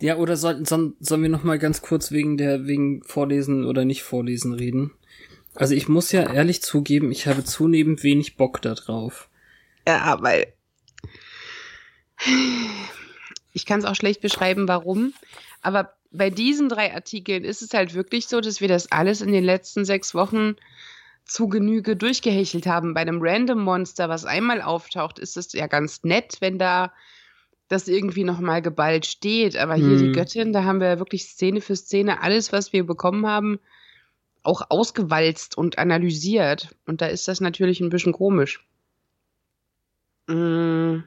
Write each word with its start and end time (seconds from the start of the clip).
Ja, 0.00 0.16
oder 0.16 0.36
sollten 0.36 0.64
soll, 0.64 0.94
sollen 1.00 1.22
wir 1.22 1.28
noch 1.28 1.44
mal 1.44 1.58
ganz 1.58 1.82
kurz 1.82 2.10
wegen 2.10 2.36
der 2.36 2.66
wegen 2.66 3.02
Vorlesen 3.02 3.64
oder 3.66 3.84
nicht 3.84 4.02
Vorlesen 4.02 4.54
reden? 4.54 4.92
Also 5.54 5.74
ich 5.74 5.88
muss 5.88 6.12
ja 6.12 6.32
ehrlich 6.32 6.62
zugeben, 6.62 7.10
ich 7.12 7.26
habe 7.26 7.44
zunehmend 7.44 8.02
wenig 8.02 8.36
Bock 8.36 8.62
da 8.62 8.74
drauf. 8.74 9.28
Ja, 9.86 10.18
weil 10.20 10.52
ich 13.52 13.66
kann 13.66 13.80
es 13.80 13.84
auch 13.84 13.94
schlecht 13.94 14.20
beschreiben, 14.20 14.68
warum. 14.68 15.12
Aber 15.60 15.94
bei 16.12 16.30
diesen 16.30 16.68
drei 16.68 16.94
Artikeln 16.94 17.44
ist 17.44 17.62
es 17.62 17.74
halt 17.74 17.94
wirklich 17.94 18.26
so, 18.26 18.40
dass 18.40 18.60
wir 18.60 18.68
das 18.68 18.90
alles 18.90 19.20
in 19.20 19.32
den 19.32 19.44
letzten 19.44 19.84
sechs 19.84 20.14
Wochen 20.14 20.56
zu 21.24 21.48
Genüge 21.48 21.96
durchgehechelt 21.96 22.66
haben. 22.66 22.94
Bei 22.94 23.00
einem 23.00 23.20
Random 23.20 23.62
Monster, 23.62 24.08
was 24.08 24.24
einmal 24.24 24.62
auftaucht, 24.62 25.18
ist 25.18 25.36
es 25.36 25.52
ja 25.52 25.66
ganz 25.66 26.02
nett, 26.02 26.38
wenn 26.40 26.58
da 26.58 26.92
das 27.70 27.86
irgendwie 27.86 28.24
nochmal 28.24 28.62
geballt 28.62 29.06
steht. 29.06 29.56
Aber 29.56 29.76
hier 29.76 29.96
die 29.96 30.06
Hm. 30.06 30.12
Göttin, 30.12 30.52
da 30.52 30.64
haben 30.64 30.80
wir 30.80 30.98
wirklich 30.98 31.24
Szene 31.24 31.60
für 31.60 31.76
Szene 31.76 32.20
alles, 32.20 32.52
was 32.52 32.72
wir 32.72 32.84
bekommen 32.84 33.26
haben, 33.26 33.60
auch 34.42 34.62
ausgewalzt 34.70 35.56
und 35.56 35.78
analysiert. 35.78 36.74
Und 36.84 37.00
da 37.00 37.06
ist 37.06 37.28
das 37.28 37.40
natürlich 37.40 37.80
ein 37.80 37.88
bisschen 37.88 38.12
komisch. 38.12 38.66
Mm. 40.26 41.04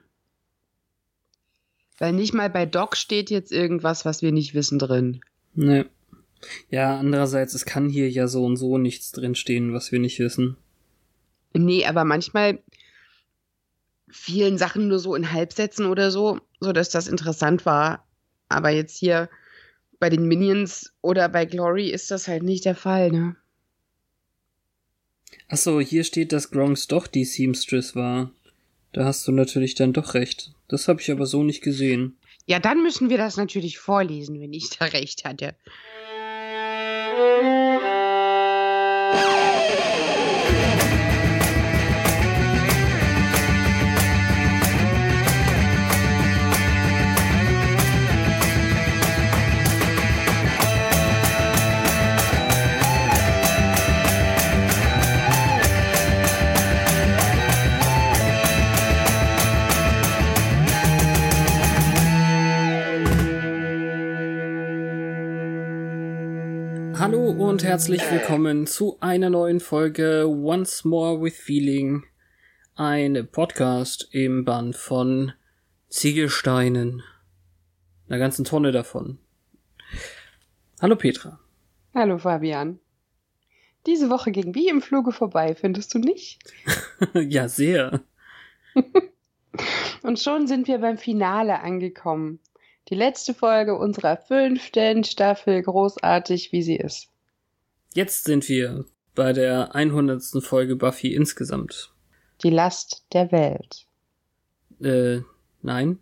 Weil 1.98 2.14
nicht 2.14 2.34
mal 2.34 2.50
bei 2.50 2.66
Doc 2.66 2.96
steht 2.96 3.30
jetzt 3.30 3.52
irgendwas, 3.52 4.06
was 4.06 4.22
wir 4.22 4.32
nicht 4.32 4.54
wissen 4.54 4.80
drin. 4.80 5.20
Ne. 5.54 5.86
Ja, 6.70 6.98
andererseits, 6.98 7.54
es 7.54 7.66
kann 7.66 7.90
hier 7.90 8.10
ja 8.10 8.28
so 8.28 8.46
und 8.46 8.56
so 8.56 8.78
nichts 8.78 9.12
drinstehen, 9.12 9.74
was 9.74 9.92
wir 9.92 10.00
nicht 10.00 10.20
wissen. 10.20 10.56
Nee, 11.54 11.86
aber 11.86 12.06
manchmal 12.06 12.60
vielen 14.14 14.58
Sachen 14.58 14.88
nur 14.88 15.00
so 15.00 15.16
in 15.16 15.32
Halbsätzen 15.32 15.88
oder 15.88 16.12
so, 16.12 16.40
so 16.60 16.72
dass 16.72 16.90
das 16.90 17.08
interessant 17.08 17.66
war. 17.66 18.08
Aber 18.48 18.70
jetzt 18.70 18.98
hier 18.98 19.30
bei 20.00 20.10
den 20.10 20.28
Minions 20.28 20.94
oder 21.02 21.28
bei 21.30 21.46
Glory 21.46 21.90
ist 21.90 22.12
das 22.12 22.28
halt 22.28 22.44
nicht 22.44 22.66
der 22.66 22.76
Fall, 22.76 23.12
ne? 23.12 23.36
Achso, 25.50 25.80
hier 25.80 26.04
steht, 26.04 26.32
dass 26.32 26.52
Gronks 26.52 26.88
doch 26.88 27.08
die 27.08 27.26
Seamstress 27.26 27.96
war. 27.96 28.32
Da 28.92 29.06
hast 29.06 29.28
du 29.28 29.32
natürlich 29.32 29.76
dann 29.76 29.94
doch 29.94 30.14
recht. 30.14 30.54
Das 30.68 30.88
habe 30.88 31.02
ich 31.02 31.12
aber 31.12 31.26
so 31.26 31.44
nicht 31.44 31.62
gesehen. 31.62 32.18
Ja, 32.46 32.60
dann 32.60 32.84
müssen 32.84 33.10
wir 33.10 33.18
das 33.18 33.38
natürlich 33.38 33.80
vorlesen, 33.80 34.40
wenn 34.40 34.54
ich 34.54 34.70
da 34.70 34.86
recht 34.86 35.26
hatte. 35.26 35.56
Und 67.54 67.64
herzlich 67.64 68.02
willkommen 68.10 68.66
zu 68.66 68.98
einer 69.00 69.30
neuen 69.30 69.60
Folge 69.60 70.28
Once 70.28 70.86
More 70.86 71.22
with 71.22 71.38
Feeling. 71.38 72.04
Ein 72.74 73.28
Podcast 73.32 74.10
im 74.10 74.44
Band 74.44 74.76
von 74.76 75.34
Ziegelsteinen. 75.88 77.04
Einer 78.10 78.18
ganzen 78.18 78.44
Tonne 78.44 78.72
davon. 78.72 79.20
Hallo 80.82 80.96
Petra. 80.96 81.40
Hallo 81.94 82.18
Fabian. 82.18 82.80
Diese 83.86 84.10
Woche 84.10 84.32
ging 84.32 84.56
wie 84.56 84.70
im 84.70 84.82
Fluge 84.82 85.12
vorbei, 85.12 85.54
findest 85.54 85.94
du 85.94 86.00
nicht? 86.00 86.40
ja, 87.14 87.48
sehr. 87.48 88.02
Und 90.02 90.20
schon 90.20 90.48
sind 90.48 90.68
wir 90.68 90.80
beim 90.80 90.98
Finale 90.98 91.60
angekommen. 91.60 92.40
Die 92.90 92.96
letzte 92.96 93.36
Folge 93.36 93.78
unserer 93.78 94.18
fünften 94.18 95.04
Staffel, 95.04 95.62
großartig 95.62 96.52
wie 96.52 96.64
sie 96.64 96.78
ist. 96.78 97.13
Jetzt 97.94 98.26
sind 98.26 98.48
wir 98.50 98.86
bei 99.16 99.34
der 99.34 99.76
100. 99.76 100.24
Folge 100.44 100.76
Buffy 100.76 101.14
insgesamt. 101.14 101.92
Die 102.44 102.50
Last 102.50 103.06
der 103.14 103.32
Welt. 103.32 103.86
Äh, 104.82 105.22
nein? 105.62 106.00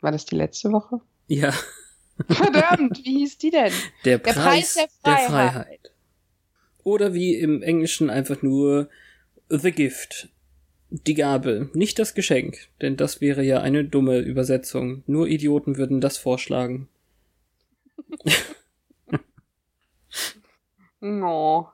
War 0.00 0.12
das 0.12 0.24
die 0.26 0.36
letzte 0.36 0.72
Woche? 0.72 1.00
Ja, 1.28 1.54
Verdammt, 2.28 2.98
wie 3.04 3.18
hieß 3.18 3.38
die 3.38 3.50
denn? 3.50 3.72
der 4.04 4.18
Der 4.18 4.32
Preis, 4.32 4.34
Preis 4.34 4.74
der 4.74 4.86
der 5.04 5.16
Freiheit. 5.16 5.30
Freiheit. 5.52 5.90
Oder 6.84 7.14
wie 7.14 7.34
im 7.34 7.62
Englischen 7.62 8.10
einfach 8.10 8.42
nur 8.42 8.88
The 9.48 9.72
Gift. 9.72 10.28
Die 10.90 11.14
Gabe, 11.14 11.70
nicht 11.72 11.98
das 11.98 12.14
Geschenk, 12.14 12.68
denn 12.80 12.96
das 12.96 13.20
wäre 13.20 13.42
ja 13.42 13.60
eine 13.60 13.84
dumme 13.84 14.18
Übersetzung. 14.18 15.02
Nur 15.06 15.26
Idioten 15.26 15.76
würden 15.76 16.00
das 16.00 16.18
vorschlagen. 16.18 16.88
No. 21.04 21.68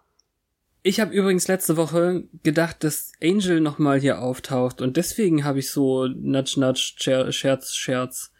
Ich 0.82 0.98
habe 0.98 1.12
übrigens 1.14 1.46
letzte 1.46 1.76
Woche 1.76 2.24
gedacht, 2.42 2.82
dass 2.82 3.12
Angel 3.22 3.60
nochmal 3.60 4.00
hier 4.00 4.20
auftaucht 4.20 4.80
und 4.80 4.96
deswegen 4.96 5.44
habe 5.44 5.60
ich 5.60 5.70
so 5.70 6.06
Nudge 6.08 6.58
Nudge 6.58 6.94
Scher- 6.98 7.30
Scherz 7.30 7.74
Scherz. 7.74 8.32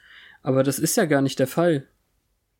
Aber 0.43 0.65
das 0.65 0.79
ist 0.81 0.97
ja 0.97 1.05
gar 1.05 1.23
nicht 1.23 1.39
der 1.39 1.47
Fall. 1.47 1.87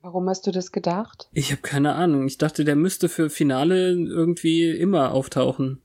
Warum 0.03 0.29
hast 0.29 0.47
du 0.47 0.53
das 0.53 0.71
gedacht? 0.71 1.29
Ich 1.33 1.51
habe 1.51 1.63
keine 1.63 1.95
Ahnung. 1.95 2.27
Ich 2.27 2.39
dachte, 2.39 2.65
der 2.65 2.77
müsste 2.77 3.09
für 3.09 3.31
Finale 3.31 3.91
irgendwie 3.91 4.71
immer 4.71 5.11
auftauchen. 5.13 5.83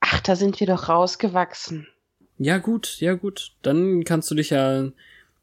Ach, 0.00 0.20
da 0.20 0.34
sind 0.34 0.58
wir 0.58 0.66
doch 0.66 0.88
rausgewachsen. 0.88 1.86
Ja 2.38 2.58
gut, 2.58 2.96
ja 3.00 3.14
gut. 3.14 3.52
Dann 3.62 4.02
kannst 4.04 4.30
du 4.30 4.34
dich 4.34 4.50
ja 4.50 4.88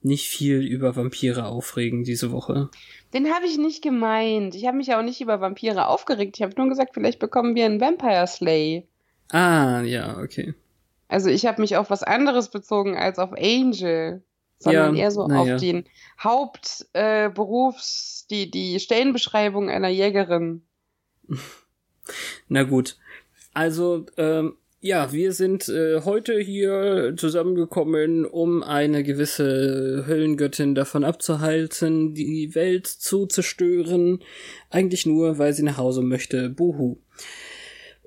nicht 0.06 0.30
viel 0.30 0.62
über 0.62 0.96
Vampire 0.96 1.48
aufregen 1.48 2.04
diese 2.04 2.32
Woche. 2.32 2.70
Den 3.14 3.34
habe 3.34 3.46
ich 3.46 3.58
nicht 3.58 3.84
gemeint. 3.84 4.56
Ich 4.56 4.66
habe 4.66 4.78
mich 4.78 4.88
ja 4.88 5.00
auch 5.00 5.04
nicht 5.04 5.20
über 5.20 5.42
Vampire 5.42 5.88
aufgeregt. 5.88 6.38
Ich 6.38 6.44
habe 6.44 6.54
nur 6.58 6.70
gesagt, 6.70 6.92
vielleicht 6.94 7.20
bekommen 7.20 7.56
wir 7.56 7.66
einen 7.66 7.82
Vampire 7.82 8.28
Slay. 8.28 8.88
Ah, 9.32 9.82
ja, 9.82 10.20
okay. 10.20 10.54
Also 11.08 11.30
ich 11.30 11.46
habe 11.46 11.62
mich 11.62 11.78
auf 11.78 11.90
was 11.90 12.04
anderes 12.04 12.50
bezogen 12.50 12.98
als 12.98 13.20
auf 13.20 13.32
Angel, 13.34 14.24
sondern 14.60 14.96
Ja, 14.96 15.04
eher 15.04 15.12
so 15.12 15.28
na 15.28 15.42
auf 15.42 15.60
den 15.60 15.86
Hauptberufs, 16.22 18.26
äh, 18.30 18.30
die, 18.30 18.52
die 18.52 18.80
Stellenbeschreibung 18.80 19.70
einer 19.70 19.90
Jägerin. 19.90 20.64
Na 22.48 22.64
gut. 22.64 22.98
Also, 23.54 24.06
ähm, 24.18 24.58
ja, 24.86 25.12
wir 25.12 25.34
sind 25.34 25.68
äh, 25.68 26.02
heute 26.02 26.40
hier 26.40 27.16
zusammengekommen, 27.18 28.24
um 28.26 28.62
eine 28.62 29.04
gewisse 29.04 30.04
Höllengöttin 30.06 30.76
davon 30.76 31.04
abzuhalten, 31.04 32.14
die 32.14 32.54
Welt 32.54 32.86
zu 32.86 33.26
zerstören. 33.26 34.20
Eigentlich 34.70 35.08
nur, 35.08 35.40
weil 35.40 35.54
sie 35.54 35.64
nach 35.64 35.78
Hause 35.78 36.04
möchte. 36.04 36.50
Buhu. 36.50 36.98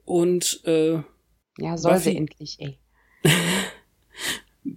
Und 0.05 0.61
äh, 0.67 1.01
Ja, 1.59 1.77
soll 1.77 1.95
Buffy- 1.95 2.11
sie 2.11 2.17
endlich, 2.17 2.57
ey. 2.61 2.79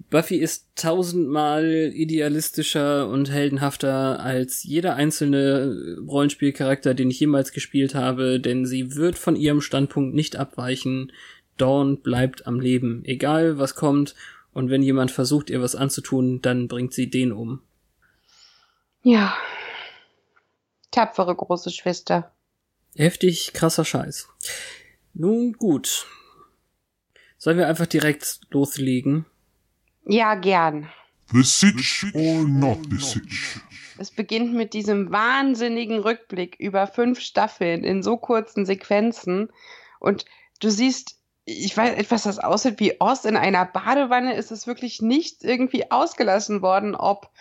Buffy 0.10 0.38
ist 0.38 0.68
tausendmal 0.76 1.92
idealistischer 1.94 3.08
und 3.10 3.30
heldenhafter 3.30 4.20
als 4.22 4.64
jeder 4.64 4.96
einzelne 4.96 5.98
Rollenspielcharakter, 6.08 6.94
den 6.94 7.12
ich 7.12 7.20
jemals 7.20 7.52
gespielt 7.52 7.94
habe, 7.94 8.40
denn 8.40 8.66
sie 8.66 8.96
wird 8.96 9.18
von 9.18 9.36
ihrem 9.36 9.62
Standpunkt 9.62 10.16
nicht 10.16 10.36
abweichen. 10.38 11.12
Dawn 11.58 12.02
bleibt 12.02 12.48
am 12.48 12.60
Leben, 12.60 13.04
egal 13.06 13.58
was 13.58 13.76
kommt, 13.76 14.16
und 14.54 14.70
wenn 14.70 14.84
jemand 14.84 15.12
versucht, 15.12 15.50
ihr 15.50 15.62
was 15.62 15.76
anzutun, 15.76 16.42
dann 16.42 16.68
bringt 16.68 16.94
sie 16.94 17.10
den 17.10 17.32
um. 17.32 17.62
Ja. 19.04 19.36
Tapfere 20.92 21.36
große 21.36 21.72
Schwester. 21.72 22.32
Heftig 22.96 23.54
krasser 23.54 23.86
Scheiß. 23.86 24.28
Nun 25.14 25.54
gut. 25.54 26.06
Sollen 27.38 27.58
wir 27.58 27.68
einfach 27.68 27.88
direkt 27.88 28.42
loslegen? 28.50 29.26
Ja, 30.06 30.36
gern. 30.36 30.90
The 31.32 31.44
Sitch 31.44 32.06
or 32.14 32.44
not 32.44 32.80
the 32.90 32.98
Sitch? 32.98 33.62
Es 33.98 34.12
beginnt 34.12 34.54
mit 34.54 34.74
diesem 34.74 35.12
wahnsinnigen 35.12 36.00
Rückblick 36.00 36.56
über 36.60 36.88
fünf 36.88 37.22
Staffeln 37.22 37.84
in 37.84 38.04
so 38.04 38.18
kurzen 38.18 38.66
Sequenzen. 38.66 39.50
Und 40.00 40.26
du 40.60 40.70
siehst, 40.70 41.21
ich 41.46 41.76
weiß 41.76 41.96
etwas, 41.96 42.24
das 42.24 42.40
aussieht 42.40 42.80
wie 42.80 43.00
Ost 43.00 43.26
in 43.26 43.36
einer 43.36 43.66
Badewanne, 43.66 44.36
ist 44.36 44.52
es 44.52 44.68
wirklich 44.68 45.02
nicht 45.02 45.44
irgendwie 45.44 45.90
ausgelassen 45.92 46.62
worden, 46.62 46.96
ob 46.96 47.32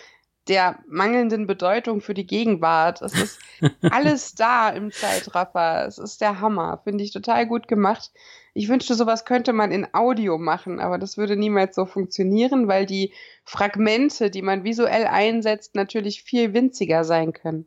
der 0.48 0.78
mangelnden 0.88 1.46
Bedeutung 1.46 2.00
für 2.00 2.14
die 2.14 2.26
Gegenwart. 2.26 3.02
Es 3.02 3.12
ist 3.14 3.38
alles 3.90 4.34
da 4.34 4.70
im 4.70 4.90
Zeitraffer. 4.90 5.86
Es 5.86 5.98
ist 5.98 6.20
der 6.20 6.40
Hammer. 6.40 6.80
Finde 6.82 7.04
ich 7.04 7.12
total 7.12 7.46
gut 7.46 7.68
gemacht. 7.68 8.10
Ich 8.52 8.68
wünschte, 8.68 8.94
sowas 8.94 9.24
könnte 9.24 9.52
man 9.52 9.70
in 9.70 9.86
Audio 9.94 10.38
machen, 10.38 10.80
aber 10.80 10.98
das 10.98 11.16
würde 11.16 11.36
niemals 11.36 11.76
so 11.76 11.86
funktionieren, 11.86 12.66
weil 12.66 12.84
die 12.84 13.12
Fragmente, 13.44 14.30
die 14.30 14.42
man 14.42 14.64
visuell 14.64 15.06
einsetzt, 15.06 15.76
natürlich 15.76 16.24
viel 16.24 16.52
winziger 16.52 17.04
sein 17.04 17.32
können. 17.32 17.66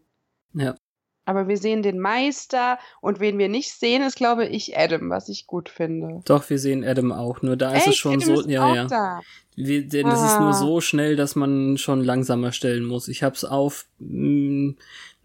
Ja. 0.54 0.76
Aber 1.26 1.48
wir 1.48 1.58
sehen 1.58 1.84
den 1.84 2.00
Meister 2.00 2.78
und 3.00 3.20
wen 3.20 3.38
wir 3.38 3.48
nicht 3.48 3.72
sehen, 3.72 4.04
ist, 4.04 4.16
glaube 4.18 4.46
ich, 4.46 4.78
Adam, 4.78 5.10
was 5.10 5.30
ich 5.30 5.48
gut 5.48 5.70
finde. 5.70 6.22
Doch, 6.26 6.50
wir 6.50 6.60
sehen 6.60 6.84
Adam 6.84 7.12
auch. 7.14 7.42
Nur 7.42 7.56
da 7.56 7.70
ist 7.72 7.78
Echt? 7.80 7.88
es 7.88 7.96
schon 7.96 8.16
Adam 8.22 8.36
so, 8.36 8.42
ist 8.42 8.50
ja, 8.50 8.66
auch 8.66 8.76
ja. 8.76 8.88
Da. 8.88 9.22
Wir, 9.56 9.88
denn 9.88 10.08
es 10.08 10.20
ist 10.22 10.40
nur 10.40 10.50
Ah. 10.50 10.54
so 10.54 10.82
schnell, 10.82 11.16
dass 11.16 11.36
man 11.36 11.78
schon 11.78 12.04
langsamer 12.04 12.52
stellen 12.52 12.84
muss. 12.86 13.08
Ich 13.08 13.22
habe 13.24 13.36
es 13.36 13.46
auf 13.46 13.86
mm, 14.00 14.72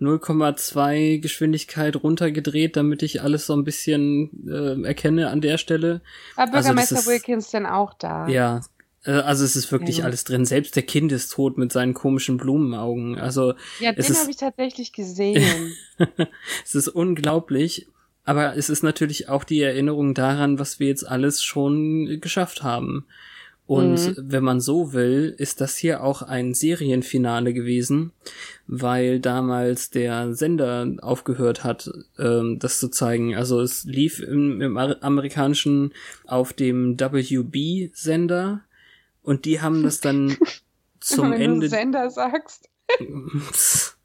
0,2 0.00 1.18
Geschwindigkeit 1.20 1.96
runtergedreht, 1.96 2.76
damit 2.76 3.02
ich 3.02 3.22
alles 3.22 3.46
so 3.46 3.54
ein 3.54 3.64
bisschen 3.64 4.30
äh, 4.48 4.82
erkenne 4.86 5.30
an 5.30 5.40
der 5.40 5.58
Stelle. 5.58 6.00
War 6.36 6.44
Also 6.44 6.52
Bürgermeister 6.52 6.96
ist- 6.96 7.06
Wilkins 7.08 7.50
denn 7.50 7.66
auch 7.66 7.94
da? 7.94 8.28
Ja, 8.28 8.60
also 9.04 9.44
es 9.44 9.56
ist 9.56 9.70
wirklich 9.72 9.98
Ja. 9.98 10.04
alles 10.04 10.24
drin. 10.24 10.44
Selbst 10.44 10.76
der 10.76 10.82
Kind 10.82 11.12
ist 11.12 11.32
tot 11.32 11.56
mit 11.58 11.72
seinen 11.72 11.94
komischen 11.94 12.36
Blumenaugen. 12.36 13.18
Also 13.18 13.54
Ja, 13.80 13.92
den 13.92 14.04
habe 14.04 14.30
ich 14.30 14.36
tatsächlich 14.36 14.92
gesehen. 14.92 15.72
es 16.64 16.74
ist 16.74 16.88
unglaublich. 16.88 17.86
Aber 18.24 18.56
es 18.56 18.68
ist 18.68 18.82
natürlich 18.82 19.28
auch 19.30 19.42
die 19.44 19.62
Erinnerung 19.62 20.12
daran, 20.12 20.58
was 20.58 20.78
wir 20.80 20.88
jetzt 20.88 21.08
alles 21.08 21.42
schon 21.42 22.20
geschafft 22.20 22.62
haben. 22.62 23.06
Und 23.66 24.14
wenn 24.16 24.44
man 24.44 24.60
so 24.60 24.94
will, 24.94 25.34
ist 25.36 25.60
das 25.60 25.76
hier 25.76 26.02
auch 26.02 26.22
ein 26.22 26.54
Serienfinale 26.54 27.52
gewesen, 27.52 28.12
weil 28.66 29.20
damals 29.20 29.90
der 29.90 30.34
Sender 30.34 30.86
aufgehört 31.02 31.64
hat, 31.64 31.90
ähm, 32.18 32.58
das 32.58 32.80
zu 32.80 32.88
zeigen. 32.88 33.34
Also 33.34 33.60
es 33.60 33.84
lief 33.84 34.20
im, 34.20 34.62
im 34.62 34.76
amerikanischen 34.78 35.92
auf 36.26 36.54
dem 36.54 36.98
WB-Sender 36.98 38.62
und 39.28 39.44
die 39.44 39.60
haben 39.60 39.82
das 39.82 40.00
dann 40.00 40.36
zum 41.00 41.30
Wenn 41.32 41.40
Ende 41.40 41.66
du 41.66 41.68
Sender 41.68 42.10
sagst. 42.10 42.68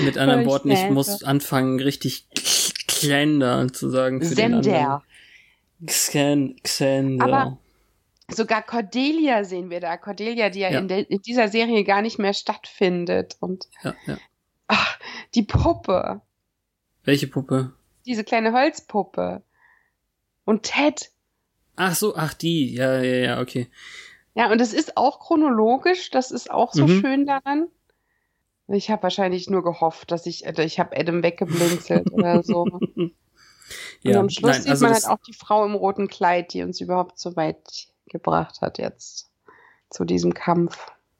Mit 0.00 0.18
anderen 0.18 0.40
Ich 0.42 0.46
Worten, 0.46 0.70
ich 0.70 0.90
muss 0.90 1.22
anfangen, 1.22 1.78
richtig 1.80 2.26
Xander 2.86 3.68
zu 3.72 3.90
sagen 3.90 4.20
für 4.20 4.26
Sender. 4.34 5.02
Xan, 5.84 6.56
Xander. 6.62 7.24
Aber- 7.24 7.58
Sogar 8.28 8.62
Cordelia 8.62 9.44
sehen 9.44 9.70
wir 9.70 9.78
da. 9.78 9.96
Cordelia, 9.96 10.50
die 10.50 10.58
ja, 10.58 10.70
Ja. 10.70 10.80
In, 10.80 10.88
in 10.88 11.22
dieser 11.22 11.46
Serie 11.46 11.84
gar 11.84 12.02
nicht 12.02 12.18
mehr 12.18 12.34
stattfindet. 12.34 13.36
Und 13.38 13.68
ja, 13.84 13.94
ja. 14.06 14.18
ach, 14.66 14.98
die 15.36 15.44
Puppe. 15.44 16.20
Welche 17.04 17.28
Puppe? 17.28 17.72
Diese 18.04 18.24
kleine 18.24 18.52
Holzpuppe. 18.52 19.42
Und 20.44 20.64
Ted. 20.64 21.12
Ach 21.76 21.94
so, 21.94 22.16
ach 22.16 22.34
die. 22.34 22.74
Ja, 22.74 23.02
ja, 23.02 23.16
ja, 23.16 23.40
okay. 23.40 23.68
Ja, 24.34 24.50
und 24.50 24.60
es 24.60 24.72
ist 24.74 24.96
auch 24.96 25.20
chronologisch. 25.20 26.10
Das 26.10 26.30
ist 26.30 26.50
auch 26.50 26.72
so 26.74 26.86
Mhm. 26.86 27.00
schön 27.00 27.26
daran. 27.26 27.68
Ich 28.68 28.90
habe 28.90 29.04
wahrscheinlich 29.04 29.48
nur 29.48 29.62
gehofft, 29.62 30.10
dass 30.10 30.26
ich, 30.26 30.44
äh, 30.46 30.64
ich 30.64 30.78
habe 30.80 30.96
Adam 30.98 31.22
weggeblinzelt 31.22 32.10
oder 32.12 32.42
so. 32.42 32.62
Und 32.64 33.12
Ja, 34.02 34.20
am 34.20 34.28
Schluss 34.28 34.52
nein, 34.52 34.62
sieht 34.62 34.70
also 34.72 34.84
man 34.86 34.94
halt 34.94 35.06
auch 35.06 35.18
die 35.26 35.32
Frau 35.34 35.64
im 35.64 35.74
roten 35.74 36.08
Kleid, 36.08 36.52
die 36.52 36.62
uns 36.62 36.80
überhaupt 36.80 37.18
so 37.18 37.36
weit 37.36 37.88
gebracht 38.06 38.60
hat 38.60 38.78
jetzt 38.78 39.30
zu 39.90 40.04
diesem 40.04 40.34
Kampf. 40.34 40.78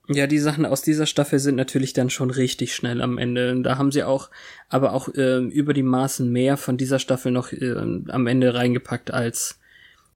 ja, 0.09 0.27
die 0.27 0.39
Sachen 0.39 0.67
aus 0.67 0.83
dieser 0.83 1.07
Staffel 1.07 1.39
sind 1.39 1.57
natürlich 1.57 1.93
dann 1.93 2.11
schon 2.11 2.31
richtig 2.31 2.75
schnell 2.75 3.01
am 3.03 3.19
Ende. 3.19 3.61
Da 3.63 3.77
haben 3.79 3.91
sie 3.91 4.05
auch, 4.05 4.31
aber 4.69 4.93
auch 4.93 5.09
ähm, 5.17 5.51
über 5.51 5.73
die 5.73 5.83
Maßen 5.83 6.31
mehr 6.31 6.57
von 6.57 6.77
dieser 6.77 6.99
Staffel 7.01 7.33
noch 7.33 7.53
ähm, 7.53 8.07
am 8.11 8.27
Ende 8.27 8.55
reingepackt 8.55 9.11
als 9.13 9.59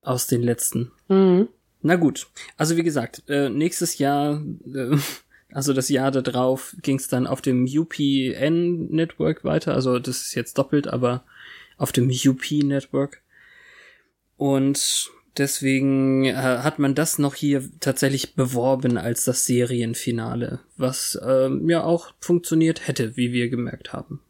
aus 0.03 0.27
den 0.27 0.43
letzten. 0.43 0.93
Mhm. 1.09 1.49
Na 1.83 1.97
gut, 1.97 2.27
also 2.57 2.77
wie 2.77 2.83
gesagt, 2.83 3.23
äh, 3.29 3.49
nächstes 3.49 3.99
Jahr, 3.99 4.43
äh, 4.75 4.97
also 5.53 5.73
das 5.73 5.89
Jahr 5.89 6.11
da 6.11 6.21
drauf, 6.21 6.77
ging 6.83 6.97
es 6.97 7.09
dann 7.09 7.27
auf 7.27 7.41
dem 7.41 7.65
UPN-Network 7.65 9.45
weiter. 9.45 9.75
Also 9.75 9.99
das 9.99 10.23
ist 10.23 10.35
jetzt 10.35 10.59
doppelt, 10.59 10.89
aber 10.89 11.25
auf 11.77 11.93
dem 11.93 12.11
UP-Network. 12.11 13.23
Und 14.37 15.11
deswegen 15.37 16.25
äh, 16.27 16.35
hat 16.35 16.79
man 16.79 16.95
das 16.95 17.19
noch 17.19 17.35
hier 17.35 17.63
tatsächlich 17.81 18.35
beworben 18.35 18.99
als 18.99 19.25
das 19.25 19.47
Serienfinale, 19.47 20.61
was 20.77 21.19
ähm, 21.25 21.69
ja 21.69 21.83
auch 21.83 22.13
funktioniert 22.21 22.87
hätte, 22.87 23.17
wie 23.17 23.33
wir 23.33 23.49
gemerkt 23.49 23.93
haben. 23.93 24.21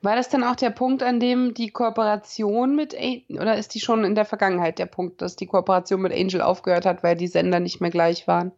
War 0.00 0.16
das 0.16 0.28
dann 0.28 0.44
auch 0.44 0.56
der 0.56 0.70
Punkt, 0.70 1.02
an 1.02 1.20
dem 1.20 1.54
die 1.54 1.70
Kooperation 1.70 2.74
mit 2.74 2.94
Angel, 2.94 3.40
oder 3.40 3.56
ist 3.56 3.74
die 3.74 3.80
schon 3.80 4.04
in 4.04 4.14
der 4.14 4.24
Vergangenheit 4.24 4.78
der 4.78 4.86
Punkt, 4.86 5.20
dass 5.20 5.36
die 5.36 5.46
Kooperation 5.46 6.00
mit 6.00 6.12
Angel 6.12 6.40
aufgehört 6.40 6.86
hat, 6.86 7.02
weil 7.02 7.16
die 7.16 7.28
Sender 7.28 7.60
nicht 7.60 7.80
mehr 7.80 7.90
gleich 7.90 8.26
waren? 8.26 8.52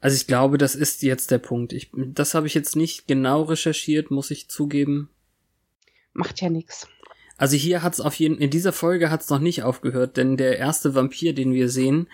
Also 0.00 0.16
ich 0.16 0.26
glaube, 0.26 0.58
das 0.58 0.74
ist 0.74 1.02
jetzt 1.02 1.30
der 1.30 1.38
Punkt. 1.38 1.72
Ich, 1.72 1.90
das 1.92 2.34
habe 2.34 2.46
ich 2.46 2.54
jetzt 2.54 2.76
nicht 2.76 3.06
genau 3.06 3.42
recherchiert, 3.42 4.10
muss 4.10 4.30
ich 4.30 4.48
zugeben. 4.48 5.10
Macht 6.12 6.40
ja 6.40 6.48
nichts. 6.48 6.88
Also 7.36 7.56
hier 7.56 7.82
hat's 7.82 8.00
auf 8.00 8.14
jeden 8.14 8.38
in 8.38 8.50
dieser 8.50 8.72
Folge 8.72 9.10
hat's 9.10 9.30
noch 9.30 9.38
nicht 9.38 9.62
aufgehört, 9.62 10.18
denn 10.18 10.36
der 10.36 10.58
erste 10.58 10.94
Vampir, 10.94 11.34
den 11.34 11.54
wir 11.54 11.70
sehen, 11.70 12.06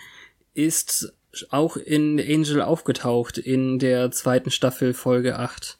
ist 0.53 1.13
auch 1.49 1.75
in 1.75 2.19
Angel 2.19 2.61
aufgetaucht 2.61 3.37
in 3.37 3.79
der 3.79 4.11
zweiten 4.11 4.51
Staffel 4.51 4.93
Folge 4.93 5.37
8. 5.37 5.77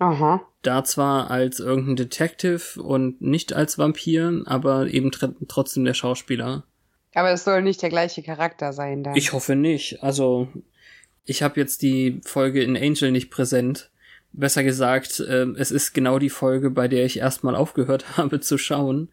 Aha. 0.00 0.47
Da 0.62 0.82
zwar 0.84 1.30
als 1.30 1.60
irgendein 1.60 1.96
Detective 1.96 2.82
und 2.82 3.20
nicht 3.22 3.52
als 3.52 3.78
Vampir, 3.78 4.42
aber 4.46 4.88
eben 4.88 5.12
tr 5.12 5.28
trotzdem 5.46 5.84
der 5.84 5.94
Schauspieler. 5.94 6.64
Aber 7.14 7.30
es 7.30 7.44
soll 7.44 7.62
nicht 7.62 7.80
der 7.82 7.88
gleiche 7.90 8.22
Charakter 8.22 8.72
sein 8.72 9.02
dann. 9.04 9.14
Ich 9.16 9.32
hoffe 9.32 9.54
nicht. 9.56 10.02
Also 10.02 10.48
ich 11.24 11.42
habe 11.42 11.60
jetzt 11.60 11.82
die 11.82 12.20
Folge 12.24 12.62
in 12.62 12.76
Angel 12.76 13.12
nicht 13.12 13.30
präsent. 13.30 13.90
Besser 14.32 14.62
gesagt, 14.62 15.20
äh, 15.20 15.46
es 15.56 15.70
ist 15.70 15.94
genau 15.94 16.18
die 16.18 16.28
Folge, 16.30 16.70
bei 16.70 16.86
der 16.88 17.04
ich 17.04 17.18
erstmal 17.18 17.54
aufgehört 17.56 18.04
habe 18.18 18.40
zu 18.40 18.58
schauen. 18.58 19.08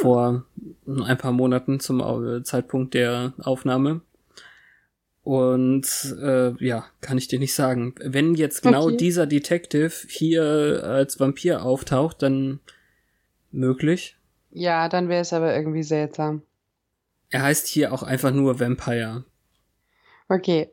Vor 0.00 0.44
ein 0.86 1.16
paar 1.18 1.30
Monaten 1.32 1.78
zum 1.80 2.00
Au- 2.02 2.40
Zeitpunkt 2.40 2.92
der 2.94 3.34
Aufnahme. 3.38 4.00
Und 5.26 6.14
äh, 6.22 6.52
ja, 6.64 6.86
kann 7.00 7.18
ich 7.18 7.26
dir 7.26 7.40
nicht 7.40 7.52
sagen. 7.52 7.96
Wenn 7.98 8.36
jetzt 8.36 8.62
genau 8.62 8.84
Okay. 8.86 8.96
dieser 8.96 9.26
Detective 9.26 9.90
hier 10.08 10.84
als 10.84 11.18
Vampir 11.18 11.64
auftaucht, 11.64 12.22
dann 12.22 12.60
möglich. 13.50 14.16
ja, 14.52 14.88
dann 14.88 15.08
wäre 15.08 15.22
es 15.22 15.32
aber 15.32 15.52
irgendwie 15.52 15.82
seltsam. 15.82 16.42
Er 17.30 17.42
heißt 17.42 17.66
hier 17.66 17.92
auch 17.92 18.04
einfach 18.04 18.30
nur 18.30 18.60
Vampire. 18.60 19.24
Okay. 20.28 20.70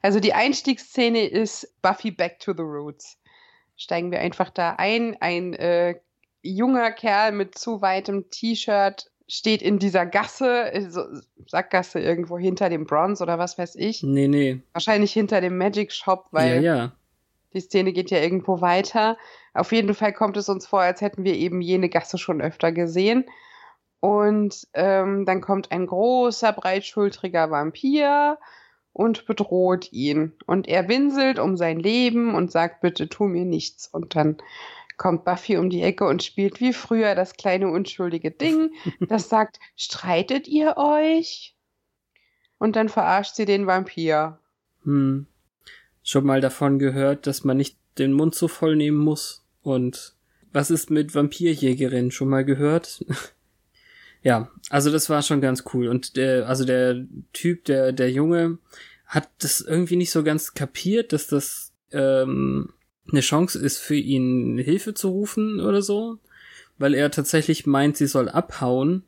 Also 0.00 0.20
die 0.20 0.32
Einstiegsszene 0.32 1.26
ist 1.26 1.74
Buffy 1.82 2.12
Back 2.12 2.38
to 2.38 2.52
the 2.52 2.62
Roots. 2.62 3.18
Steigen 3.76 4.12
wir 4.12 4.20
einfach 4.20 4.50
da 4.50 4.76
ein. 4.78 5.16
Ein 5.20 5.54
äh, 5.54 5.96
junger 6.42 6.92
Kerl 6.92 7.32
mit 7.32 7.58
zu 7.58 7.82
weitem 7.82 8.30
T-Shirt 8.30 9.10
steht 9.28 9.60
in 9.62 9.78
dieser 9.78 10.06
Gasse, 10.06 10.72
äh, 10.72 10.88
so, 10.88 11.04
Sackgasse 11.46 12.00
irgendwo 12.00 12.38
hinter 12.38 12.70
dem 12.70 12.86
Bronze 12.86 13.22
oder 13.22 13.38
was 13.38 13.58
weiß 13.58 13.76
ich. 13.76 14.02
Nee, 14.02 14.26
nee. 14.26 14.60
Wahrscheinlich 14.72 15.12
hinter 15.12 15.40
dem 15.40 15.58
Magic 15.58 15.92
Shop, 15.92 16.26
weil 16.32 16.64
ja, 16.64 16.76
ja. 16.76 16.92
die 17.52 17.60
Szene 17.60 17.92
geht 17.92 18.10
ja 18.10 18.18
irgendwo 18.18 18.60
weiter. 18.60 19.16
Auf 19.54 19.72
jeden 19.72 19.94
Fall 19.94 20.12
kommt 20.12 20.36
es 20.36 20.48
uns 20.48 20.66
vor, 20.66 20.80
als 20.80 21.00
hätten 21.00 21.24
wir 21.24 21.34
eben 21.34 21.60
jene 21.60 21.88
Gasse 21.88 22.16
schon 22.16 22.40
öfter 22.40 22.72
gesehen. 22.72 23.24
Und 24.00 24.66
ähm, 24.74 25.26
dann 25.26 25.40
kommt 25.40 25.72
ein 25.72 25.86
großer, 25.86 26.52
breitschultriger 26.52 27.50
Vampir 27.50 28.38
und 28.92 29.26
bedroht 29.26 29.92
ihn. 29.92 30.32
Und 30.46 30.68
er 30.68 30.88
winselt 30.88 31.38
um 31.38 31.56
sein 31.56 31.80
Leben 31.80 32.34
und 32.34 32.50
sagt, 32.50 32.80
bitte 32.80 33.08
tu 33.08 33.24
mir 33.24 33.44
nichts. 33.44 33.88
Und 33.88 34.14
dann 34.14 34.38
kommt 34.98 35.24
Buffy 35.24 35.56
um 35.56 35.70
die 35.70 35.82
Ecke 35.82 36.04
und 36.04 36.22
spielt 36.22 36.60
wie 36.60 36.74
früher 36.74 37.14
das 37.14 37.34
kleine 37.34 37.70
unschuldige 37.70 38.30
Ding, 38.30 38.72
das 39.00 39.28
sagt, 39.30 39.58
streitet 39.76 40.46
ihr 40.46 40.76
euch? 40.76 41.54
Und 42.58 42.76
dann 42.76 42.88
verarscht 42.88 43.36
sie 43.36 43.46
den 43.46 43.66
Vampir. 43.66 44.38
Hm. 44.82 45.26
Schon 46.02 46.26
mal 46.26 46.40
davon 46.40 46.78
gehört, 46.78 47.26
dass 47.26 47.44
man 47.44 47.56
nicht 47.56 47.78
den 47.98 48.12
Mund 48.12 48.34
so 48.34 48.48
voll 48.48 48.76
nehmen 48.76 48.98
muss. 48.98 49.44
Und 49.62 50.16
was 50.52 50.70
ist 50.70 50.90
mit 50.90 51.14
Vampirjägerin? 51.14 52.10
Schon 52.10 52.28
mal 52.28 52.44
gehört? 52.44 53.04
Ja, 54.20 54.50
also 54.68 54.90
das 54.90 55.08
war 55.08 55.22
schon 55.22 55.40
ganz 55.40 55.62
cool. 55.72 55.86
Und 55.86 56.16
der, 56.16 56.48
also 56.48 56.64
der 56.64 57.06
Typ, 57.32 57.64
der, 57.66 57.92
der 57.92 58.10
Junge, 58.10 58.58
hat 59.06 59.30
das 59.38 59.60
irgendwie 59.60 59.94
nicht 59.94 60.10
so 60.10 60.24
ganz 60.24 60.54
kapiert, 60.54 61.12
dass 61.12 61.28
das 61.28 61.72
ähm, 61.92 62.72
eine 63.12 63.20
Chance 63.20 63.58
ist, 63.58 63.78
für 63.78 63.96
ihn 63.96 64.58
Hilfe 64.58 64.94
zu 64.94 65.10
rufen 65.10 65.60
oder 65.60 65.82
so. 65.82 66.18
Weil 66.78 66.94
er 66.94 67.10
tatsächlich 67.10 67.66
meint, 67.66 67.96
sie 67.96 68.06
soll 68.06 68.28
abhauen, 68.28 69.02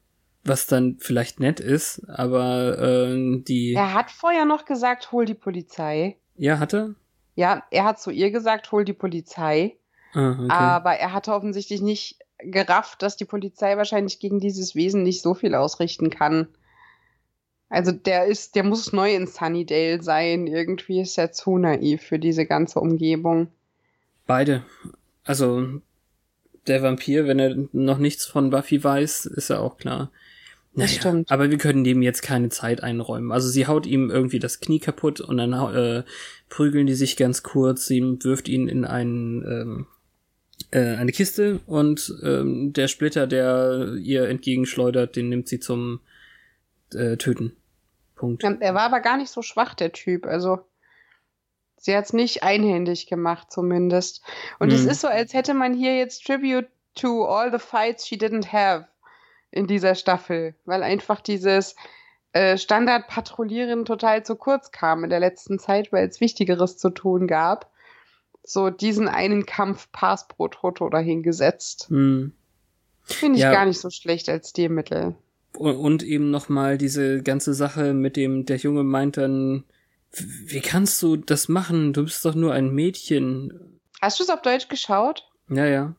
was 0.45 0.67
dann 0.67 0.97
vielleicht 0.99 1.39
nett 1.39 1.61
ist, 1.61 2.03
aber 2.09 2.79
äh, 2.79 3.41
die. 3.43 3.75
Er 3.75 3.95
hat 3.95 4.11
vorher 4.11 4.45
noch 4.45 4.65
gesagt, 4.65 5.13
hol 5.13 5.25
die 5.25 5.35
Polizei. 5.35 6.17
Ja, 6.37 6.59
hatte? 6.59 6.97
Ja, 7.37 7.63
er 7.71 7.85
hat 7.85 8.01
zu 8.01 8.11
ihr 8.11 8.31
gesagt, 8.31 8.73
hol 8.73 8.85
die 8.85 8.93
Polizei. 8.93 9.77
Ah, 10.15 10.33
okay. 10.33 10.49
Aber 10.49 10.93
er 10.95 11.13
hatte 11.13 11.33
offensichtlich 11.33 11.81
nicht 11.81 12.19
gerafft, 12.39 13.03
dass 13.03 13.17
die 13.17 13.25
Polizei 13.25 13.77
wahrscheinlich 13.77 14.19
gegen 14.19 14.41
dieses 14.41 14.75
Wesen 14.75 15.03
nicht 15.03 15.23
so 15.23 15.35
viel 15.35 15.55
ausrichten 15.55 16.11
kann. 16.11 16.49
Also 17.69 17.93
der 17.93 18.27
ist, 18.27 18.57
der 18.57 18.65
muss 18.65 18.93
neu 18.93 19.15
in 19.15 19.27
Sunnydale 19.27 20.03
sein. 20.03 20.47
Irgendwie 20.47 21.01
ist 21.01 21.17
er 21.19 21.31
zu 21.33 21.57
naiv 21.57 22.03
für 22.03 22.19
diese 22.19 22.45
ganze 22.47 22.81
Umgebung. 22.81 23.49
Beide. 24.31 24.63
Also 25.25 25.81
der 26.69 26.83
Vampir, 26.83 27.27
wenn 27.27 27.41
er 27.41 27.57
noch 27.73 27.99
nichts 27.99 28.27
von 28.27 28.51
Buffy 28.51 28.85
weiß, 28.85 29.27
ist 29.27 29.51
ja 29.51 29.59
auch 29.59 29.77
klar. 29.77 30.13
Das 30.73 30.91
Naja, 30.91 31.01
stimmt. 31.01 31.33
Aber 31.33 31.51
wir 31.51 31.59
können 31.59 31.83
dem 31.83 32.01
jetzt 32.01 32.23
keine 32.23 32.49
Zeit 32.49 32.81
einräumen. 32.81 33.33
Also 33.33 33.49
sie 33.49 33.67
haut 33.67 33.87
ihm 33.87 34.09
irgendwie 34.09 34.39
das 34.39 34.61
Knie 34.61 34.79
kaputt 34.79 35.21
und 35.21 35.37
dann 35.39 35.53
äh, 35.53 36.05
prügeln 36.49 36.87
die 36.87 36.95
sich 36.95 37.17
ganz 37.17 37.43
kurz. 37.43 37.87
Sie 37.87 38.01
wirft 38.23 38.49
ihn 38.49 38.69
in 38.69 38.85
einen, 38.85 39.43
ähm, 39.43 39.87
äh, 40.71 40.95
eine 40.95 41.11
Kiste 41.11 41.59
und 41.67 42.15
ähm, 42.23 42.73
der 42.73 42.87
Splitter, 42.87 43.27
der 43.27 43.97
ihr 44.01 44.29
entgegenschleudert, 44.29 45.17
den 45.17 45.29
nimmt 45.29 45.49
sie 45.49 45.59
zum 45.59 45.99
äh, 46.95 47.17
Töten. 47.17 47.57
Punkt. 48.15 48.45
Er 48.45 48.75
war 48.75 48.83
aber 48.83 49.01
gar 49.01 49.17
nicht 49.17 49.33
so 49.33 49.43
schwach, 49.43 49.75
der 49.75 49.91
Typ. 49.91 50.25
Also 50.25 50.61
sie 51.81 51.97
hat 51.97 52.05
es 52.05 52.13
nicht 52.13 52.43
einhändig 52.45 53.07
gemacht, 53.09 53.51
zumindest. 53.51 54.23
Und 54.61 54.73
es 54.73 54.85
Mhm. 54.85 54.91
ist 54.91 55.01
so, 55.01 55.09
als 55.09 55.35
hätte 55.35 55.55
man 55.55 55.75
hier 55.75 55.97
jetzt 55.99 56.25
Tribute 56.25 56.69
to 56.95 57.25
all 57.25 57.51
the 57.51 57.59
fights 57.59 58.07
she 58.07 58.15
didn't 58.17 58.53
have 58.53 58.87
in 59.51 59.67
dieser 59.67 59.95
Staffel, 59.97 60.55
weil 60.65 60.83
einfach 60.85 61.21
dieses 61.21 61.75
äh, 62.33 62.57
Standardpatrouillieren 62.57 63.85
total 63.85 64.25
zu 64.25 64.37
kurz 64.37 64.71
kam 64.71 65.03
in 65.03 65.11
der 65.11 65.19
letzten 65.19 65.59
Zeit, 65.59 65.93
weil 65.93 66.07
es 66.09 66.21
Wichtigeres 66.21 66.77
zu 66.79 66.91
tun 66.91 67.27
gab. 67.27 67.71
So 68.45 68.71
diesen 68.71 69.09
einen 69.09 69.47
Kampf 69.47 69.91
Pass 69.91 70.29
pro 70.29 70.47
Toto 70.49 70.89
dahingesetzt. 70.89 71.87
Hm. 71.89 72.33
Finde 73.03 73.37
ich 73.39 73.43
Ja. 73.43 73.51
gar 73.53 73.65
nicht 73.67 73.81
so 73.81 73.91
schlecht 73.91 74.29
als 74.29 74.51
Stilmittel. 74.51 75.17
Und, 75.59 75.75
und 75.77 76.03
eben 76.05 76.31
nochmal 76.31 76.79
diese 76.79 77.23
ganze 77.23 77.55
Sache 77.55 77.93
mit 77.95 78.17
dem, 78.17 78.47
der 78.47 78.59
Junge 78.59 78.85
meint 78.85 79.17
dann, 79.17 79.65
"W- 79.65 79.65
wie 80.13 80.61
kannst 80.61 81.01
du 81.03 81.17
das 81.17 81.49
machen? 81.49 81.93
Du 81.93 82.05
bist 82.05 82.25
doch 82.25 82.35
nur 82.35 82.53
ein 82.53 82.71
Mädchen. 82.75 83.79
Hast 84.01 84.19
du 84.19 84.25
es 84.25 84.31
auf 84.31 84.43
Deutsch 84.43 84.69
geschaut? 84.69 85.25
Ja, 85.49 85.67
ja, 85.67 85.95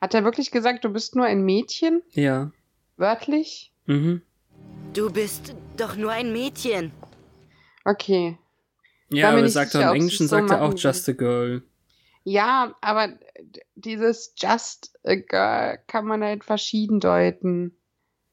Hat 0.00 0.14
er 0.14 0.24
wirklich 0.24 0.50
gesagt, 0.50 0.84
du 0.84 0.90
bist 0.90 1.14
nur 1.16 1.24
ein 1.26 1.42
Mädchen? 1.44 2.02
ja. 2.12 2.50
Wörtlich? 2.96 3.72
Mhm. 3.86 4.22
Du 4.92 5.08
bist 5.12 5.54
doch 5.76 5.94
nur 5.94 6.10
ein 6.10 6.32
Mädchen. 6.32 6.90
Okay. 7.84 8.36
Ja, 9.10 9.30
aber 9.30 9.48
sagt 9.48 9.70
sicher, 9.70 9.84
er 9.84 9.90
im 9.90 9.96
Englischen 9.96 10.26
so 10.26 10.36
sagt 10.36 10.50
er 10.50 10.62
auch 10.62 10.74
just 10.76 11.08
a 11.08 11.12
girl. 11.12 11.62
Ja, 12.24 12.74
aber 12.80 13.16
dieses 13.76 14.34
Just 14.36 14.98
a 15.04 15.14
Girl 15.14 15.78
kann 15.86 16.06
man 16.06 16.22
halt 16.24 16.42
verschieden 16.44 16.98
deuten. 17.00 17.77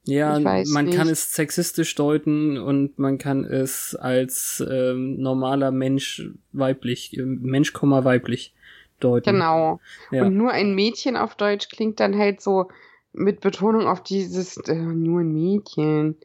Ja, 0.05 0.39
man 0.39 0.89
kann 0.91 1.07
nicht. 1.07 1.11
es 1.11 1.33
sexistisch 1.33 1.95
deuten 1.95 2.57
und 2.57 2.99
man 2.99 3.17
kann 3.17 3.43
es 3.43 3.95
als 3.95 4.63
ähm, 4.69 5.19
normaler 5.19 5.71
Mensch 5.71 6.29
weiblich, 6.51 7.17
äh, 7.17 7.21
Mensch, 7.23 7.73
Komma, 7.73 8.03
weiblich 8.03 8.53
deuten. 8.99 9.31
Genau. 9.31 9.79
Ja. 10.11 10.23
Und 10.25 10.37
nur 10.37 10.51
ein 10.51 10.75
Mädchen 10.75 11.17
auf 11.17 11.35
Deutsch 11.35 11.69
klingt 11.69 11.99
dann 11.99 12.17
halt 12.17 12.39
so 12.41 12.69
mit 13.13 13.41
Betonung 13.41 13.87
auf 13.87 14.03
dieses 14.03 14.57
äh, 14.57 14.75
nur 14.75 15.21
ein 15.21 15.33
Mädchen. 15.33 16.15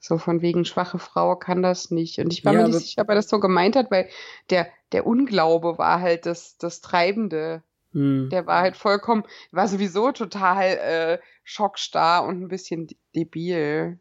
So 0.00 0.18
von 0.18 0.42
wegen 0.42 0.64
schwache 0.64 0.98
Frau 0.98 1.34
kann 1.36 1.62
das 1.62 1.90
nicht. 1.90 2.18
Und 2.18 2.32
ich 2.32 2.44
war 2.44 2.52
Ja, 2.52 2.60
mir 2.60 2.66
nicht 2.66 2.74
aber- 2.74 2.80
sicher, 2.84 3.02
ob 3.02 3.08
er 3.08 3.14
das 3.14 3.28
so 3.28 3.40
gemeint 3.40 3.74
hat, 3.76 3.90
weil 3.90 4.08
der, 4.50 4.66
der 4.92 5.06
Unglaube 5.06 5.78
war 5.78 6.00
halt 6.00 6.26
das, 6.26 6.58
das 6.58 6.80
Treibende. 6.82 7.62
Hm. 7.92 8.28
Der 8.30 8.46
war 8.46 8.60
halt 8.60 8.76
vollkommen, 8.76 9.24
war 9.50 9.66
sowieso 9.68 10.12
total 10.12 10.64
äh, 10.66 11.18
schockstarr 11.44 12.26
und 12.26 12.42
ein 12.42 12.48
bisschen 12.48 12.88
debil. 13.14 13.98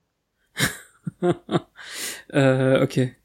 äh, 2.29 2.81
okay. 2.81 3.15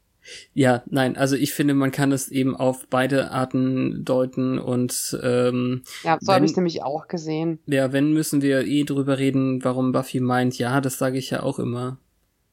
Ja, 0.53 0.83
nein, 0.85 1.17
also 1.17 1.35
ich 1.35 1.53
finde, 1.53 1.73
man 1.73 1.91
kann 1.91 2.11
es 2.11 2.29
eben 2.29 2.55
auf 2.55 2.85
beide 2.87 3.31
Arten 3.31 4.05
deuten 4.05 4.59
und 4.59 5.17
ähm, 5.23 5.83
Ja, 6.03 6.17
so 6.21 6.33
habe 6.33 6.45
ich 6.45 6.55
nämlich 6.55 6.83
auch 6.83 7.07
gesehen. 7.07 7.59
ja, 7.65 7.91
wenn 7.93 8.13
müssen 8.13 8.41
wir 8.41 8.65
eh 8.65 8.83
drüber 8.83 9.17
reden, 9.17 9.63
warum 9.63 9.91
Buffy 9.91 10.19
meint, 10.19 10.57
ja, 10.59 10.81
das 10.81 10.99
sage 10.99 11.17
ich 11.17 11.31
ja 11.31 11.41
auch 11.41 11.57
immer. 11.57 11.97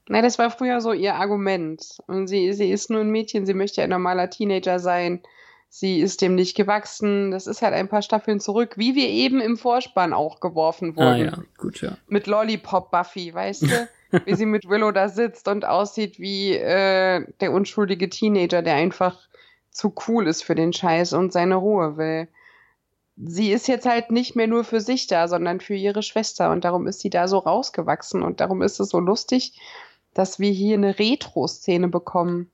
Na, 0.09 0.23
das 0.23 0.39
war 0.39 0.51
früher 0.51 0.81
so 0.81 0.93
ihr 0.93 1.17
Argument. 1.17 1.83
Und 2.07 2.29
sie, 2.29 2.53
sie 2.53 2.71
ist 2.71 2.91
nur 2.91 3.01
ein 3.01 3.11
Mädchen, 3.11 3.45
sie 3.45 3.55
möchte 3.55 3.83
ein 3.83 3.91
normaler 3.91 4.31
Teenager 4.31 4.79
sein. 4.79 5.21
Sie 5.79 6.01
ist 6.01 6.23
dem 6.23 6.37
nicht 6.37 6.57
gewachsen. 6.57 7.31
Das 7.31 7.47
ist 7.47 7.61
halt 7.61 7.75
ein 7.75 7.89
paar 7.89 8.01
Staffeln 8.01 8.41
zurück, 8.41 8.79
wie 8.79 8.95
wir 8.95 9.09
eben 9.09 9.43
im 9.43 9.59
Vorspann 9.59 10.15
auch 10.15 10.41
geworfen 10.41 10.97
wurden. 10.97 11.07
Ah 11.07 11.17
ja, 11.19 11.39
gut, 11.59 11.83
ja. 11.83 11.99
Mit 12.09 12.27
Lollipop 12.27 12.91
Buffy, 12.91 13.35
weißt 13.35 13.63
du? 13.65 13.89
wie 14.25 14.35
sie 14.35 14.47
mit 14.47 14.71
Willow 14.71 14.91
da 14.91 15.11
sitzt 15.11 15.49
und 15.49 15.67
aussieht 15.67 16.19
wie 16.19 16.55
äh, 16.55 17.27
der 17.41 17.53
unschuldige 17.53 18.09
Teenager, 18.09 18.63
der 18.63 18.77
einfach 18.77 19.29
zu 19.71 19.93
cool 20.09 20.27
ist 20.27 20.45
für 20.45 20.55
den 20.55 20.73
Scheiß 20.73 21.13
und 21.13 21.31
seine 21.31 21.57
Ruhe 21.57 21.99
will. 21.99 22.29
Sie 23.19 23.53
ist 23.53 23.69
jetzt 23.69 23.85
halt 23.85 24.11
nicht 24.11 24.35
mehr 24.35 24.47
nur 24.47 24.65
für 24.65 24.81
sich 24.81 25.09
da, 25.09 25.29
sondern 25.29 25.61
für 25.61 25.75
ihre 25.75 26.03
Schwester 26.03 26.53
und 26.53 26.65
darum 26.65 26.87
ist 26.87 27.01
sie 27.01 27.11
da 27.11 27.29
so 27.29 27.37
rausgewachsen 27.37 28.23
und 28.23 28.41
darum 28.41 28.63
ist 28.63 28.81
es 28.81 28.89
so 28.89 28.99
lustig, 28.99 29.61
dass 30.15 30.39
wir 30.39 30.53
hier 30.53 30.79
eine 30.79 30.99
Retro-Szene 30.99 31.89
bekommen, 31.89 32.51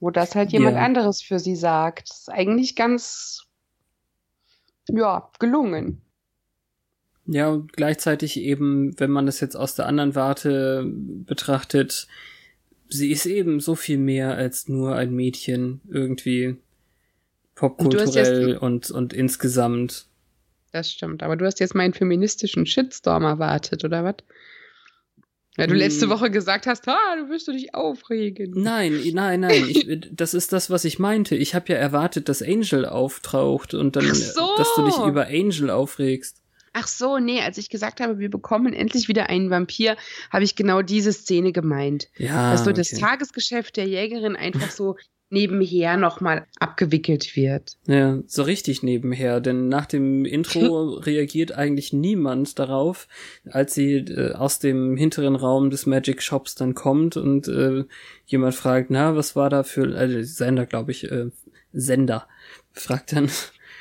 wo 0.00 0.10
das 0.10 0.34
halt 0.34 0.52
jemand 0.52 0.76
Ja. 0.76 0.82
anderes 0.82 1.22
für 1.22 1.38
sie 1.38 1.56
sagt. 1.56 2.10
Das 2.10 2.20
ist 2.20 2.28
eigentlich 2.28 2.76
ganz, 2.76 3.46
ja, 4.88 5.30
gelungen. 5.38 6.02
Ja, 7.26 7.48
und 7.48 7.72
gleichzeitig 7.72 8.38
eben, 8.38 8.98
wenn 9.00 9.10
man 9.10 9.26
das 9.26 9.40
jetzt 9.40 9.56
aus 9.56 9.74
der 9.74 9.86
anderen 9.86 10.14
Warte 10.14 10.84
betrachtet, 10.86 12.06
sie 12.88 13.10
ist 13.10 13.26
eben 13.26 13.58
so 13.58 13.74
viel 13.74 13.98
mehr 13.98 14.36
als 14.36 14.68
nur 14.68 14.94
ein 14.94 15.12
Mädchen 15.12 15.80
irgendwie 15.88 16.56
popkulturell 17.56 18.56
und, 18.58 18.90
und 18.90 19.12
insgesamt. 19.12 20.06
Das 20.72 20.92
stimmt, 20.92 21.22
aber 21.22 21.36
du 21.36 21.46
hast 21.46 21.58
jetzt 21.58 21.74
meinen 21.74 21.94
feministischen 21.94 22.66
Shitstorm 22.66 23.24
erwartet, 23.24 23.84
oder 23.84 24.04
was? 24.04 24.16
Weil 25.56 25.66
du 25.66 25.72
Hm. 25.72 25.78
letzte 25.78 26.08
Woche 26.08 26.30
gesagt 26.30 26.66
hast, 26.66 26.86
ah, 26.88 27.16
du 27.18 27.30
wirst 27.30 27.48
du 27.48 27.52
dich 27.52 27.74
aufregen. 27.74 28.52
Nein, 28.56 29.00
nein, 29.12 29.40
nein, 29.40 29.64
ich, 29.68 29.86
das 30.12 30.34
ist 30.34 30.52
das, 30.52 30.70
was 30.70 30.84
ich 30.84 30.98
meinte. 30.98 31.34
Ich 31.34 31.54
habe 31.54 31.72
ja 31.72 31.78
erwartet, 31.78 32.28
dass 32.28 32.42
Angel 32.42 32.84
auftaucht 32.84 33.74
und 33.74 33.96
dann, 33.96 34.14
so. 34.14 34.54
dass 34.56 34.68
du 34.76 34.84
dich 34.84 34.98
über 34.98 35.26
Angel 35.26 35.70
aufregst. 35.70 36.42
Ach 36.78 36.86
so, 36.86 37.18
nee, 37.18 37.40
als 37.40 37.56
ich 37.56 37.70
gesagt 37.70 38.00
habe, 38.00 38.18
wir 38.18 38.28
bekommen 38.28 38.74
endlich 38.74 39.08
wieder 39.08 39.30
einen 39.30 39.48
Vampir, 39.48 39.96
habe 40.30 40.44
ich 40.44 40.56
genau 40.56 40.82
diese 40.82 41.10
Szene 41.10 41.52
gemeint. 41.52 42.08
Ja, 42.18 42.52
dass 42.52 42.64
so 42.64 42.72
das 42.72 42.92
okay. 42.92 43.00
Tagesgeschäft 43.00 43.78
der 43.78 43.86
Jägerin 43.86 44.36
einfach 44.36 44.70
so 44.70 44.96
nebenher 45.28 45.96
nochmal 45.96 46.46
abgewickelt 46.60 47.34
wird. 47.36 47.76
Ja, 47.86 48.18
so 48.26 48.42
richtig 48.42 48.82
nebenher, 48.82 49.40
denn 49.40 49.68
nach 49.68 49.86
dem 49.86 50.24
Intro 50.24 50.94
reagiert 50.94 51.52
eigentlich 51.52 51.92
niemand 51.92 52.58
darauf, 52.58 53.08
als 53.50 53.74
sie 53.74 53.96
äh, 53.96 54.34
aus 54.34 54.58
dem 54.58 54.96
hinteren 54.96 55.34
Raum 55.34 55.70
des 55.70 55.86
Magic 55.86 56.22
Shops 56.22 56.54
dann 56.54 56.74
kommt 56.74 57.16
und 57.16 57.48
äh, 57.48 57.84
jemand 58.26 58.54
fragt, 58.54 58.90
na, 58.90 59.16
was 59.16 59.34
war 59.34 59.50
da 59.50 59.64
für, 59.64 59.96
also 59.96 60.22
Sender, 60.22 60.66
glaube 60.66 60.92
ich, 60.92 61.10
äh, 61.10 61.26
Sender, 61.72 62.28
fragt 62.72 63.12
dann, 63.12 63.28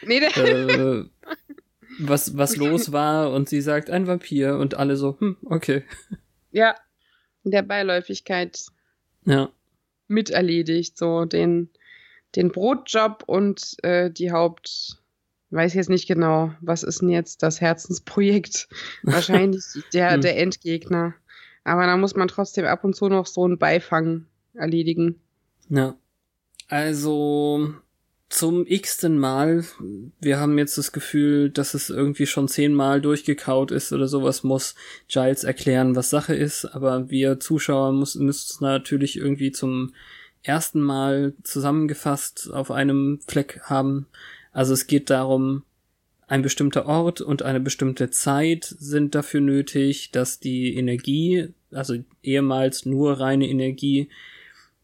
Nee, 0.05 0.19
äh, 0.19 1.05
was, 1.99 2.37
was 2.37 2.57
los 2.57 2.91
war 2.91 3.31
und 3.31 3.49
sie 3.49 3.61
sagt, 3.61 3.89
ein 3.89 4.07
Vampir 4.07 4.57
und 4.57 4.75
alle 4.75 4.97
so, 4.97 5.17
hm, 5.19 5.37
okay. 5.45 5.83
ja, 6.51 6.75
in 7.43 7.51
der 7.51 7.61
Beiläufigkeit 7.61 8.65
Ja, 9.25 9.49
mit 10.07 10.29
erledigt, 10.29 10.97
so 10.97 11.25
den, 11.25 11.69
den 12.35 12.51
Brotjob 12.51 13.23
und 13.27 13.77
äh, 13.83 14.11
die 14.11 14.31
Haupt, 14.31 15.01
weiß 15.51 15.73
jetzt 15.73 15.89
nicht 15.89 16.07
genau, 16.07 16.51
was 16.61 16.83
ist 16.83 17.01
denn 17.01 17.09
jetzt 17.09 17.43
das 17.43 17.61
Herzensprojekt? 17.61 18.67
Wahrscheinlich 19.03 19.63
der, 19.93 20.11
Hm. 20.13 20.21
der 20.21 20.37
Endgegner. 20.37 21.13
Aber 21.63 21.85
da 21.85 21.97
muss 21.97 22.15
man 22.15 22.27
trotzdem 22.27 22.65
ab 22.65 22.83
und 22.83 22.95
zu 22.95 23.07
noch 23.07 23.25
so 23.25 23.43
einen 23.43 23.57
Beifang 23.57 24.25
erledigen. 24.53 25.19
ja. 25.69 25.95
Also, 26.67 27.75
zum 28.29 28.65
x-ten 28.65 29.17
Mal. 29.17 29.65
Wir 30.19 30.39
haben 30.39 30.57
jetzt 30.57 30.77
das 30.77 30.91
Gefühl, 30.91 31.49
dass 31.49 31.73
es 31.73 31.89
irgendwie 31.89 32.25
schon 32.25 32.47
zehnmal 32.47 33.01
durchgekaut 33.01 33.71
ist 33.71 33.93
oder 33.93 34.07
sowas, 34.07 34.43
muss 34.43 34.75
Giles 35.07 35.43
erklären, 35.43 35.95
was 35.95 36.09
Sache 36.09 36.35
ist, 36.35 36.65
aber 36.65 37.09
wir 37.09 37.39
Zuschauer 37.39 37.91
müssen 37.93 38.27
es 38.27 38.59
natürlich 38.61 39.17
irgendwie 39.17 39.51
zum 39.51 39.93
ersten 40.43 40.81
Mal 40.81 41.33
zusammengefasst 41.43 42.49
auf 42.51 42.71
einem 42.71 43.19
Fleck 43.27 43.61
haben. 43.63 44.07
Also 44.51 44.73
es 44.73 44.87
geht 44.87 45.09
darum, 45.09 45.63
ein 46.27 46.41
bestimmter 46.41 46.87
Ort 46.87 47.21
und 47.21 47.43
eine 47.43 47.59
bestimmte 47.59 48.09
Zeit 48.09 48.63
sind 48.79 49.13
dafür 49.13 49.41
nötig, 49.41 50.11
dass 50.11 50.39
die 50.39 50.75
Energie, 50.75 51.49
also 51.71 51.95
ehemals 52.23 52.85
nur 52.85 53.19
reine 53.19 53.47
Energie, 53.47 54.09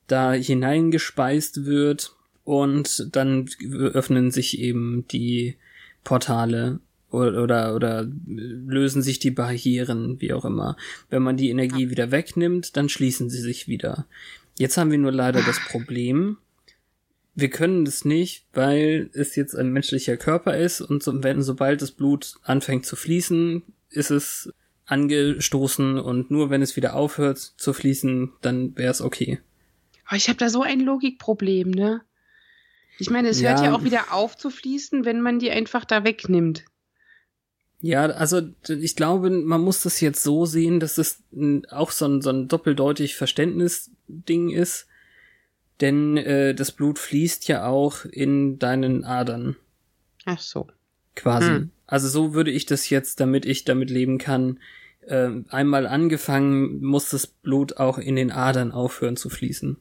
da 0.07 0.33
hineingespeist 0.33 1.65
wird 1.65 2.15
und 2.43 3.15
dann 3.15 3.49
öffnen 3.69 4.31
sich 4.31 4.59
eben 4.59 5.05
die 5.11 5.57
Portale 6.03 6.79
oder, 7.09 7.43
oder, 7.43 7.75
oder 7.75 8.07
lösen 8.25 9.01
sich 9.01 9.19
die 9.19 9.31
Barrieren, 9.31 10.19
wie 10.21 10.33
auch 10.33 10.45
immer. 10.45 10.77
Wenn 11.09 11.23
man 11.23 11.37
die 11.37 11.49
Energie 11.49 11.89
wieder 11.89 12.11
wegnimmt, 12.11 12.77
dann 12.77 12.89
schließen 12.89 13.29
sie 13.29 13.41
sich 13.41 13.67
wieder. 13.67 14.05
Jetzt 14.57 14.77
haben 14.77 14.91
wir 14.91 14.97
nur 14.97 15.11
leider 15.11 15.41
das 15.41 15.59
Problem, 15.59 16.37
wir 17.33 17.49
können 17.49 17.85
das 17.85 18.05
nicht, 18.05 18.45
weil 18.53 19.09
es 19.13 19.35
jetzt 19.35 19.55
ein 19.55 19.71
menschlicher 19.71 20.17
Körper 20.17 20.57
ist 20.57 20.81
und 20.81 21.01
so, 21.01 21.23
wenn, 21.23 21.41
sobald 21.41 21.81
das 21.81 21.91
Blut 21.91 22.35
anfängt 22.43 22.85
zu 22.85 22.95
fließen, 22.95 23.63
ist 23.89 24.11
es 24.11 24.53
angestoßen 24.85 25.97
und 25.97 26.31
nur 26.31 26.49
wenn 26.49 26.61
es 26.61 26.75
wieder 26.75 26.95
aufhört 26.95 27.37
zu 27.37 27.71
fließen, 27.73 28.33
dann 28.41 28.75
wäre 28.77 28.91
es 28.91 29.01
okay. 29.01 29.39
Aber 30.05 30.17
ich 30.17 30.27
habe 30.27 30.37
da 30.37 30.49
so 30.49 30.61
ein 30.61 30.81
Logikproblem, 30.81 31.71
ne? 31.71 32.01
Ich 33.01 33.09
meine, 33.09 33.29
es 33.29 33.41
ja. 33.41 33.49
hört 33.49 33.63
ja 33.63 33.73
auch 33.73 33.83
wieder 33.83 34.13
auf 34.13 34.37
zu 34.37 34.51
fließen, 34.51 35.05
wenn 35.05 35.21
man 35.21 35.39
die 35.39 35.49
einfach 35.49 35.85
da 35.85 36.03
wegnimmt. 36.03 36.65
Ja, 37.79 38.05
also 38.05 38.41
ich 38.67 38.95
glaube, 38.95 39.31
man 39.31 39.61
muss 39.61 39.81
das 39.81 40.01
jetzt 40.01 40.21
so 40.21 40.45
sehen, 40.45 40.79
dass 40.79 40.99
es 40.99 41.23
auch 41.71 41.89
so 41.89 42.05
ein, 42.05 42.21
so 42.21 42.29
ein 42.29 42.47
doppeldeutig 42.47 43.15
Verständnisding 43.15 44.51
ist. 44.51 44.85
Denn 45.81 46.15
äh, 46.15 46.53
das 46.53 46.71
Blut 46.71 46.99
fließt 46.99 47.47
ja 47.47 47.65
auch 47.65 48.05
in 48.05 48.59
deinen 48.59 49.03
Adern. 49.03 49.55
Ach 50.25 50.39
so. 50.39 50.67
Quasi. 51.15 51.47
Hm. 51.47 51.71
Also 51.87 52.07
so 52.07 52.35
würde 52.35 52.51
ich 52.51 52.67
das 52.67 52.87
jetzt, 52.91 53.19
damit 53.19 53.47
ich 53.47 53.65
damit 53.65 53.89
leben 53.89 54.19
kann. 54.19 54.59
Äh, 55.01 55.31
einmal 55.49 55.87
angefangen, 55.87 56.83
muss 56.83 57.09
das 57.09 57.25
Blut 57.25 57.77
auch 57.77 57.97
in 57.97 58.15
den 58.15 58.29
Adern 58.31 58.71
aufhören 58.71 59.17
zu 59.17 59.29
fließen. 59.29 59.77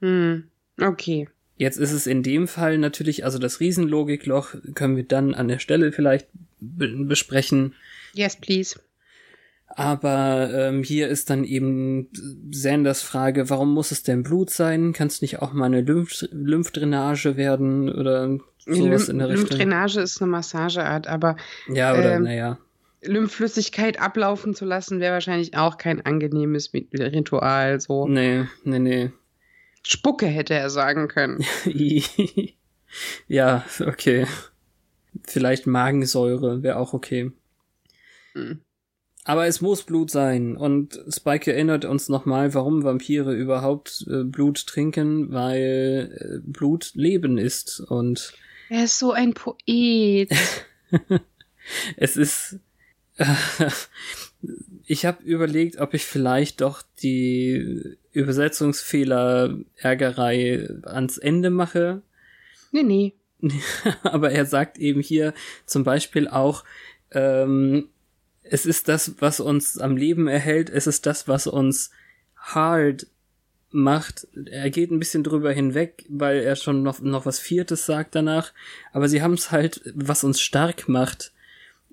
Hm. 0.00 0.44
Okay. 0.80 1.28
Jetzt 1.62 1.76
ist 1.76 1.92
es 1.92 2.08
in 2.08 2.24
dem 2.24 2.48
Fall 2.48 2.76
natürlich, 2.76 3.24
also 3.24 3.38
das 3.38 3.60
Riesenlogikloch 3.60 4.56
können 4.74 4.96
wir 4.96 5.04
dann 5.04 5.32
an 5.32 5.46
der 5.46 5.60
Stelle 5.60 5.92
vielleicht 5.92 6.26
besprechen. 6.58 7.74
Yes, 8.14 8.34
please. 8.34 8.80
Aber 9.68 10.50
ähm, 10.52 10.82
hier 10.82 11.06
ist 11.06 11.30
dann 11.30 11.44
eben 11.44 12.08
Sanders 12.50 13.02
Frage, 13.02 13.48
warum 13.48 13.74
muss 13.74 13.92
es 13.92 14.02
denn 14.02 14.24
Blut 14.24 14.50
sein? 14.50 14.92
Kann 14.92 15.06
es 15.06 15.22
nicht 15.22 15.40
auch 15.40 15.52
mal 15.52 15.66
eine 15.66 15.82
Lymph 15.82 16.26
Lymphdrainage 16.32 17.36
werden 17.36 17.88
oder 17.88 18.40
sowas 18.66 19.08
in 19.08 19.18
der 19.18 19.28
Richtung? 19.28 19.50
Lymphdrainage 19.50 20.00
ist 20.00 20.20
eine 20.20 20.32
Massageart, 20.32 21.06
aber 21.06 21.36
ja, 21.72 21.92
oder 21.92 22.16
ähm, 22.16 22.24
naja. 22.24 22.58
Lymphflüssigkeit 23.02 24.00
ablaufen 24.00 24.56
zu 24.56 24.64
lassen, 24.64 24.98
wäre 24.98 25.12
wahrscheinlich 25.12 25.56
auch 25.56 25.78
kein 25.78 26.04
angenehmes 26.04 26.72
Ritual. 26.74 27.80
So. 27.80 28.08
Nee, 28.08 28.46
nee, 28.64 28.80
nee. 28.80 29.12
Spucke 29.82 30.26
hätte 30.26 30.54
er 30.54 30.70
sagen 30.70 31.08
können. 31.08 31.44
ja, 33.28 33.64
okay. 33.80 34.26
Vielleicht 35.24 35.66
Magensäure 35.66 36.62
wäre 36.62 36.76
auch 36.76 36.92
okay. 36.94 37.32
Hm. 38.34 38.60
Aber 39.24 39.46
es 39.46 39.60
muss 39.60 39.84
Blut 39.84 40.10
sein. 40.10 40.56
Und 40.56 41.00
Spike 41.08 41.52
erinnert 41.52 41.84
uns 41.84 42.08
nochmal, 42.08 42.54
warum 42.54 42.82
Vampire 42.82 43.32
überhaupt 43.32 44.04
äh, 44.08 44.24
Blut 44.24 44.66
trinken, 44.66 45.32
weil 45.32 46.40
äh, 46.44 46.50
Blut 46.50 46.92
Leben 46.94 47.38
ist. 47.38 47.80
Und 47.80 48.34
er 48.68 48.84
ist 48.84 48.98
so 48.98 49.12
ein 49.12 49.34
Poet. 49.34 50.30
es 51.96 52.16
ist. 52.16 52.58
ich 54.86 55.06
habe 55.06 55.22
überlegt, 55.22 55.78
ob 55.78 55.94
ich 55.94 56.04
vielleicht 56.04 56.60
doch 56.60 56.82
die 57.02 57.96
Übersetzungsfehler 58.12 59.58
Ärgerei 59.76 60.68
ans 60.84 61.18
Ende 61.18 61.50
mache. 61.50 62.02
Nee, 62.70 62.82
nee. 62.82 63.14
Aber 64.02 64.30
er 64.30 64.46
sagt 64.46 64.78
eben 64.78 65.00
hier 65.00 65.34
zum 65.66 65.84
Beispiel 65.84 66.28
auch, 66.28 66.64
ähm, 67.10 67.88
es 68.42 68.66
ist 68.66 68.88
das, 68.88 69.14
was 69.20 69.40
uns 69.40 69.78
am 69.78 69.96
Leben 69.96 70.28
erhält, 70.28 70.70
es 70.70 70.86
ist 70.86 71.06
das, 71.06 71.28
was 71.28 71.46
uns 71.46 71.90
hard 72.36 73.06
macht. 73.70 74.26
Er 74.46 74.70
geht 74.70 74.90
ein 74.90 74.98
bisschen 74.98 75.24
drüber 75.24 75.52
hinweg, 75.52 76.04
weil 76.08 76.40
er 76.40 76.56
schon 76.56 76.82
noch, 76.82 77.00
noch 77.00 77.26
was 77.26 77.38
Viertes 77.38 77.86
sagt 77.86 78.14
danach. 78.14 78.52
Aber 78.92 79.08
sie 79.08 79.22
haben 79.22 79.34
es 79.34 79.50
halt, 79.50 79.80
was 79.94 80.24
uns 80.24 80.40
stark 80.40 80.88
macht, 80.88 81.32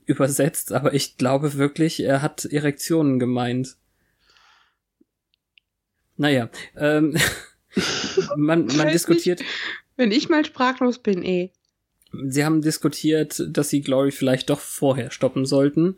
übersetzt. 0.05 0.73
Aber 0.73 0.93
ich 0.93 1.17
glaube 1.17 1.53
wirklich, 1.53 2.01
er 2.01 2.21
hat 2.21 2.45
Erektionen 2.45 3.19
gemeint. 3.19 3.75
Naja, 6.19 6.49
ähm, 6.75 7.15
man, 8.35 8.65
man 8.65 8.89
diskutiert. 8.89 9.39
Nicht, 9.39 9.51
wenn 9.95 10.11
ich 10.11 10.27
mal 10.27 10.43
sprachlos 10.43 10.99
bin, 10.99 11.23
eh. 11.23 11.51
Sie 12.27 12.43
haben 12.43 12.61
diskutiert, 12.61 13.41
dass 13.47 13.69
sie 13.69 13.81
Glory 13.81 14.11
vielleicht 14.11 14.49
doch 14.49 14.59
vorher 14.59 15.11
stoppen 15.11 15.45
sollten. 15.45 15.95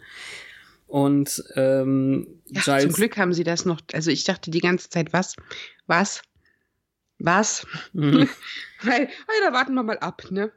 Und 0.86 1.44
ähm, 1.56 2.28
ja, 2.48 2.62
Giles, 2.62 2.84
zum 2.84 2.94
Glück 2.94 3.18
haben 3.18 3.34
sie 3.34 3.44
das 3.44 3.66
noch. 3.66 3.82
Also 3.94 4.12
ich 4.12 4.24
dachte 4.24 4.52
die 4.52 4.60
ganze 4.60 4.90
Zeit, 4.90 5.12
was? 5.12 5.36
Was? 5.88 6.22
Was? 7.18 7.66
Mhm. 7.94 8.30
Weil, 8.84 9.08
da 9.44 9.54
warten 9.54 9.74
wir 9.74 9.84
mal 9.84 9.98
ab, 10.00 10.28
ne? 10.30 10.52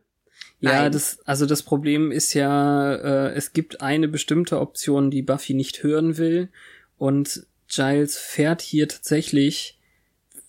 Ja, 0.60 0.82
Nein. 0.82 0.92
das, 0.92 1.20
also 1.24 1.46
das 1.46 1.62
Problem 1.62 2.10
ist 2.10 2.34
ja, 2.34 2.94
äh, 2.96 3.32
es 3.34 3.54
gibt 3.54 3.80
eine 3.80 4.08
bestimmte 4.08 4.60
Option, 4.60 5.10
die 5.10 5.22
Buffy 5.22 5.54
nicht 5.54 5.82
hören 5.82 6.18
will. 6.18 6.50
Und 6.98 7.46
Giles 7.74 8.16
fährt 8.16 8.62
hier 8.62 8.88
tatsächlich 8.88 9.78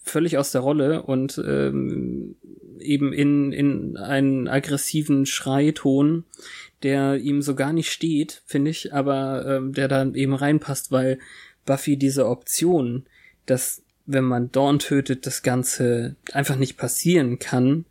völlig 0.03 0.37
aus 0.37 0.51
der 0.51 0.61
Rolle 0.61 1.03
und 1.03 1.41
ähm, 1.45 2.35
eben 2.79 3.11
in, 3.11 3.51
in 3.51 3.97
einen 3.97 4.47
aggressiven 4.47 5.25
Schreiton, 5.25 6.25
der 6.83 7.17
ihm 7.17 7.41
so 7.41 7.55
gar 7.55 7.73
nicht 7.73 7.91
steht, 7.91 8.43
finde 8.45 8.71
ich, 8.71 8.93
aber 8.93 9.45
ähm, 9.47 9.73
der 9.73 9.87
dann 9.87 10.13
eben 10.13 10.35
reinpasst, 10.35 10.91
weil 10.91 11.19
Buffy 11.65 11.97
diese 11.97 12.27
Option, 12.27 13.05
dass 13.45 13.81
wenn 14.05 14.23
man 14.23 14.51
Dawn 14.51 14.79
tötet, 14.79 15.25
das 15.25 15.41
Ganze 15.41 16.15
einfach 16.31 16.57
nicht 16.57 16.77
passieren 16.77 17.39
kann. 17.39 17.85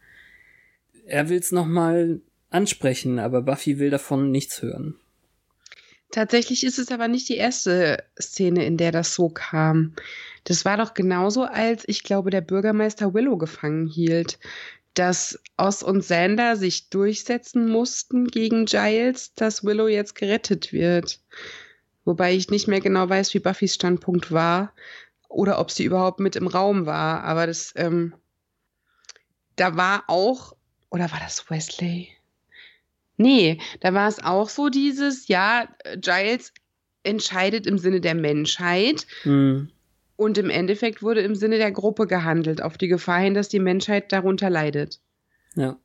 Er 1.07 1.29
will 1.29 1.38
es 1.38 1.51
nochmal 1.51 2.20
ansprechen, 2.51 3.18
aber 3.18 3.42
Buffy 3.42 3.81
will 3.81 3.90
davon 3.90 4.31
nichts 4.31 4.62
hören. 4.62 4.94
Tatsächlich 6.11 6.64
ist 6.64 6.79
es 6.79 6.93
aber 6.93 7.09
nicht 7.09 7.29
die 7.29 7.37
erste 7.37 8.05
Szene, 8.21 8.64
in 8.64 8.77
der 8.77 8.93
das 8.93 9.14
so 9.14 9.29
kam. 9.29 9.95
Das 10.45 10.64
war 10.64 10.77
doch 10.77 10.95
genauso, 10.95 11.45
als 11.45 11.85
ich 11.87 12.03
glaube, 12.03 12.31
der 12.31 12.40
Bürgermeister 12.40 13.14
Willow 13.14 13.37
gefangen 13.37 13.87
hielt 13.87 14.38
dass 14.95 15.40
Oz 15.57 15.83
und 15.83 16.05
Sander 16.05 16.57
sich 16.57 16.88
durchsetzen 16.88 17.69
mussten 17.69 18.29
gegen 18.29 18.64
Giles, 18.64 19.35
dass 19.35 19.64
Willow 19.64 19.88
jetzt 19.88 20.14
gerettet 20.14 20.73
wird. 20.73 21.21
Wobei 22.05 22.35
ich 22.35 22.51
nicht 22.51 22.69
mehr 22.69 22.81
genau 22.81 23.09
weiß, 23.09 23.35
wie 23.35 23.40
Buffys 23.40 23.75
Standpunkt 23.75 24.31
war 24.31 24.73
oder 25.29 25.59
ob 25.59 25.71
sie 25.71 25.85
überhaupt 25.85 26.21
mit 26.21 26.37
im 26.37 26.47
Raum 26.47 26.87
war. 26.87 27.25
Aber 27.25 27.47
das, 27.47 27.73
ähm, 27.77 28.14
da 29.57 29.77
war 29.77 30.05
auch, 30.07 30.55
oder 30.90 31.11
war 31.11 31.21
das 31.21 31.51
Wesley? 31.51 32.09
Nee, 33.16 33.59
da 33.81 33.94
war 33.94 34.09
es 34.09 34.22
auch 34.22 34.48
so 34.48 34.68
dieses, 34.68 35.29
ja, 35.29 35.68
Giles 35.96 36.53
entscheidet 37.03 37.66
im 37.66 37.79
Sinne 37.79 38.00
der 38.00 38.14
Menschheit. 38.14 39.07
Mhm. 39.24 39.70
Und 40.16 40.38
im 40.38 40.50
Endeffekt 40.50 41.03
wurde 41.03 41.20
im 41.20 41.35
Sinne 41.35 41.59
der 41.59 41.72
Gruppe 41.72 42.07
gehandelt, 42.07 42.62
auf 42.62 42.79
die 42.79 42.88
Gefahr 42.88 43.20
hin, 43.20 43.35
dass 43.35 43.48
die 43.48 43.59
Menschheit 43.59 44.12
darunter 44.12 44.48
leidet. 44.48 45.00
Ja. 45.57 45.79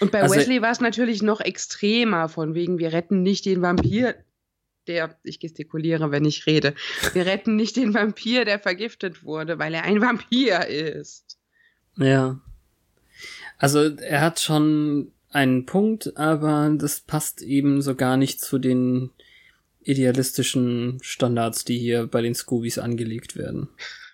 Und 0.00 0.12
bei 0.12 0.22
also, 0.22 0.34
Wesley 0.34 0.62
war 0.62 0.70
es 0.70 0.80
natürlich 0.80 1.22
noch 1.22 1.40
extremer, 1.40 2.28
von 2.28 2.54
wegen, 2.54 2.78
wir 2.78 2.92
retten 2.92 3.22
nicht 3.22 3.44
den 3.44 3.62
Vampir, 3.62 4.14
der, 4.86 5.16
ich 5.22 5.40
gestikuliere, 5.40 6.10
wenn 6.10 6.24
ich 6.24 6.46
rede, 6.46 6.74
wir 7.12 7.26
retten 7.26 7.54
nicht 7.54 7.76
den 7.76 7.94
Vampir, 7.94 8.44
der 8.44 8.58
vergiftet 8.58 9.24
wurde, 9.24 9.58
weil 9.58 9.74
er 9.74 9.84
ein 9.84 10.00
Vampir 10.00 10.66
ist. 10.66 11.38
Ja. 11.96 12.40
Also 13.58 13.94
er 13.96 14.22
hat 14.22 14.40
schon 14.40 15.12
einen 15.30 15.66
Punkt, 15.66 16.16
aber 16.16 16.74
das 16.76 17.00
passt 17.00 17.42
eben 17.42 17.82
so 17.82 17.94
gar 17.94 18.16
nicht 18.16 18.40
zu 18.40 18.58
den 18.58 19.10
idealistischen 19.82 20.98
Standards, 21.02 21.64
die 21.64 21.78
hier 21.78 22.06
bei 22.06 22.20
den 22.20 22.34
Scoobies 22.34 22.78
angelegt 22.78 23.36
werden. 23.36 23.68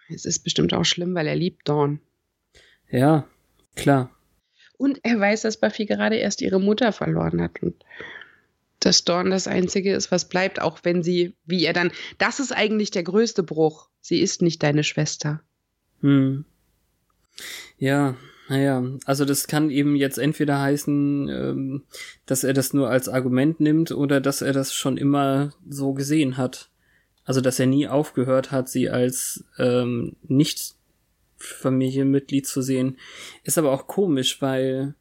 Es 0.08 0.24
ist 0.24 0.40
bestimmt 0.40 0.72
auch 0.74 0.84
schlimm, 0.84 1.14
weil 1.14 1.26
er 1.26 1.36
liebt 1.36 1.68
Dawn. 1.68 2.00
Ja, 2.90 3.26
klar. 3.74 4.10
Und 4.78 5.00
er 5.02 5.18
weiß, 5.18 5.42
dass 5.42 5.56
Buffy 5.56 5.86
gerade 5.86 6.16
erst 6.16 6.42
ihre 6.42 6.60
Mutter 6.60 6.92
verloren 6.92 7.40
hat 7.40 7.62
und 7.62 7.74
dass 8.78 9.04
Dawn 9.04 9.30
das 9.30 9.48
Einzige 9.48 9.94
ist, 9.94 10.12
was 10.12 10.28
bleibt, 10.28 10.60
auch 10.60 10.80
wenn 10.82 11.02
sie, 11.02 11.34
wie 11.46 11.64
er 11.64 11.72
dann, 11.72 11.90
das 12.18 12.40
ist 12.40 12.52
eigentlich 12.52 12.90
der 12.90 13.02
größte 13.02 13.42
Bruch. 13.42 13.88
Sie 14.00 14.20
ist 14.20 14.42
nicht 14.42 14.62
deine 14.62 14.84
Schwester. 14.84 15.42
Hm. 16.02 16.44
Ja, 17.78 18.16
naja, 18.48 18.84
also 19.04 19.24
das 19.24 19.48
kann 19.48 19.70
eben 19.70 19.96
jetzt 19.96 20.18
entweder 20.18 20.60
heißen, 20.60 21.28
ähm, 21.28 21.82
dass 22.26 22.44
er 22.44 22.52
das 22.52 22.72
nur 22.72 22.88
als 22.90 23.08
Argument 23.08 23.60
nimmt 23.60 23.90
oder 23.90 24.20
dass 24.20 24.42
er 24.42 24.52
das 24.52 24.72
schon 24.72 24.96
immer 24.96 25.52
so 25.68 25.94
gesehen 25.94 26.36
hat. 26.36 26.70
Also 27.24 27.40
dass 27.40 27.58
er 27.58 27.66
nie 27.66 27.88
aufgehört 27.88 28.52
hat, 28.52 28.68
sie 28.68 28.88
als 28.88 29.44
ähm, 29.58 30.14
nicht 30.22 30.74
Familienmitglied 31.36 32.46
zu 32.46 32.62
sehen. 32.62 32.98
Ist 33.42 33.58
aber 33.58 33.72
auch 33.72 33.88
komisch, 33.88 34.40
weil 34.40 34.94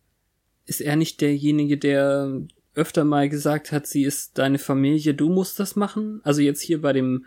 ist 0.66 0.82
er 0.82 0.96
nicht 0.96 1.22
derjenige, 1.22 1.78
der 1.78 2.42
öfter 2.74 3.06
mal 3.06 3.30
gesagt 3.30 3.72
hat, 3.72 3.86
sie 3.88 4.04
ist 4.04 4.38
deine 4.38 4.58
Familie, 4.58 5.14
du 5.14 5.30
musst 5.30 5.60
das 5.60 5.76
machen? 5.76 6.20
Also 6.24 6.42
jetzt 6.42 6.62
hier 6.62 6.82
bei 6.82 6.94
dem 6.94 7.26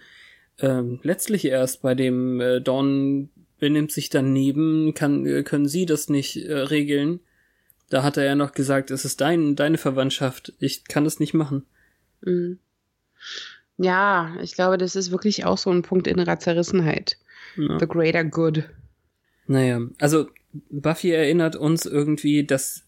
ähm, 0.58 0.98
letztlich 1.02 1.44
erst 1.44 1.82
bei 1.82 1.94
dem 1.94 2.40
äh, 2.40 2.60
Dawn 2.60 3.30
benimmt 3.58 3.92
sich 3.92 4.10
daneben, 4.10 4.94
kann, 4.94 5.26
äh, 5.26 5.42
können 5.42 5.68
sie 5.68 5.86
das 5.86 6.08
nicht 6.08 6.36
äh, 6.36 6.52
regeln. 6.52 7.20
Da 7.90 8.02
hat 8.02 8.16
er 8.16 8.24
ja 8.24 8.34
noch 8.34 8.52
gesagt, 8.52 8.90
es 8.90 9.04
ist 9.04 9.20
dein, 9.20 9.56
deine 9.56 9.78
Verwandtschaft. 9.78 10.52
Ich 10.58 10.84
kann 10.84 11.04
das 11.04 11.20
nicht 11.20 11.34
machen. 11.34 11.64
Mhm. 12.20 12.58
Ja, 13.78 14.36
ich 14.42 14.54
glaube, 14.54 14.76
das 14.76 14.96
ist 14.96 15.10
wirklich 15.10 15.44
auch 15.44 15.58
so 15.58 15.70
ein 15.70 15.82
Punkt 15.82 16.06
innerer 16.06 16.38
Zerrissenheit. 16.38 17.16
Ja. 17.56 17.78
The 17.78 17.86
greater 17.86 18.24
good. 18.24 18.64
Naja, 19.46 19.80
also 19.98 20.28
Buffy 20.70 21.10
erinnert 21.10 21.56
uns 21.56 21.86
irgendwie, 21.86 22.44
dass 22.44 22.84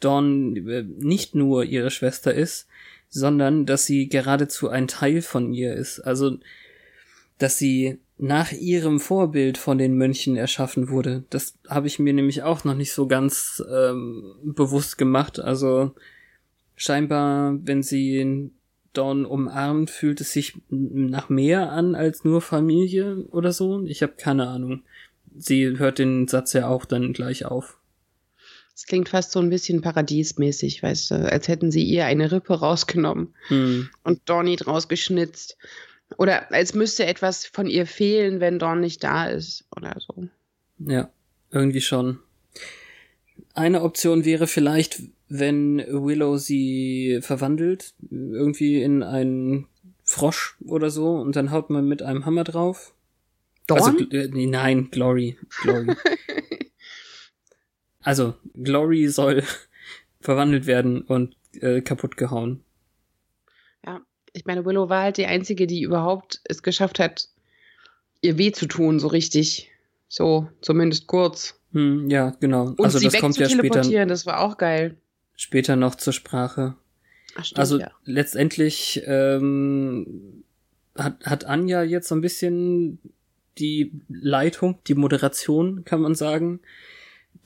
Dawn 0.00 0.56
äh, 0.68 0.82
nicht 0.82 1.34
nur 1.34 1.64
ihre 1.64 1.90
Schwester 1.90 2.34
ist, 2.34 2.66
sondern 3.08 3.64
dass 3.64 3.86
sie 3.86 4.08
geradezu 4.08 4.68
ein 4.68 4.88
Teil 4.88 5.22
von 5.22 5.52
ihr 5.52 5.74
ist. 5.74 6.00
Also, 6.00 6.38
dass 7.38 7.58
sie 7.58 8.00
nach 8.16 8.52
ihrem 8.52 9.00
Vorbild 9.00 9.58
von 9.58 9.78
den 9.78 9.96
Mönchen 9.96 10.36
erschaffen 10.36 10.88
wurde. 10.88 11.24
Das 11.30 11.54
habe 11.68 11.88
ich 11.88 11.98
mir 11.98 12.12
nämlich 12.12 12.42
auch 12.42 12.64
noch 12.64 12.74
nicht 12.74 12.92
so 12.92 13.08
ganz 13.08 13.62
ähm, 13.70 14.34
bewusst 14.42 14.98
gemacht. 14.98 15.40
Also 15.40 15.94
scheinbar, 16.76 17.58
wenn 17.64 17.82
sie 17.82 18.50
Dawn 18.92 19.26
umarmt, 19.26 19.90
fühlt 19.90 20.20
es 20.20 20.32
sich 20.32 20.54
nach 20.70 21.28
mehr 21.28 21.72
an 21.72 21.96
als 21.96 22.24
nur 22.24 22.40
Familie 22.40 23.24
oder 23.30 23.52
so. 23.52 23.84
Ich 23.84 24.02
habe 24.02 24.14
keine 24.16 24.46
Ahnung. 24.46 24.82
Sie 25.36 25.78
hört 25.78 25.98
den 25.98 26.28
Satz 26.28 26.52
ja 26.52 26.68
auch 26.68 26.84
dann 26.84 27.12
gleich 27.12 27.44
auf. 27.44 27.78
Es 28.76 28.86
klingt 28.86 29.08
fast 29.08 29.32
so 29.32 29.40
ein 29.40 29.50
bisschen 29.50 29.82
paradiesmäßig, 29.82 30.82
weißt 30.82 31.10
du, 31.12 31.32
als 31.32 31.46
hätten 31.46 31.70
sie 31.70 31.84
ihr 31.84 32.06
eine 32.06 32.32
Rippe 32.32 32.54
rausgenommen 32.54 33.34
hm. 33.48 33.88
und 34.02 34.20
Donny 34.26 34.56
draus 34.56 34.88
geschnitzt. 34.88 35.56
Oder 36.18 36.52
als 36.52 36.74
müsste 36.74 37.06
etwas 37.06 37.46
von 37.46 37.66
ihr 37.66 37.86
fehlen, 37.86 38.40
wenn 38.40 38.58
Dawn 38.58 38.80
nicht 38.80 39.02
da 39.02 39.26
ist 39.26 39.64
oder 39.74 39.96
so. 39.98 40.28
Ja, 40.78 41.10
irgendwie 41.50 41.80
schon. 41.80 42.18
Eine 43.54 43.82
Option 43.82 44.24
wäre 44.24 44.46
vielleicht, 44.46 45.02
wenn 45.28 45.78
Willow 45.78 46.36
sie 46.36 47.18
verwandelt, 47.20 47.94
irgendwie 48.10 48.82
in 48.82 49.02
einen 49.02 49.66
Frosch 50.02 50.56
oder 50.64 50.90
so, 50.90 51.16
und 51.16 51.34
dann 51.36 51.50
haut 51.50 51.70
man 51.70 51.88
mit 51.88 52.02
einem 52.02 52.26
Hammer 52.26 52.44
drauf. 52.44 52.94
Dawn? 53.66 53.80
Also, 53.80 53.98
äh, 54.10 54.28
nein, 54.46 54.90
Glory. 54.90 55.38
Glory. 55.62 55.94
also, 58.00 58.34
Glory 58.54 59.08
soll 59.08 59.42
verwandelt 60.20 60.66
werden 60.66 61.02
und 61.02 61.36
äh, 61.60 61.80
kaputt 61.80 62.16
gehauen 62.16 62.63
ich 64.34 64.44
meine, 64.44 64.64
Willow 64.64 64.88
war 64.88 65.02
halt 65.02 65.16
die 65.16 65.26
Einzige, 65.26 65.66
die 65.66 65.82
überhaupt 65.82 66.40
es 66.44 66.62
geschafft 66.62 66.98
hat, 66.98 67.28
ihr 68.20 68.36
weh 68.36 68.52
zu 68.52 68.66
tun, 68.66 68.98
so 68.98 69.06
richtig. 69.06 69.70
So, 70.08 70.48
zumindest 70.60 71.06
kurz. 71.06 71.58
Hm, 71.72 72.10
ja, 72.10 72.30
genau. 72.40 72.66
Und 72.66 72.80
also 72.80 72.98
sie 72.98 73.06
das 73.06 73.20
kommt 73.20 73.36
ja 73.38 73.48
später. 73.48 74.06
Das 74.06 74.26
war 74.26 74.40
auch 74.40 74.58
geil. 74.58 74.96
Später 75.36 75.76
noch 75.76 75.94
zur 75.94 76.12
Sprache. 76.12 76.74
Ach, 77.36 77.44
stimmt, 77.44 77.58
also 77.58 77.78
ja. 77.78 77.90
letztendlich 78.04 79.02
ähm, 79.06 80.44
hat, 80.96 81.24
hat 81.24 81.44
Anja 81.44 81.82
jetzt 81.82 82.08
so 82.08 82.14
ein 82.14 82.20
bisschen 82.20 82.98
die 83.58 83.92
Leitung, 84.08 84.78
die 84.86 84.94
Moderation, 84.94 85.84
kann 85.84 86.00
man 86.00 86.14
sagen. 86.16 86.60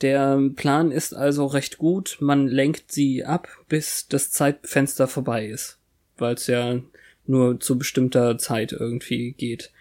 Der 0.01 0.39
Plan 0.55 0.91
ist 0.91 1.13
also 1.13 1.45
recht 1.45 1.77
gut. 1.77 2.17
Man 2.19 2.47
lenkt 2.47 2.91
sie 2.91 3.25
ab, 3.25 3.47
bis 3.67 4.07
das 4.07 4.31
Zeitfenster 4.31 5.07
vorbei 5.07 5.47
ist 5.47 5.78
weil 6.21 6.35
es 6.35 6.47
ja 6.47 6.79
nur 7.25 7.59
zu 7.59 7.77
bestimmter 7.77 8.37
Zeit 8.37 8.71
irgendwie 8.71 9.33
geht. 9.33 9.71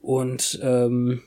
Und 0.00 0.58
ähm, 0.62 1.22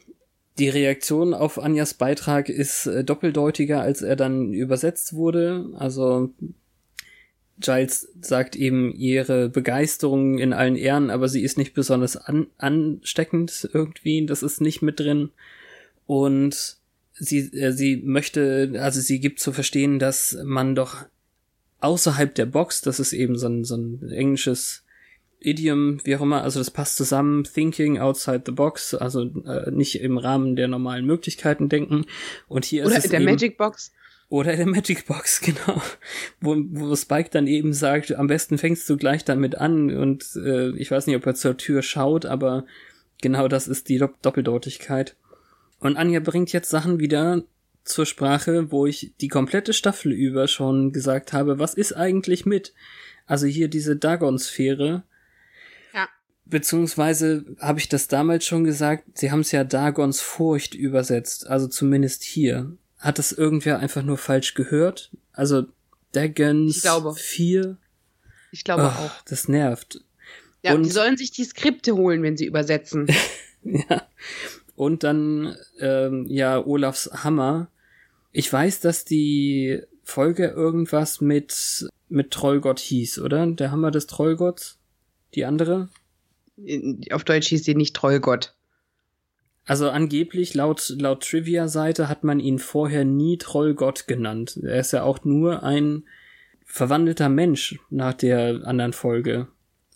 die 0.57 0.69
Reaktion 0.69 1.33
auf 1.33 1.59
Anjas 1.59 1.93
Beitrag 1.93 2.49
ist 2.49 2.85
äh, 2.85 3.03
doppeldeutiger, 3.03 3.81
als 3.81 4.01
er 4.01 4.15
dann 4.15 4.53
übersetzt 4.53 5.13
wurde. 5.13 5.65
Also 5.77 6.31
Giles 7.59 8.07
sagt 8.21 8.55
eben 8.55 8.93
ihre 8.93 9.49
Begeisterung 9.49 10.37
in 10.37 10.53
allen 10.53 10.75
Ehren, 10.75 11.09
aber 11.09 11.27
sie 11.27 11.43
ist 11.43 11.57
nicht 11.57 11.73
besonders 11.73 12.15
an 12.17 12.47
ansteckend 12.57 13.69
irgendwie. 13.73 14.25
Das 14.25 14.43
ist 14.43 14.61
nicht 14.61 14.81
mit 14.81 14.99
drin. 14.99 15.29
Und 16.05 16.77
sie, 17.13 17.39
äh, 17.53 17.71
sie 17.71 17.97
möchte, 17.97 18.73
also 18.79 18.99
sie 19.01 19.19
gibt 19.19 19.39
zu 19.39 19.51
verstehen, 19.51 19.99
dass 19.99 20.37
man 20.43 20.75
doch 20.75 21.05
außerhalb 21.81 22.33
der 22.35 22.45
Box, 22.45 22.81
das 22.81 22.99
ist 22.99 23.13
eben 23.13 23.37
so 23.37 23.47
ein, 23.47 23.63
so 23.63 23.75
ein 23.75 24.09
englisches 24.09 24.83
Idiom, 25.41 26.01
wie 26.03 26.15
auch 26.15 26.21
immer, 26.21 26.43
also 26.43 26.59
das 26.59 26.71
passt 26.71 26.97
zusammen, 26.97 27.45
thinking 27.45 27.97
outside 27.97 28.43
the 28.45 28.51
box, 28.51 28.93
also 28.93 29.23
äh, 29.45 29.71
nicht 29.71 30.01
im 30.01 30.17
Rahmen 30.17 30.55
der 30.55 30.67
normalen 30.67 31.05
Möglichkeiten 31.05 31.69
denken. 31.69 32.05
Und 32.47 32.65
hier 32.65 32.85
Oder 32.85 32.97
ist 32.97 33.05
in 33.05 33.11
der 33.11 33.21
eben, 33.21 33.31
Magic 33.31 33.57
Box. 33.57 33.93
Oder 34.27 34.51
in 34.51 34.57
der 34.57 34.67
Magic 34.67 35.05
Box, 35.05 35.39
genau. 35.41 35.81
Wo, 36.41 36.57
wo 36.71 36.95
Spike 36.95 37.29
dann 37.31 37.47
eben 37.47 37.73
sagt, 37.73 38.13
am 38.13 38.27
besten 38.27 38.57
fängst 38.57 38.89
du 38.89 38.97
gleich 38.97 39.23
damit 39.23 39.55
an 39.55 39.95
und 39.95 40.25
äh, 40.35 40.71
ich 40.71 40.91
weiß 40.91 41.07
nicht, 41.07 41.15
ob 41.15 41.25
er 41.25 41.35
zur 41.35 41.55
Tür 41.55 41.81
schaut, 41.83 42.25
aber 42.25 42.65
genau 43.21 43.47
das 43.47 43.69
ist 43.69 43.87
die 43.87 43.97
Doppeldeutigkeit. 43.97 45.15
Und 45.79 45.95
Anja 45.95 46.19
bringt 46.19 46.51
jetzt 46.51 46.69
Sachen 46.69 46.99
wieder, 46.99 47.43
zur 47.89 48.05
Sprache, 48.05 48.71
wo 48.71 48.85
ich 48.85 49.13
die 49.19 49.27
komplette 49.27 49.73
Staffel 49.73 50.11
über 50.11 50.47
schon 50.47 50.93
gesagt 50.93 51.33
habe, 51.33 51.59
was 51.59 51.73
ist 51.73 51.93
eigentlich 51.93 52.45
mit? 52.45 52.73
Also 53.25 53.47
hier 53.47 53.67
diese 53.67 53.95
Dagon-Sphäre. 53.95 55.03
Ja. 55.93 56.07
Beziehungsweise 56.45 57.45
habe 57.59 57.79
ich 57.79 57.89
das 57.89 58.07
damals 58.07 58.45
schon 58.45 58.63
gesagt, 58.63 59.17
sie 59.17 59.31
haben 59.31 59.39
es 59.39 59.51
ja 59.51 59.63
Dagons 59.63 60.21
Furcht 60.21 60.75
übersetzt, 60.75 61.47
also 61.47 61.67
zumindest 61.67 62.23
hier. 62.23 62.77
Hat 62.99 63.17
das 63.17 63.31
irgendwer 63.31 63.79
einfach 63.79 64.03
nur 64.03 64.17
falsch 64.17 64.53
gehört? 64.53 65.11
Also 65.33 65.65
Dagons 66.11 66.77
ich 66.77 66.81
glaube. 66.83 67.15
4? 67.15 67.77
Ich 68.51 68.63
glaube 68.63 68.83
oh, 68.83 69.05
auch. 69.05 69.21
Das 69.25 69.47
nervt. 69.47 70.01
Ja, 70.61 70.73
und 70.75 70.83
die 70.83 70.91
sollen 70.91 71.17
sich 71.17 71.31
die 71.31 71.45
Skripte 71.45 71.95
holen, 71.95 72.21
wenn 72.21 72.37
sie 72.37 72.45
übersetzen. 72.45 73.07
ja. 73.63 74.07
Und 74.75 75.03
dann, 75.03 75.55
ähm, 75.79 76.25
ja, 76.27 76.63
Olafs 76.63 77.09
Hammer 77.23 77.69
ich 78.31 78.51
weiß, 78.51 78.79
dass 78.81 79.05
die 79.05 79.81
Folge 80.03 80.47
irgendwas 80.47 81.21
mit, 81.21 81.87
mit 82.09 82.31
Trollgott 82.31 82.79
hieß, 82.79 83.19
oder? 83.19 83.45
Der 83.47 83.71
Hammer 83.71 83.91
des 83.91 84.07
Trollgotts? 84.07 84.79
Die 85.35 85.45
andere? 85.45 85.89
Auf 87.11 87.23
Deutsch 87.23 87.47
hieß 87.47 87.63
sie 87.63 87.75
nicht 87.75 87.95
Trollgott. 87.95 88.55
Also 89.65 89.89
angeblich, 89.89 90.55
laut, 90.55 90.95
laut 90.97 91.23
Trivia-Seite 91.23 92.09
hat 92.09 92.23
man 92.23 92.39
ihn 92.39 92.57
vorher 92.57 93.05
nie 93.05 93.37
Trollgott 93.37 94.07
genannt. 94.07 94.59
Er 94.63 94.79
ist 94.79 94.93
ja 94.93 95.03
auch 95.03 95.23
nur 95.23 95.61
ein 95.63 96.05
verwandelter 96.65 97.29
Mensch 97.29 97.79
nach 97.89 98.13
der 98.13 98.61
anderen 98.65 98.93
Folge. 98.93 99.47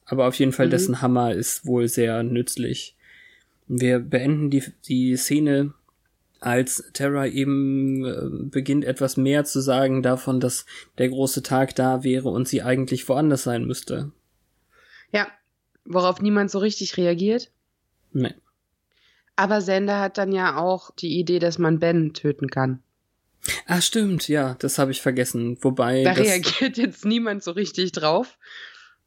Aber 0.06 0.28
auf 0.28 0.36
jeden 0.36 0.52
Fall, 0.52 0.67
mhm. 0.67 0.72
dessen 0.72 1.02
Hammer 1.02 1.34
ist 1.34 1.65
wohl 1.65 1.88
sehr 1.88 2.22
nützlich. 2.22 2.96
Wir 3.67 4.00
beenden 4.00 4.50
die, 4.50 4.63
die 4.88 5.15
Szene 5.15 5.74
als 6.45 6.89
Terra 6.93 7.27
eben 7.27 8.06
äh, 8.06 8.49
beginnt 8.49 8.86
etwas 8.86 9.17
mehr 9.17 9.45
zu 9.45 9.62
sagen 9.62 10.03
davon, 10.03 10.39
dass 10.39 10.65
der 10.97 11.10
große 11.10 11.43
Tag 11.43 11.75
da 11.75 12.03
wäre 12.03 12.29
und 12.29 12.47
sie 12.47 12.62
eigentlich 12.62 13.08
woanders 13.08 13.43
sein 13.43 13.65
müsste. 13.65 14.12
Ja, 15.12 15.27
worauf 15.86 16.21
niemand 16.21 16.51
so 16.51 16.60
richtig 16.60 16.97
reagiert. 16.97 17.51
Nee. 18.12 18.34
Aber 19.36 19.62
Sender 19.62 19.99
hat 19.99 20.17
dann 20.17 20.32
ja 20.32 20.58
auch 20.58 20.91
die 20.91 21.19
Idee, 21.19 21.39
dass 21.39 21.58
man 21.58 21.79
Ben 21.79 22.13
töten 22.13 22.49
kann. 22.49 22.84
Ah, 23.65 23.82
stimmt, 23.82 24.27
ja, 24.27 24.56
das 24.60 24.77
habe 24.79 24.91
ich 24.91 25.01
vergessen. 25.01 25.58
Wobei. 25.62 26.03
Da 26.03 26.13
reagiert 26.13 26.77
jetzt 26.77 27.06
niemand 27.06 27.43
so 27.43 27.51
richtig 27.51 27.91
drauf. 27.91 28.38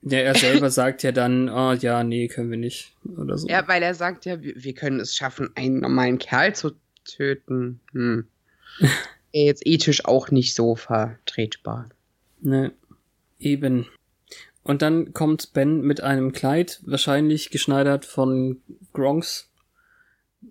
Ja, 0.02 0.18
er 0.18 0.34
selber 0.34 0.70
sagt 0.72 1.02
ja 1.02 1.12
dann, 1.12 1.48
oh 1.48 1.72
ja, 1.72 2.04
nee, 2.04 2.28
können 2.28 2.50
wir 2.50 2.58
nicht. 2.58 2.94
Oder 3.16 3.38
so. 3.38 3.48
Ja, 3.48 3.66
weil 3.68 3.82
er 3.82 3.94
sagt 3.94 4.26
ja, 4.26 4.42
wir, 4.42 4.54
wir 4.56 4.74
können 4.74 5.00
es 5.00 5.14
schaffen, 5.14 5.50
einen 5.54 5.80
normalen 5.80 6.18
Kerl 6.18 6.54
zu 6.54 6.72
töten. 7.06 7.80
Hm. 7.92 8.26
Jetzt 9.32 9.66
ethisch 9.66 10.04
auch 10.04 10.30
nicht 10.30 10.54
so 10.54 10.76
vertretbar. 10.76 11.88
Ne, 12.40 12.72
eben. 13.38 13.86
Und 14.62 14.82
dann 14.82 15.12
kommt 15.12 15.52
Ben 15.52 15.82
mit 15.82 16.00
einem 16.00 16.32
Kleid, 16.32 16.80
wahrscheinlich 16.84 17.50
geschneidert 17.50 18.04
von 18.04 18.60
Gronks, 18.92 19.48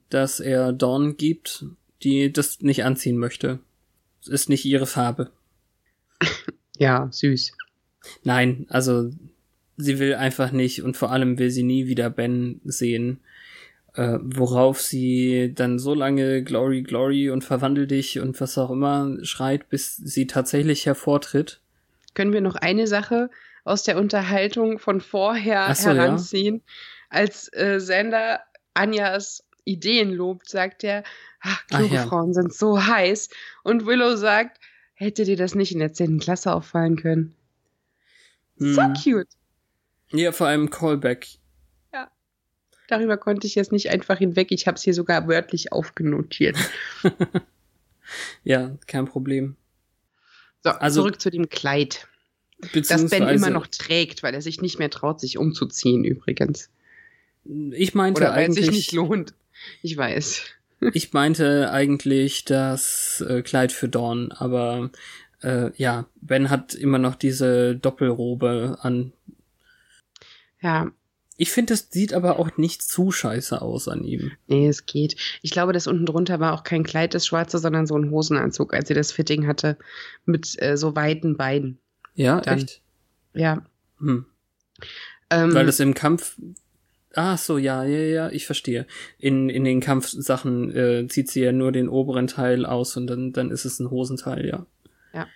das 0.10 0.40
er 0.40 0.72
Dawn 0.72 1.18
gibt, 1.18 1.66
die 2.04 2.32
das 2.32 2.62
nicht 2.62 2.84
anziehen 2.84 3.18
möchte. 3.18 3.60
Es 4.22 4.28
ist 4.28 4.50
nicht 4.50 4.66
ihre 4.66 4.88
Farbe. 4.88 5.32
Ja, 6.78 7.08
süß. 7.10 7.54
Nein, 8.26 8.66
also 8.68 9.10
sie 9.78 9.98
will 9.98 10.16
einfach 10.16 10.52
nicht 10.52 10.84
und 10.84 10.98
vor 10.98 11.10
allem 11.10 11.40
will 11.40 11.50
sie 11.50 11.64
nie 11.64 11.88
wieder 11.88 12.10
Ben 12.10 12.60
sehen. 12.66 13.22
Äh, 13.96 14.20
worauf 14.22 14.82
sie 14.82 15.54
dann 15.56 15.80
so 15.80 15.94
lange 15.94 16.44
Glory, 16.44 16.82
Glory 16.82 17.30
und 17.30 17.44
verwandel 17.44 17.88
dich 17.88 18.20
und 18.20 18.40
was 18.42 18.58
auch 18.58 18.70
immer 18.72 19.18
schreit, 19.24 19.70
bis 19.70 19.96
sie 19.96 20.28
tatsächlich 20.28 20.86
hervortritt. 20.86 21.62
Können 22.14 22.34
wir 22.34 22.42
noch 22.42 22.56
eine 22.56 22.88
Sache 22.88 23.30
aus 23.64 23.84
der 23.84 23.98
Unterhaltung 23.98 24.80
von 24.80 25.00
vorher 25.00 25.68
Ach 25.68 25.76
so, 25.76 25.90
ja. 25.90 25.96
heranziehen? 25.96 26.62
Als 27.10 27.52
äh, 27.54 27.80
Sander 27.80 28.42
Anjas 28.74 29.46
Ideen 29.64 30.12
lobt, 30.12 30.50
sagt 30.50 30.84
er, 30.84 31.04
ach, 31.42 31.64
Ach 31.72 31.78
kluge 31.78 31.96
ja. 31.96 32.06
Frauen 32.06 32.34
sind 32.34 32.54
so 32.54 32.86
heiß. 32.86 33.30
Und 33.64 33.86
Willow 33.86 34.16
sagt, 34.18 34.60
hätte 34.94 35.24
dir 35.24 35.38
das 35.38 35.56
nicht 35.56 35.72
in 35.72 35.80
der 35.80 35.94
10. 35.94 36.20
Klasse 36.20 36.54
auffallen 36.54 36.98
können? 36.98 37.34
So 38.58 38.82
Hm. 38.82 38.94
cute. 38.94 39.30
Ja, 40.12 40.32
vor 40.32 40.48
allem 40.48 40.70
Callback. 40.70 41.28
Darüber 42.88 43.18
konnte 43.18 43.48
ich 43.48 43.56
jetzt 43.56 43.72
nicht 43.72 43.90
einfach 43.90 44.18
hinweg. 44.18 44.52
Ich 44.52 44.68
habe 44.68 44.76
es 44.76 44.84
hier 44.84 44.94
sogar 44.94 45.28
wörtlich 45.28 45.72
aufgenotiert. 45.72 46.58
Ja, 48.44 48.78
kein 48.88 49.06
Problem. 49.06 49.56
So, 50.64 50.70
Also- 50.70 51.02
zurück 51.02 51.22
zu 51.22 51.30
dem 51.32 51.50
Kleid. 51.50 52.08
Das 52.74 53.10
Ben 53.10 53.28
immer 53.28 53.50
noch 53.50 53.68
trägt, 53.68 54.24
weil 54.24 54.34
er 54.34 54.42
sich 54.42 54.62
nicht 54.62 54.80
mehr 54.80 54.90
traut, 54.90 55.20
sich 55.20 55.38
umzuziehen 55.38 56.06
übrigens. 56.06 56.70
ich 57.72 57.94
meinte 57.94 58.22
Oder 58.22 58.36
weil 58.36 58.50
es 58.50 58.56
sich 58.56 58.66
eigentlich, 58.66 58.78
nicht 58.78 58.92
lohnt. 58.94 59.34
Ich 59.82 59.98
weiß. 59.98 60.44
ich 60.94 61.12
meinte 61.14 61.72
eigentlich 61.72 62.46
das 62.46 63.24
äh, 63.28 63.42
Kleid 63.42 63.72
für 63.72 63.90
Dawn, 63.90 64.32
aber 64.32 64.90
äh, 65.42 65.72
ja, 65.76 66.08
Ben 66.22 66.50
hat 66.50 66.74
immer 66.74 66.98
noch 66.98 67.16
diese 67.16 67.76
Doppelrobe 67.76 68.78
an. 68.82 69.12
Ja, 70.62 70.92
Ich 71.38 71.52
finde, 71.52 71.74
das 71.74 71.90
sieht 71.92 72.14
aber 72.14 72.40
auch 72.40 72.56
nicht 72.58 72.82
zu 72.82 73.12
scheiße 73.12 73.62
aus 73.62 73.88
an 73.88 74.04
ihm. 74.04 74.32
nee, 74.48 74.68
es 74.68 74.86
geht. 74.86 75.16
Ich 75.42 75.52
glaube, 75.52 75.74
das 75.74 75.88
unten 75.88 76.06
drunter 76.06 76.40
war 76.40 76.54
auch 76.54 76.64
kein 76.64 76.84
Kleid, 76.84 77.14
das 77.14 77.26
schwarze, 77.28 77.60
sondern 77.60 77.88
so 77.88 77.98
ein 77.98 78.10
Hosenanzug, 78.10 78.74
als 78.74 78.88
sie 78.88 78.94
das 78.94 79.12
Fitting 79.12 79.46
hatte. 79.48 79.78
Mit 80.26 80.56
äh, 80.62 80.78
so 80.78 80.96
weiten 80.96 81.36
Beinen. 81.36 81.80
Ja, 82.16 82.40
Dann- 82.40 82.60
echt? 82.60 82.82
Ja. 83.34 83.66
Hm. 84.00 84.26
Ähm, 85.30 85.54
Weil 85.54 85.66
das 85.66 85.80
im 85.80 85.94
Kampf. 85.94 86.38
Ah, 87.14 87.38
so, 87.38 87.58
ja, 87.58 87.84
ja, 87.86 88.00
ja, 88.00 88.30
ich 88.30 88.46
verstehe. 88.46 88.86
In, 89.18 89.50
in 89.50 89.64
den 89.64 89.80
Kampfsachen 89.80 90.76
äh, 90.76 91.08
zieht 91.08 91.30
sie 91.30 91.42
ja 91.42 91.52
nur 91.52 91.72
den 91.72 91.88
oberen 91.88 92.28
Teil 92.28 92.66
aus 92.66 92.98
und 92.98 93.08
dann, 93.08 93.32
dann 93.32 93.52
ist 93.52 93.64
es 93.66 93.80
ein 93.80 93.90
Hosenteil, 93.90 94.46
ja. 94.46 94.66
Ja. 95.16 95.28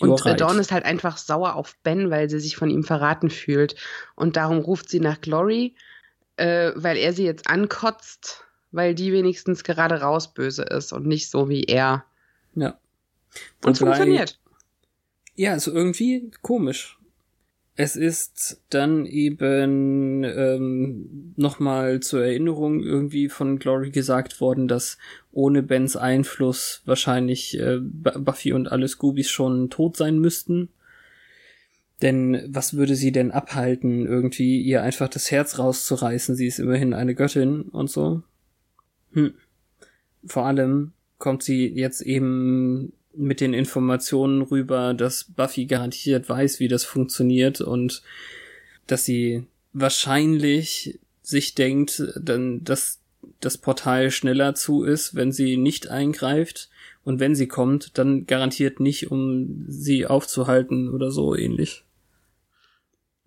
Und 0.00 0.20
äh, 0.26 0.30
right. 0.30 0.40
Dawn 0.40 0.58
ist 0.58 0.72
halt 0.72 0.84
einfach 0.84 1.16
sauer 1.16 1.54
auf 1.54 1.76
Ben, 1.84 2.10
weil 2.10 2.28
sie 2.28 2.40
sich 2.40 2.56
von 2.56 2.68
ihm 2.70 2.82
verraten 2.82 3.30
fühlt. 3.30 3.76
Und 4.16 4.36
darum 4.36 4.58
ruft 4.58 4.88
sie 4.88 4.98
nach 4.98 5.20
Glory, 5.20 5.76
äh, 6.36 6.72
weil 6.74 6.96
er 6.96 7.12
sie 7.12 7.24
jetzt 7.24 7.48
ankotzt, 7.48 8.44
weil 8.72 8.94
die 8.96 9.12
wenigstens 9.12 9.62
gerade 9.62 10.00
raus 10.00 10.34
böse 10.34 10.62
ist 10.64 10.92
und 10.92 11.06
nicht 11.06 11.30
so 11.30 11.48
wie 11.48 11.62
er. 11.62 12.04
Ja. 12.54 12.78
Und 13.64 13.72
es 13.72 13.80
Wobei- 13.80 13.94
funktioniert. 13.94 14.38
Ja, 15.36 15.54
ist 15.54 15.68
irgendwie 15.68 16.30
komisch. 16.42 16.98
Es 17.74 17.96
ist 17.96 18.62
dann 18.68 19.06
eben 19.06 20.24
ähm, 20.24 21.32
nochmal 21.36 22.00
zur 22.00 22.22
Erinnerung 22.22 22.82
irgendwie 22.82 23.30
von 23.30 23.58
Glory 23.58 23.90
gesagt 23.90 24.42
worden, 24.42 24.68
dass 24.68 24.98
ohne 25.32 25.62
Bens 25.62 25.96
Einfluss 25.96 26.82
wahrscheinlich 26.84 27.58
äh, 27.58 27.78
Bu- 27.80 28.18
Buffy 28.18 28.52
und 28.52 28.70
alle 28.70 28.88
Scoobies 28.88 29.30
schon 29.30 29.70
tot 29.70 29.96
sein 29.96 30.18
müssten. 30.18 30.68
Denn 32.02 32.42
was 32.48 32.74
würde 32.74 32.94
sie 32.94 33.10
denn 33.12 33.30
abhalten, 33.30 34.06
irgendwie 34.06 34.60
ihr 34.60 34.82
einfach 34.82 35.08
das 35.08 35.30
Herz 35.30 35.58
rauszureißen? 35.58 36.34
Sie 36.36 36.46
ist 36.46 36.58
immerhin 36.58 36.92
eine 36.92 37.14
Göttin 37.14 37.62
und 37.62 37.88
so. 37.88 38.22
Hm. 39.12 39.32
Vor 40.26 40.44
allem 40.44 40.92
kommt 41.16 41.42
sie 41.42 41.68
jetzt 41.68 42.02
eben 42.02 42.92
mit 43.14 43.40
den 43.40 43.54
Informationen 43.54 44.42
rüber, 44.42 44.94
dass 44.94 45.24
Buffy 45.24 45.66
garantiert 45.66 46.28
weiß, 46.28 46.60
wie 46.60 46.68
das 46.68 46.84
funktioniert 46.84 47.60
und 47.60 48.02
dass 48.86 49.04
sie 49.04 49.44
wahrscheinlich 49.72 50.98
sich 51.22 51.54
denkt, 51.54 52.02
dann, 52.20 52.64
dass 52.64 53.00
das 53.40 53.58
Portal 53.58 54.10
schneller 54.10 54.54
zu 54.54 54.84
ist, 54.84 55.14
wenn 55.14 55.32
sie 55.32 55.56
nicht 55.56 55.88
eingreift 55.88 56.68
und 57.04 57.20
wenn 57.20 57.34
sie 57.34 57.48
kommt, 57.48 57.98
dann 57.98 58.26
garantiert 58.26 58.80
nicht, 58.80 59.10
um 59.10 59.64
sie 59.68 60.06
aufzuhalten 60.06 60.88
oder 60.88 61.10
so 61.10 61.34
ähnlich. 61.34 61.84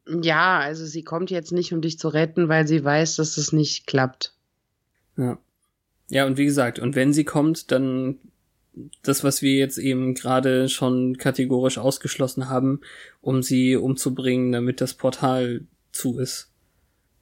Ja, 0.07 0.59
also 0.59 0.85
sie 0.85 1.03
kommt 1.03 1.31
jetzt 1.31 1.51
nicht, 1.51 1.73
um 1.73 1.81
dich 1.81 1.97
zu 1.97 2.09
retten, 2.09 2.47
weil 2.47 2.67
sie 2.67 2.83
weiß, 2.83 3.15
dass 3.15 3.37
es 3.37 3.51
nicht 3.51 3.87
klappt. 3.87 4.33
Ja. 5.17 5.37
Ja, 6.09 6.27
und 6.27 6.37
wie 6.37 6.45
gesagt, 6.45 6.77
und 6.77 6.95
wenn 6.95 7.13
sie 7.13 7.23
kommt, 7.23 7.71
dann 7.71 8.19
das, 9.01 9.23
was 9.23 9.41
wir 9.41 9.55
jetzt 9.55 9.77
eben 9.77 10.13
gerade 10.13 10.69
schon 10.69 11.17
kategorisch 11.17 11.77
ausgeschlossen 11.77 12.49
haben, 12.49 12.81
um 13.21 13.41
sie 13.41 13.75
umzubringen, 13.75 14.51
damit 14.51 14.81
das 14.81 14.93
Portal 14.93 15.61
zu 15.91 16.19
ist. 16.19 16.49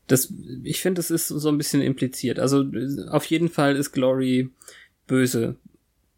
Das, 0.07 0.33
ich 0.63 0.81
finde, 0.81 0.99
das 0.99 1.11
ist 1.11 1.27
so 1.27 1.49
ein 1.49 1.57
bisschen 1.57 1.81
impliziert. 1.81 2.39
Also 2.39 2.65
auf 3.09 3.25
jeden 3.25 3.49
Fall 3.49 3.75
ist 3.75 3.91
Glory 3.91 4.49
böse 5.07 5.55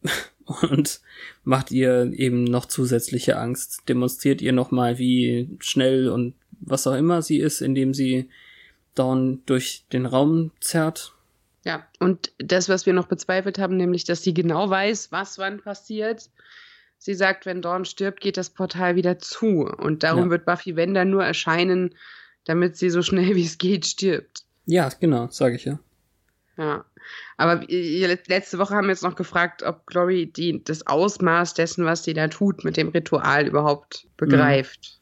und 0.45 1.01
macht 1.43 1.71
ihr 1.71 2.11
eben 2.13 2.43
noch 2.43 2.65
zusätzliche 2.65 3.37
Angst, 3.37 3.83
demonstriert 3.87 4.41
ihr 4.41 4.53
nochmal, 4.53 4.97
wie 4.97 5.49
schnell 5.59 6.09
und 6.09 6.33
was 6.61 6.87
auch 6.87 6.95
immer 6.95 7.21
sie 7.21 7.39
ist, 7.39 7.61
indem 7.61 7.93
sie 7.93 8.29
Dawn 8.95 9.41
durch 9.45 9.83
den 9.91 10.05
Raum 10.05 10.51
zerrt. 10.61 11.14
Ja, 11.65 11.85
und 11.99 12.31
das, 12.37 12.69
was 12.69 12.85
wir 12.85 12.93
noch 12.93 13.07
bezweifelt 13.07 13.57
haben, 13.59 13.75
nämlich, 13.75 14.03
dass 14.03 14.21
sie 14.21 14.33
genau 14.33 14.69
weiß, 14.69 15.11
was 15.11 15.37
wann 15.39 15.59
passiert. 15.61 16.29
Sie 16.97 17.13
sagt, 17.15 17.45
wenn 17.45 17.61
Dawn 17.61 17.85
stirbt, 17.85 18.21
geht 18.21 18.37
das 18.37 18.51
Portal 18.51 18.95
wieder 18.95 19.19
zu. 19.19 19.65
Und 19.65 20.03
darum 20.03 20.25
Ja. 20.25 20.29
wird 20.29 20.45
Buffy, 20.45 20.75
wenn 20.75 20.93
dann 20.93 21.09
nur 21.09 21.23
erscheinen, 21.25 21.95
damit 22.45 22.77
sie 22.77 22.89
so 22.91 23.01
schnell 23.01 23.35
wie 23.35 23.43
es 23.45 23.57
geht 23.57 23.85
stirbt. 23.85 24.43
Ja, 24.67 24.89
genau, 24.99 25.27
sage 25.29 25.55
ich 25.55 25.65
ja. 25.65 25.79
Ja. 26.57 26.85
Aber 27.37 27.67
äh, 27.69 28.05
let- 28.05 28.27
letzte 28.27 28.59
Woche 28.59 28.75
haben 28.75 28.85
wir 28.87 28.91
jetzt 28.93 29.03
noch 29.03 29.15
gefragt, 29.15 29.61
ob 29.63 29.85
Glory 29.87 30.27
die, 30.31 30.63
das 30.63 30.85
Ausmaß 30.87 31.53
dessen, 31.55 31.85
was 31.85 32.03
sie 32.03 32.13
da 32.13 32.27
tut, 32.27 32.63
mit 32.63 32.77
dem 32.77 32.89
Ritual 32.89 33.47
überhaupt 33.47 34.07
begreift. 34.17 34.99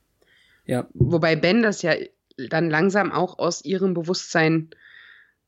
Ja, 0.66 0.88
Wobei 0.94 1.36
Ben 1.36 1.62
das 1.62 1.82
ja 1.82 1.94
dann 2.50 2.70
langsam 2.70 3.12
auch 3.12 3.38
aus 3.38 3.64
ihrem 3.64 3.94
Bewusstsein 3.94 4.70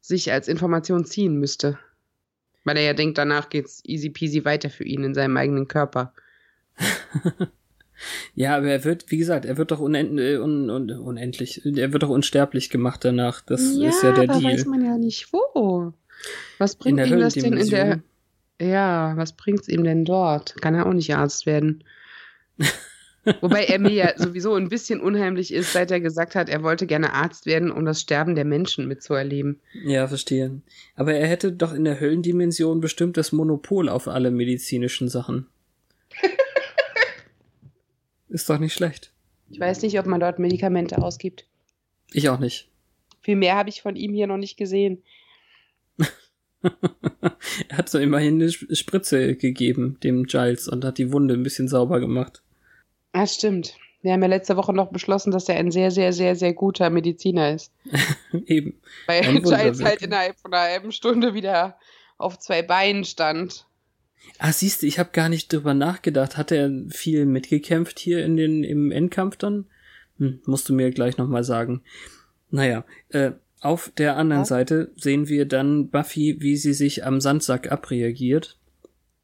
sich 0.07 0.31
als 0.31 0.47
Information 0.47 1.05
ziehen 1.05 1.39
müsste. 1.39 1.79
Weil 2.63 2.77
er 2.77 2.83
ja 2.83 2.93
denkt, 2.93 3.17
danach 3.17 3.49
geht's 3.49 3.81
easy 3.85 4.09
peasy 4.09 4.45
weiter 4.45 4.69
für 4.69 4.83
ihn 4.83 5.03
in 5.03 5.13
seinem 5.13 5.37
eigenen 5.37 5.67
Körper. 5.67 6.13
ja, 8.35 8.57
aber 8.57 8.67
er 8.67 8.83
wird, 8.83 9.11
wie 9.11 9.17
gesagt, 9.17 9.45
er 9.45 9.57
wird 9.57 9.71
doch 9.71 9.79
unend, 9.79 10.19
äh, 10.19 10.37
un, 10.37 10.69
un, 10.69 10.91
unendlich, 10.91 11.65
er 11.65 11.93
wird 11.93 12.03
doch 12.03 12.09
unsterblich 12.09 12.69
gemacht 12.69 13.05
danach. 13.05 13.41
Das 13.41 13.61
ist 13.61 14.03
ja 14.03 14.11
der 14.11 14.29
aber 14.29 14.39
Deal. 14.39 14.53
weiß 14.53 14.65
man 14.65 14.83
ja 14.83 14.97
nicht 14.97 15.31
wo. 15.31 15.93
Was 16.57 16.75
bringt 16.75 17.05
ihm 17.05 17.19
das 17.19 17.33
denn 17.33 17.53
in 17.53 17.69
der. 17.69 18.01
Ja, 18.59 19.13
was 19.17 19.33
bringt's 19.33 19.67
ihm 19.67 19.83
denn 19.83 20.05
dort? 20.05 20.55
Kann 20.61 20.75
er 20.75 20.85
auch 20.85 20.93
nicht 20.93 21.13
Arzt 21.13 21.45
werden. 21.45 21.83
Wobei 23.41 23.65
er 23.65 23.79
mir 23.79 23.91
ja 23.91 24.13
sowieso 24.17 24.53
ein 24.55 24.69
bisschen 24.69 24.99
unheimlich 25.01 25.51
ist, 25.53 25.73
seit 25.73 25.89
er 25.91 25.99
gesagt 25.99 26.35
hat, 26.35 26.47
er 26.49 26.61
wollte 26.63 26.85
gerne 26.85 27.13
Arzt 27.13 27.45
werden, 27.45 27.71
um 27.71 27.83
das 27.85 28.01
Sterben 28.01 28.35
der 28.35 28.45
Menschen 28.45 28.87
mitzuerleben. 28.87 29.59
Ja, 29.83 30.07
verstehe. 30.07 30.61
Aber 30.95 31.13
er 31.13 31.27
hätte 31.27 31.51
doch 31.51 31.73
in 31.73 31.85
der 31.85 31.99
Höllendimension 31.99 32.81
bestimmt 32.81 33.17
das 33.17 33.31
Monopol 33.31 33.89
auf 33.89 34.07
alle 34.07 34.29
medizinischen 34.31 35.09
Sachen. 35.09 35.47
ist 38.29 38.49
doch 38.49 38.59
nicht 38.59 38.73
schlecht. 38.73 39.11
Ich 39.49 39.59
weiß 39.59 39.81
nicht, 39.81 39.97
ob 39.99 40.05
man 40.05 40.19
dort 40.19 40.39
Medikamente 40.39 40.97
ausgibt. 41.01 41.45
Ich 42.13 42.29
auch 42.29 42.39
nicht. 42.39 42.69
Viel 43.21 43.35
mehr 43.35 43.55
habe 43.55 43.69
ich 43.69 43.81
von 43.81 43.95
ihm 43.95 44.13
hier 44.13 44.27
noch 44.27 44.37
nicht 44.37 44.57
gesehen. 44.57 45.01
er 47.69 47.77
hat 47.77 47.89
so 47.89 47.97
immerhin 47.99 48.35
eine 48.35 48.45
Sp- 48.53 48.73
Spritze 48.75 49.35
gegeben, 49.35 49.97
dem 50.03 50.25
Giles, 50.25 50.67
und 50.67 50.83
hat 50.85 50.97
die 50.97 51.11
Wunde 51.11 51.33
ein 51.35 51.43
bisschen 51.43 51.67
sauber 51.67 51.99
gemacht. 51.99 52.41
Ah, 53.15 53.27
stimmt. 53.27 53.77
Wir 54.01 54.11
haben 54.11 54.21
ja 54.23 54.27
letzte 54.27 54.57
Woche 54.57 54.73
noch 54.73 54.91
beschlossen, 54.91 55.31
dass 55.31 55.47
er 55.47 55.55
ein 55.55 55.71
sehr, 55.71 55.89
sehr, 55.89 56.11
sehr, 56.11 56.35
sehr 56.35 56.53
guter 56.53 56.89
Mediziner 56.89 57.53
ist. 57.53 57.71
Eben. 58.45 58.77
Weil 59.07 59.21
Giles 59.21 59.81
halt 59.81 60.01
innerhalb 60.01 60.37
von 60.37 60.53
einer 60.53 60.69
halben 60.69 60.91
Stunde 60.91 61.33
wieder 61.33 61.77
auf 62.17 62.37
zwei 62.39 62.61
Beinen 62.61 63.05
stand. 63.05 63.67
Ah, 64.37 64.51
siehst 64.51 64.81
du, 64.81 64.87
ich 64.87 64.99
habe 64.99 65.11
gar 65.13 65.29
nicht 65.29 65.53
drüber 65.53 65.73
nachgedacht. 65.73 66.35
Hat 66.35 66.51
er 66.51 66.69
viel 66.89 67.25
mitgekämpft 67.25 67.99
hier 67.99 68.25
in 68.25 68.35
den 68.35 68.65
im 68.65 68.91
Endkampf 68.91 69.37
dann? 69.37 69.67
Hm, 70.17 70.41
musst 70.45 70.67
du 70.67 70.73
mir 70.73 70.91
gleich 70.91 71.15
nochmal 71.15 71.45
sagen. 71.45 71.83
Naja, 72.49 72.83
äh, 73.09 73.31
auf 73.61 73.93
der 73.97 74.17
anderen 74.17 74.41
ja. 74.41 74.45
Seite 74.45 74.91
sehen 74.97 75.29
wir 75.29 75.45
dann 75.45 75.89
Buffy, 75.89 76.41
wie 76.41 76.57
sie 76.57 76.73
sich 76.73 77.05
am 77.05 77.21
Sandsack 77.21 77.71
abreagiert. 77.71 78.57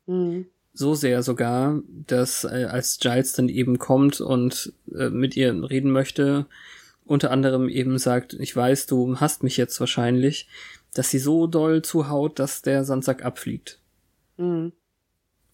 Mhm. 0.05 0.45
So 0.73 0.95
sehr 0.95 1.21
sogar, 1.21 1.81
dass 2.07 2.45
äh, 2.45 2.67
als 2.69 2.99
Giles 2.99 3.33
dann 3.33 3.49
eben 3.49 3.77
kommt 3.77 4.21
und 4.21 4.73
äh, 4.95 5.09
mit 5.09 5.35
ihr 5.35 5.69
reden 5.69 5.91
möchte, 5.91 6.45
unter 7.05 7.31
anderem 7.31 7.67
eben 7.67 7.97
sagt, 7.97 8.33
ich 8.33 8.55
weiß, 8.55 8.85
du 8.85 9.19
hast 9.19 9.43
mich 9.43 9.57
jetzt 9.57 9.79
wahrscheinlich, 9.79 10.47
dass 10.93 11.09
sie 11.09 11.19
so 11.19 11.47
doll 11.47 11.81
zuhaut, 11.81 12.39
dass 12.39 12.61
der 12.61 12.85
Sandsack 12.85 13.25
abfliegt. 13.25 13.79
Mhm. 14.37 14.71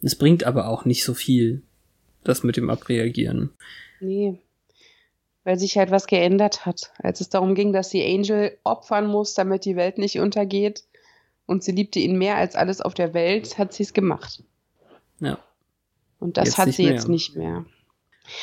Es 0.01 0.15
bringt 0.15 0.43
aber 0.43 0.67
auch 0.67 0.85
nicht 0.85 1.03
so 1.03 1.13
viel, 1.13 1.63
das 2.23 2.43
mit 2.43 2.57
dem 2.57 2.69
Abreagieren. 2.69 3.49
Nee. 3.99 4.39
Weil 5.43 5.57
sich 5.57 5.77
halt 5.77 5.91
was 5.91 6.07
geändert 6.07 6.65
hat. 6.65 6.91
Als 6.99 7.21
es 7.21 7.29
darum 7.29 7.55
ging, 7.55 7.73
dass 7.73 7.89
sie 7.89 8.05
Angel 8.05 8.57
opfern 8.63 9.07
muss, 9.07 9.33
damit 9.33 9.65
die 9.65 9.75
Welt 9.75 9.97
nicht 9.97 10.19
untergeht 10.19 10.83
und 11.45 11.63
sie 11.63 11.71
liebte 11.71 11.99
ihn 11.99 12.17
mehr 12.17 12.35
als 12.35 12.55
alles 12.55 12.81
auf 12.81 12.93
der 12.93 13.13
Welt, 13.13 13.57
hat 13.57 13.73
sie 13.73 13.83
es 13.83 13.93
gemacht. 13.93 14.43
Ja. 15.19 15.39
Und 16.19 16.37
das 16.37 16.49
jetzt 16.49 16.57
hat 16.57 16.71
sie 16.71 16.83
mehr. 16.83 16.93
jetzt 16.93 17.07
nicht 17.07 17.35
mehr. 17.35 17.65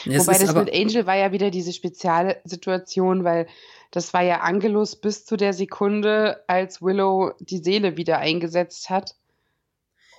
Ja, 0.04 0.20
Wobei 0.20 0.38
das 0.38 0.54
mit 0.54 0.74
Angel 0.74 1.06
war 1.06 1.16
ja 1.16 1.32
wieder 1.32 1.50
diese 1.50 1.72
Spezialsituation, 1.72 3.24
weil 3.24 3.46
das 3.90 4.14
war 4.14 4.22
ja 4.22 4.40
Angelus 4.40 4.96
bis 4.96 5.24
zu 5.24 5.36
der 5.36 5.52
Sekunde, 5.52 6.42
als 6.46 6.80
Willow 6.80 7.32
die 7.38 7.58
Seele 7.58 7.96
wieder 7.96 8.18
eingesetzt 8.18 8.90
hat. 8.90 9.14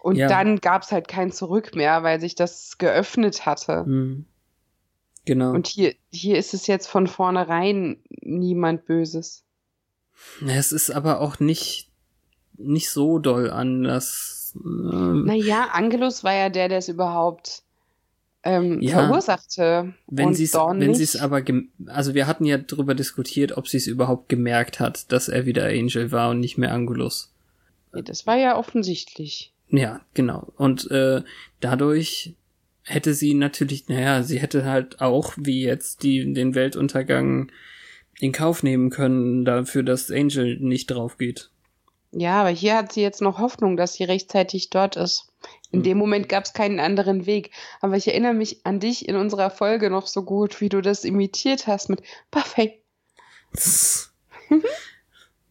Und 0.03 0.17
ja. 0.17 0.27
dann 0.27 0.61
gab 0.61 0.83
es 0.83 0.91
halt 0.91 1.07
kein 1.07 1.31
Zurück 1.31 1.75
mehr, 1.75 2.03
weil 2.03 2.19
sich 2.19 2.35
das 2.35 2.77
geöffnet 2.77 3.45
hatte. 3.45 3.83
Mhm. 3.85 4.25
Genau. 5.25 5.51
Und 5.51 5.67
hier, 5.67 5.95
hier 6.11 6.37
ist 6.37 6.53
es 6.53 6.67
jetzt 6.67 6.87
von 6.87 7.07
vornherein 7.07 7.97
niemand 8.21 8.85
Böses. 8.85 9.43
Es 10.47 10.71
ist 10.71 10.91
aber 10.91 11.19
auch 11.19 11.39
nicht, 11.39 11.89
nicht 12.53 12.89
so 12.91 13.17
doll 13.17 13.49
anders. 13.49 14.34
Äh, 14.55 15.25
naja, 15.25 15.69
Angelus 15.71 16.23
war 16.23 16.33
ja 16.33 16.49
der, 16.49 16.69
der 16.69 16.79
es 16.79 16.89
überhaupt 16.89 17.63
ähm, 18.43 18.81
ja, 18.81 19.07
verursachte. 19.07 19.93
Wenn 20.07 20.33
sie 20.33 20.43
es, 20.43 20.53
wenn 20.53 20.93
sie 20.93 21.03
es 21.03 21.17
aber, 21.17 21.43
also 21.87 22.13
wir 22.13 22.27
hatten 22.27 22.45
ja 22.45 22.57
darüber 22.57 22.93
diskutiert, 22.93 23.57
ob 23.57 23.67
sie 23.67 23.77
es 23.77 23.87
überhaupt 23.87 24.29
gemerkt 24.29 24.79
hat, 24.79 25.11
dass 25.11 25.27
er 25.27 25.45
wieder 25.45 25.65
Angel 25.65 26.11
war 26.11 26.29
und 26.29 26.39
nicht 26.39 26.57
mehr 26.57 26.71
Angulus. 26.71 27.33
Das 27.91 28.27
war 28.27 28.37
ja 28.37 28.57
offensichtlich. 28.57 29.51
Ja, 29.69 30.01
genau. 30.13 30.53
Und 30.57 30.89
äh, 30.91 31.23
dadurch 31.59 32.35
hätte 32.83 33.13
sie 33.13 33.33
natürlich, 33.33 33.87
naja, 33.87 34.21
sie 34.21 34.39
hätte 34.39 34.65
halt 34.65 35.01
auch, 35.01 35.33
wie 35.37 35.63
jetzt, 35.63 36.03
die, 36.03 36.33
den 36.33 36.53
Weltuntergang 36.53 37.51
in 38.19 38.31
Kauf 38.31 38.63
nehmen 38.63 38.91
können, 38.91 39.43
dafür, 39.43 39.83
dass 39.83 40.11
Angel 40.11 40.57
nicht 40.59 40.87
drauf 40.87 41.17
geht. 41.17 41.49
Ja, 42.17 42.39
aber 42.39 42.49
hier 42.49 42.77
hat 42.77 42.93
sie 42.93 43.01
jetzt 43.01 43.21
noch 43.21 43.39
Hoffnung, 43.39 43.75
dass 43.75 43.95
sie 43.95 44.05
rechtzeitig 44.05 44.69
dort 44.69 44.95
ist. 44.95 45.33
In 45.71 45.79
hm. 45.79 45.83
dem 45.83 45.97
Moment 45.97 46.29
gab 46.29 46.45
es 46.45 46.53
keinen 46.53 46.79
anderen 46.79 47.25
Weg. 47.25 47.51
Aber 47.81 47.97
ich 47.97 48.07
erinnere 48.07 48.33
mich 48.33 48.65
an 48.65 48.79
dich 48.79 49.09
in 49.09 49.17
unserer 49.17 49.49
Folge 49.49 49.89
noch 49.89 50.07
so 50.07 50.23
gut, 50.23 50.61
wie 50.61 50.69
du 50.69 50.81
das 50.81 51.03
imitiert 51.03 51.67
hast 51.67 51.89
mit 51.89 52.01
Buffet. 52.31 52.79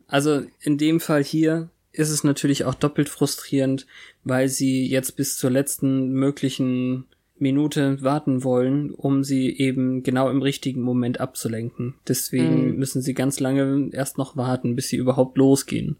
also 0.06 0.42
in 0.60 0.78
dem 0.78 1.00
Fall 1.00 1.22
hier 1.22 1.68
ist 1.92 2.10
es 2.10 2.24
natürlich 2.24 2.64
auch 2.64 2.74
doppelt 2.74 3.10
frustrierend, 3.10 3.86
weil 4.24 4.48
sie 4.48 4.86
jetzt 4.86 5.16
bis 5.16 5.36
zur 5.36 5.50
letzten 5.50 6.12
möglichen 6.12 7.04
Minute 7.36 8.02
warten 8.02 8.42
wollen, 8.42 8.90
um 8.90 9.22
sie 9.22 9.54
eben 9.58 10.02
genau 10.02 10.30
im 10.30 10.40
richtigen 10.40 10.80
Moment 10.80 11.20
abzulenken. 11.20 11.94
Deswegen 12.08 12.70
mhm. 12.70 12.76
müssen 12.76 13.02
sie 13.02 13.12
ganz 13.12 13.38
lange 13.38 13.90
erst 13.92 14.16
noch 14.16 14.34
warten, 14.36 14.76
bis 14.76 14.88
sie 14.88 14.96
überhaupt 14.96 15.36
losgehen, 15.36 15.96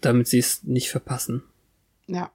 damit 0.00 0.28
sie 0.28 0.38
es 0.38 0.62
nicht 0.64 0.90
verpassen. 0.90 1.42
Ja. 2.06 2.32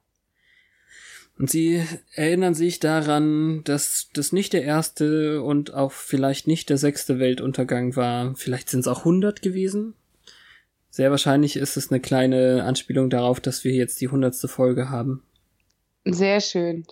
Und 1.38 1.50
sie 1.50 1.84
erinnern 2.14 2.54
sich 2.54 2.80
daran, 2.80 3.62
dass 3.64 4.08
das 4.14 4.32
nicht 4.32 4.54
der 4.54 4.64
erste 4.64 5.42
und 5.42 5.74
auch 5.74 5.92
vielleicht 5.92 6.46
nicht 6.46 6.70
der 6.70 6.78
sechste 6.78 7.18
Weltuntergang 7.18 7.94
war. 7.94 8.34
Vielleicht 8.36 8.70
sind 8.70 8.80
es 8.80 8.88
auch 8.88 9.04
hundert 9.04 9.42
gewesen. 9.42 9.94
Sehr 10.88 11.10
wahrscheinlich 11.10 11.56
ist 11.56 11.76
es 11.76 11.90
eine 11.90 12.00
kleine 12.00 12.64
Anspielung 12.64 13.10
darauf, 13.10 13.38
dass 13.38 13.64
wir 13.64 13.72
jetzt 13.72 14.00
die 14.00 14.08
hundertste 14.08 14.48
Folge 14.48 14.88
haben. 14.88 15.22
Sehr 16.06 16.40
schön. 16.40 16.86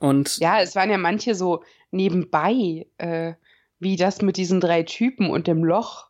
Und 0.00 0.38
ja, 0.38 0.60
es 0.60 0.74
waren 0.74 0.90
ja 0.90 0.98
manche 0.98 1.36
so 1.36 1.62
nebenbei, 1.92 2.86
äh, 2.98 3.34
wie 3.78 3.94
das 3.94 4.20
mit 4.20 4.36
diesen 4.36 4.58
drei 4.60 4.82
Typen 4.82 5.30
und 5.30 5.46
dem 5.46 5.62
Loch, 5.62 6.09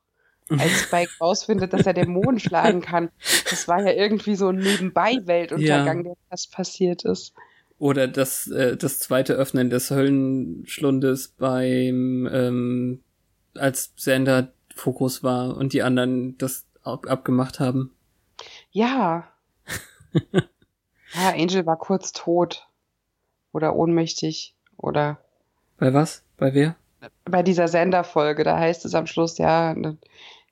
als 0.58 0.82
Spike 0.82 1.10
rausfindet, 1.20 1.72
dass 1.72 1.86
er 1.86 1.94
den 1.94 2.10
Mond 2.10 2.42
schlagen 2.42 2.80
kann. 2.80 3.10
Das 3.48 3.68
war 3.68 3.82
ja 3.82 3.92
irgendwie 3.92 4.34
so 4.34 4.48
ein 4.48 4.56
Nebenbei-Weltuntergang, 4.56 5.98
ja. 5.98 6.02
der 6.02 6.14
fast 6.28 6.52
passiert 6.52 7.04
ist. 7.04 7.34
Oder 7.78 8.08
das, 8.08 8.46
äh, 8.48 8.76
das 8.76 8.98
zweite 8.98 9.34
Öffnen 9.34 9.70
des 9.70 9.90
Höllenschlundes 9.90 11.28
beim, 11.28 12.28
ähm, 12.30 13.02
als 13.54 13.92
Sander 13.96 14.52
Fokus 14.74 15.22
war 15.22 15.56
und 15.56 15.72
die 15.72 15.82
anderen 15.82 16.36
das 16.38 16.66
ab 16.82 17.06
abgemacht 17.08 17.60
haben. 17.60 17.94
Ja. 18.70 19.28
ja, 20.32 21.30
Angel 21.34 21.66
war 21.66 21.78
kurz 21.78 22.12
tot. 22.12 22.68
Oder 23.52 23.74
ohnmächtig. 23.74 24.54
Oder. 24.76 25.18
Bei 25.78 25.92
was? 25.92 26.22
Bei 26.36 26.54
wer? 26.54 26.76
Bei 27.24 27.42
dieser 27.42 27.68
Senderfolge, 27.68 28.44
da 28.44 28.58
heißt 28.58 28.84
es 28.84 28.94
am 28.94 29.06
Schluss, 29.06 29.38
ja, 29.38 29.74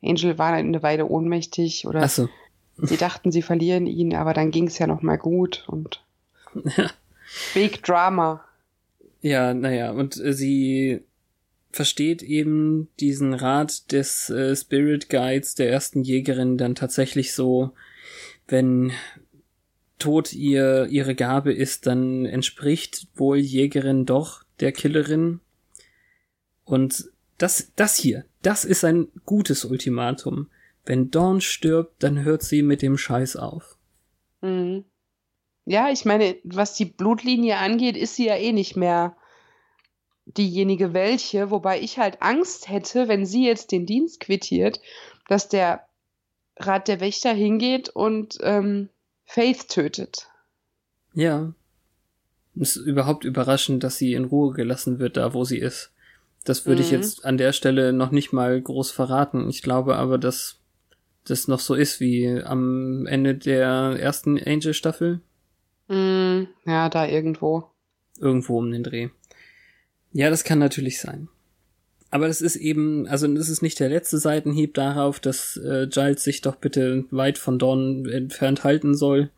Angel 0.02 0.38
war 0.38 0.52
eine 0.52 0.82
Weile 0.82 1.06
ohnmächtig 1.06 1.86
oder 1.86 2.08
so. 2.08 2.28
sie 2.76 2.96
dachten, 2.96 3.32
sie 3.32 3.42
verlieren 3.42 3.86
ihn, 3.86 4.14
aber 4.14 4.34
dann 4.34 4.50
ging 4.50 4.68
es 4.68 4.78
ja 4.78 4.86
noch 4.86 5.02
mal 5.02 5.16
gut 5.16 5.64
und 5.68 6.04
ja. 6.76 6.90
Big 7.54 7.82
Drama. 7.82 8.44
Ja, 9.20 9.52
naja, 9.54 9.90
und 9.90 10.16
äh, 10.16 10.32
sie 10.32 11.02
versteht 11.70 12.22
eben 12.22 12.88
diesen 12.98 13.34
Rat 13.34 13.92
des 13.92 14.30
äh, 14.30 14.56
Spirit 14.56 15.10
Guides 15.10 15.54
der 15.54 15.70
ersten 15.70 16.02
Jägerin 16.02 16.56
dann 16.56 16.74
tatsächlich 16.74 17.34
so, 17.34 17.72
wenn 18.46 18.92
Tod 19.98 20.32
ihr 20.32 20.86
ihre 20.86 21.14
Gabe 21.14 21.52
ist, 21.52 21.86
dann 21.86 22.24
entspricht 22.24 23.08
wohl 23.14 23.38
Jägerin 23.38 24.06
doch 24.06 24.44
der 24.60 24.72
Killerin. 24.72 25.40
Und 26.64 27.10
das, 27.36 27.72
das 27.76 27.96
hier, 27.96 28.24
das 28.42 28.64
ist 28.64 28.84
ein 28.84 29.08
gutes 29.24 29.64
Ultimatum. 29.64 30.48
Wenn 30.84 31.10
Dawn 31.10 31.40
stirbt, 31.40 32.02
dann 32.02 32.22
hört 32.24 32.42
sie 32.42 32.62
mit 32.62 32.82
dem 32.82 32.96
Scheiß 32.96 33.36
auf. 33.36 33.76
Mhm. 34.40 34.84
Ja, 35.64 35.90
ich 35.90 36.04
meine, 36.04 36.36
was 36.44 36.74
die 36.74 36.86
Blutlinie 36.86 37.58
angeht, 37.58 37.96
ist 37.96 38.16
sie 38.16 38.26
ja 38.26 38.36
eh 38.36 38.52
nicht 38.52 38.76
mehr 38.76 39.16
diejenige 40.24 40.94
welche, 40.94 41.50
wobei 41.50 41.80
ich 41.80 41.98
halt 41.98 42.22
Angst 42.22 42.68
hätte, 42.68 43.08
wenn 43.08 43.26
sie 43.26 43.46
jetzt 43.46 43.72
den 43.72 43.86
Dienst 43.86 44.20
quittiert, 44.20 44.80
dass 45.26 45.48
der 45.48 45.86
Rat 46.56 46.88
der 46.88 47.00
Wächter 47.00 47.32
hingeht 47.32 47.88
und 47.88 48.38
ähm, 48.42 48.88
Faith 49.24 49.68
tötet. 49.68 50.28
Ja. 51.14 51.52
Es 52.60 52.76
ist 52.76 52.86
überhaupt 52.86 53.24
überraschend, 53.24 53.84
dass 53.84 53.98
sie 53.98 54.14
in 54.14 54.24
Ruhe 54.24 54.52
gelassen 54.52 54.98
wird, 54.98 55.16
da 55.16 55.34
wo 55.34 55.44
sie 55.44 55.58
ist. 55.58 55.92
Das 56.44 56.66
würde 56.66 56.80
mhm. 56.80 56.86
ich 56.86 56.90
jetzt 56.90 57.24
an 57.24 57.38
der 57.38 57.52
Stelle 57.52 57.92
noch 57.92 58.10
nicht 58.10 58.32
mal 58.32 58.60
groß 58.60 58.90
verraten. 58.90 59.48
Ich 59.48 59.62
glaube 59.62 59.96
aber, 59.96 60.18
dass 60.18 60.58
das 61.24 61.48
noch 61.48 61.60
so 61.60 61.74
ist 61.74 62.00
wie 62.00 62.40
am 62.42 63.06
Ende 63.06 63.34
der 63.34 63.96
ersten 64.00 64.38
Angel-Staffel. 64.42 65.20
Mm, 65.88 66.44
ja, 66.64 66.88
da 66.88 67.06
irgendwo. 67.06 67.64
Irgendwo 68.18 68.58
um 68.58 68.70
den 68.70 68.82
Dreh. 68.82 69.08
Ja, 70.12 70.30
das 70.30 70.44
kann 70.44 70.58
natürlich 70.58 71.00
sein. 71.00 71.28
Aber 72.10 72.26
das 72.26 72.40
ist 72.40 72.56
eben, 72.56 73.06
also 73.06 73.26
das 73.28 73.50
ist 73.50 73.60
nicht 73.60 73.78
der 73.80 73.90
letzte 73.90 74.18
Seitenhieb 74.18 74.74
darauf, 74.74 75.20
dass 75.20 75.56
äh, 75.58 75.86
Giles 75.88 76.24
sich 76.24 76.40
doch 76.40 76.56
bitte 76.56 77.04
weit 77.10 77.36
von 77.36 77.58
Dawn 77.58 78.06
entfernt 78.06 78.64
halten 78.64 78.94
soll. 78.94 79.30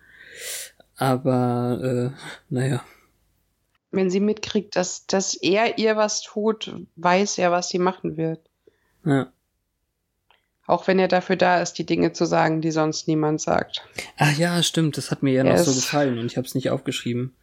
Aber, 0.96 2.14
äh, 2.14 2.20
naja. 2.48 2.84
Wenn 3.92 4.10
sie 4.10 4.20
mitkriegt, 4.20 4.76
dass, 4.76 5.06
dass 5.06 5.34
er 5.34 5.78
ihr 5.78 5.96
was 5.96 6.22
tut, 6.22 6.72
weiß 6.96 7.38
er, 7.38 7.50
was 7.50 7.68
sie 7.68 7.78
machen 7.78 8.16
wird. 8.16 8.40
Ja. 9.04 9.32
Auch 10.66 10.86
wenn 10.86 11.00
er 11.00 11.08
dafür 11.08 11.34
da 11.34 11.60
ist, 11.60 11.74
die 11.74 11.86
Dinge 11.86 12.12
zu 12.12 12.24
sagen, 12.24 12.60
die 12.60 12.70
sonst 12.70 13.08
niemand 13.08 13.40
sagt. 13.40 13.82
Ach 14.16 14.36
ja, 14.38 14.62
stimmt. 14.62 14.96
Das 14.96 15.10
hat 15.10 15.24
mir 15.24 15.32
ja 15.32 15.42
er 15.42 15.56
noch 15.56 15.64
so 15.64 15.74
gefallen 15.74 16.18
und 16.18 16.26
ich 16.26 16.36
habe 16.36 16.46
es 16.46 16.54
nicht 16.54 16.70
aufgeschrieben. 16.70 17.34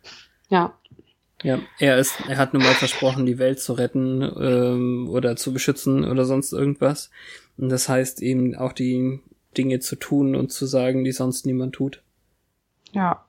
Ja. 0.50 0.74
Ja, 1.44 1.60
er 1.78 1.98
ist, 1.98 2.16
er 2.28 2.38
hat 2.38 2.54
nun 2.54 2.64
mal 2.64 2.74
versprochen, 2.74 3.26
die 3.26 3.38
Welt 3.38 3.60
zu 3.60 3.74
retten 3.74 4.22
ähm, 4.22 5.10
oder 5.10 5.36
zu 5.36 5.54
beschützen 5.54 6.04
oder 6.04 6.26
sonst 6.26 6.52
irgendwas. 6.52 7.12
Und 7.58 7.70
das 7.70 7.90
heißt 7.90 8.22
eben 8.22 8.56
auch 8.56 8.74
die 8.74 9.20
Dinge 9.56 9.80
zu 9.80 9.98
tun 9.98 10.36
und 10.36 10.52
zu 10.52 10.66
sagen, 10.66 11.04
die 11.04 11.12
sonst 11.12 11.46
niemand 11.46 11.76
tut. 11.76 12.02
Ja. 12.92 13.26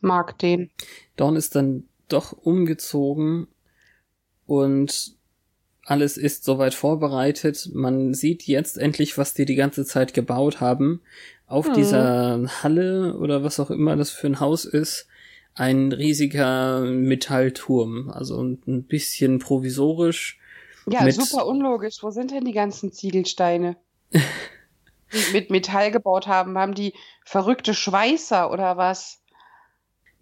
Mag 0.00 0.38
den. 0.38 0.70
Dawn 1.16 1.36
ist 1.36 1.54
dann 1.54 1.84
doch 2.08 2.32
umgezogen 2.32 3.48
und 4.46 5.14
alles 5.84 6.16
ist 6.16 6.44
soweit 6.44 6.74
vorbereitet. 6.74 7.70
Man 7.72 8.12
sieht 8.12 8.42
jetzt 8.44 8.76
endlich, 8.76 9.16
was 9.18 9.34
die 9.34 9.44
die 9.44 9.54
ganze 9.54 9.84
Zeit 9.84 10.14
gebaut 10.14 10.60
haben. 10.60 11.00
Auf 11.46 11.68
Mhm. 11.68 11.74
dieser 11.74 12.62
Halle 12.62 13.16
oder 13.18 13.44
was 13.44 13.60
auch 13.60 13.70
immer 13.70 13.94
das 13.96 14.10
für 14.10 14.26
ein 14.26 14.40
Haus 14.40 14.64
ist, 14.64 15.06
ein 15.54 15.92
riesiger 15.92 16.80
Metallturm. 16.80 18.10
Also 18.10 18.42
ein 18.42 18.84
bisschen 18.84 19.38
provisorisch. 19.38 20.40
Ja, 20.88 21.08
super 21.10 21.46
unlogisch. 21.46 22.02
Wo 22.02 22.10
sind 22.10 22.30
denn 22.32 22.44
die 22.44 22.52
ganzen 22.52 22.92
Ziegelsteine? 22.92 23.76
die 24.12 25.32
mit 25.32 25.50
Metall 25.50 25.90
gebaut 25.92 26.26
haben. 26.26 26.58
Haben 26.58 26.74
die 26.74 26.94
verrückte 27.24 27.74
Schweißer 27.74 28.50
oder 28.50 28.76
was? 28.76 29.20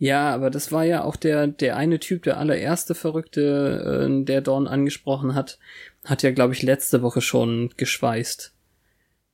Ja, 0.04 0.34
aber 0.34 0.50
das 0.50 0.70
war 0.70 0.84
ja 0.84 1.02
auch 1.02 1.16
der, 1.16 1.46
der 1.46 1.78
eine 1.78 1.98
Typ, 1.98 2.24
der 2.24 2.36
allererste 2.36 2.94
Verrückte, 2.94 4.06
äh, 4.06 4.24
der 4.24 4.42
Dawn 4.42 4.68
angesprochen 4.68 5.34
hat, 5.34 5.58
hat 6.04 6.22
ja, 6.22 6.30
glaube 6.30 6.52
ich, 6.52 6.60
letzte 6.60 7.00
Woche 7.00 7.22
schon 7.22 7.70
geschweißt. 7.78 8.52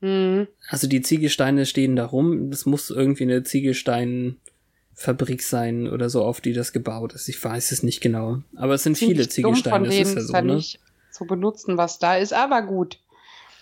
Hm. 0.01 0.47
Also 0.69 0.87
die 0.87 1.03
Ziegelsteine 1.03 1.67
stehen 1.67 1.97
da 1.97 2.07
rum. 2.07 2.53
Das 2.53 2.67
muss 2.67 2.91
irgendwie 2.91 3.25
eine 3.25 3.43
Ziegelsteinfabrik 3.43 5.43
sein 5.43 5.89
oder 5.89 6.09
so, 6.09 6.23
auf 6.23 6.41
die 6.41 6.53
das 6.53 6.71
gebaut 6.71 7.15
ist. 7.15 7.29
Ich 7.29 7.43
weiß 7.43 7.73
es 7.73 7.83
nicht 7.83 8.01
genau. 8.01 8.39
Aber 8.55 8.75
es 8.75 8.85
sind 8.85 8.97
viele 8.97 9.29
Ziemlich 9.29 9.43
dumm 9.43 9.57
Ziegelsteine, 9.57 9.89
das 9.89 9.97
ist 9.97 10.15
ja 10.15 10.21
so, 10.21 10.33
ne? 10.35 10.55
nicht 10.55 10.79
zu 11.11 11.25
benutzen, 11.25 11.79
was 11.79 11.99
da 11.99 12.17
ist, 12.17 12.33
aber 12.33 12.63
gut. 12.63 13.01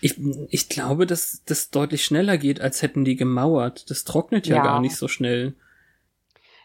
Ich, 0.03 0.21
ich 0.51 0.69
glaube, 0.69 1.07
dass 1.07 1.41
das 1.47 1.71
deutlich 1.71 2.05
schneller 2.05 2.37
geht, 2.37 2.61
als 2.61 2.83
hätten 2.83 3.07
die 3.07 3.17
gemauert. 3.17 3.91
Das 3.91 4.05
trocknet 4.05 4.47
ja, 4.47 4.57
Ja. 4.57 4.63
gar 4.63 4.83
nicht 4.83 4.97
so 4.97 5.09
schnell. 5.09 5.55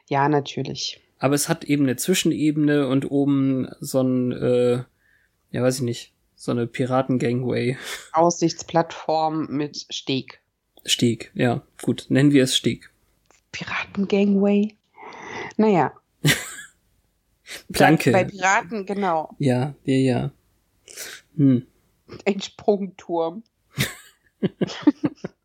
Ja, 0.10 0.30
natürlich. 0.30 1.01
Aber 1.20 1.36
es 1.36 1.47
hat 1.47 1.64
eben 1.64 1.84
eine 1.84 1.95
Zwischenebene 1.95 2.88
und 2.88 3.10
oben 3.10 3.70
so 3.80 4.01
ein, 4.01 4.32
äh, 4.34 4.84
ja 5.51 5.64
weiß 5.64 5.78
ich 5.78 5.82
nicht, 5.84 6.14
so 6.36 6.51
eine 6.51 6.68
Piratengangway. 6.68 7.78
Aussichtsplattform 8.12 9.47
mit 9.49 9.86
Steg. 9.89 10.41
Steg, 10.86 11.32
ja, 11.34 11.62
gut, 11.82 12.08
nennen 12.10 12.32
wir 12.32 12.43
es 12.43 12.58
Steg. 12.58 12.91
Piratengangway. 13.54 14.76
Naja. 15.56 15.93
Planke. 17.72 18.12
Bei 18.12 18.26
Piraten, 18.26 18.86
genau. 18.86 19.34
Ja, 19.39 19.76
ja, 19.86 19.95
ja. 19.95 20.32
Hm. 21.38 21.66
Ein 22.26 22.41
Sprungturm. 22.41 23.43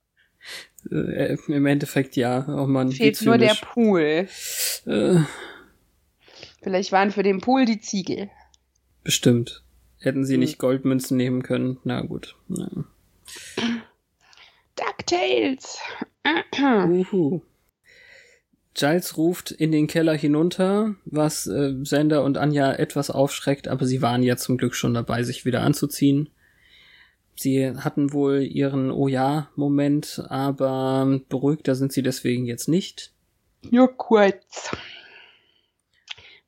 Äh, 0.91 1.36
Im 1.49 1.66
Endeffekt 1.66 2.16
ja, 2.16 2.47
oh 2.49 2.66
man. 2.66 2.93
Fehlt 2.93 3.20
nur 3.22 3.39
der 3.39 3.55
Pool. 3.61 4.26
Äh, 4.86 5.18
Vielleicht 6.62 6.93
waren 6.93 7.11
für 7.12 7.22
den 7.22 7.41
Pool 7.41 7.64
die 7.64 7.80
Ziegel. 7.80 8.30
bestimmt. 9.05 9.62
Hätten 10.01 10.24
sie 10.24 10.34
Hm. 10.34 10.41
nicht 10.41 10.59
Goldmünzen 10.59 11.16
nehmen 11.16 11.43
können. 11.43 11.78
Na 11.84 12.01
gut. 12.03 12.36
Ja. 12.49 12.68
DuckTales. 14.76 15.78
Uhu. 16.61 17.41
Giles 18.74 19.16
ruft 19.16 19.51
in 19.51 19.72
den 19.72 19.89
Keller 19.89 20.14
hinunter, 20.14 20.95
was 21.05 21.47
äh, 21.49 21.74
Sander 21.82 22.22
und 22.22 22.39
Anja 22.39 22.72
etwas 22.74 23.11
aufschreckt, 23.11 23.66
aber 23.66 23.86
sie 23.86 24.03
waren 24.03 24.22
ja 24.22 24.36
zum 24.36 24.57
Glück 24.57 24.74
schon 24.76 24.95
dabei, 24.95 25.24
sich 25.24 25.45
wieder 25.45 25.62
anzuziehen. 25.62 26.28
Sie 27.39 27.70
hatten 27.70 28.12
wohl 28.12 28.43
ihren 28.43 28.91
Oh 28.91 29.07
ja-Moment, 29.07 30.24
aber 30.28 31.20
beruhigter 31.28 31.74
sind 31.76 31.93
sie 31.93 32.03
deswegen 32.03 32.47
jetzt 32.47 32.68
nicht. 32.68 33.12
Nur 33.70 33.97
kurz. 33.97 34.70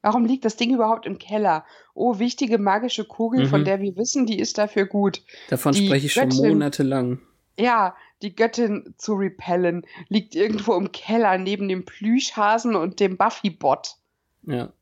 Warum 0.02 0.24
liegt 0.24 0.44
das 0.44 0.56
Ding 0.56 0.74
überhaupt 0.74 1.06
im 1.06 1.18
Keller? 1.18 1.64
Oh, 1.94 2.18
wichtige 2.18 2.58
magische 2.58 3.04
Kugel, 3.04 3.44
Mhm. 3.44 3.48
von 3.48 3.64
der 3.64 3.80
wir 3.80 3.96
wissen, 3.96 4.26
die 4.26 4.38
ist 4.40 4.56
dafür 4.58 4.86
gut. 4.86 5.22
Davon 5.50 5.72
Die 5.74 5.86
spreche 5.86 6.06
ich 6.06 6.12
schon 6.12 6.30
Göttin- 6.30 6.48
monatelang. 6.48 7.20
Ja, 7.58 7.94
die 8.22 8.34
Göttin 8.34 8.94
zu 8.96 9.14
repellen 9.14 9.86
liegt 10.08 10.34
irgendwo 10.34 10.74
im 10.74 10.90
Keller 10.92 11.36
neben 11.36 11.68
dem 11.68 11.84
Plüschhasen 11.84 12.74
und 12.74 12.98
dem 13.00 13.16
Buffy-Bot. 13.18 13.96
Ja. 14.42 14.72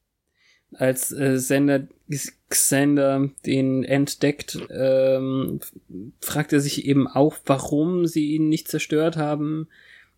Als 0.74 1.12
äh, 1.12 1.38
Sender 1.38 1.88
Xander 2.50 3.28
den 3.44 3.84
entdeckt, 3.84 4.58
ähm, 4.70 5.60
fragt 6.20 6.52
er 6.52 6.60
sich 6.60 6.86
eben 6.86 7.06
auch, 7.06 7.36
warum 7.44 8.06
sie 8.06 8.32
ihn 8.34 8.48
nicht 8.48 8.68
zerstört 8.68 9.16
haben. 9.16 9.68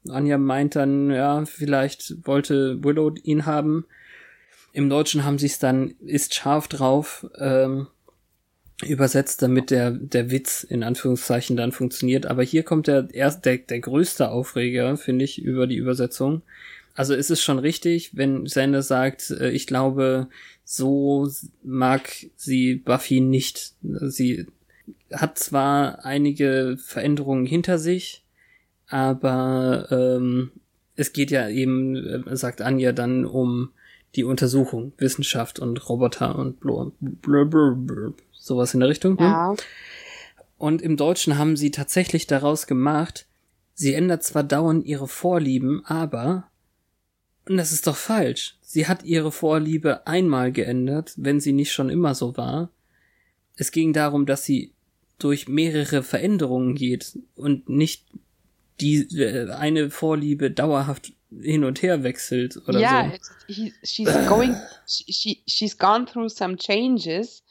Anja 0.09 0.39
meint 0.39 0.77
dann, 0.77 1.11
ja, 1.11 1.45
vielleicht 1.45 2.27
wollte 2.27 2.83
Willow 2.83 3.15
ihn 3.23 3.47
haben. 3.47 3.85
Im 4.73 4.89
Deutschen 4.89 5.25
haben 5.25 5.39
sie 5.39 5.47
es 5.47 5.59
dann, 5.59 5.95
ist 6.01 6.35
scharf 6.35 6.69
drauf, 6.69 7.27
ähm, 7.39 7.89
übersetzt, 8.87 9.43
damit 9.43 9.71
der, 9.71 9.91
der 9.91 10.31
Witz 10.31 10.63
in 10.63 10.83
Anführungszeichen 10.83 11.57
dann 11.57 11.73
funktioniert. 11.73 12.27
Aber 12.27 12.43
hier 12.43 12.63
kommt 12.63 12.87
der 12.87 13.09
erst 13.13 13.45
der, 13.45 13.59
der 13.59 13.81
größte 13.81 14.31
Aufreger, 14.31 14.97
finde 14.97 15.25
ich, 15.25 15.43
über 15.43 15.67
die 15.67 15.77
Übersetzung. 15.77 16.43
Also 17.01 17.15
ist 17.15 17.31
es 17.31 17.43
schon 17.43 17.59
richtig, 17.59 18.15
wenn 18.15 18.45
Sander 18.45 18.83
sagt, 18.83 19.31
äh, 19.31 19.49
ich 19.53 19.67
glaube, 19.67 20.29
so 20.65 21.27
mag 21.63 22.11
sie 22.37 22.75
Buffy 22.75 23.23
nicht. 23.23 23.73
Sie 23.81 24.47
hat 25.11 25.39
zwar 25.39 26.05
einige 26.05 26.77
Veränderungen 26.79 27.47
hinter 27.47 27.79
sich, 27.79 28.23
aber 28.87 29.87
ähm, 29.91 30.51
es 30.95 31.15
geht 31.15 31.31
ja 31.31 31.49
eben, 31.49 31.97
äh, 31.97 32.37
sagt 32.37 32.61
Anja 32.61 32.93
dann 32.93 33.25
um 33.25 33.71
die 34.15 34.25
Untersuchung, 34.25 34.93
Wissenschaft 34.99 35.59
und 35.59 35.89
Roboter 35.89 36.39
und 36.39 36.61
blö, 36.61 36.91
blö, 37.47 37.75
blö, 37.77 38.13
sowas 38.31 38.75
in 38.75 38.81
der 38.81 38.91
Richtung. 38.91 39.15
Ne? 39.15 39.25
Ja. 39.25 39.55
Und 40.59 40.83
im 40.83 40.99
Deutschen 40.99 41.39
haben 41.39 41.57
sie 41.57 41.71
tatsächlich 41.71 42.27
daraus 42.27 42.67
gemacht, 42.67 43.25
sie 43.73 43.95
ändert 43.95 44.23
zwar 44.23 44.45
dauernd 44.45 44.85
ihre 44.85 45.09
Vorlieben, 45.09 45.83
aber, 45.87 46.50
und 47.51 47.57
das 47.57 47.73
ist 47.73 47.89
doch 47.89 47.97
falsch, 47.97 48.55
sie 48.63 48.87
hat 48.87 49.03
ihre 49.03 49.33
Vorliebe 49.33 50.07
einmal 50.07 50.53
geändert, 50.53 51.15
wenn 51.17 51.41
sie 51.41 51.53
nicht 51.53 51.73
schon 51.73 51.91
immer 51.91 52.15
so 52.15 52.37
war. 52.37 52.71
Es 53.57 53.73
ging 53.73 53.93
darum, 53.93 54.25
dass 54.25 54.45
sie 54.45 54.73
durch 55.19 55.49
mehrere 55.49 56.05
Veränderungen 56.05 56.77
geht 56.77 57.19
und 57.35 57.69
nicht 57.69 58.07
die 58.81 58.99
äh, 59.19 59.51
eine 59.51 59.91
Vorliebe 59.91 60.53
dauerhaft 60.53 61.13
hin 61.41 61.65
und 61.65 61.83
her 61.83 62.05
wechselt 62.05 62.57
oder 62.69 62.79
ja, 62.79 63.11
so. 63.11 63.17
it's- 63.17 63.31
he, 63.49 63.73
she's 63.83 64.29
going, 64.29 64.55
she, 64.87 65.43
she's 65.49 65.77
gone 65.77 66.07
through 66.07 66.29
some 66.29 66.57
changes. 66.57 67.43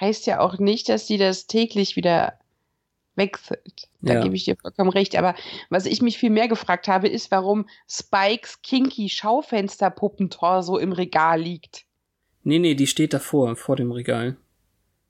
Heißt 0.00 0.26
ja 0.26 0.38
auch 0.38 0.58
nicht, 0.60 0.88
dass 0.88 1.08
sie 1.08 1.18
das 1.18 1.48
täglich 1.48 1.96
wieder 1.96 2.38
wechselt. 3.20 3.88
Da 4.00 4.14
Ja. 4.14 4.22
gebe 4.22 4.34
ich 4.34 4.44
dir 4.46 4.56
vollkommen 4.56 4.90
recht. 4.90 5.14
Aber 5.16 5.34
was 5.68 5.86
ich 5.86 6.02
mich 6.02 6.18
viel 6.18 6.30
mehr 6.30 6.48
gefragt 6.48 6.88
habe, 6.88 7.06
ist, 7.08 7.30
warum 7.30 7.68
Spikes 7.88 8.60
kinky 8.62 9.08
Schaufensterpuppentorso 9.08 10.78
im 10.78 10.92
Regal 10.92 11.40
liegt. 11.40 11.84
Nee, 12.42 12.58
nee, 12.58 12.74
die 12.74 12.86
steht 12.86 13.12
davor, 13.12 13.54
vor 13.56 13.76
dem 13.76 13.92
Regal. 13.92 14.36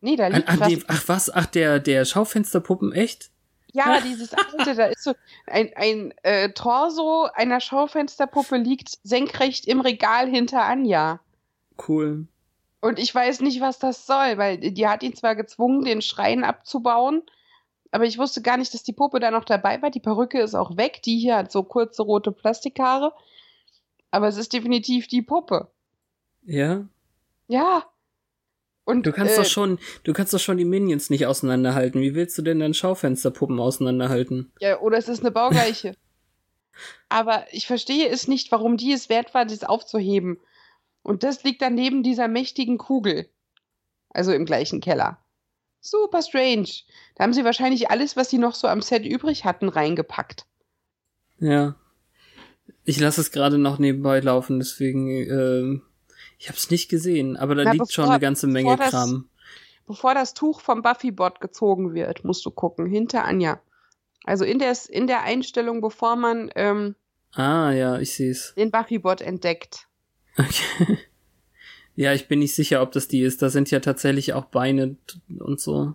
Nee, 0.01 0.17
da 0.17 0.27
An, 0.27 0.33
liegt 0.33 0.49
an 0.49 0.61
was. 0.61 0.69
dem, 0.69 0.85
ach 0.89 1.03
was, 1.09 1.31
ach 1.35 1.47
der, 1.47 1.79
der 1.79 2.05
Schaufensterpuppen, 2.05 2.93
echt? 2.93 3.31
Ja, 3.73 4.01
dieses 4.05 4.35
alte, 4.35 4.75
da 4.75 4.87
ist 4.87 5.05
so 5.05 5.15
ein, 5.47 5.71
ein 5.77 6.13
äh, 6.23 6.51
Torso 6.51 7.29
einer 7.35 7.61
Schaufensterpuppe 7.61 8.57
liegt 8.57 8.99
senkrecht 9.05 9.67
im 9.67 9.81
Regal 9.81 10.29
hinter 10.29 10.65
Anja. 10.65 11.21
Cool. 11.89 12.27
Und 12.81 12.99
ich 12.99 13.15
weiß 13.15 13.41
nicht, 13.43 13.61
was 13.61 13.79
das 13.79 14.07
soll, 14.07 14.39
weil 14.39 14.59
die 14.59 14.89
hat 14.89 15.03
ihn 15.03 15.15
zwar 15.15 15.37
gezwungen, 15.37 15.85
den 15.85 16.01
Schrein 16.03 16.45
abzubauen, 16.45 17.23
aber 17.91 18.05
ich 18.05 18.19
wusste 18.19 18.43
gar 18.43 18.57
nicht, 18.57 18.73
dass 18.73 18.83
die 18.83 18.93
Puppe 18.93 19.21
da 19.21 19.31
noch 19.31 19.45
dabei 19.45 19.83
war. 19.83 19.91
Die 19.91 20.01
Perücke 20.01 20.41
ist 20.41 20.55
auch 20.55 20.77
weg. 20.77 21.03
Die 21.03 21.19
hier 21.19 21.37
hat 21.37 21.51
so 21.51 21.63
kurze 21.63 22.03
rote 22.03 22.33
Plastikhaare. 22.33 23.13
Aber 24.11 24.29
es 24.29 24.37
ist 24.37 24.53
definitiv 24.53 25.09
die 25.09 25.23
Puppe. 25.23 25.71
Ja? 26.43 26.87
Ja. 27.49 27.85
Und 28.85 29.07
Du 29.07 29.13
kannst 29.13 29.35
äh, 29.35 29.43
doch 29.43 29.49
schon, 29.49 29.79
du 30.05 30.13
kannst 30.13 30.33
doch 30.33 30.41
schon 30.41 30.57
die 30.57 30.65
Minions 30.65 31.11
nicht 31.11 31.27
auseinanderhalten. 31.27 32.01
Wie 32.01 32.15
willst 32.15 32.39
du 32.39 32.43
denn 32.43 32.61
dann 32.61 32.75
Schaufensterpuppen 32.75 33.59
auseinanderhalten? 33.59 34.53
Ja, 34.61 34.81
oder 34.81 34.99
es 34.99 35.09
ist 35.09 35.21
eine 35.21 35.31
Baugleiche. 35.31 35.95
Aber 37.09 37.45
ich 37.53 37.67
verstehe 37.67 38.09
es 38.09 38.29
nicht, 38.29 38.51
warum 38.53 38.77
die 38.77 38.93
es 38.93 39.09
wert 39.09 39.35
war, 39.35 39.45
das 39.45 39.65
aufzuheben. 39.65 40.39
Und 41.03 41.25
das 41.25 41.43
liegt 41.45 41.63
dann 41.63 41.75
neben 41.75 42.03
dieser 42.03 42.29
mächtigen 42.29 42.79
Kugel. 42.79 43.29
Also 44.11 44.33
im 44.33 44.45
gleichen 44.45 44.81
Keller. 44.81 45.20
Super 45.81 46.23
strange. 46.23 46.69
Da 47.15 47.25
haben 47.25 47.33
sie 47.33 47.45
wahrscheinlich 47.45 47.91
alles, 47.91 48.17
was 48.17 48.29
sie 48.31 48.39
noch 48.39 48.55
so 48.55 48.69
am 48.69 48.83
Set 48.83 49.05
übrig 49.07 49.45
hatten, 49.45 49.69
reingepackt. 49.69 50.47
Ja. 51.39 51.77
Ich 52.85 53.01
lasse 53.01 53.21
es 53.21 53.31
gerade 53.31 53.59
noch 53.59 53.79
nebenbei 53.79 54.21
laufen, 54.21 54.59
deswegen, 54.59 55.09
ähm, 55.11 55.83
ich 56.39 56.49
habe 56.49 56.57
es 56.59 56.71
nicht 56.71 56.89
gesehen, 56.89 57.37
aber 57.37 57.55
da 57.55 57.65
Na, 57.65 57.73
liegt 57.73 57.87
bevor- 57.89 57.93
schon 58.05 58.11
eine 58.11 58.21
ganze 58.21 58.47
Menge 58.47 58.71
bevor 58.71 58.85
das- 58.85 58.91
Kram. 58.91 59.29
Bevor 59.87 60.15
das 60.15 60.35
Tuch 60.35 60.61
vom 60.61 60.83
Buffy-Bot 60.83 61.41
gezogen 61.41 61.95
wird, 61.95 62.25
musst 62.25 62.45
du 62.47 62.51
gucken, 62.53 62.87
hinter 62.87 63.25
Anja. 63.25 63.61
Also 64.25 64.45
in 64.45 64.59
der, 64.61 64.77
in 64.89 65.07
der 65.09 65.23
Einstellung, 65.23 65.81
bevor 65.81 66.15
man 66.15 66.51
ähm, 66.55 66.95
Ah, 67.33 67.73
ja, 67.73 67.99
ich 67.99 68.13
sehe 68.15 68.31
es. 68.31 68.55
Den 68.57 68.71
Buffy-Bot 68.71 69.21
entdeckt. 69.21 69.89
Okay. 70.39 70.99
Ja, 72.01 72.15
ich 72.15 72.29
bin 72.29 72.39
nicht 72.39 72.55
sicher, 72.55 72.81
ob 72.81 72.93
das 72.93 73.09
die 73.09 73.21
ist. 73.21 73.43
Da 73.43 73.51
sind 73.51 73.71
ja 73.71 73.79
tatsächlich 73.79 74.33
auch 74.33 74.47
Beine 74.47 74.97
und 75.39 75.61
so. 75.61 75.95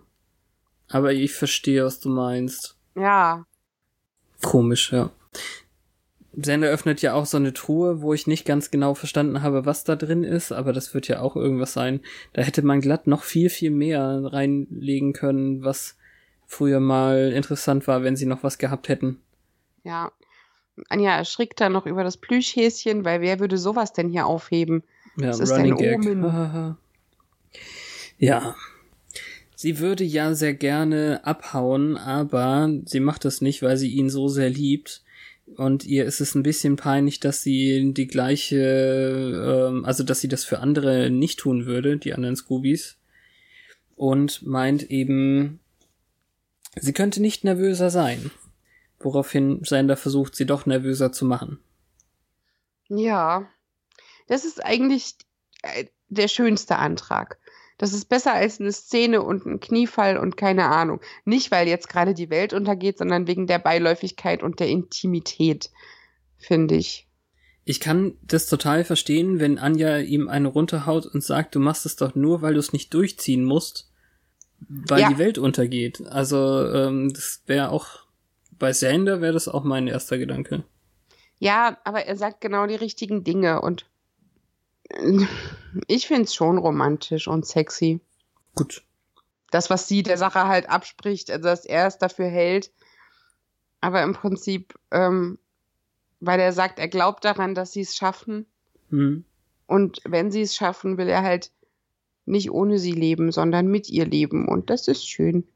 Aber 0.88 1.12
ich 1.12 1.32
verstehe, 1.32 1.84
was 1.84 1.98
du 1.98 2.10
meinst. 2.10 2.76
Ja. 2.94 3.44
Komisch, 4.40 4.92
ja. 4.92 5.10
Sender 6.32 6.68
öffnet 6.68 7.02
ja 7.02 7.14
auch 7.14 7.26
so 7.26 7.38
eine 7.38 7.52
Truhe, 7.52 8.02
wo 8.02 8.14
ich 8.14 8.28
nicht 8.28 8.46
ganz 8.46 8.70
genau 8.70 8.94
verstanden 8.94 9.42
habe, 9.42 9.66
was 9.66 9.82
da 9.82 9.96
drin 9.96 10.22
ist, 10.22 10.52
aber 10.52 10.72
das 10.72 10.94
wird 10.94 11.08
ja 11.08 11.22
auch 11.22 11.34
irgendwas 11.34 11.72
sein. 11.72 11.98
Da 12.34 12.42
hätte 12.42 12.62
man 12.62 12.80
glatt 12.80 13.08
noch 13.08 13.24
viel, 13.24 13.50
viel 13.50 13.72
mehr 13.72 14.20
reinlegen 14.22 15.12
können, 15.12 15.64
was 15.64 15.96
früher 16.46 16.78
mal 16.78 17.32
interessant 17.32 17.88
war, 17.88 18.04
wenn 18.04 18.14
sie 18.14 18.26
noch 18.26 18.44
was 18.44 18.58
gehabt 18.58 18.88
hätten. 18.88 19.20
Ja. 19.82 20.12
Anja 20.88 21.16
erschrickt 21.16 21.60
dann 21.60 21.72
noch 21.72 21.84
über 21.84 22.04
das 22.04 22.16
Plüschhäschen, 22.16 23.04
weil 23.04 23.20
wer 23.22 23.40
würde 23.40 23.58
sowas 23.58 23.92
denn 23.92 24.08
hier 24.08 24.26
aufheben? 24.26 24.84
Ja, 25.16 25.28
Das 25.28 25.40
ist 25.40 25.50
Running 25.52 25.72
ein 25.72 25.78
Gag. 25.78 25.98
Omen. 25.98 26.76
Ja. 28.18 28.56
Sie 29.54 29.78
würde 29.78 30.04
ja 30.04 30.34
sehr 30.34 30.54
gerne 30.54 31.20
abhauen, 31.24 31.96
aber 31.96 32.70
sie 32.84 33.00
macht 33.00 33.24
das 33.24 33.40
nicht, 33.40 33.62
weil 33.62 33.76
sie 33.76 33.90
ihn 33.90 34.08
so 34.08 34.28
sehr 34.28 34.48
liebt. 34.48 35.02
Und 35.56 35.84
ihr 35.84 36.04
ist 36.04 36.20
es 36.20 36.34
ein 36.34 36.42
bisschen 36.42 36.76
peinlich, 36.76 37.20
dass 37.20 37.42
sie 37.42 37.92
die 37.94 38.06
gleiche, 38.06 39.68
ähm, 39.70 39.84
also 39.84 40.02
dass 40.02 40.20
sie 40.20 40.28
das 40.28 40.44
für 40.44 40.58
andere 40.58 41.08
nicht 41.10 41.38
tun 41.38 41.66
würde, 41.66 41.96
die 41.96 42.14
anderen 42.14 42.36
Scoobies. 42.36 42.96
Und 43.94 44.46
meint 44.46 44.90
eben, 44.90 45.60
sie 46.74 46.92
könnte 46.92 47.22
nicht 47.22 47.44
nervöser 47.44 47.90
sein. 47.90 48.30
Woraufhin 48.98 49.62
Sander 49.64 49.96
versucht, 49.96 50.36
sie 50.36 50.46
doch 50.46 50.66
nervöser 50.66 51.12
zu 51.12 51.24
machen. 51.24 51.58
Ja. 52.88 53.48
Das 54.26 54.44
ist 54.44 54.64
eigentlich 54.64 55.14
äh, 55.62 55.86
der 56.08 56.28
schönste 56.28 56.76
Antrag. 56.76 57.38
Das 57.78 57.92
ist 57.92 58.06
besser 58.08 58.32
als 58.32 58.58
eine 58.58 58.72
Szene 58.72 59.22
und 59.22 59.44
ein 59.44 59.60
Kniefall 59.60 60.16
und 60.16 60.36
keine 60.36 60.66
Ahnung. 60.68 61.00
Nicht, 61.24 61.50
weil 61.50 61.68
jetzt 61.68 61.88
gerade 61.88 62.14
die 62.14 62.30
Welt 62.30 62.54
untergeht, 62.54 62.98
sondern 62.98 63.26
wegen 63.26 63.46
der 63.46 63.58
Beiläufigkeit 63.58 64.42
und 64.42 64.60
der 64.60 64.68
Intimität, 64.68 65.70
finde 66.38 66.76
ich. 66.76 67.06
Ich 67.64 67.80
kann 67.80 68.16
das 68.22 68.46
total 68.46 68.84
verstehen, 68.84 69.40
wenn 69.40 69.58
Anja 69.58 69.98
ihm 69.98 70.28
eine 70.28 70.48
runterhaut 70.48 71.04
und 71.04 71.22
sagt, 71.22 71.54
du 71.54 71.60
machst 71.60 71.84
es 71.84 71.96
doch 71.96 72.14
nur, 72.14 72.40
weil 72.40 72.54
du 72.54 72.60
es 72.60 72.72
nicht 72.72 72.94
durchziehen 72.94 73.44
musst, 73.44 73.90
weil 74.60 75.00
Ja. 75.02 75.08
die 75.10 75.18
Welt 75.18 75.36
untergeht. 75.36 76.00
Also 76.06 76.64
ähm, 76.72 77.12
das 77.12 77.42
wäre 77.46 77.70
auch 77.70 78.06
bei 78.58 78.72
Sander 78.72 79.20
wäre 79.20 79.34
das 79.34 79.48
auch 79.48 79.64
mein 79.64 79.86
erster 79.86 80.16
Gedanke. 80.16 80.64
Ja, 81.38 81.76
aber 81.84 82.06
er 82.06 82.16
sagt 82.16 82.40
genau 82.40 82.66
die 82.66 82.74
richtigen 82.74 83.22
Dinge 83.22 83.60
und 83.60 83.84
ich 85.86 86.06
finde 86.06 86.22
es 86.22 86.34
schon 86.34 86.58
romantisch 86.58 87.28
und 87.28 87.46
sexy. 87.46 88.00
Gut. 88.54 88.82
Das, 89.50 89.70
was 89.70 89.88
sie 89.88 90.02
der 90.02 90.18
Sache 90.18 90.46
halt 90.46 90.68
abspricht, 90.68 91.30
also 91.30 91.44
dass 91.44 91.64
er 91.64 91.86
es 91.86 91.98
dafür 91.98 92.26
hält. 92.26 92.72
Aber 93.80 94.02
im 94.02 94.14
Prinzip, 94.14 94.74
ähm, 94.90 95.38
weil 96.20 96.40
er 96.40 96.52
sagt, 96.52 96.78
er 96.78 96.88
glaubt 96.88 97.24
daran, 97.24 97.54
dass 97.54 97.72
sie 97.72 97.82
es 97.82 97.96
schaffen. 97.96 98.46
Hm. 98.90 99.24
Und 99.66 100.00
wenn 100.04 100.30
sie 100.30 100.42
es 100.42 100.54
schaffen, 100.54 100.98
will 100.98 101.08
er 101.08 101.22
halt 101.22 101.52
nicht 102.24 102.50
ohne 102.50 102.78
sie 102.78 102.92
leben, 102.92 103.30
sondern 103.32 103.68
mit 103.68 103.88
ihr 103.88 104.06
leben. 104.06 104.48
Und 104.48 104.70
das 104.70 104.88
ist 104.88 105.08
schön. 105.08 105.46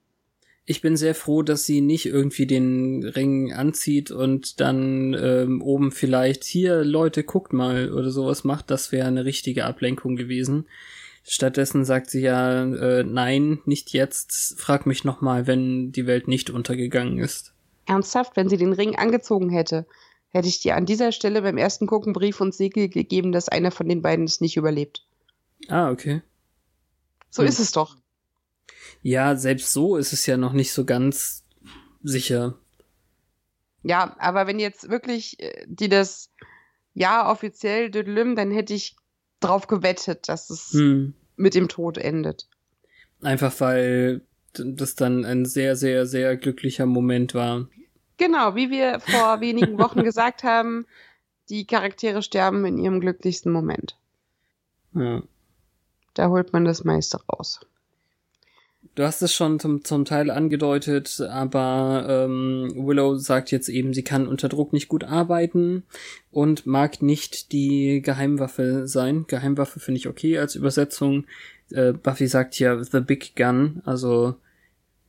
Ich 0.67 0.83
bin 0.83 0.97
sehr 0.97 1.15
froh, 1.15 1.43
dass 1.43 1.65
sie 1.67 1.81
nicht 1.81 2.07
irgendwie 2.07 2.47
den 2.47 3.03
Ring 3.05 3.53
anzieht 3.53 4.11
und 4.11 4.61
dann 4.61 5.15
ähm, 5.15 5.63
oben 5.63 5.91
vielleicht 5.91 6.45
hier 6.45 6.85
Leute 6.85 7.25
guckt 7.25 7.53
mal 7.53 7.93
oder 7.93 8.11
sowas 8.11 8.45
macht. 8.45 8.71
Das 8.71 8.93
wäre 8.93 9.09
eine 9.09 9.25
richtige 9.25 9.65
Ablenkung 9.65 10.17
gewesen. 10.17 10.67
Stattdessen 11.25 11.85
sagt 11.85 12.11
sie 12.11 12.21
ja 12.21 12.63
äh, 12.65 13.03
nein, 13.05 13.61
nicht 13.65 13.93
jetzt. 13.93 14.55
Frag 14.59 14.87
mich 14.87 15.05
noch 15.05 15.21
mal, 15.21 15.47
wenn 15.47 15.93
die 15.93 16.07
Welt 16.07 16.29
nicht 16.29 16.51
untergegangen 16.51 17.19
ist. 17.19 17.53
Ernsthaft, 17.87 18.37
wenn 18.37 18.49
sie 18.49 18.57
den 18.57 18.73
Ring 18.73 18.97
angezogen 18.97 19.51
hätte, 19.51 19.87
hätte 20.29 20.49
ich 20.49 20.61
dir 20.61 20.77
an 20.77 20.87
dieser 20.87 21.11
Stelle 21.11 21.43
beim 21.43 21.59
ersten 21.59 21.87
Gucken 21.87 22.13
Brief 22.13 22.41
und 22.41 22.55
Segel 22.55 22.89
gegeben, 22.89 23.33
dass 23.33 23.49
einer 23.49 23.71
von 23.73 23.89
den 23.89 24.03
beiden 24.03 24.25
es 24.27 24.41
nicht 24.41 24.57
überlebt. 24.57 25.05
Ah, 25.69 25.91
okay. 25.91 26.23
So 27.31 27.43
Hm. 27.43 27.49
ist 27.49 27.59
es 27.59 27.73
doch. 27.73 27.97
Ja, 29.03 29.37
selbst 29.37 29.73
so 29.73 29.97
ist 29.97 30.13
es 30.13 30.27
ja 30.27 30.37
noch 30.37 30.53
nicht 30.53 30.73
so 30.73 30.85
ganz 30.85 31.45
sicher. 32.03 32.59
Ja, 33.83 34.15
aber 34.19 34.47
wenn 34.47 34.59
jetzt 34.59 34.91
wirklich 34.91 35.41
äh, 35.41 35.65
die 35.67 35.89
das 35.89 36.31
ja 36.95 37.31
offiziell 37.31 37.91
düdelüm, 37.91 38.37
dann 38.37 38.51
hätte 38.51 38.75
ich 38.75 38.97
drauf 39.41 39.67
gewettet, 39.67 40.29
dass 40.29 40.51
es 40.51 40.73
Hm. 40.73 41.15
mit 41.37 41.55
dem 41.55 41.69
Tod 41.69 41.97
endet. 41.97 42.47
Einfach 43.23 43.59
weil 43.61 44.23
das 44.53 44.97
dann 44.97 45.25
ein 45.25 45.45
sehr, 45.47 45.77
sehr, 45.77 46.07
sehr 46.07 46.37
glücklicher 46.37 46.87
Moment 46.87 47.35
war. 47.35 47.69
Genau, 48.19 48.55
wie 48.55 48.71
wir 48.71 49.01
vor 49.01 49.41
wenigen 49.41 49.79
Wochen 49.79 50.03
gesagt 50.03 50.43
haben, 50.43 50.87
die 51.49 51.67
Charaktere 51.67 52.23
sterben 52.23 52.65
in 52.67 52.79
ihrem 52.79 53.01
glücklichsten 53.01 53.53
Moment. 53.53 53.97
Ja. 54.95 55.23
Da 56.15 56.29
holt 56.29 56.53
man 56.53 56.65
das 56.65 56.85
meiste 56.85 57.19
raus. 57.27 57.61
Du 58.97 59.05
hast 59.05 59.22
es 59.22 59.32
schon 59.32 59.61
zum, 59.61 59.84
zum 59.84 60.05
Teil 60.05 60.30
angedeutet, 60.30 61.20
aber 61.20 62.07
ähm, 62.09 62.72
Willow 62.74 63.16
sagt 63.16 63.51
jetzt 63.53 63.68
eben, 63.68 63.95
sie 63.95 64.03
kann 64.03 64.26
unter 64.26 64.49
Druck 64.49 64.72
nicht 64.72 64.88
gut 64.88 65.05
arbeiten 65.05 65.84
und 66.32 66.66
mag 66.66 67.01
nicht 67.01 67.53
die 67.53 68.03
Geheimwaffe 68.03 68.88
sein. 68.88 69.26
Geheimwaffe 69.28 69.78
finde 69.78 69.99
ich 69.99 70.09
okay 70.09 70.38
als 70.38 70.57
Übersetzung. 70.57 71.24
Äh, 71.70 71.93
Buffy 71.93 72.26
sagt 72.26 72.55
hier 72.55 72.82
The 72.82 73.01
Big 73.01 73.36
Gun, 73.36 73.80
also 73.84 74.34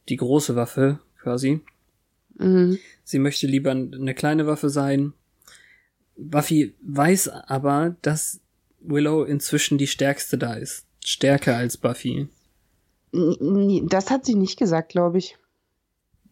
die 0.09 0.17
große 0.17 0.55
Waffe 0.55 0.99
quasi. 1.19 1.61
Mhm. 2.37 2.77
Sie 3.03 3.19
möchte 3.19 3.47
lieber 3.47 3.71
eine 3.71 4.13
kleine 4.13 4.45
Waffe 4.45 4.69
sein. 4.69 5.13
Buffy 6.17 6.75
weiß 6.81 7.29
aber, 7.29 7.95
dass 8.03 8.41
Willow 8.79 9.23
inzwischen 9.23 9.77
die 9.77 9.87
stärkste 9.87 10.37
da 10.37 10.53
ist. 10.53 10.85
Stärker 11.03 11.55
als 11.57 11.77
Buffy. 11.77 12.27
Das 13.13 14.09
hat 14.09 14.25
sie 14.25 14.35
nicht 14.35 14.57
gesagt, 14.57 14.89
glaube 14.89 15.17
ich. 15.17 15.37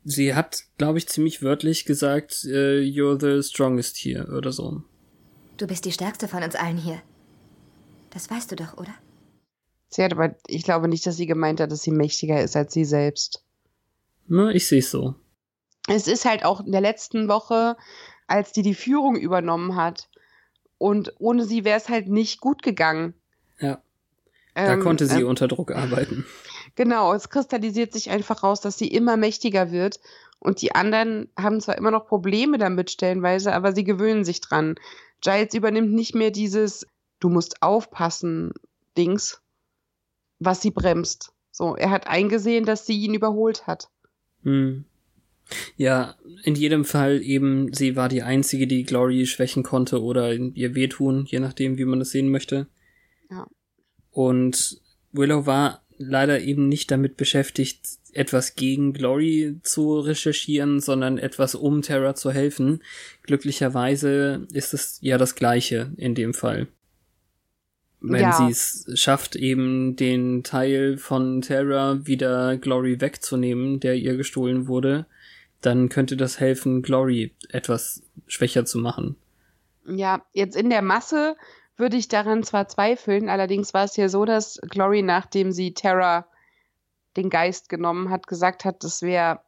Sie 0.06 0.34
hat, 0.34 0.64
glaube 0.78 0.98
ich, 0.98 1.08
ziemlich 1.08 1.42
wörtlich 1.44 1.86
gesagt, 1.86 2.46
äh, 2.46 2.80
you're 2.80 3.20
the 3.20 3.48
strongest 3.48 3.98
here 3.98 4.28
oder 4.36 4.52
so. 4.52 4.82
Du 5.58 5.68
bist 5.68 5.84
die 5.86 5.92
stärkste 5.92 6.28
von 6.28 6.42
uns 6.42 6.56
allen 6.56 6.78
hier. 6.78 7.02
Das 8.12 8.30
weißt 8.30 8.52
du 8.52 8.56
doch, 8.56 8.78
oder? 8.78 8.94
Sie 9.90 10.04
hat 10.04 10.14
aber, 10.14 10.36
ich 10.48 10.64
glaube 10.64 10.88
nicht, 10.88 11.06
dass 11.06 11.18
sie 11.18 11.26
gemeint 11.28 11.60
hat, 11.60 11.72
dass 11.72 11.82
sie 11.82 11.92
mächtiger 11.92 12.42
ist 12.42 12.56
als 12.56 12.74
sie 12.74 12.86
selbst. 12.86 13.44
Na, 14.28 14.52
ich 14.52 14.68
sehe 14.68 14.80
es 14.80 14.90
so. 14.92 15.16
Es 15.88 16.08
ist 16.08 16.26
halt 16.26 16.46
auch 16.46 16.62
in 16.66 16.72
der 16.72 16.82
letzten 16.82 17.28
Woche, 17.28 17.76
als 18.28 18.52
die 18.52 18.62
die 18.62 18.76
Führung 18.76 19.16
übernommen 19.18 19.76
hat. 19.76 20.08
Und 20.78 21.14
ohne 21.20 21.44
sie 21.46 21.66
wäre 21.66 21.78
es 21.78 21.90
halt 21.90 22.08
nicht 22.08 22.40
gut 22.40 22.62
gegangen. 22.64 23.16
Ja. 23.60 23.82
Da 24.56 24.74
Ähm, 24.74 24.80
konnte 24.82 25.08
sie 25.08 25.22
ähm, 25.22 25.28
unter 25.28 25.48
Druck 25.48 25.72
arbeiten. 25.72 26.26
Genau, 26.76 27.14
es 27.14 27.30
kristallisiert 27.30 27.94
sich 27.94 28.10
einfach 28.10 28.44
raus, 28.44 28.62
dass 28.62 28.78
sie 28.78 28.88
immer 28.88 29.18
mächtiger 29.18 29.72
wird. 29.72 30.00
Und 30.40 30.62
die 30.62 30.74
anderen 30.74 31.30
haben 31.38 31.60
zwar 31.60 31.78
immer 31.78 31.92
noch 31.92 32.08
Probleme 32.08 32.58
damit 32.58 32.92
stellenweise, 32.92 33.54
aber 33.54 33.74
sie 33.74 33.84
gewöhnen 33.84 34.24
sich 34.24 34.42
dran. 34.42 34.76
Giles 35.22 35.54
übernimmt 35.54 35.92
nicht 35.92 36.16
mehr 36.16 36.32
dieses 36.32 36.88
Du 37.20 37.28
musst 37.30 37.62
aufpassen 37.62 38.54
Dings, 38.98 39.42
was 40.40 40.62
sie 40.62 40.72
bremst. 40.72 41.34
So, 41.52 41.76
er 41.76 41.90
hat 41.90 42.08
eingesehen, 42.08 42.66
dass 42.66 42.86
sie 42.86 42.98
ihn 42.98 43.14
überholt 43.14 43.68
hat. 43.68 43.90
Hm. 44.44 44.86
Ja, 45.76 46.16
in 46.44 46.56
jedem 46.56 46.86
Fall 46.86 47.22
eben, 47.22 47.74
sie 47.74 47.96
war 47.96 48.08
die 48.08 48.22
Einzige, 48.22 48.68
die 48.68 48.84
Glory 48.84 49.26
schwächen 49.26 49.64
konnte 49.64 50.02
oder 50.02 50.32
ihr 50.34 50.76
wehtun, 50.76 51.26
je 51.26 51.40
nachdem, 51.40 51.78
wie 51.78 51.86
man 51.86 52.00
das 52.00 52.12
sehen 52.12 52.30
möchte. 52.30 52.68
Ja. 53.30 53.48
Und 54.12 54.80
Willow 55.12 55.46
war 55.46 55.82
leider 56.00 56.40
eben 56.40 56.68
nicht 56.68 56.90
damit 56.90 57.16
beschäftigt, 57.18 57.82
etwas 58.14 58.56
gegen 58.56 58.94
Glory 58.94 59.60
zu 59.62 60.00
recherchieren, 60.00 60.80
sondern 60.80 61.20
etwas 61.20 61.54
um 61.54 61.84
Terra 61.84 62.16
zu 62.16 62.32
helfen. 62.32 62.82
Glücklicherweise 63.22 64.48
ist 64.52 64.74
es 64.74 64.98
ja 65.02 65.18
das 65.20 65.36
Gleiche 65.36 65.92
in 65.98 66.16
dem 66.16 66.34
Fall. 66.34 66.68
Wenn 68.02 68.22
Ja. 68.22 68.32
sie 68.32 68.50
es 68.50 68.86
schafft, 68.96 69.36
eben 69.36 69.96
den 69.98 70.44
Teil 70.44 70.98
von 70.98 71.42
Terra 71.42 72.06
wieder 72.08 72.58
Glory 72.58 73.02
wegzunehmen, 73.02 73.80
der 73.82 73.96
ihr 73.96 74.16
gestohlen 74.16 74.68
wurde, 74.68 75.06
dann 75.62 75.90
könnte 75.90 76.16
das 76.16 76.40
helfen, 76.40 76.82
Glory 76.82 77.34
etwas 77.50 78.02
schwächer 78.28 78.64
zu 78.66 78.78
machen. 78.80 79.18
Ja, 79.86 80.24
jetzt 80.32 80.56
in 80.56 80.70
der 80.70 80.82
Masse 80.82 81.36
würde 81.80 81.98
ich 81.98 82.08
daran 82.08 82.44
zwar 82.44 82.68
zweifeln, 82.68 83.30
allerdings 83.30 83.74
war 83.74 83.86
es 83.86 83.96
ja 83.96 84.10
so, 84.10 84.26
dass 84.26 84.60
Glory, 84.70 85.02
nachdem 85.02 85.52
sie 85.52 85.74
Terra 85.74 86.28
den 87.18 87.30
Geist 87.30 87.70
genommen 87.70 88.10
hat, 88.10 88.28
gesagt 88.28 88.66
hat, 88.66 88.84
das 88.84 89.02
wäre 89.02 89.42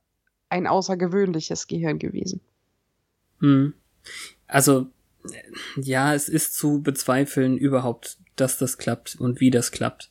ein 0.50 0.68
außergewöhnliches 0.68 1.68
Gehirn 1.68 2.00
gewesen. 2.00 2.42
Hm. 3.40 3.74
Also, 4.48 4.88
ja, 5.78 6.14
es 6.14 6.30
ist 6.30 6.56
zu 6.56 6.82
bezweifeln 6.82 7.58
überhaupt, 7.58 8.18
dass 8.36 8.58
das 8.58 8.78
klappt 8.78 9.16
und 9.16 9.40
wie 9.40 9.52
das 9.52 9.72
klappt. 9.72 10.10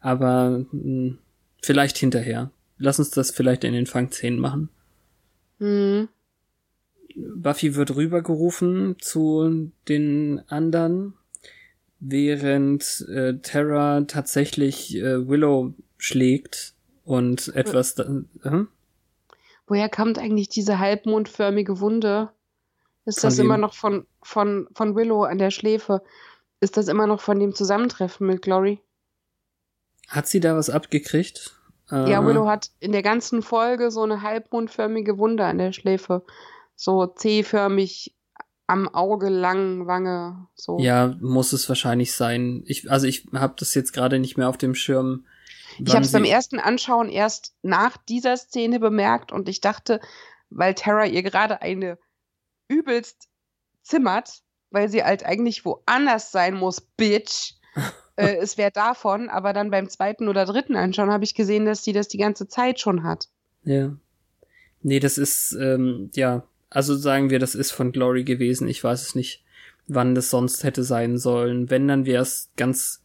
Aber 0.00 0.50
mh, 0.50 0.66
hm, 0.72 1.18
vielleicht 1.62 1.98
hinterher. 1.98 2.50
Lass 2.78 2.98
uns 2.98 3.10
das 3.10 3.30
vielleicht 3.30 3.64
in 3.64 3.72
den 3.72 3.86
Fangszenen 3.86 4.38
machen. 4.38 4.68
Mhm. 5.58 6.08
Buffy 7.16 7.74
wird 7.74 7.96
rübergerufen 7.96 8.96
zu 8.98 9.72
den 9.88 10.42
anderen, 10.48 11.14
während 12.00 13.06
äh, 13.08 13.38
Terra 13.38 14.02
tatsächlich 14.02 14.96
äh, 14.96 15.28
Willow 15.28 15.74
schlägt 15.98 16.74
und 17.04 17.54
etwas. 17.54 17.94
Da, 17.94 18.04
äh? 18.44 18.64
Woher 19.66 19.88
kommt 19.88 20.18
eigentlich 20.18 20.48
diese 20.48 20.78
halbmondförmige 20.78 21.80
Wunde? 21.80 22.30
Ist 23.04 23.20
Von 23.20 23.28
das 23.28 23.38
wem? 23.38 23.46
immer 23.46 23.56
noch 23.58 23.74
von, 23.74 24.06
von, 24.22 24.68
von 24.74 24.94
Willow 24.94 25.24
an 25.24 25.38
der 25.38 25.50
Schläfe? 25.50 26.02
Ist 26.60 26.76
das 26.76 26.88
immer 26.88 27.06
noch 27.06 27.20
von 27.20 27.38
dem 27.38 27.54
Zusammentreffen 27.54 28.26
mit 28.26 28.42
Glory? 28.42 28.80
Hat 30.08 30.26
sie 30.26 30.40
da 30.40 30.56
was 30.56 30.70
abgekriegt? 30.70 31.52
Ja, 31.90 32.20
Äh, 32.20 32.26
Willow 32.26 32.48
hat 32.48 32.70
in 32.80 32.92
der 32.92 33.02
ganzen 33.02 33.42
Folge 33.42 33.90
so 33.90 34.02
eine 34.02 34.22
halbmondförmige 34.22 35.18
Wunde 35.18 35.44
an 35.44 35.58
der 35.58 35.72
Schläfe. 35.72 36.24
So 36.74 37.06
C-förmig 37.06 38.15
am 38.66 38.88
Auge 38.88 39.28
lang, 39.28 39.86
Wange, 39.86 40.48
so. 40.54 40.78
Ja, 40.78 41.14
muss 41.20 41.52
es 41.52 41.68
wahrscheinlich 41.68 42.12
sein. 42.12 42.62
Ich, 42.66 42.90
also 42.90 43.06
ich 43.06 43.26
habe 43.32 43.54
das 43.58 43.74
jetzt 43.74 43.92
gerade 43.92 44.18
nicht 44.18 44.36
mehr 44.36 44.48
auf 44.48 44.58
dem 44.58 44.74
Schirm. 44.74 45.24
Ich 45.78 45.94
habe 45.94 46.04
es 46.04 46.12
beim 46.12 46.24
ersten 46.24 46.58
Anschauen 46.58 47.08
erst 47.08 47.54
nach 47.62 47.96
dieser 47.96 48.36
Szene 48.36 48.80
bemerkt 48.80 49.30
und 49.30 49.48
ich 49.48 49.60
dachte, 49.60 50.00
weil 50.50 50.74
Tara 50.74 51.06
ihr 51.06 51.22
gerade 51.22 51.62
eine 51.62 51.98
übelst 52.68 53.28
zimmert, 53.82 54.42
weil 54.70 54.88
sie 54.88 55.04
halt 55.04 55.24
eigentlich 55.24 55.64
woanders 55.64 56.32
sein 56.32 56.54
muss, 56.54 56.80
Bitch. 56.80 57.54
äh, 58.16 58.36
es 58.36 58.56
wäre 58.56 58.72
davon, 58.72 59.28
aber 59.28 59.52
dann 59.52 59.70
beim 59.70 59.88
zweiten 59.88 60.28
oder 60.28 60.44
dritten 60.44 60.76
Anschauen 60.76 61.10
habe 61.10 61.24
ich 61.24 61.34
gesehen, 61.34 61.66
dass 61.66 61.84
sie 61.84 61.92
das 61.92 62.08
die 62.08 62.18
ganze 62.18 62.48
Zeit 62.48 62.80
schon 62.80 63.02
hat. 63.02 63.28
Ja. 63.62 63.94
Nee, 64.82 65.00
das 65.00 65.18
ist, 65.18 65.52
ähm, 65.60 66.10
ja, 66.14 66.44
also 66.70 66.96
sagen 66.96 67.30
wir, 67.30 67.38
das 67.38 67.54
ist 67.54 67.70
von 67.70 67.92
Glory 67.92 68.24
gewesen. 68.24 68.68
Ich 68.68 68.82
weiß 68.82 69.02
es 69.02 69.14
nicht, 69.14 69.44
wann 69.86 70.14
das 70.14 70.30
sonst 70.30 70.64
hätte 70.64 70.82
sein 70.82 71.18
sollen. 71.18 71.70
Wenn, 71.70 71.88
dann 71.88 72.06
wäre 72.06 72.22
es 72.22 72.50
ganz 72.56 73.04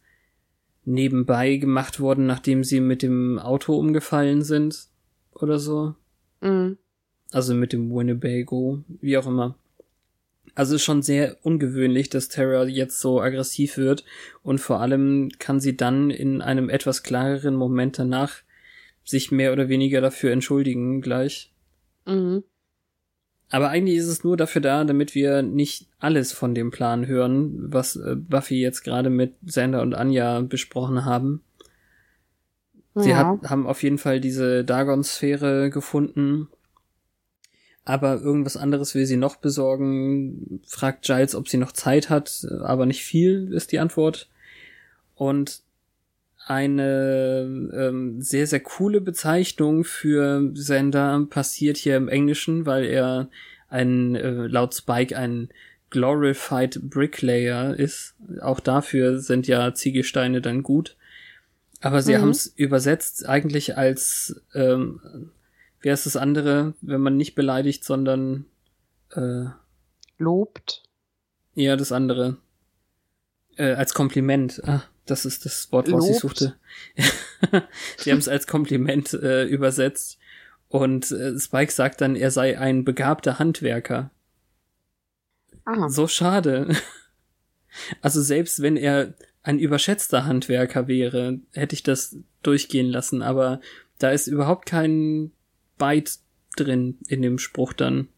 nebenbei 0.84 1.56
gemacht 1.56 2.00
worden, 2.00 2.26
nachdem 2.26 2.64
sie 2.64 2.80
mit 2.80 3.02
dem 3.02 3.38
Auto 3.38 3.76
umgefallen 3.76 4.42
sind 4.42 4.88
oder 5.32 5.58
so. 5.58 5.94
Mhm. 6.40 6.78
Also 7.30 7.54
mit 7.54 7.72
dem 7.72 7.90
Winnebago, 7.90 8.84
wie 9.00 9.16
auch 9.16 9.26
immer. 9.26 9.56
Also 10.54 10.74
ist 10.74 10.82
schon 10.82 11.00
sehr 11.00 11.38
ungewöhnlich, 11.42 12.10
dass 12.10 12.28
Terra 12.28 12.64
jetzt 12.64 13.00
so 13.00 13.22
aggressiv 13.22 13.78
wird 13.78 14.04
und 14.42 14.58
vor 14.60 14.80
allem 14.80 15.30
kann 15.38 15.60
sie 15.60 15.76
dann 15.76 16.10
in 16.10 16.42
einem 16.42 16.68
etwas 16.68 17.02
klareren 17.02 17.54
Moment 17.54 17.98
danach 17.98 18.42
sich 19.04 19.30
mehr 19.32 19.52
oder 19.52 19.68
weniger 19.68 20.02
dafür 20.02 20.30
entschuldigen 20.30 21.00
gleich. 21.00 21.52
Mhm. 22.06 22.44
Aber 23.52 23.68
eigentlich 23.68 23.98
ist 23.98 24.06
es 24.06 24.24
nur 24.24 24.38
dafür 24.38 24.62
da, 24.62 24.82
damit 24.82 25.14
wir 25.14 25.42
nicht 25.42 25.86
alles 25.98 26.32
von 26.32 26.54
dem 26.54 26.70
Plan 26.70 27.06
hören, 27.06 27.70
was 27.70 27.96
äh, 27.96 28.16
Buffy 28.16 28.58
jetzt 28.58 28.82
gerade 28.82 29.10
mit 29.10 29.34
Xander 29.46 29.82
und 29.82 29.94
Anja 29.94 30.40
besprochen 30.40 31.04
haben. 31.04 31.42
Sie 32.94 33.10
ja. 33.10 33.18
hat, 33.18 33.50
haben 33.50 33.66
auf 33.66 33.82
jeden 33.82 33.98
Fall 33.98 34.20
diese 34.20 34.64
Dagon-Sphäre 34.64 35.68
gefunden. 35.68 36.48
Aber 37.84 38.22
irgendwas 38.22 38.56
anderes 38.56 38.94
will 38.94 39.04
sie 39.04 39.18
noch 39.18 39.36
besorgen. 39.36 40.62
Fragt 40.66 41.04
Giles, 41.04 41.34
ob 41.34 41.46
sie 41.46 41.58
noch 41.58 41.72
Zeit 41.72 42.08
hat, 42.08 42.46
aber 42.62 42.86
nicht 42.86 43.04
viel, 43.04 43.52
ist 43.52 43.70
die 43.70 43.80
Antwort. 43.80 44.30
Und 45.14 45.61
eine 46.46 47.70
ähm, 47.72 48.20
sehr, 48.20 48.46
sehr 48.46 48.60
coole 48.60 49.00
Bezeichnung 49.00 49.84
für 49.84 50.50
Sender 50.54 51.26
passiert 51.30 51.76
hier 51.76 51.96
im 51.96 52.08
Englischen, 52.08 52.66
weil 52.66 52.84
er 52.84 53.28
ein, 53.68 54.14
äh, 54.16 54.46
laut 54.48 54.74
Spike 54.74 55.16
ein 55.16 55.48
Glorified 55.90 56.80
Bricklayer 56.90 57.78
ist. 57.78 58.14
Auch 58.40 58.60
dafür 58.60 59.18
sind 59.18 59.46
ja 59.46 59.74
Ziegelsteine 59.74 60.40
dann 60.40 60.62
gut. 60.62 60.96
Aber 61.80 62.00
sie 62.00 62.14
Mhm. 62.14 62.20
haben 62.22 62.30
es 62.30 62.46
übersetzt 62.46 63.28
eigentlich 63.28 63.76
als, 63.76 64.40
ähm, 64.54 65.30
wie 65.80 65.90
heißt 65.90 66.06
das 66.06 66.16
andere, 66.16 66.74
wenn 66.80 67.00
man 67.00 67.16
nicht 67.16 67.34
beleidigt, 67.34 67.84
sondern 67.84 68.46
äh, 69.14 69.46
Lobt. 70.18 70.82
eher 71.54 71.76
das 71.76 71.92
andere. 71.92 72.38
Äh, 73.56 73.72
als 73.74 73.92
Kompliment. 73.92 74.62
Ah, 74.64 74.82
das 75.06 75.24
ist 75.24 75.44
das 75.44 75.70
Wort, 75.72 75.90
was 75.90 76.08
ich 76.08 76.18
suchte. 76.18 76.54
sie 77.96 78.10
haben 78.10 78.18
es 78.18 78.28
als 78.28 78.46
Kompliment 78.46 79.12
äh, 79.14 79.44
übersetzt. 79.44 80.18
Und 80.68 81.10
äh, 81.10 81.38
Spike 81.38 81.72
sagt 81.72 82.00
dann, 82.00 82.16
er 82.16 82.30
sei 82.30 82.58
ein 82.58 82.84
begabter 82.84 83.38
Handwerker. 83.38 84.10
Ah. 85.64 85.88
So 85.88 86.08
schade. 86.08 86.74
Also 88.00 88.20
selbst 88.20 88.60
wenn 88.60 88.76
er 88.76 89.14
ein 89.42 89.58
überschätzter 89.58 90.26
Handwerker 90.26 90.88
wäre, 90.88 91.40
hätte 91.52 91.74
ich 91.74 91.82
das 91.82 92.16
durchgehen 92.42 92.88
lassen, 92.88 93.22
aber 93.22 93.60
da 93.98 94.10
ist 94.10 94.26
überhaupt 94.26 94.66
kein 94.66 95.32
Bite 95.78 96.12
drin 96.56 96.98
in 97.08 97.22
dem 97.22 97.38
Spruch 97.38 97.72
dann. 97.72 98.08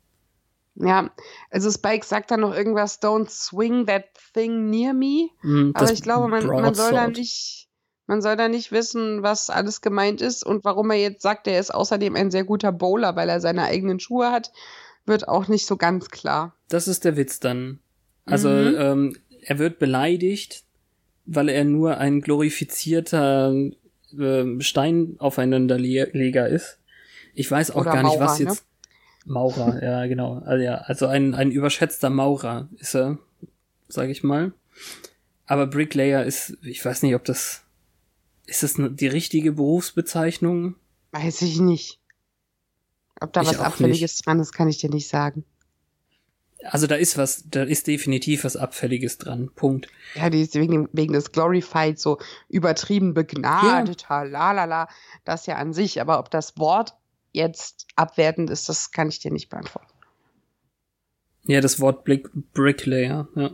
Ja, 0.77 1.11
also 1.51 1.71
Spike 1.71 2.05
sagt 2.05 2.31
dann 2.31 2.41
noch 2.41 2.55
irgendwas, 2.55 3.01
don't 3.01 3.29
swing 3.31 3.87
that 3.87 4.07
thing 4.33 4.71
near 4.71 4.93
me. 4.93 5.29
Hm, 5.41 5.73
Aber 5.75 5.93
ich 5.93 6.03
glaube, 6.03 6.29
man, 6.29 6.47
man 6.47 6.75
soll 6.75 6.93
da 6.93 7.07
nicht, 7.07 7.69
man 8.07 8.21
soll 8.21 8.37
da 8.37 8.49
nicht 8.49 8.73
wissen, 8.73 9.23
was 9.23 9.51
alles 9.51 9.81
gemeint 9.83 10.21
ist 10.21 10.45
und 10.45 10.65
warum 10.65 10.91
er 10.91 10.99
jetzt 10.99 11.23
sagt, 11.23 11.47
er 11.47 11.61
ist 11.61 11.73
außerdem 11.73 12.17
ein 12.17 12.31
sehr 12.31 12.45
guter 12.45 12.73
Bowler, 12.73 13.15
weil 13.15 13.29
er 13.29 13.41
seine 13.41 13.63
eigenen 13.65 14.01
Schuhe 14.01 14.33
hat, 14.33 14.53
wird 15.07 15.29
auch 15.29 15.47
nicht 15.49 15.67
so 15.67 15.77
ganz 15.77 16.09
klar. 16.09 16.57
Das 16.69 16.89
ist 16.89 17.05
der 17.05 17.17
Witz 17.17 17.39
dann. 17.39 17.79
Also 18.25 18.49
Mhm. 18.49 18.75
ähm, 18.79 19.17
er 19.43 19.59
wird 19.59 19.79
beleidigt, 19.79 20.65
weil 21.27 21.49
er 21.51 21.65
nur 21.65 21.99
ein 21.99 22.21
glorifizierter 22.21 23.55
ähm, 24.19 24.61
Steinaufeinanderleger 24.61 26.49
ist. 26.49 26.79
Ich 27.35 27.51
weiß 27.51 27.73
auch 27.73 27.83
Oder 27.83 27.93
gar 27.93 28.03
nicht, 28.03 28.19
was 28.19 28.41
Maurer, 28.41 28.53
ne? 28.53 28.59
Maurer, 29.25 29.83
ja, 29.83 30.07
genau. 30.07 30.39
Also, 30.45 30.63
ja, 30.63 30.77
also 30.77 31.07
ein, 31.07 31.35
ein 31.35 31.51
überschätzter 31.51 32.11
Maurer 32.11 32.69
ist 32.77 32.95
er, 32.95 33.19
sag 33.89 34.11
ich 34.11 34.23
mal. 34.23 34.53
Aber 35.47 35.67
Bricklayer 35.67 36.25
ist, 36.25 36.57
ich 36.63 36.85
weiß 36.85 37.03
nicht, 37.03 37.15
ob 37.15 37.25
das. 37.25 37.63
Ist 38.47 38.63
das 38.63 38.75
die 38.77 39.07
richtige 39.07 39.53
Berufsbezeichnung? 39.53 40.75
Weiß 41.13 41.41
ich 41.43 41.61
nicht. 41.61 41.99
Ob 43.21 43.33
da 43.33 43.41
Ich 43.41 43.49
was 43.49 43.61
Abfälliges 43.61 44.19
dran 44.19 44.39
ist, 44.39 44.53
kann 44.53 44.69
ich 44.69 44.79
dir 44.79 44.91
nicht 44.91 45.09
sagen. 45.09 45.45
Also 46.65 46.87
da 46.87 46.95
ist 46.95 47.17
was, 47.19 47.45
da 47.49 47.63
ist 47.63 47.87
definitiv 47.87 48.45
was 48.45 48.57
Abfälliges 48.57 49.19
dran. 49.19 49.51
Punkt. 49.55 49.89
Ja, 50.15 50.31
die 50.31 50.43
ist 50.43 50.55
wegen, 50.55 50.89
wegen 50.93 51.13
des 51.13 51.33
Glorified 51.33 51.99
so 51.99 52.19
übertrieben 52.49 53.15
begnadeter, 53.15 54.25
la 54.25 54.53
la 54.53 54.65
la, 54.65 54.89
das 55.25 55.47
ja 55.47 55.57
an 55.57 55.73
sich. 55.73 56.01
Aber 56.01 56.19
ob 56.19 56.31
das 56.31 56.59
Wort 56.59 56.95
jetzt 57.35 57.87
abwertend 57.97 58.49
ist, 58.51 58.69
das 58.69 58.91
kann 58.91 59.09
ich 59.09 59.19
dir 59.19 59.33
nicht 59.33 59.51
beantworten. 59.51 59.93
Ja, 61.47 61.61
das 61.61 61.79
Wort 61.81 62.05
Blick, 62.05 62.29
Bricklayer, 62.55 63.29
ja. 63.37 63.51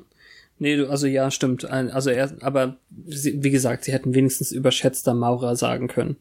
Nee, 0.59 0.77
du- 0.77 0.89
also 0.91 1.07
ja, 1.07 1.31
stimmt. 1.31 1.65
Also 1.65 2.11
er, 2.11 2.37
aber 2.43 2.77
wie 2.91 3.51
gesagt, 3.51 3.85
sie 3.85 3.93
hätten 3.93 4.15
wenigstens 4.15 4.53
überschätzter 4.53 5.15
Maurer 5.15 5.57
sagen 5.57 5.89
können. 5.89 6.17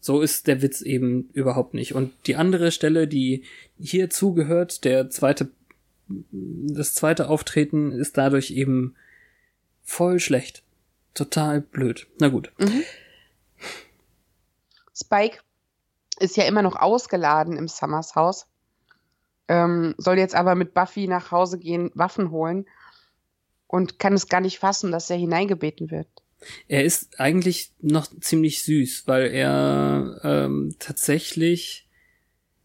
So 0.00 0.20
ist 0.20 0.46
der 0.48 0.60
Witz 0.60 0.82
eben 0.82 1.30
überhaupt 1.32 1.72
nicht. 1.72 1.94
Und 1.94 2.12
die 2.26 2.36
andere 2.36 2.70
Stelle, 2.72 3.06
die 3.08 3.44
hier 3.78 4.10
zugehört, 4.10 4.84
der 4.84 5.08
zweite, 5.10 5.50
das 6.28 6.94
zweite 6.94 7.28
Auftreten 7.28 7.92
ist 7.92 8.18
dadurch 8.18 8.50
eben 8.50 8.94
voll 9.84 10.18
schlecht. 10.20 10.62
Total 11.14 11.60
blöd. 11.60 12.08
Na 12.18 12.28
gut. 12.28 12.52
Spike 14.94 15.38
ist 16.18 16.36
ja 16.36 16.44
immer 16.44 16.62
noch 16.62 16.76
ausgeladen 16.76 17.56
im 17.56 17.68
Summers 17.68 18.14
Haus. 18.14 18.46
Ähm, 19.48 19.94
soll 19.98 20.18
jetzt 20.18 20.34
aber 20.34 20.54
mit 20.54 20.74
Buffy 20.74 21.06
nach 21.06 21.30
Hause 21.30 21.58
gehen, 21.58 21.90
Waffen 21.94 22.30
holen 22.30 22.66
und 23.66 23.98
kann 23.98 24.14
es 24.14 24.28
gar 24.28 24.40
nicht 24.40 24.58
fassen, 24.58 24.90
dass 24.90 25.10
er 25.10 25.16
hineingebeten 25.16 25.90
wird. 25.90 26.08
Er 26.68 26.84
ist 26.84 27.18
eigentlich 27.20 27.72
noch 27.80 28.08
ziemlich 28.20 28.62
süß, 28.62 29.04
weil 29.06 29.28
er 29.28 30.20
ähm, 30.22 30.74
tatsächlich 30.78 31.88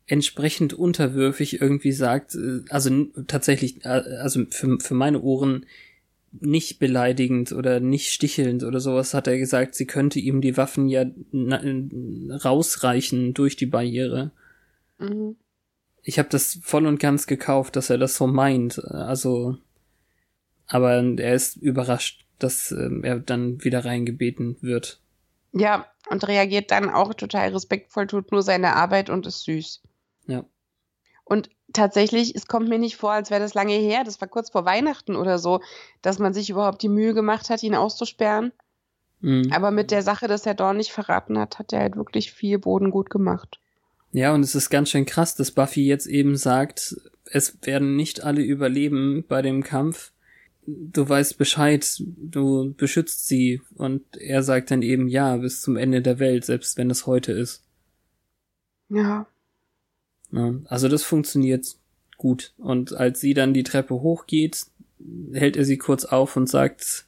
entsprechend 0.07 0.73
unterwürfig 0.73 1.61
irgendwie 1.61 1.93
sagt, 1.93 2.35
äh, 2.35 2.61
also 2.69 3.05
tatsächlich, 3.27 3.85
äh, 3.85 3.87
also 4.21 4.45
für, 4.49 4.79
für 4.79 4.93
meine 4.93 5.21
Ohren 5.21 5.65
nicht 6.31 6.79
beleidigend 6.79 7.51
oder 7.51 7.79
nicht 7.79 8.11
stichelnd 8.11 8.63
oder 8.63 8.79
sowas 8.79 9.13
hat 9.13 9.27
er 9.27 9.37
gesagt, 9.37 9.75
sie 9.75 9.85
könnte 9.85 10.19
ihm 10.19 10.41
die 10.41 10.57
Waffen 10.57 10.87
ja 10.87 11.05
rausreichen 11.33 13.33
durch 13.33 13.55
die 13.55 13.65
Barriere. 13.65 14.31
Mhm. 14.97 15.35
ich 16.03 16.19
habe 16.19 16.29
das 16.29 16.59
voll 16.61 16.85
und 16.85 16.99
ganz 16.99 17.25
gekauft, 17.25 17.75
dass 17.75 17.89
er 17.89 17.97
das 17.97 18.15
so 18.15 18.27
meint. 18.27 18.83
Also, 18.85 19.57
aber 20.67 21.03
er 21.19 21.33
ist 21.33 21.57
überrascht, 21.57 22.25
dass 22.39 22.71
äh, 22.71 22.89
er 23.01 23.19
dann 23.19 23.63
wieder 23.63 23.83
reingebeten 23.83 24.57
wird. 24.61 25.01
Ja, 25.53 25.87
und 26.09 26.27
reagiert 26.27 26.71
dann 26.71 26.89
auch 26.89 27.13
total 27.13 27.49
respektvoll, 27.49 28.07
tut 28.07 28.31
nur 28.31 28.41
seine 28.41 28.75
Arbeit 28.75 29.09
und 29.09 29.25
ist 29.25 29.43
süß. 29.43 29.81
Ja. 30.27 30.45
Und 31.23 31.49
tatsächlich, 31.73 32.35
es 32.35 32.47
kommt 32.47 32.69
mir 32.69 32.79
nicht 32.79 32.97
vor, 32.97 33.11
als 33.11 33.29
wäre 33.29 33.41
das 33.41 33.53
lange 33.53 33.73
her, 33.73 34.03
das 34.03 34.19
war 34.21 34.27
kurz 34.27 34.49
vor 34.49 34.65
Weihnachten 34.65 35.15
oder 35.15 35.37
so, 35.37 35.61
dass 36.01 36.19
man 36.19 36.33
sich 36.33 36.49
überhaupt 36.49 36.81
die 36.81 36.89
Mühe 36.89 37.13
gemacht 37.13 37.49
hat, 37.49 37.63
ihn 37.63 37.75
auszusperren. 37.75 38.51
Mhm. 39.21 39.51
Aber 39.51 39.71
mit 39.71 39.91
der 39.91 40.01
Sache, 40.01 40.27
dass 40.27 40.45
er 40.45 40.53
Dorn 40.53 40.77
nicht 40.77 40.91
verraten 40.91 41.37
hat, 41.37 41.59
hat 41.59 41.73
er 41.73 41.81
halt 41.81 41.95
wirklich 41.95 42.31
viel 42.31 42.57
Boden 42.59 42.91
gut 42.91 43.09
gemacht. 43.09 43.59
Ja, 44.11 44.33
und 44.33 44.41
es 44.41 44.55
ist 44.55 44.69
ganz 44.69 44.89
schön 44.89 45.05
krass, 45.05 45.35
dass 45.35 45.51
Buffy 45.51 45.85
jetzt 45.85 46.07
eben 46.07 46.35
sagt, 46.35 46.97
es 47.25 47.57
werden 47.61 47.95
nicht 47.95 48.23
alle 48.23 48.41
überleben 48.41 49.23
bei 49.27 49.41
dem 49.41 49.63
Kampf. 49.63 50.11
Du 50.65 51.07
weißt 51.07 51.37
Bescheid, 51.37 51.87
du 51.99 52.73
beschützt 52.75 53.27
sie. 53.27 53.61
Und 53.75 54.03
er 54.17 54.43
sagt 54.43 54.71
dann 54.71 54.81
eben 54.81 55.07
ja, 55.07 55.37
bis 55.37 55.61
zum 55.61 55.77
Ende 55.77 56.01
der 56.01 56.19
Welt, 56.19 56.45
selbst 56.45 56.77
wenn 56.77 56.89
es 56.89 57.07
heute 57.07 57.31
ist. 57.31 57.63
Ja. 58.89 59.27
Ja, 60.31 60.53
also 60.65 60.87
das 60.87 61.03
funktioniert 61.03 61.75
gut. 62.17 62.53
Und 62.57 62.93
als 62.93 63.19
sie 63.19 63.33
dann 63.33 63.53
die 63.53 63.63
Treppe 63.63 63.95
hochgeht, 63.95 64.65
hält 65.33 65.57
er 65.57 65.65
sie 65.65 65.77
kurz 65.77 66.05
auf 66.05 66.35
und 66.37 66.47
sagt, 66.47 67.05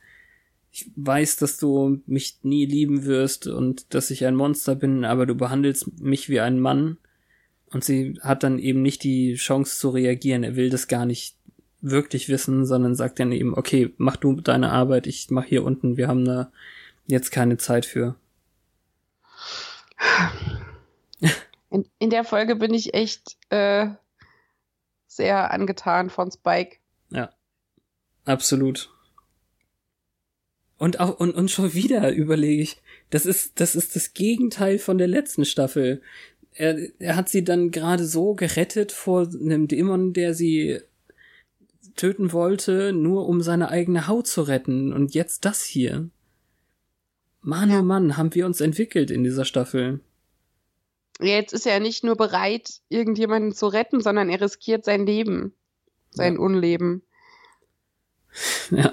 ich 0.72 0.90
weiß, 0.96 1.38
dass 1.38 1.58
du 1.58 2.02
mich 2.08 2.40
nie 2.42 2.66
lieben 2.66 3.06
wirst 3.06 3.46
und 3.48 3.94
dass 3.94 4.10
ich 4.10 4.26
ein 4.26 4.36
Monster 4.36 4.74
bin, 4.76 5.06
aber 5.06 5.28
du 5.28 5.36
behandelst 5.36 6.02
mich 6.02 6.30
wie 6.30 6.40
ein 6.40 6.60
Mann. 6.60 6.98
Und 7.70 7.84
sie 7.84 8.20
hat 8.22 8.44
dann 8.44 8.60
eben 8.60 8.82
nicht 8.82 9.04
die 9.04 9.36
Chance 9.36 9.78
zu 9.78 9.90
reagieren. 9.90 10.44
Er 10.44 10.56
will 10.56 10.70
das 10.70 10.88
gar 10.88 11.06
nicht 11.06 11.36
wirklich 11.82 12.30
wissen, 12.30 12.66
sondern 12.66 12.96
sagt 12.96 13.20
dann 13.20 13.32
eben, 13.32 13.54
okay, 13.56 13.94
mach 13.98 14.16
du 14.16 14.42
deine 14.42 14.72
Arbeit, 14.72 15.06
ich 15.06 15.30
mach 15.30 15.46
hier 15.46 15.64
unten, 15.64 15.98
wir 15.98 16.08
haben 16.08 16.26
da 16.26 16.52
jetzt 17.06 17.32
keine 17.32 17.58
Zeit 17.58 17.86
für. 17.86 18.16
In, 21.74 21.90
in 21.98 22.12
der 22.12 22.24
Folge 22.24 22.56
bin 22.56 22.72
ich 22.72 22.94
echt 22.94 23.36
äh, 23.50 23.88
sehr 25.08 25.50
angetan 25.50 26.12
von 26.12 26.32
Spike. 26.32 26.78
Ja. 27.10 27.34
Absolut. 28.26 28.92
Und 30.78 31.00
auch, 31.00 31.20
und, 31.20 31.34
und 31.34 31.50
schon 31.50 31.74
wieder 31.74 32.12
überlege 32.14 32.62
ich, 32.62 32.82
das 33.10 33.26
ist, 33.26 33.60
das 33.60 33.76
ist 33.76 33.96
das 33.96 34.14
Gegenteil 34.14 34.78
von 34.78 35.00
der 35.00 35.08
letzten 35.08 35.46
Staffel. 35.46 36.04
Er, 36.52 36.78
er 37.00 37.16
hat 37.16 37.28
sie 37.28 37.44
dann 37.44 37.72
gerade 37.72 38.06
so 38.06 38.36
gerettet 38.36 38.92
vor 38.92 39.28
einem 39.28 39.68
Dämon, 39.68 40.14
der 40.14 40.36
sie 40.36 40.80
töten 41.96 42.34
wollte, 42.34 42.94
nur 42.94 43.28
um 43.28 43.42
seine 43.42 43.70
eigene 43.70 44.08
Haut 44.08 44.28
zu 44.28 44.44
retten. 44.44 44.94
Und 44.94 45.16
jetzt 45.16 45.44
das 45.44 45.64
hier. 45.64 46.08
Mann, 47.42 47.72
oh 47.72 47.82
Mann, 47.82 48.16
haben 48.16 48.36
wir 48.36 48.46
uns 48.46 48.62
entwickelt 48.62 49.10
in 49.10 49.24
dieser 49.24 49.46
Staffel. 49.46 50.02
Jetzt 51.20 51.53
ist 51.53 51.68
er 51.68 51.80
nicht 51.80 52.03
nur 52.03 52.16
bereit, 52.16 52.82
irgendjemanden 52.89 53.53
zu 53.53 53.68
retten, 53.68 54.01
sondern 54.01 54.30
er 54.30 54.41
riskiert 54.41 54.86
sein 54.86 55.05
Leben. 55.05 55.53
Sein 56.11 56.34
Ja. 56.34 56.39
Unleben. 56.39 57.03
Ja. 58.72 58.91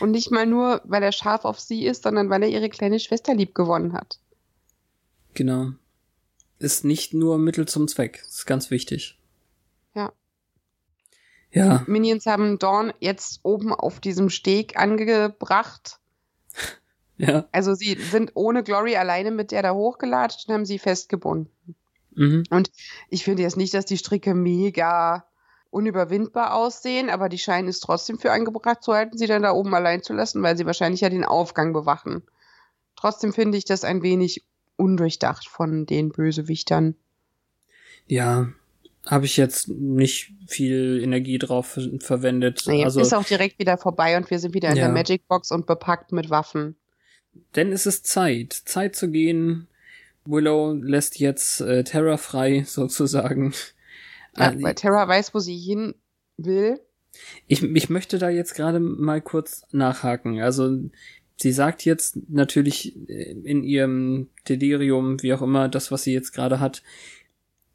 Und 0.00 0.12
nicht 0.12 0.30
mal 0.30 0.46
nur, 0.46 0.80
weil 0.84 1.02
er 1.02 1.12
scharf 1.12 1.44
auf 1.44 1.58
sie 1.58 1.84
ist, 1.84 2.04
sondern 2.04 2.30
weil 2.30 2.42
er 2.44 2.48
ihre 2.48 2.68
kleine 2.68 3.00
Schwester 3.00 3.34
lieb 3.34 3.54
gewonnen 3.54 3.92
hat. 3.92 4.20
Genau. 5.34 5.72
Ist 6.58 6.84
nicht 6.84 7.12
nur 7.12 7.36
Mittel 7.36 7.66
zum 7.66 7.88
Zweck. 7.88 8.22
Ist 8.26 8.46
ganz 8.46 8.70
wichtig. 8.70 9.18
Ja. 9.94 10.12
Ja, 11.50 11.84
Minions 11.86 12.26
haben 12.26 12.58
Dawn 12.58 12.92
jetzt 13.00 13.40
oben 13.42 13.72
auf 13.72 14.00
diesem 14.00 14.30
Steg 14.30 14.78
angebracht. 14.78 16.00
ja. 17.18 17.46
Also 17.52 17.74
sie 17.74 17.94
sind 17.94 18.32
ohne 18.34 18.62
Glory 18.62 18.96
alleine 18.96 19.30
mit 19.30 19.50
der 19.50 19.62
da 19.62 19.72
hochgelatscht 19.72 20.48
und 20.48 20.54
haben 20.54 20.66
sie 20.66 20.78
festgebunden. 20.78 21.50
Mhm. 22.14 22.44
Und 22.50 22.70
ich 23.08 23.24
finde 23.24 23.42
jetzt 23.42 23.56
nicht, 23.56 23.74
dass 23.74 23.84
die 23.84 23.98
Stricke 23.98 24.34
mega 24.34 25.24
unüberwindbar 25.70 26.54
aussehen, 26.54 27.10
aber 27.10 27.28
die 27.28 27.38
scheinen 27.38 27.68
es 27.68 27.80
trotzdem 27.80 28.18
für 28.18 28.32
angebracht 28.32 28.82
zu 28.82 28.94
halten, 28.94 29.18
sie 29.18 29.26
dann 29.26 29.42
da 29.42 29.52
oben 29.52 29.74
allein 29.74 30.02
zu 30.02 30.14
lassen, 30.14 30.42
weil 30.42 30.56
sie 30.56 30.64
wahrscheinlich 30.64 31.02
ja 31.02 31.10
den 31.10 31.24
Aufgang 31.24 31.72
bewachen. 31.72 32.22
Trotzdem 32.96 33.32
finde 33.32 33.58
ich 33.58 33.66
das 33.66 33.84
ein 33.84 34.02
wenig 34.02 34.44
undurchdacht 34.76 35.46
von 35.48 35.84
den 35.84 36.10
Bösewichtern. 36.10 36.94
Ja, 38.06 38.48
habe 39.04 39.26
ich 39.26 39.36
jetzt 39.36 39.68
nicht 39.68 40.32
viel 40.46 41.00
Energie 41.02 41.38
drauf 41.38 41.66
ver 41.66 41.82
verwendet. 42.00 42.64
Nee, 42.66 42.84
also, 42.84 43.00
ist 43.00 43.14
auch 43.14 43.24
direkt 43.24 43.58
wieder 43.58 43.76
vorbei 43.76 44.16
und 44.16 44.30
wir 44.30 44.38
sind 44.38 44.54
wieder 44.54 44.70
in 44.70 44.76
Ja. 44.76 44.84
der 44.84 44.92
Magic 44.92 45.28
Box 45.28 45.50
und 45.50 45.66
bepackt 45.66 46.12
mit 46.12 46.30
Waffen. 46.30 46.76
Denn 47.54 47.72
es 47.72 47.86
ist 47.86 48.06
Zeit. 48.06 48.52
Zeit 48.52 48.96
zu 48.96 49.10
gehen. 49.10 49.68
Willow 50.24 50.72
lässt 50.72 51.18
jetzt 51.18 51.60
äh, 51.60 51.84
Terra 51.84 52.16
frei, 52.16 52.64
sozusagen. 52.66 53.52
Ja, 54.36 54.52
Äh, 54.52 54.62
weil 54.62 54.74
Terra 54.74 55.06
weiß, 55.08 55.34
wo 55.34 55.38
sie 55.38 55.56
hin 55.56 55.94
will. 56.36 56.80
Ich, 57.46 57.62
ich 57.62 57.88
möchte 57.88 58.18
da 58.18 58.28
jetzt 58.28 58.54
gerade 58.54 58.80
mal 58.80 59.22
kurz 59.22 59.62
nachhaken. 59.72 60.40
Also, 60.40 60.78
sie 61.36 61.52
sagt 61.52 61.84
jetzt 61.84 62.18
natürlich 62.28 62.96
äh, 63.08 63.32
in 63.32 63.62
ihrem 63.62 64.28
Delirium, 64.48 65.22
wie 65.22 65.32
auch 65.32 65.42
immer, 65.42 65.68
das, 65.68 65.90
was 65.90 66.02
sie 66.02 66.12
jetzt 66.12 66.32
gerade 66.32 66.60
hat, 66.60 66.82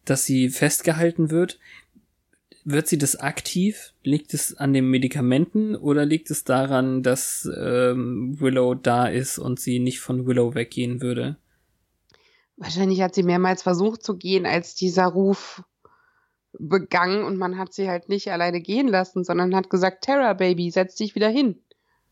dass 0.05 0.25
sie 0.25 0.49
festgehalten 0.49 1.31
wird. 1.31 1.59
Wird 2.63 2.87
sie 2.87 2.97
das 2.97 3.15
aktiv? 3.15 3.93
Liegt 4.03 4.33
es 4.33 4.55
an 4.55 4.73
den 4.73 4.89
Medikamenten 4.89 5.75
oder 5.75 6.05
liegt 6.05 6.29
es 6.29 6.43
daran, 6.43 7.01
dass 7.01 7.49
ähm, 7.57 8.39
Willow 8.39 8.75
da 8.75 9.07
ist 9.07 9.39
und 9.39 9.59
sie 9.59 9.79
nicht 9.79 9.99
von 9.99 10.27
Willow 10.27 10.53
weggehen 10.53 11.01
würde? 11.01 11.37
Wahrscheinlich 12.57 13.01
hat 13.01 13.15
sie 13.15 13.23
mehrmals 13.23 13.63
versucht 13.63 14.03
zu 14.03 14.17
gehen, 14.17 14.45
als 14.45 14.75
dieser 14.75 15.05
Ruf 15.07 15.63
begann 16.59 17.23
und 17.23 17.37
man 17.37 17.57
hat 17.57 17.73
sie 17.73 17.89
halt 17.89 18.09
nicht 18.09 18.31
alleine 18.31 18.61
gehen 18.61 18.87
lassen, 18.87 19.23
sondern 19.23 19.55
hat 19.55 19.69
gesagt, 19.69 20.03
Terra 20.03 20.33
Baby, 20.33 20.69
setz 20.69 20.95
dich 20.95 21.15
wieder 21.15 21.29
hin. 21.29 21.59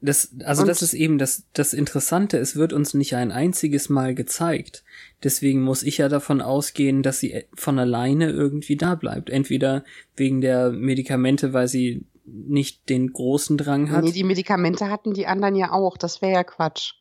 Das, 0.01 0.33
also 0.45 0.61
Und- 0.61 0.67
das 0.69 0.81
ist 0.81 0.93
eben 0.93 1.17
das, 1.17 1.43
das 1.53 1.73
Interessante. 1.73 2.37
Es 2.37 2.55
wird 2.55 2.71
uns 2.73 2.93
nicht 2.93 3.15
ein 3.15 3.31
einziges 3.31 3.89
Mal 3.89 4.15
gezeigt. 4.15 4.83
Deswegen 5.23 5.61
muss 5.61 5.83
ich 5.83 5.97
ja 5.97 6.07
davon 6.07 6.41
ausgehen, 6.41 7.03
dass 7.03 7.19
sie 7.19 7.43
von 7.53 7.77
alleine 7.79 8.29
irgendwie 8.29 8.77
da 8.77 8.95
bleibt. 8.95 9.29
Entweder 9.29 9.83
wegen 10.15 10.39
der 10.39 10.71
Medikamente, 10.71 11.51
weil 11.51 11.67
sie 11.67 12.05
nicht 12.25 12.87
den 12.89 13.11
großen 13.11 13.57
Drang 13.57 13.91
hat. 13.91 14.03
Nee, 14.05 14.11
die 14.11 14.23
Medikamente 14.23 14.89
hatten 14.89 15.13
die 15.13 15.25
anderen 15.27 15.55
ja 15.55 15.71
auch, 15.73 15.97
das 15.97 16.21
wäre 16.21 16.33
ja 16.33 16.43
Quatsch. 16.43 16.93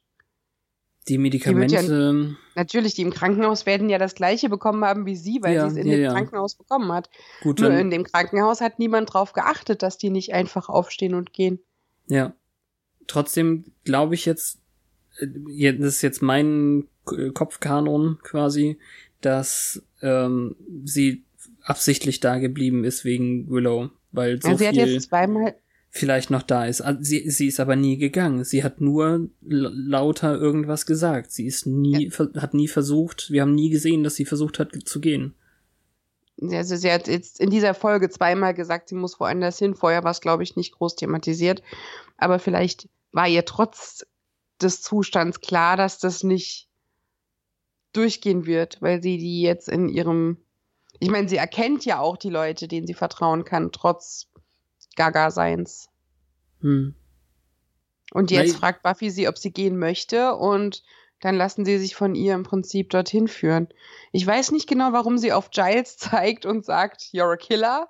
die 1.07 1.19
Medikamente, 1.19 2.37
Natürlich, 2.55 2.95
die 2.95 3.03
im 3.03 3.13
Krankenhaus 3.13 3.65
werden 3.67 3.89
ja 3.89 3.99
das 3.99 4.15
gleiche 4.15 4.49
bekommen 4.49 4.85
haben 4.85 5.07
wie 5.07 5.17
sie, 5.17 5.39
weil 5.43 5.55
Ja, 5.55 5.69
sie 5.71 5.79
es 5.79 5.85
in 5.85 5.91
ja, 5.91 5.97
dem 5.97 6.03
ja. 6.05 6.13
Krankenhaus 6.13 6.55
bekommen 6.57 6.91
hat. 6.93 7.09
gut, 7.43 7.61
Nur 7.61 7.71
in 7.71 7.91
dem 7.91 8.05
Krankenhaus 8.05 8.61
hat 8.61 8.79
niemand 8.79 9.13
drauf 9.15 9.33
geachtet, 9.35 9.83
dass 9.83 9.97
die 9.99 10.11
nicht 10.11 10.33
einfach 10.35 10.69
aufstehen 10.69 11.15
und 11.15 11.33
gehen. 11.33 11.61
ja. 12.09 12.33
Trotzdem 13.09 13.65
glaube 13.85 14.15
ich 14.15 14.25
jetzt, 14.25 14.59
äh, 15.19 15.27
ja, 15.49 15.73
das 15.73 15.95
ist 15.97 16.03
jetzt 16.03 16.23
mein 16.23 16.87
K- 17.05 17.31
Kopfkanon 17.31 18.19
quasi, 18.23 18.79
dass 19.21 19.83
ähm, 20.03 20.55
sie 20.85 21.25
absichtlich 21.63 22.21
da 22.21 22.39
geblieben 22.39 22.85
ist 22.85 23.05
wegen 23.05 23.51
Willow, 23.51 23.91
weil 24.13 24.41
so 24.41 24.49
also 24.51 24.59
sie 24.61 24.69
hat 24.69 24.75
viel 24.77 24.87
jetzt 24.95 25.09
zweimal, 25.09 25.57
vielleicht 25.91 26.31
noch 26.31 26.43
da 26.43 26.67
ist. 26.67 26.81
Also 26.83 27.03
Sie, 27.03 27.29
sie 27.31 27.49
ist 27.49 27.59
aber 27.61 27.75
nie 27.77 27.97
gegangen. 27.99 28.45
Sie 28.45 28.63
hat 28.63 28.81
nur 28.81 29.29
lauter 29.41 30.37
irgendwas 30.39 30.87
gesagt. 30.87 31.33
Sie 31.33 31.47
ist 31.47 31.67
nie, 31.67 32.11
ver- 32.11 32.31
hat 32.37 32.55
nie 32.55 32.69
versucht, 32.69 33.31
wir 33.31 33.43
haben 33.43 33.55
nie 33.55 33.71
gesehen, 33.71 34.05
dass 34.05 34.15
sie 34.15 34.25
versucht 34.27 34.59
hat 34.61 34.73
zu 34.85 35.01
gehen. 35.01 35.35
also 36.53 36.77
sie 36.77 36.93
hat 36.93 37.09
jetzt 37.09 37.41
in 37.41 37.51
dieser 37.51 37.75
Folge 37.75 38.09
zweimal 38.11 38.55
gesagt, 38.55 38.89
sie 38.91 38.95
muss 38.95 39.19
woanders 39.19 39.59
hin. 39.59 39.75
Vorher 39.75 40.05
war 40.05 40.13
es, 40.13 40.21
glaube 40.21 40.43
ich, 40.43 40.57
nicht 40.57 40.73
groß 40.75 40.95
thematisiert. 40.97 41.63
Aber 42.17 42.39
vielleicht 42.39 42.89
war 43.13 43.29
ihr 43.29 43.45
trotz 43.45 44.07
des 44.61 44.83
Zustands 44.83 45.41
klar, 45.41 45.77
dass 45.77 45.99
das 45.99 46.23
nicht 46.23 46.69
durchgehen 47.93 48.47
wird, 48.47 48.81
weil 48.83 49.03
sie 49.03 49.19
die 49.19 49.43
jetzt 49.43 49.69
in 49.69 49.89
ihrem, 49.89 50.39
ich 50.99 51.11
meine, 51.11 51.29
sie 51.29 51.37
erkennt 51.37 51.85
ja 51.85 52.01
auch 52.01 52.17
die 52.17 52.31
Leute, 52.31 52.69
denen 52.69 52.87
sie 52.87 52.95
vertrauen 52.95 53.45
kann, 53.45 53.73
trotz 53.73 54.29
Gaga-Seins. 54.97 55.89
Hm. 56.61 56.95
Und 58.13 58.31
jetzt 58.31 58.55
Weil- 58.55 58.59
fragt 58.59 58.83
Buffy 58.83 59.11
sie, 59.11 59.29
ob 59.29 59.39
sie 59.39 59.53
gehen 59.53 59.79
möchte 59.79 60.35
und 60.35 60.83
dann 61.21 61.35
lassen 61.35 61.65
sie 61.65 61.79
sich 61.79 61.97
von 61.97 62.15
ihr 62.15 62.35
im 62.35 62.45
Prinzip 62.45 62.91
dorthin 62.91 63.27
führen. 63.27 63.69
Ich 64.13 64.27
weiß 64.27 64.53
nicht 64.53 64.69
genau, 64.69 64.93
warum 64.93 65.19
sie 65.19 65.33
auf 65.33 65.51
Giles 65.51 65.97
zeigt 65.99 66.47
und 66.47 66.65
sagt, 66.65 67.03
you're 67.13 67.33
a 67.33 67.37
killer. 67.37 67.89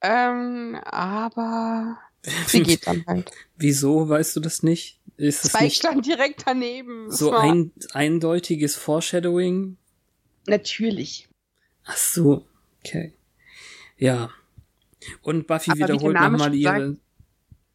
Ähm, 0.00 0.78
aber 0.84 1.98
sie 2.46 2.62
geht 2.62 2.86
dann 2.86 3.04
halt. 3.06 3.30
Wieso 3.56 4.08
weißt 4.08 4.36
du 4.36 4.40
das 4.40 4.62
nicht? 4.62 5.00
Ist 5.16 5.48
Spike 5.48 5.64
nicht 5.64 5.76
stand 5.76 6.06
direkt 6.06 6.42
daneben. 6.46 7.10
so 7.10 7.32
ein 7.32 7.72
eindeutiges 7.92 8.76
Foreshadowing? 8.76 9.76
Natürlich. 10.46 11.28
Ach 11.84 11.96
so. 11.96 12.46
Okay. 12.80 13.14
Ja. 13.96 14.30
Und 15.22 15.46
Buffy 15.46 15.70
Aber 15.70 15.78
wie 15.78 15.84
der 15.84 15.94
wiederholt 15.96 16.14
nochmal 16.14 16.54
ihre. 16.54 16.88
sagt- 16.90 17.00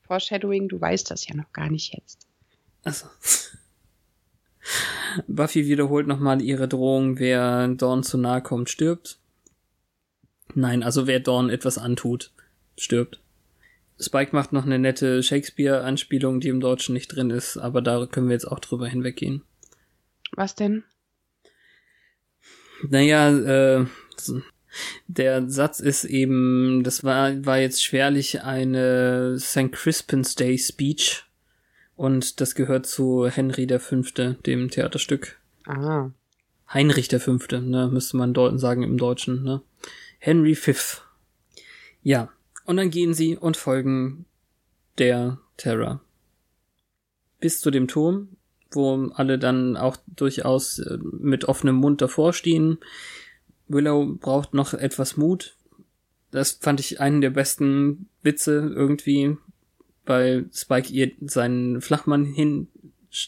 Foreshadowing, 0.07 0.67
du 0.67 0.81
weißt 0.81 1.11
das 1.11 1.27
ja 1.27 1.35
noch 1.35 1.51
gar 1.53 1.69
nicht 1.69 1.93
jetzt. 1.93 2.27
Achso. 2.83 3.07
Buffy 5.27 5.65
wiederholt 5.67 6.07
nochmal 6.07 6.41
ihre 6.41 6.67
Drohung, 6.67 7.19
wer 7.19 7.67
Dawn 7.69 8.03
zu 8.03 8.17
nahe 8.17 8.41
kommt, 8.41 8.69
stirbt. 8.69 9.19
Nein, 10.55 10.83
also 10.83 11.07
wer 11.07 11.19
Dawn 11.19 11.49
etwas 11.49 11.77
antut, 11.77 12.31
stirbt. 12.77 13.19
Spike 13.99 14.35
macht 14.35 14.53
noch 14.53 14.65
eine 14.65 14.79
nette 14.79 15.21
Shakespeare-Anspielung, 15.21 16.39
die 16.39 16.47
im 16.47 16.61
Deutschen 16.61 16.93
nicht 16.93 17.07
drin 17.07 17.29
ist, 17.29 17.57
aber 17.57 17.81
da 17.81 18.05
können 18.05 18.27
wir 18.27 18.33
jetzt 18.33 18.47
auch 18.47 18.59
drüber 18.59 18.87
hinweggehen. 18.87 19.43
Was 20.31 20.55
denn? 20.55 20.83
Naja, 22.87 23.29
äh, 23.79 23.85
der 25.07 25.49
Satz 25.49 25.79
ist 25.79 26.05
eben, 26.05 26.83
das 26.83 27.03
war, 27.03 27.45
war 27.45 27.59
jetzt 27.59 27.83
schwerlich 27.83 28.41
eine 28.41 29.37
St. 29.37 29.71
Crispin's 29.71 30.35
Day 30.35 30.57
Speech 30.57 31.25
und 31.95 32.39
das 32.39 32.55
gehört 32.55 32.85
zu 32.85 33.27
Henry 33.27 33.67
der 33.67 33.81
Fünfte, 33.81 34.37
dem 34.45 34.69
Theaterstück. 34.69 35.37
Ah. 35.65 36.11
Heinrich 36.73 37.07
der 37.09 37.19
Fünfte, 37.19 37.61
ne, 37.61 37.89
müsste 37.91 38.15
man 38.15 38.33
deuten 38.33 38.59
sagen 38.59 38.83
im 38.83 38.97
Deutschen, 38.97 39.43
ne. 39.43 39.61
Henry 40.19 40.55
V. 40.55 41.01
Ja, 42.03 42.29
und 42.69 42.77
dann 42.77 42.91
gehen 42.91 43.15
sie 43.15 43.35
und 43.35 43.57
folgen 43.57 44.25
der 44.99 45.39
Terror. 45.57 46.01
Bis 47.39 47.59
zu 47.61 47.71
dem 47.71 47.87
Turm, 47.87 48.37
wo 48.69 49.07
alle 49.15 49.39
dann 49.39 49.75
auch 49.75 49.97
durchaus 50.05 50.77
äh, 50.77 50.99
mit 51.01 51.45
offenem 51.45 51.77
Mund 51.77 51.99
davor 51.99 52.31
stehen. 52.31 52.77
Willow 53.67 54.05
braucht 54.19 54.53
noch 54.53 54.75
etwas 54.75 55.17
Mut. 55.17 55.55
Das 56.29 56.59
fand 56.61 56.79
ich 56.79 57.01
einen 57.01 57.21
der 57.21 57.31
besten 57.31 58.07
Witze 58.21 58.71
irgendwie, 58.75 59.35
weil 60.05 60.47
Spike 60.53 60.93
ihr 60.93 61.11
seinen 61.21 61.81
Flachmann 61.81 62.23
hin, 62.23 62.67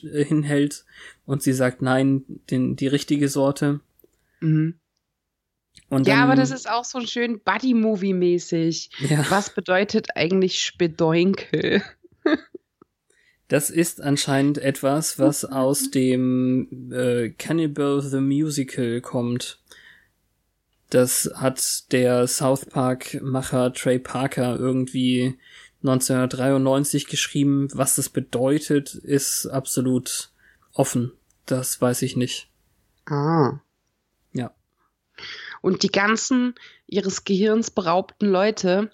äh, 0.04 0.24
hinhält 0.24 0.86
und 1.26 1.42
sie 1.42 1.54
sagt 1.54 1.82
nein, 1.82 2.26
den, 2.52 2.76
die 2.76 2.86
richtige 2.86 3.28
Sorte. 3.28 3.80
Mhm. 4.40 4.76
Und 5.92 6.08
Ja, 6.08 6.16
dann, 6.16 6.24
aber 6.24 6.36
das 6.36 6.52
ist 6.52 6.70
auch 6.70 6.86
so 6.86 7.02
schön 7.02 7.42
Buddy-Movie-mäßig. 7.42 8.92
ja, 9.10 9.30
Was 9.30 9.54
bedeutet 9.54 10.08
eigentlich 10.16 10.62
Spedoinkel? 10.62 11.84
das 13.50 13.70
ist 13.70 14.02
anscheinend 14.02 14.58
etwas, 14.58 15.20
was 15.20 15.44
aus 15.44 15.92
dem 15.92 16.92
äh, 16.94 17.32
Cannibal 17.32 18.02
the 18.02 18.22
Musical 18.22 19.02
kommt. 19.02 19.60
Das 20.90 21.30
hat 21.36 21.92
der 21.92 22.26
South 22.28 22.66
Park-Macher 22.68 23.74
Trey 23.74 24.00
Parker 24.00 24.58
irgendwie 24.58 25.38
1993 25.84 27.08
geschrieben. 27.08 27.68
Was 27.74 27.96
das 27.96 28.08
bedeutet, 28.08 28.96
ist 28.96 29.46
absolut 29.48 30.30
offen. 30.72 31.12
Das 31.48 31.82
weiß 31.82 32.02
ich 32.04 32.16
nicht. 32.16 32.48
Ah. 33.08 33.60
Ja. 35.62 35.70
Und 35.70 35.84
die 35.84 35.92
ganzen 35.92 36.56
ihres 36.88 37.24
Gehirns 37.24 37.72
beraubten 37.72 38.28
Leute 38.28 38.92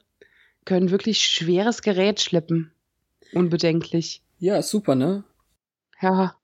können 0.65 0.91
wirklich 0.91 1.20
schweres 1.20 1.82
Gerät 1.82 2.20
schleppen. 2.22 2.72
Unbedenklich. 3.34 4.22
Ja, 4.39 4.61
super, 4.61 4.95
ne? 4.95 5.24
Ja. 6.01 6.36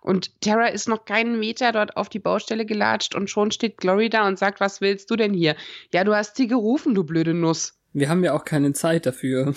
Und 0.00 0.40
Tara 0.40 0.66
ist 0.66 0.88
noch 0.88 1.04
keinen 1.04 1.38
Meter 1.38 1.70
dort 1.72 1.96
auf 1.96 2.08
die 2.08 2.18
Baustelle 2.18 2.66
gelatscht 2.66 3.14
und 3.14 3.30
schon 3.30 3.52
steht 3.52 3.76
Glory 3.76 4.08
da 4.08 4.26
und 4.26 4.38
sagt, 4.38 4.58
was 4.58 4.80
willst 4.80 5.10
du 5.10 5.16
denn 5.16 5.32
hier? 5.32 5.54
Ja, 5.92 6.02
du 6.02 6.14
hast 6.14 6.36
sie 6.36 6.48
gerufen, 6.48 6.94
du 6.94 7.04
blöde 7.04 7.34
Nuss. 7.34 7.78
Wir 7.92 8.08
haben 8.08 8.24
ja 8.24 8.32
auch 8.32 8.44
keine 8.44 8.72
Zeit 8.72 9.06
dafür. 9.06 9.54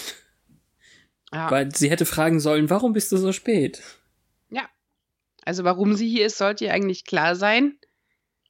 Ja. 1.33 1.49
Weil 1.49 1.73
sie 1.75 1.89
hätte 1.89 2.05
fragen 2.05 2.39
sollen, 2.39 2.69
warum 2.69 2.93
bist 2.93 3.11
du 3.11 3.17
so 3.17 3.31
spät? 3.31 3.81
Also 5.45 5.63
warum 5.63 5.93
sie 5.93 6.09
hier 6.09 6.25
ist, 6.25 6.39
sollte 6.39 6.65
ihr 6.65 6.73
eigentlich 6.73 7.05
klar 7.05 7.35
sein. 7.35 7.77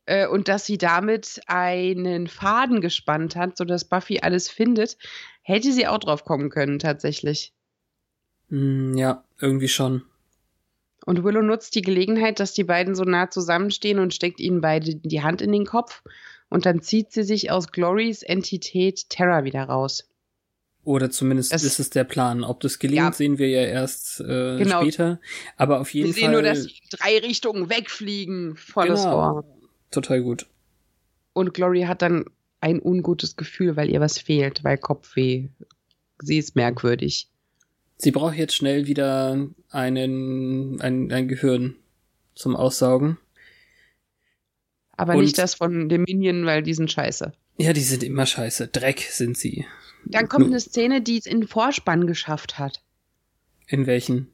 Äh, 0.06 0.28
und 0.28 0.48
dass 0.48 0.66
sie 0.66 0.78
damit 0.78 1.42
einen 1.48 2.28
Faden 2.28 2.82
gespannt 2.82 3.36
hat, 3.36 3.58
sodass 3.58 3.86
Buffy 3.86 4.20
alles 4.22 4.50
findet, 4.50 4.98
hätte 5.42 5.72
sie 5.72 5.88
auch 5.88 5.98
drauf 6.00 6.24
kommen 6.26 6.50
können, 6.50 6.80
tatsächlich. 6.80 7.54
Hm, 8.50 8.96
ja, 8.98 9.24
irgendwie 9.40 9.68
schon. 9.68 10.04
Und 11.06 11.24
Willow 11.24 11.42
nutzt 11.42 11.76
die 11.76 11.82
Gelegenheit, 11.82 12.40
dass 12.40 12.54
die 12.54 12.64
beiden 12.64 12.96
so 12.96 13.04
nah 13.04 13.30
zusammenstehen 13.30 14.00
und 14.00 14.14
steckt 14.14 14.40
ihnen 14.40 14.62
beide 14.62 14.96
die 14.96 15.22
Hand 15.22 15.42
in 15.42 15.52
den 15.52 15.66
Kopf. 15.66 16.02
Und 16.50 16.66
dann 16.66 16.82
zieht 16.82 17.12
sie 17.12 17.24
sich 17.24 17.52
aus 17.52 17.72
Glorys 17.72 18.22
Entität 18.24 19.10
Terra 19.10 19.44
wieder 19.44 19.64
raus. 19.64 20.08
Oder 20.84 21.10
zumindest 21.10 21.52
Es- 21.52 21.64
ist 21.64 21.80
es 21.80 21.90
der 21.90 22.04
Plan. 22.04 22.44
Ob 22.44 22.60
das 22.60 22.78
gelingt, 22.78 22.98
Ja. 23.00 23.12
sehen 23.12 23.40
wir 23.40 23.50
ja 23.50 23.64
erst 23.64 24.20
äh, 24.22 24.58
Genau. 24.60 24.82
später. 24.82 25.20
Aber 25.58 25.80
auf 25.80 25.92
jeden 25.96 26.08
Wir 26.08 26.14
sehen 26.14 26.24
Fall 26.26 26.34
nur, 26.34 26.42
dass 26.44 26.64
sie 26.64 26.70
in 26.70 26.90
drei 26.92 27.18
Richtungen 27.20 27.70
wegfliegen. 27.70 28.56
Volles 28.56 29.02
Genau. 29.04 29.32
Rohr. 29.32 29.46
Total 29.96 30.22
gut. 30.22 30.46
Und 31.34 31.54
Glory 31.54 31.82
hat 31.84 32.02
dann 32.02 32.26
ein 32.62 32.80
ungutes 32.82 33.36
Gefühl, 33.36 33.76
weil 33.76 33.90
ihr 33.90 34.00
was 34.02 34.18
fehlt, 34.20 34.64
weil 34.64 34.78
Kopfweh. 34.78 35.50
Sie 36.20 36.38
ist 36.38 36.56
merkwürdig. 36.56 37.30
Sie 37.98 38.12
braucht 38.12 38.36
jetzt 38.36 38.56
schnell 38.56 38.88
wieder 38.88 39.48
einen 39.70 40.80
ein, 40.82 41.12
ein 41.12 41.28
Gehirn 41.28 41.76
zum 42.36 42.56
Aussaugen. 42.56 43.18
Aber 44.98 45.16
Und- 45.16 45.24
nicht 45.24 45.38
das 45.38 45.56
von 45.56 45.90
dem 45.90 46.04
Minion, 46.04 46.46
weil 46.46 46.64
die 46.64 46.74
sind 46.74 46.92
scheiße. 46.92 47.34
Ja, 47.58 47.74
die 47.74 47.82
sind 47.82 48.04
immer 48.04 48.26
scheiße. 48.26 48.68
Dreck 48.68 49.00
sind 49.02 49.38
sie. 49.38 49.66
Dann 50.06 50.30
kommt 50.30 50.46
eine 50.48 50.60
Szene, 50.60 51.02
die 51.02 51.18
es 51.18 51.26
in 51.26 51.42
den 51.42 51.48
Vorspann 51.48 52.06
geschafft 52.06 52.60
hat. 52.60 52.82
In 53.68 53.88
welchen? 53.88 54.28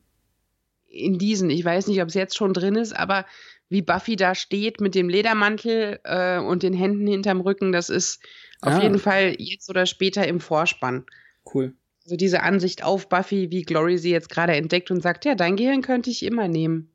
In 0.88 1.18
diesen, 1.18 1.49
ich 1.49 1.64
weiß 1.64 1.88
nicht, 1.88 2.01
ob 2.01 2.09
es 2.09 2.14
jetzt 2.16 2.36
schon 2.36 2.53
drin 2.53 2.76
ist, 2.76 2.93
aber 2.93 3.26
wie 3.72 3.82
Buffy 3.82 4.15
da 4.17 4.36
steht 4.36 4.82
mit 4.82 4.95
dem 4.95 5.07
Ledermantel 5.09 5.99
äh, 6.03 6.39
und 6.39 6.61
den 6.61 6.74
Händen 6.74 7.07
hinterm 7.07 7.41
Rücken, 7.41 7.72
das 7.72 7.89
ist 7.89 8.22
auf 8.61 8.74
Ah. 8.74 8.82
jeden 8.84 8.99
Fall 8.99 9.36
jetzt 9.39 9.69
oder 9.69 9.86
später 9.86 10.28
im 10.28 10.39
Vorspann. 10.39 11.05
Cool. 11.51 11.74
Also 12.03 12.15
diese 12.17 12.43
Ansicht 12.43 12.84
auf 12.84 13.07
Buffy, 13.09 13.49
wie 13.49 13.61
Glory 13.63 13.97
sie 13.97 14.11
jetzt 14.11 14.30
gerade 14.30 14.53
entdeckt 14.55 14.91
und 14.91 15.01
sagt, 15.01 15.24
ja, 15.26 15.36
dein 15.36 15.55
Gehirn 15.55 15.82
könnte 15.82 16.09
ich 16.09 16.24
immer 16.24 16.47
nehmen. 16.47 16.91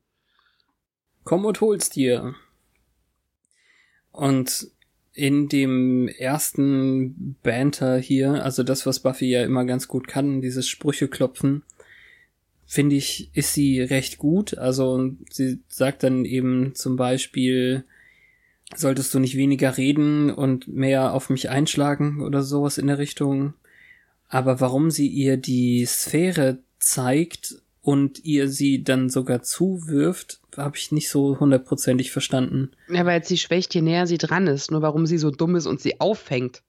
Komm 1.24 1.45
und 1.45 1.61
hol's 1.61 1.91
dir. 1.91 2.35
Und 4.12 4.68
in 5.12 5.49
dem 5.49 6.09
ersten 6.09 7.37
Banter 7.43 7.97
hier, 7.99 8.45
also 8.45 8.62
das, 8.62 8.85
was 8.85 9.01
Buffy 9.01 9.31
ja 9.31 9.43
immer 9.45 9.64
ganz 9.64 9.89
gut 9.89 10.09
kann, 10.09 10.41
dieses 10.43 10.68
Sprüche 10.68 11.09
klopfen, 11.09 11.62
finde 12.67 12.97
ich, 12.97 13.31
ist 13.35 13.55
sie 13.55 13.81
recht 13.81 14.19
gut. 14.19 14.59
Also 14.59 15.12
sie 15.31 15.61
sagt 15.69 16.03
dann 16.03 16.25
eben 16.25 16.75
zum 16.75 16.97
Beispiel, 16.97 17.85
solltest 18.75 19.14
du 19.14 19.19
nicht 19.19 19.37
weniger 19.37 19.77
reden 19.77 20.31
und 20.31 20.69
mehr 20.69 21.14
auf 21.14 21.31
mich 21.31 21.49
einschlagen 21.49 22.21
oder 22.21 22.43
sowas 22.43 22.79
in 22.79 22.89
der 22.89 22.99
Richtung. 22.99 23.55
Aber 24.29 24.61
warum 24.61 24.91
sie 24.91 25.07
ihr 25.07 25.37
die 25.37 25.87
Sphäre 25.87 26.59
zeigt 26.79 27.57
und 27.81 28.25
ihr 28.25 28.49
sie 28.49 28.83
dann 28.83 29.09
sogar 29.09 29.43
zuwirft, 29.43 30.41
habe 30.57 30.77
ich 30.77 30.91
nicht 30.91 31.09
so 31.09 31.39
hundertprozentig 31.39 32.11
verstanden. 32.11 32.73
Ja, 32.89 33.07
weil 33.07 33.25
sie 33.25 33.39
schwächt, 33.39 33.75
je 33.75 33.83
näher 33.83 34.09
sie 34.09 34.19
dran 34.19 34.49
ist. 34.49 34.73
Nur 34.73 34.83
warum 34.83 35.07
sie 35.07 35.19
so 35.19 35.31
dumm 35.31 35.55
ist 35.55 35.67
und 35.67 35.81
sie 35.81 36.01
auffängt. 36.01 36.62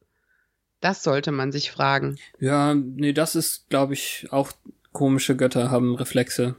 Das 0.80 1.02
sollte 1.02 1.32
man 1.32 1.52
sich 1.52 1.72
fragen. 1.72 2.18
Ja, 2.40 2.76
nee, 2.76 3.14
das 3.14 3.36
ist, 3.36 3.68
glaube 3.70 3.94
ich, 3.94 4.28
auch 4.30 4.52
komische 4.98 5.36
Götter 5.36 5.72
haben 5.72 5.96
Reflexe. 5.96 6.56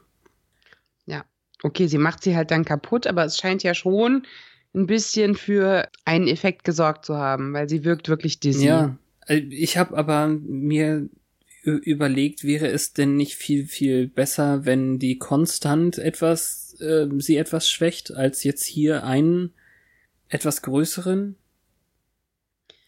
Okay, 1.63 1.89
sie 1.89 1.99
macht 1.99 2.23
sie 2.23 2.37
halt 2.37 2.51
dann 2.51 2.65
kaputt, 2.65 3.07
aber 3.07 3.25
es 3.25 3.37
scheint 3.37 3.63
ja 3.63 3.75
schon 3.75 4.27
ein 4.75 4.87
bisschen 4.87 5.35
für 5.35 5.89
einen 6.05 6.29
Effekt 6.29 6.65
gesorgt 6.65 7.05
zu 7.05 7.17
haben, 7.17 7.53
weil 7.53 7.69
sie 7.69 7.85
wirkt 7.85 8.09
wirklich 8.09 8.39
dizzy. 8.39 8.67
Ja, 8.67 8.97
äh, 9.27 9.37
ich 9.37 9.77
habe 9.77 9.97
aber 9.97 10.29
mir 10.29 11.09
überlegt, 11.65 12.45
wäre 12.45 12.69
es 12.69 12.93
denn 12.93 13.17
nicht 13.17 13.35
viel, 13.35 13.67
viel 13.67 14.07
besser, 14.07 14.65
wenn 14.65 14.99
die 14.99 15.19
konstant 15.19 15.99
etwas, 15.99 16.77
äh, 16.81 17.09
sie 17.19 17.37
etwas 17.37 17.69
schwächt, 17.69 18.15
als 18.15 18.45
jetzt 18.45 18.65
hier 18.65 19.05
einen 19.05 19.53
etwas 20.29 20.63
größeren? 20.63 21.37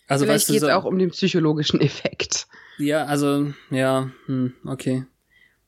Also 0.06 0.24
Vielleicht 0.24 0.42
weißt 0.42 0.48
du, 0.48 0.52
geht 0.52 0.62
es 0.62 0.68
so, 0.68 0.74
auch 0.74 0.84
um 0.84 0.98
den 0.98 1.10
psychologischen 1.10 1.80
Effekt. 1.80 2.46
Ja, 2.78 3.04
also, 3.04 3.52
ja, 3.70 4.10
hm, 4.26 4.54
okay. 4.64 5.04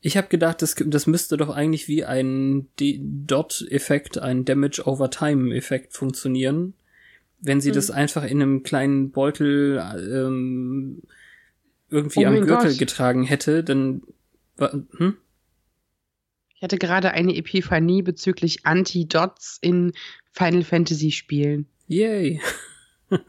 Ich 0.05 0.16
habe 0.16 0.26
gedacht, 0.28 0.61
das, 0.62 0.74
das 0.84 1.07
müsste 1.07 1.36
doch 1.36 1.48
eigentlich 1.48 1.86
wie 1.88 2.05
ein 2.05 2.66
D- 2.80 3.00
Dot-Effekt, 3.03 4.18
ein 4.18 4.44
Damage 4.44 4.82
over 4.84 5.11
Time-Effekt 5.11 5.92
funktionieren. 5.94 6.74
Wenn 7.40 7.61
sie 7.61 7.68
Hm. 7.70 7.74
das 7.74 7.90
einfach 7.90 8.24
in 8.24 8.42
einem 8.42 8.62
kleinen 8.64 9.12
Beutel 9.12 9.78
ähm, 9.96 11.03
irgendwie 11.88 12.26
Oh 12.26 12.28
am 12.28 12.40
Gürtel 12.40 12.70
Gott. 12.70 12.78
getragen 12.78 13.22
hätte, 13.24 13.62
dann 13.64 14.03
hm? 14.59 15.16
Ich 16.57 16.62
hatte 16.62 16.78
gerade 16.78 17.12
eine 17.12 17.34
Epiphanie 17.36 18.03
bezüglich 18.03 18.64
Anti-Dots 18.66 19.59
in 19.61 19.92
Final 20.32 20.62
Fantasy 20.64 21.11
Spielen. 21.12 21.66
Yay. 21.88 22.40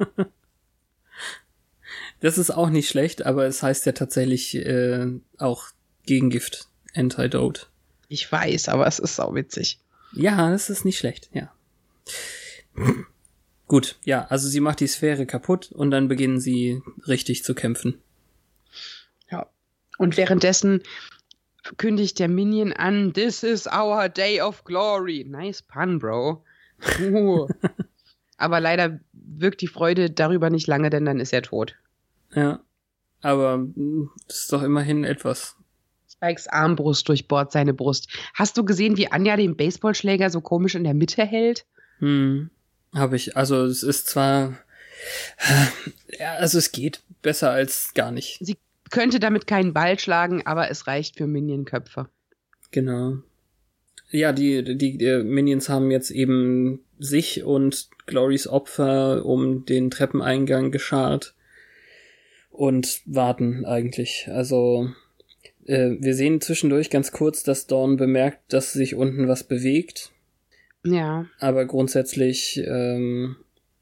Das 2.19 2.37
ist 2.37 2.51
auch 2.51 2.69
nicht 2.69 2.87
schlecht, 2.87 3.25
aber 3.25 3.45
es 3.45 3.61
heißt 3.63 3.85
ja 3.85 3.91
tatsächlich 3.91 4.55
äh, 4.55 5.07
auch 5.37 5.67
Gegengift, 6.05 6.67
Antidote. 6.95 7.67
Ich 8.09 8.31
weiß, 8.31 8.69
aber 8.69 8.87
es 8.87 8.99
ist 8.99 9.15
sau 9.15 9.33
witzig. 9.35 9.79
Ja, 10.13 10.51
das 10.51 10.69
ist 10.69 10.85
nicht 10.85 10.97
schlecht, 10.97 11.29
ja. 11.33 11.51
Gut, 13.67 13.97
ja, 14.03 14.25
also 14.25 14.47
sie 14.47 14.59
macht 14.59 14.81
die 14.81 14.87
Sphäre 14.87 15.25
kaputt 15.25 15.71
und 15.71 15.89
dann 15.91 16.07
beginnen 16.07 16.39
sie 16.39 16.81
richtig 17.07 17.43
zu 17.43 17.55
kämpfen. 17.55 18.01
Ja. 19.31 19.47
Und 19.97 20.17
währenddessen 20.17 20.83
kündigt 21.77 22.19
der 22.19 22.27
Minion 22.27 22.73
an, 22.73 23.13
This 23.13 23.41
is 23.41 23.67
our 23.67 24.09
day 24.09 24.41
of 24.41 24.63
glory. 24.63 25.25
Nice 25.27 25.61
pun, 25.61 25.99
Bro. 25.99 26.43
Uh. 26.99 27.47
Aber 28.37 28.59
leider 28.59 28.99
wirkt 29.13 29.61
die 29.61 29.67
Freude 29.67 30.11
darüber 30.11 30.49
nicht 30.49 30.67
lange, 30.67 30.89
denn 30.89 31.05
dann 31.05 31.19
ist 31.19 31.33
er 31.33 31.41
tot. 31.41 31.75
Ja. 32.35 32.59
Aber 33.21 33.65
das 34.27 34.41
ist 34.41 34.53
doch 34.53 34.63
immerhin 34.63 35.05
etwas. 35.05 35.55
Spikes 36.23 36.47
Armbrust 36.47 37.07
durchbohrt 37.09 37.51
seine 37.51 37.73
Brust. 37.73 38.07
Hast 38.33 38.57
du 38.57 38.63
gesehen, 38.63 38.97
wie 38.97 39.11
Anja 39.11 39.35
den 39.35 39.57
Baseballschläger 39.57 40.29
so 40.29 40.41
komisch 40.41 40.75
in 40.75 40.83
der 40.83 40.93
Mitte 40.93 41.25
hält? 41.25 41.65
Hm. 41.99 42.49
Habe 42.93 43.15
ich. 43.15 43.35
Also 43.35 43.65
es 43.65 43.83
ist 43.83 44.07
zwar. 44.07 44.57
Ja, 46.19 46.35
also 46.35 46.59
es 46.59 46.71
geht 46.71 47.01
besser 47.21 47.51
als 47.51 47.93
gar 47.93 48.11
nicht. 48.11 48.37
Sie 48.39 48.57
könnte 48.91 49.19
damit 49.19 49.47
keinen 49.47 49.73
Ball 49.73 49.99
schlagen, 49.99 50.45
aber 50.45 50.69
es 50.69 50.87
reicht 50.87 51.17
für 51.17 51.27
Minion-Köpfe. 51.27 52.07
Genau. 52.71 53.17
Ja, 54.11 54.31
die, 54.31 54.77
die, 54.77 54.97
die 54.97 55.23
Minions 55.23 55.69
haben 55.69 55.89
jetzt 55.89 56.11
eben 56.11 56.79
sich 56.99 57.43
und 57.43 57.89
Glorys 58.05 58.47
Opfer 58.47 59.25
um 59.25 59.65
den 59.65 59.89
Treppeneingang 59.89 60.71
geschart 60.71 61.33
und 62.51 63.01
warten 63.05 63.65
eigentlich. 63.65 64.29
Also 64.31 64.91
äh, 65.65 65.91
wir 65.99 66.13
sehen 66.15 66.41
zwischendurch 66.41 66.89
ganz 66.89 67.11
kurz, 67.11 67.43
dass 67.43 67.67
Dawn 67.67 67.97
bemerkt, 67.97 68.53
dass 68.53 68.73
sich 68.73 68.95
unten 68.95 69.27
was 69.27 69.43
bewegt, 69.43 70.11
Ja. 70.83 71.25
aber 71.39 71.65
grundsätzlich 71.65 72.61
ähm, 72.65 73.35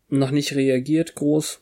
noch 0.10 0.32
nicht 0.32 0.56
reagiert 0.56 1.16
groß. 1.16 1.62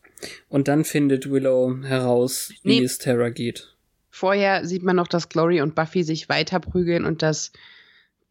Und 0.50 0.68
dann 0.68 0.84
findet 0.84 1.30
Willow 1.32 1.78
heraus, 1.84 2.52
wie 2.64 2.80
Nee. 2.80 2.86
es 2.86 2.98
Terra 2.98 3.30
geht. 3.30 3.76
Vorher 4.10 4.66
sieht 4.66 4.84
man 4.84 4.98
noch, 4.98 5.08
dass 5.08 5.30
Glory 5.30 5.62
und 5.62 5.76
Buffy 5.76 6.04
sich 6.04 6.28
weiter 6.28 6.60
prügeln 6.60 7.06
und 7.06 7.22
dass 7.22 7.54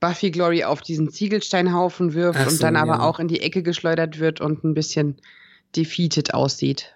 Buffy 0.01 0.31
Glory 0.31 0.65
auf 0.65 0.83
diesen 0.83 1.11
Ziegelsteinhaufen 1.11 2.13
wirft 2.13 2.39
Ach 2.43 2.47
und 2.49 2.57
so, 2.57 2.61
dann 2.63 2.77
aber 2.77 2.97
ja. 2.97 3.01
auch 3.01 3.19
in 3.21 3.29
die 3.29 3.41
Ecke 3.41 3.63
geschleudert 3.63 4.19
wird 4.19 4.41
und 4.43 4.65
ein 4.65 4.75
bisschen 4.75 5.17
defeated 5.77 6.35
aussieht. 6.35 6.95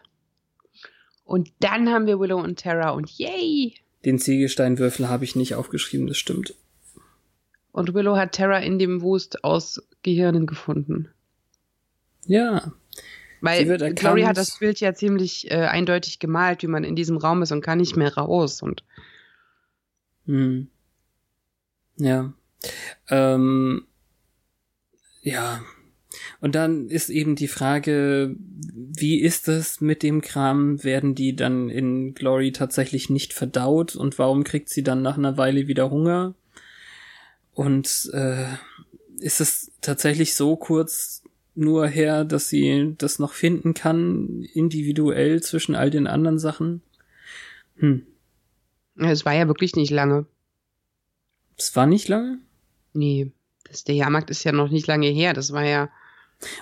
Und 1.25 1.51
dann 1.61 1.89
haben 1.89 2.07
wir 2.07 2.21
Willow 2.21 2.39
und 2.39 2.57
Terra 2.57 2.91
und 2.91 3.11
yay! 3.19 3.75
Den 4.05 4.19
Ziegelsteinwürfel 4.19 5.09
habe 5.09 5.25
ich 5.25 5.37
nicht 5.37 5.55
aufgeschrieben, 5.55 6.07
das 6.07 6.19
stimmt. 6.19 6.55
Und 7.71 7.95
Willow 7.95 8.17
hat 8.17 8.33
Terra 8.33 8.59
in 8.59 8.79
dem 8.79 9.01
Wust 9.01 9.45
aus 9.45 9.83
Gehirnen 10.03 10.47
gefunden. 10.47 11.09
Ja, 12.27 12.73
Weil. 13.41 13.95
Glory 13.95 14.23
hat 14.23 14.37
das 14.37 14.59
Bild 14.59 14.79
ja 14.81 14.95
ziemlich 14.95 15.51
äh, 15.51 15.67
eindeutig 15.67 16.19
gemalt, 16.19 16.63
wie 16.63 16.69
man 16.69 16.85
in 16.85 16.97
diesem 16.97 17.17
Raum 17.17 17.43
ist 17.43 17.53
und 17.53 17.63
kann 17.63 17.79
nicht 17.79 17.97
mehr 17.97 18.15
raus. 18.15 18.63
Und 18.63 18.85
Hm. 20.27 20.69
Ja. 21.97 22.33
Ähm, 23.09 23.87
ja. 25.23 25.63
Und 26.41 26.55
dann 26.55 26.89
ist 26.89 27.09
eben 27.09 27.37
die 27.37 27.49
Frage, 27.49 28.37
wie 28.39 29.21
ist 29.21 29.49
es 29.49 29.81
mit 29.81 30.03
dem 30.03 30.21
Kram? 30.21 30.83
Werden 30.85 31.15
die 31.15 31.35
dann 31.37 31.69
in 31.69 32.15
Glory 32.15 32.53
tatsächlich 32.53 33.11
nicht 33.11 33.33
verdaut? 33.33 33.97
Und 33.97 34.19
warum 34.19 34.45
kriegt 34.45 34.69
sie 34.69 34.83
dann 34.83 35.03
nach 35.03 35.19
einer 35.19 35.37
Weile 35.37 35.69
wieder 35.69 35.91
Hunger? 35.91 36.35
Und 37.55 38.11
äh, 38.13 38.47
ist 39.19 39.41
es 39.41 39.71
tatsächlich 39.81 40.35
so 40.35 40.57
kurz 40.57 41.23
nur 41.55 41.87
her, 41.87 42.25
dass 42.25 42.49
sie 42.49 42.95
das 42.99 43.19
noch 43.19 43.33
finden 43.33 43.75
kann, 43.75 44.43
individuell 44.55 45.43
zwischen 45.43 45.75
all 45.75 45.91
den 45.91 46.07
anderen 46.07 46.39
Sachen? 46.39 46.83
Hm. 47.77 48.07
es 48.97 49.25
war 49.25 49.35
ja 49.35 49.47
wirklich 49.49 49.77
nicht 49.77 49.91
lange. 49.91 50.27
Es 51.57 51.75
war 51.77 51.87
nicht 51.87 52.09
lange? 52.09 52.39
Nee, 52.95 53.33
das, 53.65 53.85
der 53.85 53.95
Jahrmarkt 53.95 54.31
ist 54.31 54.45
ja 54.45 54.53
noch 54.53 54.71
nicht 54.71 54.87
lange 54.87 55.09
her. 55.09 55.35
Das 55.35 55.53
war 55.53 55.65
ja, 55.65 55.91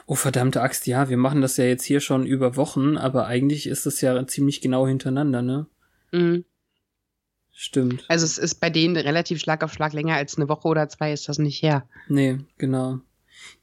Oh, 0.06 0.14
verdammte 0.14 0.62
Axt, 0.62 0.86
ja, 0.86 1.08
wir 1.08 1.16
machen 1.16 1.40
das 1.40 1.56
ja 1.56 1.64
jetzt 1.64 1.84
hier 1.84 2.00
schon 2.00 2.26
über 2.26 2.56
Wochen, 2.56 2.96
aber 2.96 3.26
eigentlich 3.26 3.66
ist 3.66 3.86
es 3.86 4.00
ja 4.00 4.26
ziemlich 4.26 4.60
genau 4.60 4.86
hintereinander, 4.86 5.42
ne? 5.42 5.66
mh. 6.12 6.40
Stimmt. 7.52 8.06
also 8.08 8.24
es 8.24 8.38
ist 8.38 8.54
bei 8.54 8.70
denen 8.70 8.96
relativ 8.96 9.38
Schlag 9.38 9.62
auf 9.62 9.74
Schlag 9.74 9.92
länger 9.92 10.14
als 10.14 10.38
eine 10.38 10.48
Woche 10.48 10.66
oder 10.66 10.88
zwei 10.88 11.12
ist 11.12 11.28
das 11.28 11.38
nicht 11.38 11.62
her. 11.62 11.86
Nee, 12.08 12.38
genau. 12.56 13.00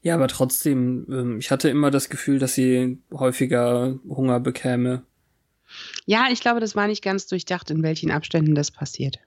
Ja, 0.02 0.14
aber 0.14 0.28
trotzdem, 0.28 1.04
ähm, 1.10 1.38
ich 1.40 1.50
hatte 1.50 1.68
immer 1.68 1.90
das 1.90 2.08
Gefühl, 2.08 2.38
dass 2.38 2.54
sie 2.54 2.98
häufiger 3.12 3.98
Hunger 4.08 4.38
bekäme. 4.38 5.02
Ja, 6.06 6.26
ich 6.30 6.40
glaube, 6.40 6.60
das 6.60 6.76
war 6.76 6.86
nicht 6.86 7.02
ganz 7.02 7.26
durchdacht, 7.26 7.70
in 7.70 7.82
welchen 7.82 8.10
Abständen 8.12 8.54
das 8.54 8.70
passiert. 8.70 9.18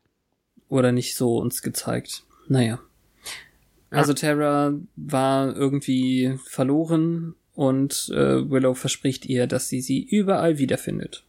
Oder 0.69 0.91
nicht 0.93 1.15
so 1.15 1.37
uns 1.37 1.61
gezeigt. 1.61 2.23
Naja. 2.47 2.79
Also 3.99 4.13
Terra 4.13 4.73
war 4.95 5.55
irgendwie 5.55 6.37
verloren 6.45 7.35
und 7.53 8.09
äh, 8.13 8.49
Willow 8.49 8.73
verspricht 8.73 9.25
ihr, 9.25 9.47
dass 9.47 9.67
sie 9.67 9.81
sie 9.81 10.01
überall 10.01 10.57
wiederfindet. 10.57 11.23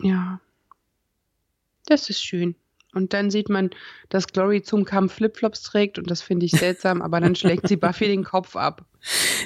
Ja. 0.00 0.40
Das 1.86 2.08
ist 2.08 2.24
schön. 2.24 2.54
Und 2.94 3.12
dann 3.12 3.30
sieht 3.30 3.48
man, 3.48 3.70
dass 4.08 4.28
Glory 4.28 4.62
zum 4.62 4.84
Kampf 4.84 5.14
Flipflops 5.14 5.62
trägt 5.62 5.98
und 5.98 6.10
das 6.10 6.22
finde 6.22 6.46
ich 6.46 6.52
seltsam, 6.52 7.02
aber 7.02 7.20
dann 7.20 7.34
schlägt 7.34 7.66
sie 7.66 7.76
Buffy 7.76 8.06
den 8.06 8.22
Kopf 8.22 8.54
ab. 8.54 8.86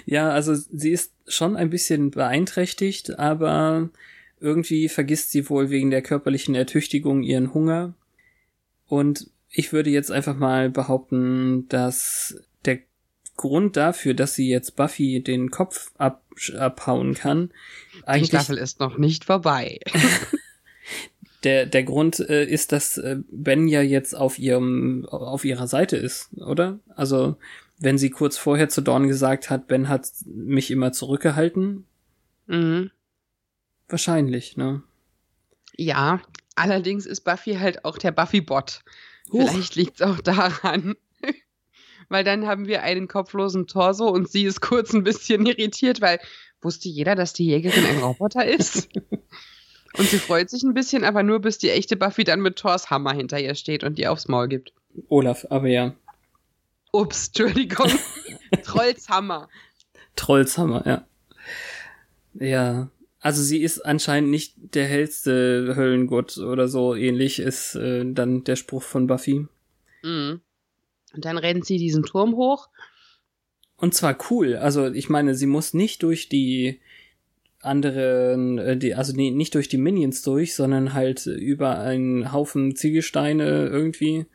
Ja, 0.05 0.31
also 0.31 0.55
sie 0.55 0.93
ist 0.93 1.13
schon 1.27 1.57
ein 1.57 1.71
bisschen 1.71 2.11
beeinträchtigt, 2.11 3.19
aber 3.19 3.89
irgendwie 4.39 4.89
vergisst 4.89 5.33
sie 5.33 5.49
wohl 5.49 5.71
wegen 5.71 5.91
der 5.91 6.03
körperlichen 6.03 6.55
Ertüchtigung 6.55 7.23
ihren 7.23 7.55
Hunger. 7.55 7.95
Und 8.87 9.31
ich 9.51 9.73
würde 9.73 9.91
jetzt 9.91 10.13
einfach 10.13 10.37
mal 10.37 10.69
behaupten, 10.71 11.67
dass 11.69 12.39
Grund 13.39 13.77
dafür, 13.77 14.13
dass 14.13 14.35
sie 14.35 14.51
jetzt 14.51 14.77
Buffy 14.77 15.23
den 15.23 15.51
Kopf 15.51 15.93
ab 15.97 16.23
abhauen 16.57 17.15
kann, 17.15 17.51
Die 17.95 18.07
eigentlich 18.07 18.29
Staffel 18.29 18.59
ist 18.59 18.79
noch 18.81 18.99
nicht 18.99 19.25
vorbei. 19.25 19.81
der 21.45 21.67
der 21.67 21.85
Grund 21.85 22.21
äh, 22.21 22.45
ist, 22.45 22.73
dass 22.73 22.99
äh, 22.99 23.17
Ben 23.31 23.67
ja 23.67 23.81
jetzt 23.81 24.15
auf 24.15 24.39
ihrem 24.39 25.07
auf 25.07 25.45
ihrer 25.45 25.67
Seite 25.67 25.97
ist, 25.97 26.29
oder? 26.37 26.79
Also 26.95 27.37
wenn 27.79 27.97
sie 27.97 28.11
kurz 28.11 28.37
vorher 28.37 28.69
zu 28.69 28.83
Dawn 28.83 29.09
gesagt 29.09 29.51
hat, 29.51 29.69
Ben 29.69 29.89
hat 29.89 30.11
mich 30.27 30.71
immer 30.71 30.93
zurückgehalten, 30.93 31.87
mhm. 32.47 32.91
wahrscheinlich, 33.89 34.57
ne? 34.57 34.83
Ja, 35.77 36.21
allerdings 36.57 37.07
ist 37.07 37.21
Buffy 37.21 37.55
halt 37.55 37.85
auch 37.85 37.99
der 37.99 38.11
Buffy-Bot. 38.11 38.83
Vielleicht 39.31 39.77
liegt 39.77 40.01
es 40.01 40.03
auch 40.03 40.21
daran. 40.21 40.97
Weil 42.09 42.25
dann 42.25 42.47
haben 42.47 42.67
wir 42.67 42.83
einen 42.83 43.09
kopflosen 43.09 43.67
Torso 43.67 44.09
und 44.09 44.31
sie 44.31 44.45
ist 44.45 44.61
kurz 44.61 44.93
ein 44.93 45.05
bisschen 45.05 45.47
irritiert, 45.47 46.01
weil 46.01 46.19
wusste 46.61 46.89
jeder, 46.89 47.15
dass 47.15 47.33
die 47.33 47.47
Jägerin 47.47 47.85
ein 47.85 47.99
Roboter 47.99 48.47
ist? 48.47 48.89
und 49.97 50.09
sie 50.09 50.19
freut 50.19 50.51
sich 50.51 50.63
ein 50.63 50.75
bisschen, 50.75 51.05
aber 51.05 51.23
nur 51.23 51.41
bis 51.41 51.59
die 51.59 51.71
echte 51.71 51.97
Buffy 51.97 52.25
dann 52.25 52.41
mit 52.41 52.57
Thors 52.57 52.91
Hammer 52.91 53.13
hinter 53.13 53.41
ihr 53.41 53.55
steht 53.55 53.85
und 53.85 53.99
ihr 53.99 54.13
aufs 54.13 54.29
Maul 54.29 54.49
gibt. 54.49 54.73
Olaf, 55.09 55.47
aber 55.51 55.69
ja. 55.69 55.95
Ups, 56.93 57.29
Entschuldigung. 57.29 57.91
Trolls 58.65 59.09
Hammer. 59.09 59.49
Trollshammer, 60.19 60.87
ja. 60.87 61.07
Ja. 62.35 62.91
Also 63.21 63.43
sie 63.43 63.63
ist 63.63 63.81
anscheinend 63.85 64.31
nicht 64.31 64.55
der 64.75 64.87
hellste 64.87 65.75
Höllengott 65.75 66.39
oder 66.39 66.69
so 66.69 66.95
ähnlich, 66.95 67.41
ist 67.41 67.75
äh, 67.75 68.05
dann 68.07 68.45
der 68.45 68.57
Spruch 68.57 68.83
von 68.83 69.07
Buffy. 69.07 69.47
Mhm. 70.03 70.41
Und 71.15 71.25
dann 71.25 71.39
rennt 71.39 71.65
sie 71.65 71.79
diesen 71.79 72.03
Turm 72.05 72.37
hoch. 72.37 72.69
Und 73.77 73.95
zwar 73.95 74.17
cool. 74.31 74.57
Also 74.57 74.87
ich 74.87 75.09
meine, 75.09 75.35
sie 75.35 75.47
muss 75.47 75.73
nicht 75.75 76.03
durch 76.03 76.29
die 76.29 76.81
anderen, 77.61 78.59
äh, 78.59 78.77
die, 78.77 78.95
also 78.95 79.15
nee, 79.15 79.31
nicht 79.31 79.55
durch 79.55 79.69
die 79.69 79.79
Minions 79.79 80.23
durch, 80.23 80.55
sondern 80.55 80.95
halt 80.95 81.27
über 81.27 81.79
einen 81.79 82.33
Haufen 82.33 82.77
Ziegelsteine 82.77 83.67
irgendwie 83.69 84.27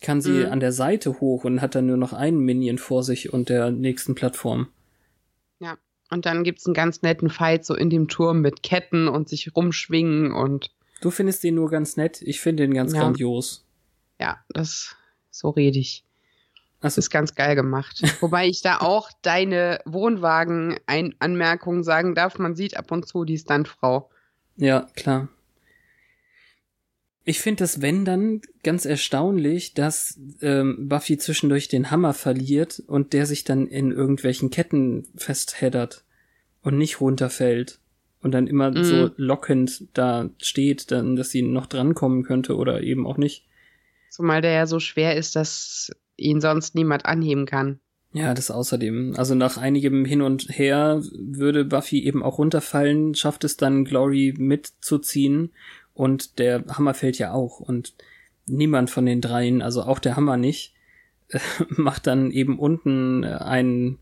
kann 0.00 0.20
sie 0.20 0.44
Mhm. 0.44 0.52
an 0.52 0.60
der 0.60 0.72
Seite 0.72 1.20
hoch 1.20 1.44
und 1.44 1.60
hat 1.62 1.74
dann 1.74 1.86
nur 1.86 1.96
noch 1.96 2.12
einen 2.12 2.40
Minion 2.40 2.78
vor 2.78 3.02
sich 3.02 3.32
und 3.32 3.48
der 3.48 3.70
nächsten 3.70 4.14
Plattform. 4.14 4.68
Ja. 5.60 5.78
Und 6.10 6.26
dann 6.26 6.44
gibt's 6.44 6.66
einen 6.66 6.74
ganz 6.74 7.00
netten 7.02 7.30
Fight 7.30 7.64
so 7.64 7.74
in 7.74 7.88
dem 7.90 8.08
Turm 8.08 8.40
mit 8.40 8.62
Ketten 8.62 9.08
und 9.08 9.28
sich 9.28 9.54
rumschwingen 9.56 10.32
und 10.32 10.70
Du 11.00 11.10
findest 11.10 11.42
den 11.44 11.54
nur 11.54 11.70
ganz 11.70 11.96
nett, 11.96 12.22
ich 12.22 12.40
finde 12.40 12.64
den 12.64 12.74
ganz 12.74 12.92
Ja. 12.92 13.00
grandios. 13.00 13.64
ja, 14.20 14.38
das 14.50 14.94
so 15.34 15.50
rede 15.50 15.78
ich. 15.78 16.04
Das 16.80 16.98
ist 16.98 17.10
ganz 17.10 17.34
geil 17.34 17.54
gemacht. 17.56 18.02
Wobei 18.20 18.46
ich 18.46 18.60
da 18.62 18.78
auch 18.78 19.10
deine 19.22 19.80
Wohnwagen-Anmerkung 19.86 21.82
sagen 21.82 22.14
darf. 22.14 22.38
Man 22.38 22.54
sieht 22.54 22.76
ab 22.76 22.90
und 22.92 23.06
zu 23.08 23.24
die 23.24 23.38
Stuntfrau. 23.38 24.10
ja, 24.56 24.86
klar. 24.94 25.28
Ich 27.26 27.40
finde 27.40 27.64
das, 27.64 27.80
wenn 27.80 28.04
dann, 28.04 28.42
ganz 28.62 28.84
erstaunlich, 28.84 29.72
dass 29.72 30.20
ähm, 30.42 30.90
Buffy 30.90 31.16
zwischendurch 31.16 31.68
den 31.68 31.90
Hammer 31.90 32.12
verliert 32.12 32.82
und 32.86 33.14
der 33.14 33.24
sich 33.24 33.44
dann 33.44 33.66
in 33.66 33.92
irgendwelchen 33.92 34.50
Ketten 34.50 35.08
festheddert 35.16 36.04
und 36.60 36.76
nicht 36.76 37.00
runterfällt 37.00 37.78
und 38.20 38.32
dann 38.32 38.46
immer 38.46 38.72
Mhm. 38.72 38.84
so 38.84 39.10
lockend 39.16 39.88
da 39.94 40.28
steht, 40.42 40.90
dann, 40.90 41.16
dass 41.16 41.30
sie 41.30 41.40
noch 41.40 41.64
drankommen 41.64 42.24
könnte 42.24 42.56
oder 42.56 42.82
eben 42.82 43.06
auch 43.06 43.16
nicht. 43.16 43.46
Zumal 44.14 44.42
der 44.42 44.52
ja 44.52 44.66
so 44.68 44.78
schwer 44.78 45.16
ist, 45.16 45.34
dass 45.34 45.90
ihn 46.16 46.40
sonst 46.40 46.76
niemand 46.76 47.04
anheben 47.04 47.46
kann. 47.46 47.80
Ja, 48.12 48.32
das 48.32 48.52
außerdem. 48.52 49.14
Also 49.16 49.34
nach 49.34 49.56
einigem 49.56 50.04
Hin 50.04 50.22
und 50.22 50.50
Her 50.50 51.02
würde 51.18 51.64
Buffy 51.64 52.04
eben 52.04 52.22
auch 52.22 52.38
runterfallen, 52.38 53.16
schafft 53.16 53.42
es 53.42 53.56
dann 53.56 53.84
Glory 53.84 54.32
mitzuziehen 54.38 55.50
und 55.94 56.38
der 56.38 56.64
Hammer 56.68 56.94
fällt 56.94 57.18
ja 57.18 57.32
auch 57.32 57.58
und 57.58 57.94
niemand 58.46 58.88
von 58.88 59.04
den 59.04 59.20
dreien, 59.20 59.62
also 59.62 59.82
auch 59.82 59.98
der 59.98 60.14
Hammer 60.14 60.36
nicht, 60.36 60.74
macht 61.70 62.06
dann 62.06 62.30
eben 62.30 62.56
unten 62.56 63.24
äh, 63.24 63.32
ein, 63.32 63.98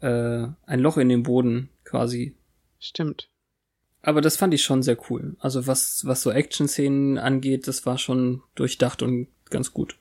äh, 0.00 0.46
ein 0.64 0.80
Loch 0.80 0.96
in 0.96 1.10
den 1.10 1.22
Boden 1.22 1.68
quasi. 1.84 2.34
Stimmt. 2.78 3.28
Aber 4.08 4.22
das 4.22 4.38
fand 4.38 4.54
ich 4.54 4.62
schon 4.62 4.82
sehr 4.82 4.96
cool. 5.10 5.36
Also 5.38 5.66
was, 5.66 6.02
was 6.06 6.22
so 6.22 6.30
Action-Szenen 6.30 7.18
angeht, 7.18 7.68
das 7.68 7.84
war 7.84 7.98
schon 7.98 8.42
durchdacht 8.54 9.02
und 9.02 9.28
ganz 9.50 9.74
gut. 9.74 9.98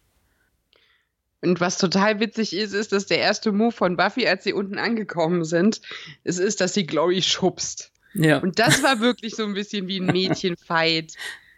Und 1.42 1.60
was 1.60 1.78
total 1.78 2.22
witzig 2.22 2.56
ist, 2.56 2.72
ist, 2.72 2.94
dass 2.94 3.08
der 3.08 3.20
erste 3.20 3.52
Move 3.52 3.74
von 3.74 3.98
Buffy, 3.98 4.26
als 4.26 4.46
sie 4.46 4.54
unten 4.54 4.78
angekommen 4.78 5.44
sind, 5.44 5.82
es 6.24 6.40
ist, 6.40 6.62
dass 6.62 6.74
sie 6.74 6.88
Glory 6.88 7.22
schubst. 7.22 7.92
Ja. 8.14 8.38
Und 8.38 8.60
das 8.60 8.82
war 8.82 9.02
wirklich 9.02 9.36
so 9.36 9.44
ein 9.44 9.54
bisschen 9.54 9.90
wie 9.90 10.00
ein 10.00 10.06
Mädchenfight. 10.14 11.12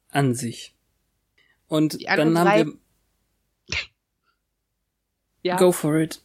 An 0.10 0.34
sich. 0.34 0.76
Und 1.68 2.00
Die 2.00 2.06
dann 2.06 2.38
haben 2.38 2.80
wir. 3.70 3.78
Ja. 5.42 5.58
Go 5.58 5.74
for 5.74 5.98
it. 5.98 6.22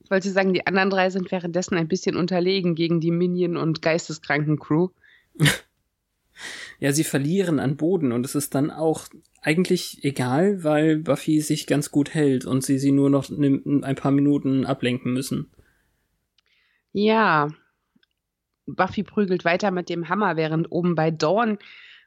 Ich 0.00 0.10
wollte 0.10 0.28
sagen, 0.30 0.52
die 0.52 0.66
anderen 0.66 0.90
drei 0.90 1.08
sind 1.10 1.30
währenddessen 1.30 1.76
ein 1.76 1.86
bisschen 1.86 2.16
unterlegen 2.16 2.74
gegen 2.74 3.00
die 3.00 3.12
Minion- 3.12 3.56
und 3.56 3.80
Geisteskranken-Crew. 3.80 4.88
Ja, 6.78 6.92
sie 6.92 7.04
verlieren 7.04 7.60
an 7.60 7.76
Boden 7.76 8.12
und 8.12 8.24
es 8.24 8.34
ist 8.34 8.54
dann 8.54 8.70
auch 8.70 9.08
eigentlich 9.42 10.04
egal, 10.04 10.64
weil 10.64 10.98
Buffy 10.98 11.40
sich 11.40 11.66
ganz 11.66 11.90
gut 11.90 12.14
hält 12.14 12.44
und 12.44 12.62
sie 12.62 12.78
sie 12.78 12.92
nur 12.92 13.10
noch 13.10 13.28
ne- 13.30 13.62
ein 13.82 13.96
paar 13.96 14.12
Minuten 14.12 14.64
ablenken 14.66 15.12
müssen. 15.12 15.50
Ja. 16.92 17.48
Buffy 18.66 19.02
prügelt 19.02 19.44
weiter 19.44 19.70
mit 19.70 19.88
dem 19.88 20.08
Hammer, 20.08 20.36
während 20.36 20.70
oben 20.70 20.94
bei 20.94 21.10
Dawn. 21.10 21.58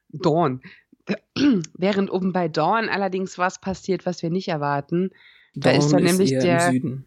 Dawn. 0.10 0.62
während 1.78 2.12
oben 2.12 2.32
bei 2.32 2.48
Dawn 2.48 2.88
allerdings 2.90 3.38
was 3.38 3.60
passiert, 3.60 4.06
was 4.06 4.22
wir 4.22 4.30
nicht 4.30 4.48
erwarten. 4.48 5.12
Da 5.56 5.72
ist 5.72 5.92
Dawn 5.92 6.04
dann 6.04 6.04
nämlich 6.04 6.32
eher 6.32 6.72
der. 6.72 7.04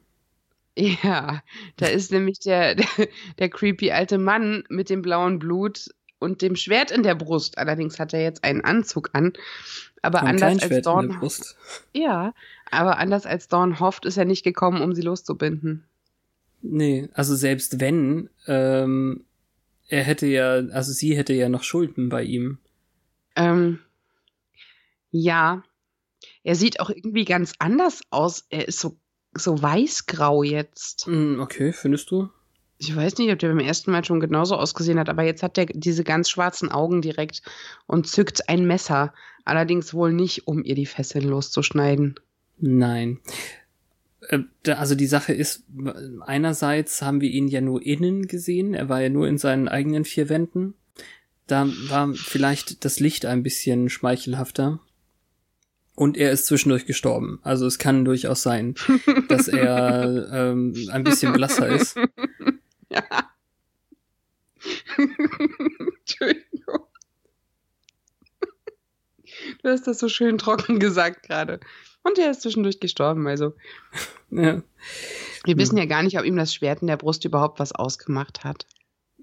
Ja, 0.78 1.42
da 1.76 1.86
ist 1.86 2.12
nämlich 2.12 2.40
der, 2.40 2.74
der, 2.74 2.86
der 3.38 3.48
creepy 3.48 3.92
alte 3.92 4.18
Mann 4.18 4.64
mit 4.68 4.90
dem 4.90 5.02
blauen 5.02 5.38
Blut 5.38 5.88
und 6.18 6.42
dem 6.42 6.56
Schwert 6.56 6.90
in 6.90 7.02
der 7.02 7.14
Brust. 7.14 7.58
Allerdings 7.58 7.98
hat 7.98 8.12
er 8.14 8.22
jetzt 8.22 8.44
einen 8.44 8.62
Anzug 8.62 9.10
an. 9.12 9.32
Aber 10.02 10.22
Und 10.22 10.28
anders 10.28 10.42
als 10.42 10.58
Schwert 10.58 10.70
in 10.70 10.70
der 10.70 10.82
Dawn. 10.82 11.08
Brust. 11.08 11.56
Ja, 11.92 12.34
aber 12.70 12.98
anders 12.98 13.26
als 13.26 13.48
Dawn 13.48 13.80
hofft, 13.80 14.04
ist 14.04 14.16
er 14.16 14.24
nicht 14.24 14.44
gekommen, 14.44 14.82
um 14.82 14.94
sie 14.94 15.02
loszubinden. 15.02 15.84
Nee, 16.62 17.08
also 17.14 17.34
selbst 17.34 17.80
wenn, 17.80 18.30
ähm, 18.46 19.24
er 19.88 20.02
hätte 20.02 20.26
ja, 20.26 20.54
also 20.54 20.92
sie 20.92 21.16
hätte 21.16 21.32
ja 21.32 21.48
noch 21.48 21.62
Schulden 21.62 22.08
bei 22.08 22.22
ihm. 22.22 22.58
Ähm, 23.36 23.80
ja, 25.10 25.62
er 26.42 26.54
sieht 26.54 26.80
auch 26.80 26.90
irgendwie 26.90 27.24
ganz 27.24 27.52
anders 27.58 28.00
aus. 28.10 28.46
Er 28.50 28.68
ist 28.68 28.80
so, 28.80 28.96
so 29.34 29.60
weißgrau 29.60 30.42
jetzt. 30.42 31.06
Hm, 31.06 31.40
okay, 31.40 31.72
findest 31.72 32.10
du? 32.10 32.30
Ich 32.78 32.94
weiß 32.94 33.16
nicht, 33.18 33.32
ob 33.32 33.38
der 33.38 33.48
beim 33.48 33.58
ersten 33.58 33.90
Mal 33.90 34.04
schon 34.04 34.20
genauso 34.20 34.56
ausgesehen 34.56 34.98
hat, 34.98 35.08
aber 35.08 35.22
jetzt 35.22 35.42
hat 35.42 35.56
er 35.56 35.66
diese 35.66 36.04
ganz 36.04 36.28
schwarzen 36.28 36.70
Augen 36.70 37.00
direkt 37.00 37.42
und 37.86 38.06
zückt 38.06 38.48
ein 38.48 38.66
Messer. 38.66 39.14
Allerdings 39.44 39.94
wohl 39.94 40.12
nicht, 40.12 40.46
um 40.46 40.62
ihr 40.62 40.74
die 40.74 40.86
Fesseln 40.86 41.26
loszuschneiden. 41.26 42.16
Nein. 42.58 43.20
Äh, 44.28 44.40
Also 44.72 44.94
die 44.94 45.06
Sache 45.06 45.32
ist, 45.32 45.64
einerseits 46.20 47.00
haben 47.00 47.20
wir 47.20 47.30
ihn 47.30 47.48
ja 47.48 47.60
nur 47.60 47.84
innen 47.84 48.26
gesehen, 48.26 48.74
er 48.74 48.88
war 48.88 49.00
ja 49.00 49.08
nur 49.08 49.26
in 49.28 49.38
seinen 49.38 49.68
eigenen 49.68 50.04
vier 50.04 50.28
Wänden. 50.28 50.74
Da 51.46 51.68
war 51.88 52.12
vielleicht 52.14 52.84
das 52.84 52.98
Licht 52.98 53.24
ein 53.24 53.42
bisschen 53.42 53.88
schmeichelhafter. 53.88 54.80
Und 55.94 56.18
er 56.18 56.30
ist 56.30 56.44
zwischendurch 56.44 56.84
gestorben. 56.84 57.38
Also 57.42 57.66
es 57.66 57.78
kann 57.78 58.04
durchaus 58.04 58.42
sein, 58.42 58.74
dass 59.28 59.48
er 59.48 60.28
ähm, 60.32 60.74
ein 60.90 61.04
bisschen 61.04 61.32
blasser 61.32 61.68
ist. 61.68 61.96
Entschuldigung. 66.00 66.86
Du 69.62 69.68
hast 69.68 69.86
das 69.86 69.98
so 69.98 70.08
schön 70.08 70.38
trocken 70.38 70.78
gesagt 70.78 71.24
gerade. 71.26 71.60
Und 72.02 72.18
er 72.18 72.30
ist 72.30 72.42
zwischendurch 72.42 72.80
gestorben, 72.80 73.26
also. 73.26 73.54
Ja. 74.30 74.60
Wir 75.44 75.54
Hm. 75.54 75.58
wissen 75.58 75.78
ja 75.78 75.84
gar 75.84 76.02
nicht, 76.02 76.18
ob 76.18 76.24
ihm 76.24 76.34
das 76.36 76.52
Schwert 76.52 76.80
in 76.82 76.88
der 76.88 76.96
Brust 76.96 77.24
überhaupt 77.24 77.60
was 77.60 77.70
ausgemacht 77.70 78.42
hat. 78.42 78.66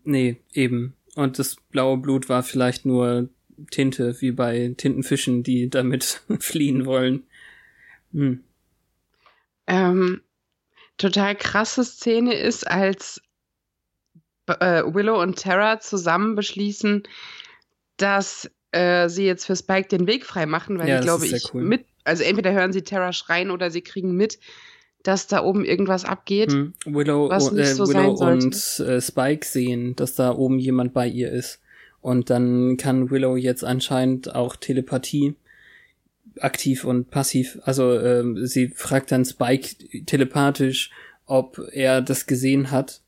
Nee, 0.05 0.41
eben. 0.53 0.95
Und 1.15 1.39
das 1.39 1.57
blaue 1.71 1.97
Blut 1.97 2.29
war 2.29 2.41
vielleicht 2.41 2.85
nur 2.85 3.27
Tinte, 3.69 4.15
wie 4.21 4.31
bei 4.31 4.73
Tintenfischen, 4.77 5.43
die 5.43 5.69
damit 5.69 6.21
fliehen 6.39 6.85
wollen. 6.85 7.23
Hm. 8.13 8.45
Ähm, 9.67 10.21
total 10.97 11.35
krasse 11.35 11.83
Szene 11.83 12.33
ist, 12.35 12.65
als 12.65 13.21
äh, 14.59 14.83
Willow 14.93 15.21
und 15.21 15.39
Tara 15.39 15.79
zusammen 15.79 16.35
beschließen, 16.35 17.03
dass 17.97 18.49
äh, 18.71 19.07
sie 19.09 19.25
jetzt 19.25 19.45
für 19.45 19.55
Spike 19.55 19.87
den 19.87 20.07
Weg 20.07 20.25
frei 20.25 20.45
machen, 20.45 20.79
weil 20.79 20.89
Ja, 20.89 20.95
das 20.97 21.05
glaube 21.05 21.27
ich, 21.27 21.53
cool. 21.53 21.63
mit, 21.63 21.85
also 22.03 22.23
entweder 22.23 22.51
hören 22.53 22.73
sie 22.73 22.81
Tara 22.83 23.13
schreien 23.13 23.51
oder 23.51 23.69
sie 23.71 23.81
kriegen 23.81 24.15
mit, 24.15 24.39
dass 25.03 25.27
da 25.27 25.43
oben 25.43 25.65
irgendwas 25.65 26.05
abgeht. 26.05 26.51
Hm. 26.51 26.73
Willow, 26.85 27.29
was 27.29 27.49
und- 27.49 27.55
nicht 27.57 27.69
äh, 27.69 27.73
so 27.75 27.87
Willow 27.87 28.15
sein 28.15 28.41
und 28.41 28.79
äh, 28.79 29.01
Spike 29.01 29.45
sehen, 29.45 29.95
dass 29.95 30.15
da 30.15 30.33
oben 30.33 30.59
jemand 30.59 30.93
bei 30.93 31.07
ihr 31.07 31.31
ist. 31.31 31.59
Und 32.01 32.29
dann 32.29 32.75
kann 32.77 33.11
Willow 33.11 33.37
jetzt 33.37 33.63
anscheinend 33.63 34.33
auch 34.35 34.55
Telepathie 34.55 35.35
aktiv 36.39 36.83
und 36.83 37.11
passiv. 37.11 37.59
Also 37.63 37.97
ähm, 37.99 38.45
sie 38.45 38.69
fragt 38.69 39.11
dann 39.11 39.23
Spike 39.23 40.03
telepathisch, 40.05 40.89
ob 41.25 41.61
er 41.71 42.01
das 42.01 42.25
gesehen 42.25 42.71
hat. 42.71 43.01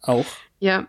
Auch. 0.00 0.26
Ja, 0.60 0.88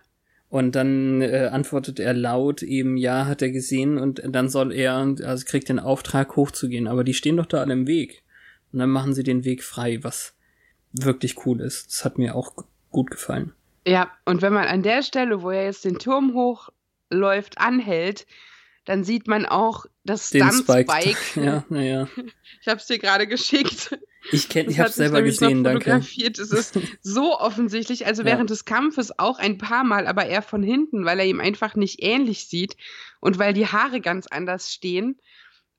Und 0.49 0.75
dann 0.75 1.21
äh, 1.21 1.49
antwortet 1.51 1.99
er 1.99 2.13
laut 2.13 2.61
eben, 2.61 2.97
ja, 2.97 3.25
hat 3.25 3.41
er 3.41 3.49
gesehen 3.49 3.97
und 3.97 4.21
dann 4.27 4.49
soll 4.49 4.73
er, 4.73 4.97
also 5.23 5.45
kriegt 5.45 5.69
den 5.69 5.79
Auftrag 5.79 6.35
hochzugehen. 6.35 6.87
Aber 6.87 7.03
die 7.03 7.13
stehen 7.13 7.37
doch 7.37 7.45
da 7.45 7.61
alle 7.61 7.73
im 7.73 7.87
Weg. 7.87 8.23
Und 8.71 8.79
dann 8.79 8.89
machen 8.89 9.13
sie 9.13 9.23
den 9.23 9.43
Weg 9.45 9.63
frei, 9.63 9.99
was 10.03 10.35
wirklich 10.91 11.45
cool 11.45 11.61
ist. 11.61 11.87
Das 11.87 12.05
hat 12.05 12.17
mir 12.17 12.35
auch 12.35 12.53
gut 12.89 13.11
gefallen. 13.11 13.53
Ja, 13.87 14.11
und 14.25 14.41
wenn 14.41 14.53
man 14.53 14.67
an 14.67 14.83
der 14.83 15.03
Stelle, 15.03 15.41
wo 15.41 15.49
er 15.49 15.63
jetzt 15.65 15.85
den 15.85 15.97
Turm 15.99 16.33
hochläuft, 16.33 17.57
anhält, 17.57 18.27
dann 18.85 19.03
sieht 19.03 19.27
man 19.27 19.45
auch 19.45 19.85
das 20.03 20.27
Stunt-Spike. 20.27 21.17
Ja, 21.41 21.63
naja. 21.69 22.07
Ich 22.61 22.67
habe 22.67 22.77
es 22.77 22.87
dir 22.87 22.99
gerade 22.99 23.25
geschickt. 23.25 23.97
Ich 24.31 24.49
kenne, 24.49 24.69
ich 24.69 24.79
habe 24.79 24.91
selber 24.91 25.21
gesehen, 25.21 25.63
danke. 25.63 25.99
Es 25.99 26.39
ist 26.39 26.79
so 27.01 27.37
offensichtlich, 27.39 28.05
also 28.05 28.21
ja. 28.21 28.27
während 28.27 28.49
des 28.49 28.65
Kampfes 28.65 29.17
auch 29.17 29.39
ein 29.39 29.57
paar 29.57 29.83
Mal, 29.83 30.07
aber 30.07 30.25
eher 30.25 30.41
von 30.41 30.61
hinten, 30.61 31.05
weil 31.05 31.19
er 31.19 31.25
ihm 31.25 31.39
einfach 31.39 31.75
nicht 31.75 32.03
ähnlich 32.03 32.47
sieht 32.47 32.77
und 33.19 33.39
weil 33.39 33.53
die 33.53 33.67
Haare 33.67 33.99
ganz 34.01 34.27
anders 34.27 34.71
stehen. 34.71 35.19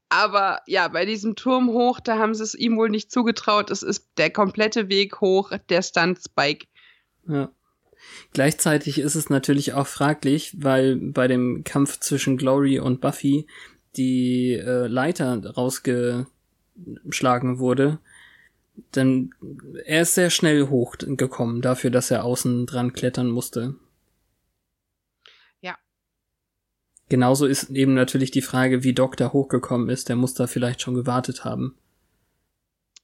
Aber 0.08 0.60
ja, 0.66 0.88
bei 0.88 1.06
diesem 1.06 1.36
Turm 1.36 1.68
hoch, 1.68 2.00
da 2.00 2.18
haben 2.18 2.34
sie 2.34 2.42
es 2.42 2.54
ihm 2.54 2.76
wohl 2.76 2.90
nicht 2.90 3.10
zugetraut. 3.10 3.70
Es 3.70 3.82
ist 3.82 4.10
der 4.18 4.30
komplette 4.30 4.90
Weg 4.90 5.20
hoch, 5.20 5.52
der 5.70 5.80
Stunt-Spike. 5.80 6.66
Ja. 7.26 7.50
Gleichzeitig 8.32 8.98
ist 8.98 9.14
es 9.14 9.30
natürlich 9.30 9.72
auch 9.72 9.86
fraglich, 9.86 10.54
weil 10.58 10.96
bei 10.96 11.28
dem 11.28 11.64
Kampf 11.64 12.00
zwischen 12.00 12.36
Glory 12.36 12.78
und 12.78 13.00
Buffy 13.00 13.46
die 13.96 14.52
äh, 14.54 14.86
Leiter 14.86 15.40
rausgeschlagen 15.54 16.26
wurde. 17.58 17.98
Denn 18.94 19.34
er 19.84 20.02
ist 20.02 20.14
sehr 20.14 20.30
schnell 20.30 20.68
hochgekommen 20.68 21.62
dafür, 21.62 21.90
dass 21.90 22.10
er 22.10 22.24
außen 22.24 22.66
dran 22.66 22.92
klettern 22.92 23.28
musste. 23.28 23.74
Ja. 25.60 25.76
Genauso 27.08 27.46
ist 27.46 27.70
eben 27.70 27.94
natürlich 27.94 28.30
die 28.30 28.42
Frage, 28.42 28.82
wie 28.82 28.94
Doc 28.94 29.16
da 29.16 29.32
hochgekommen 29.32 29.88
ist. 29.88 30.08
Der 30.08 30.16
muss 30.16 30.34
da 30.34 30.46
vielleicht 30.46 30.80
schon 30.80 30.94
gewartet 30.94 31.44
haben. 31.44 31.76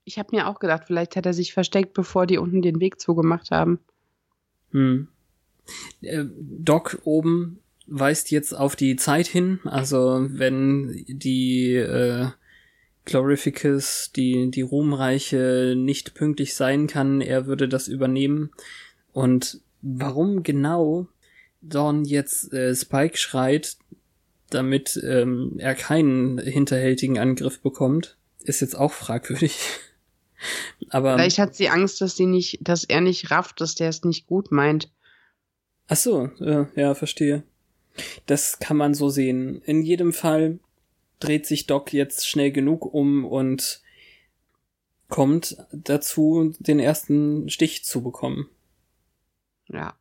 Ich 0.05 0.19
habe 0.19 0.35
mir 0.35 0.49
auch 0.49 0.59
gedacht, 0.59 0.85
vielleicht 0.87 1.17
hat 1.17 1.27
er 1.27 1.35
sich 1.35 1.53
versteckt, 1.53 1.93
bevor 1.93 2.27
die 2.27 2.39
unten 2.39 2.63
den 2.63 2.81
Weg 2.81 2.99
zugemacht 2.99 3.51
haben. 3.51 3.79
Hm. 4.71 5.09
Äh, 6.01 6.25
Doc 6.39 6.99
oben 7.05 7.61
weist 7.87 8.31
jetzt 8.31 8.53
auf 8.55 8.77
die 8.77 8.97
Zeit 8.97 9.27
hin, 9.27 9.61
also 9.65 10.27
wenn 10.31 11.05
die 11.09 11.75
äh, 11.75 12.29
Glorificus, 13.09 14.13
die, 14.15 14.51
die 14.51 14.61
Ruhmreiche 14.61 15.75
nicht 15.77 16.15
pünktlich 16.15 16.55
sein 16.55 16.87
kann, 16.87 17.23
er 17.23 17.47
würde 17.47 17.67
das 17.67 17.89
übernehmen. 17.89 18.51
Und 19.13 19.61
warum 19.81 20.43
genau 20.43 21.09
Dawn 21.63 22.05
jetzt 22.05 22.53
äh, 22.53 22.75
Spike 22.75 23.17
schreit, 23.17 23.79
damit 24.51 25.01
ähm, 25.03 25.55
er 25.59 25.75
keinen 25.75 26.39
hinterhältigen 26.39 27.19
Angriff 27.19 27.61
bekommt, 27.61 28.17
ist 28.41 28.61
jetzt 28.61 28.77
auch 28.77 28.93
fragwürdig. 28.93 29.59
Aber 30.91 31.15
vielleicht 31.15 31.39
hat 31.39 31.55
sie 31.55 31.71
Angst, 31.71 32.01
dass 32.03 32.15
sie 32.15 32.27
nicht, 32.27 32.59
dass 32.61 32.85
er 32.85 33.01
nicht 33.01 33.31
rafft, 33.31 33.61
dass 33.61 33.75
der 33.75 33.89
es 33.89 34.05
nicht 34.05 34.27
gut 34.27 34.53
meint. 34.53 34.91
Ach 35.89 35.97
so, 35.97 36.31
ja, 36.39 36.69
ja, 36.77 36.95
verstehe. 36.95 37.43
Das 38.27 38.59
kann 38.59 38.77
man 38.77 38.93
so 38.95 39.09
sehen. 39.09 39.63
In 39.65 39.83
jedem 39.83 40.13
Fall 40.13 40.59
dreht 41.21 41.47
sich 41.47 41.67
Doc 41.67 41.93
jetzt 41.93 42.27
schnell 42.29 42.53
genug 42.53 42.85
um 42.85 43.25
und 43.25 43.83
kommt 45.09 45.57
dazu, 45.73 46.55
den 46.59 46.79
ersten 46.79 47.49
Stich 47.49 47.85
zu 47.85 48.03
bekommen. 48.03 48.49
Ja. 49.69 49.95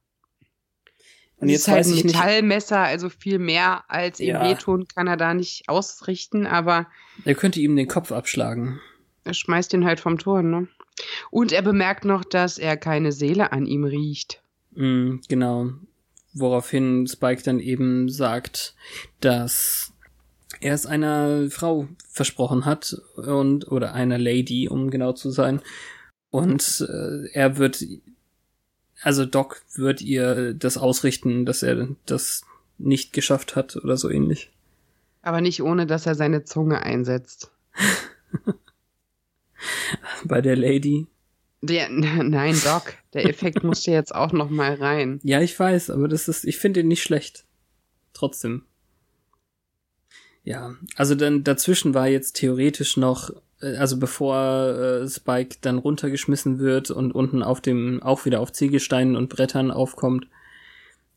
Und 1.39 1.49
jetzt 1.49 1.61
ist 1.61 1.68
halt 1.68 1.85
ein 1.85 2.06
Metallmesser, 2.06 2.80
also 2.80 3.10
viel 3.10 3.38
mehr 3.38 3.84
als 3.89 4.19
ihm 4.19 4.30
ja. 4.30 4.44
wehtun 4.44 4.88
kann 4.88 5.07
er 5.07 5.18
da 5.18 5.34
nicht 5.34 5.69
ausrichten, 5.69 6.48
aber. 6.48 6.88
Er 7.26 7.35
könnte 7.35 7.60
ihm 7.60 7.76
den 7.76 7.88
Kopf 7.88 8.11
abschlagen. 8.11 8.80
Er 9.23 9.34
schmeißt 9.34 9.73
ihn 9.73 9.85
halt 9.85 9.99
vom 9.99 10.18
Tor, 10.18 10.41
ne? 10.41 10.68
Und 11.30 11.52
er 11.52 11.61
bemerkt 11.61 12.06
noch, 12.06 12.23
dass 12.23 12.57
er 12.57 12.76
keine 12.76 13.11
Seele 13.11 13.52
an 13.52 13.68
ihm 13.68 13.84
riecht. 13.84 14.41
Mm, 14.73 15.18
genau. 15.27 15.69
Woraufhin 16.34 17.06
Spike 17.07 17.44
dann 17.44 17.60
eben 17.60 18.10
sagt, 18.10 18.76
dass 19.19 19.94
er 20.59 20.73
es 20.73 20.85
einer 20.85 21.49
Frau 21.49 21.88
versprochen 22.09 22.65
hat 22.65 23.01
und 23.15 23.67
oder 23.71 23.93
einer 23.93 24.17
Lady, 24.17 24.67
um 24.67 24.89
genau 24.89 25.13
zu 25.13 25.29
sein. 25.29 25.61
Und 26.29 26.85
äh, 26.88 27.29
er 27.34 27.57
wird, 27.57 27.84
also 29.01 29.25
Doc 29.25 29.63
wird 29.75 30.01
ihr 30.01 30.53
das 30.53 30.77
ausrichten, 30.77 31.45
dass 31.45 31.63
er 31.63 31.89
das 32.05 32.43
nicht 32.77 33.13
geschafft 33.13 33.55
hat 33.55 33.75
oder 33.77 33.97
so 33.97 34.09
ähnlich. 34.09 34.51
Aber 35.21 35.41
nicht 35.41 35.61
ohne, 35.61 35.85
dass 35.85 36.05
er 36.05 36.15
seine 36.15 36.43
Zunge 36.43 36.81
einsetzt. 36.81 37.51
Bei 40.23 40.41
der 40.41 40.55
Lady. 40.55 41.07
Der, 41.61 41.89
nein, 41.89 42.55
Doc, 42.63 42.93
der 43.13 43.25
Effekt 43.25 43.63
musste 43.63 43.91
jetzt 43.91 44.13
auch 44.13 44.31
noch 44.31 44.49
mal 44.49 44.75
rein. 44.75 45.19
Ja, 45.23 45.41
ich 45.41 45.59
weiß, 45.59 45.89
aber 45.89 46.07
das 46.07 46.27
ist, 46.27 46.45
ich 46.45 46.57
finde 46.57 46.81
ihn 46.81 46.88
nicht 46.88 47.03
schlecht. 47.03 47.45
Trotzdem. 48.13 48.63
Ja, 50.48 50.78
also 50.95 51.14
dann 51.14 51.44
dazwischen 51.44 51.94
war 51.94 52.07
jetzt 52.07 52.38
theoretisch 52.38 52.95
noch, 52.95 53.32
äh, 53.60 53.76
also 53.76 53.99
bevor 53.99 54.69
äh, 54.69 55.10
Spike 55.10 55.57
dann 55.60 55.78
runtergeschmissen 55.78 56.60
wird 56.60 56.90
und 56.90 57.11
unten 57.11 57.44
auf 57.44 57.60
dem 57.60 58.02
auch 58.02 58.24
wieder 58.24 58.40
auf 58.40 58.53
Ziegelsteinen 58.53 59.18
und 59.18 59.28
Brettern 59.28 59.72
aufkommt, 59.72 60.28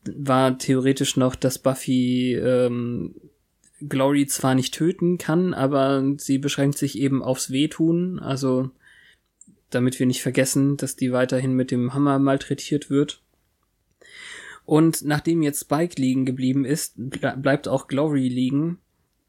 war 0.03 0.57
theoretisch 0.57 1.15
noch, 1.15 1.35
dass 1.35 1.59
Buffy 1.59 2.33
ähm, 2.33 3.15
Glory 3.79 4.27
zwar 4.27 4.53
nicht 4.53 4.73
töten 4.73 5.17
kann, 5.17 5.53
aber 5.53 6.03
sie 6.17 6.37
beschränkt 6.37 6.77
sich 6.77 6.99
eben 6.99 7.23
aufs 7.23 7.51
Wehtun, 7.51 8.19
also 8.19 8.69
damit 9.69 9.97
wir 9.97 10.07
nicht 10.07 10.23
vergessen, 10.23 10.75
dass 10.75 10.97
die 10.97 11.13
weiterhin 11.13 11.53
mit 11.53 11.71
dem 11.71 11.93
Hammer 11.93 12.19
malträtiert 12.19 12.89
wird. 12.89 13.21
Und 14.65 15.05
nachdem 15.05 15.41
jetzt 15.41 15.61
Spike 15.61 16.01
liegen 16.01 16.25
geblieben 16.25 16.65
ist, 16.65 16.95
bleibt 16.97 17.69
auch 17.69 17.87
Glory 17.87 18.27
liegen 18.27 18.80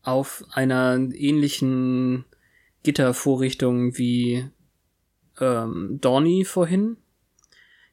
auf 0.03 0.45
einer 0.51 0.97
ähnlichen 1.15 2.25
Gittervorrichtung 2.83 3.97
wie 3.97 4.49
ähm, 5.41 5.99
Donny 6.01 6.45
vorhin. 6.45 6.97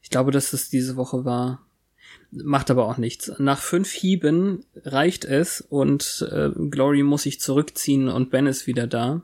Ich 0.02 0.10
glaube, 0.10 0.32
dass 0.32 0.54
es 0.54 0.70
diese 0.70 0.96
Woche 0.96 1.26
war. 1.26 1.66
Macht 2.32 2.72
aber 2.72 2.88
auch 2.88 2.98
nichts. 2.98 3.32
Nach 3.40 3.60
fünf 3.60 3.92
Hieben 3.92 4.66
reicht 4.76 5.26
es 5.26 5.62
und 5.62 6.28
äh, 6.32 6.50
Glory 6.70 7.04
muss 7.04 7.24
sich 7.24 7.40
zurückziehen 7.40 8.08
und 8.08 8.30
Ben 8.30 8.48
ist 8.48 8.68
wieder 8.68 8.88
da. 8.88 9.22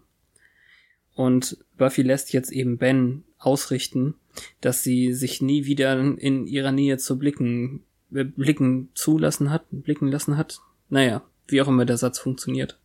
Und 1.13 1.57
Buffy 1.77 2.01
lässt 2.01 2.33
jetzt 2.33 2.51
eben 2.51 2.77
Ben 2.77 3.23
ausrichten, 3.37 4.15
dass 4.59 4.83
sie 4.83 5.13
sich 5.13 5.41
nie 5.41 5.65
wieder 5.65 5.99
in 5.99 6.45
ihrer 6.45 6.71
Nähe 6.71 6.97
zu 6.97 7.17
blicken, 7.17 7.83
äh, 8.13 8.23
blicken 8.23 8.89
zulassen 8.95 9.49
hat, 9.49 9.65
blicken 9.71 10.11
lassen 10.11 10.35
hat. 10.35 10.59
Naja, 10.89 11.23
wie 11.47 11.61
auch 11.61 11.67
immer 11.67 11.85
der 11.85 11.97
Satz 11.97 12.19
funktioniert. 12.19 12.79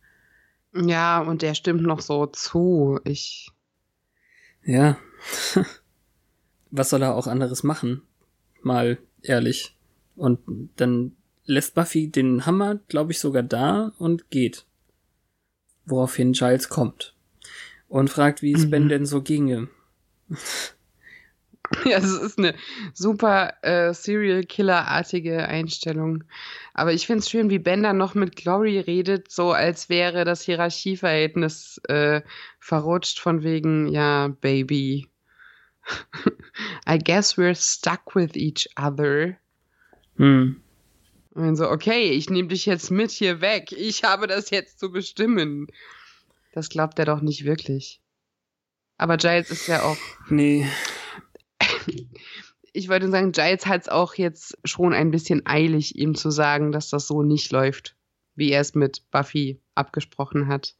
Ja, 0.73 1.21
und 1.21 1.41
der 1.41 1.53
stimmt 1.53 1.83
noch 1.83 2.01
so 2.01 2.25
zu. 2.27 2.99
Ich. 3.03 3.51
Ja. 4.63 4.97
Was 6.71 6.89
soll 6.89 7.01
er 7.01 7.15
auch 7.15 7.27
anderes 7.27 7.63
machen? 7.63 8.03
Mal 8.61 8.97
ehrlich. 9.21 9.75
Und 10.15 10.39
dann 10.77 11.15
lässt 11.45 11.75
Buffy 11.75 12.09
den 12.09 12.45
Hammer, 12.45 12.79
glaube 12.87 13.11
ich, 13.11 13.19
sogar 13.19 13.43
da 13.43 13.91
und 13.97 14.29
geht. 14.29 14.65
Woraufhin 15.85 16.31
Giles 16.31 16.69
kommt. 16.69 17.15
Und 17.89 18.09
fragt, 18.09 18.41
wie 18.41 18.53
es 18.53 18.65
mhm. 18.65 18.69
Ben 18.69 18.89
denn 18.89 19.05
so 19.05 19.21
ginge. 19.21 19.67
Ja, 21.85 21.97
es 21.97 22.11
ist 22.11 22.37
eine 22.37 22.53
super 22.93 23.53
äh, 23.61 23.93
Serial 23.93 24.43
Killer-artige 24.43 25.47
Einstellung. 25.47 26.23
Aber 26.73 26.93
ich 26.93 27.05
finde 27.05 27.19
es 27.19 27.29
schön, 27.29 27.49
wie 27.49 27.59
Ben 27.59 27.83
dann 27.83 27.97
noch 27.97 28.13
mit 28.13 28.35
Glory 28.35 28.79
redet, 28.79 29.31
so 29.31 29.51
als 29.51 29.89
wäre 29.89 30.25
das 30.25 30.41
Hierarchieverhältnis 30.43 31.81
äh, 31.87 32.21
verrutscht 32.59 33.19
von 33.19 33.43
wegen, 33.43 33.87
ja, 33.87 34.29
Baby. 34.41 35.07
I 36.87 36.97
guess 36.97 37.37
we're 37.37 37.55
stuck 37.55 38.15
with 38.15 38.35
each 38.35 38.67
other. 38.77 39.37
Hm. 40.17 40.61
Und 41.33 41.55
so, 41.55 41.69
okay, 41.69 42.11
ich 42.11 42.29
nehme 42.29 42.49
dich 42.49 42.65
jetzt 42.65 42.91
mit 42.91 43.11
hier 43.11 43.41
weg. 43.41 43.71
Ich 43.71 44.03
habe 44.03 44.27
das 44.27 44.49
jetzt 44.49 44.79
zu 44.79 44.91
bestimmen. 44.91 45.67
Das 46.53 46.69
glaubt 46.69 46.99
er 46.99 47.05
doch 47.05 47.21
nicht 47.21 47.45
wirklich. 47.45 48.01
Aber 48.97 49.17
Giles 49.17 49.49
ist 49.49 49.67
ja 49.67 49.83
auch. 49.83 49.97
Nee. 50.29 50.67
Ich 52.73 52.87
wollte 52.87 53.09
sagen, 53.09 53.33
Giles 53.33 53.65
hat 53.65 53.81
es 53.81 53.89
auch 53.89 54.15
jetzt 54.15 54.57
schon 54.63 54.93
ein 54.93 55.11
bisschen 55.11 55.45
eilig, 55.45 55.97
ihm 55.97 56.15
zu 56.15 56.31
sagen, 56.31 56.71
dass 56.71 56.89
das 56.89 57.07
so 57.07 57.21
nicht 57.21 57.51
läuft, 57.51 57.95
wie 58.35 58.51
er 58.51 58.61
es 58.61 58.75
mit 58.75 59.09
Buffy 59.11 59.59
abgesprochen 59.75 60.47
hat. 60.47 60.75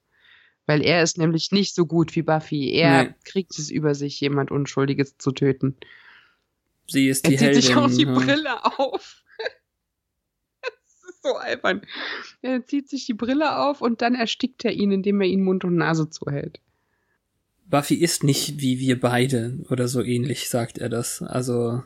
Weil 0.67 0.85
er 0.85 1.03
ist 1.03 1.17
nämlich 1.17 1.51
nicht 1.51 1.75
so 1.75 1.85
gut 1.85 2.15
wie 2.15 2.21
Buffy. 2.21 2.71
Er 2.71 3.03
nee. 3.03 3.15
kriegt 3.25 3.57
es 3.57 3.69
über 3.69 3.93
sich, 3.93 4.21
jemand 4.21 4.51
Unschuldiges 4.51 5.17
zu 5.17 5.31
töten. 5.31 5.75
Sie 6.87 7.09
ist 7.09 7.27
die 7.27 7.33
er 7.33 7.39
zieht 7.39 7.47
Heldin. 7.47 7.61
sich 7.61 7.75
auch 7.75 7.89
die 7.89 8.03
ja. 8.03 8.13
Brille 8.13 8.65
auf. 8.79 9.23
so 11.23 11.35
albern. 11.35 11.81
Er 12.41 12.65
zieht 12.65 12.89
sich 12.89 13.05
die 13.05 13.13
Brille 13.13 13.57
auf 13.57 13.81
und 13.81 14.01
dann 14.01 14.15
erstickt 14.15 14.63
er 14.65 14.71
ihn, 14.71 14.91
indem 14.91 15.19
er 15.21 15.27
ihn 15.27 15.43
Mund 15.43 15.65
und 15.65 15.75
Nase 15.75 16.09
zuhält. 16.09 16.61
Buffy 17.71 17.95
ist 17.95 18.23
nicht 18.23 18.59
wie 18.61 18.79
wir 18.79 18.99
beide 18.99 19.57
oder 19.69 19.87
so 19.87 20.03
ähnlich, 20.03 20.49
sagt 20.49 20.77
er 20.77 20.89
das. 20.89 21.21
Also 21.21 21.81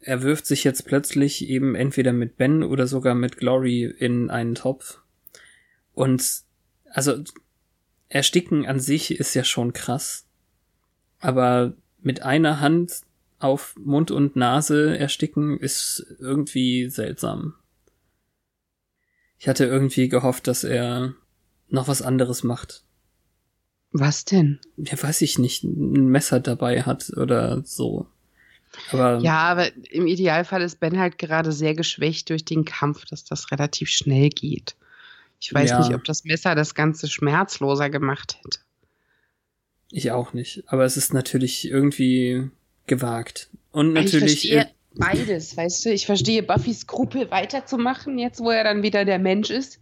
er 0.00 0.22
wirft 0.22 0.46
sich 0.46 0.64
jetzt 0.64 0.86
plötzlich 0.86 1.48
eben 1.48 1.74
entweder 1.74 2.12
mit 2.12 2.38
Ben 2.38 2.62
oder 2.62 2.86
sogar 2.86 3.14
mit 3.14 3.36
Glory 3.36 3.84
in 3.84 4.30
einen 4.30 4.54
Topf. 4.54 5.00
Und 5.92 6.24
also 6.90 7.22
ersticken 8.08 8.64
an 8.64 8.80
sich 8.80 9.10
ist 9.10 9.34
ja 9.34 9.44
schon 9.44 9.72
krass. 9.72 10.26
Aber 11.18 11.74
mit 12.00 12.22
einer 12.22 12.60
Hand 12.60 13.02
auf 13.40 13.74
Mund 13.76 14.10
und 14.10 14.36
Nase 14.36 14.96
ersticken 14.96 15.58
ist 15.58 16.06
irgendwie 16.20 16.88
seltsam. 16.88 17.54
Ich 19.38 19.48
hatte 19.48 19.66
irgendwie 19.66 20.08
gehofft, 20.08 20.46
dass 20.46 20.64
er 20.64 21.14
noch 21.68 21.88
was 21.88 22.02
anderes 22.02 22.44
macht. 22.44 22.84
Was 23.92 24.24
denn? 24.24 24.58
Ja, 24.76 25.02
weiß 25.02 25.22
ich 25.22 25.38
nicht, 25.38 25.64
ein 25.64 26.08
Messer 26.08 26.40
dabei 26.40 26.82
hat 26.82 27.10
oder 27.16 27.62
so. 27.64 28.06
Aber 28.92 29.18
ja, 29.20 29.38
aber 29.38 29.70
im 29.90 30.06
Idealfall 30.06 30.62
ist 30.62 30.78
Ben 30.78 30.98
halt 30.98 31.18
gerade 31.18 31.52
sehr 31.52 31.74
geschwächt 31.74 32.28
durch 32.30 32.44
den 32.44 32.64
Kampf, 32.64 33.06
dass 33.06 33.24
das 33.24 33.50
relativ 33.50 33.88
schnell 33.88 34.28
geht. 34.28 34.76
Ich 35.40 35.52
weiß 35.52 35.70
ja. 35.70 35.78
nicht, 35.80 35.94
ob 35.94 36.04
das 36.04 36.24
Messer 36.24 36.54
das 36.54 36.74
Ganze 36.74 37.08
schmerzloser 37.08 37.90
gemacht 37.90 38.38
hätte. 38.42 38.58
Ich 39.90 40.10
auch 40.10 40.32
nicht. 40.32 40.64
Aber 40.66 40.84
es 40.84 40.96
ist 40.96 41.14
natürlich 41.14 41.70
irgendwie 41.70 42.50
gewagt. 42.86 43.48
Und 43.70 43.92
natürlich. 43.92 44.44
Ich 44.44 44.52
verstehe 44.52 44.74
beides, 44.94 45.56
weißt 45.56 45.86
du? 45.86 45.92
Ich 45.92 46.06
verstehe 46.06 46.42
Buffys 46.42 46.80
Skrupel 46.80 47.30
weiterzumachen, 47.30 48.18
jetzt 48.18 48.40
wo 48.40 48.50
er 48.50 48.64
dann 48.64 48.82
wieder 48.82 49.04
der 49.04 49.18
Mensch 49.18 49.50
ist. 49.50 49.80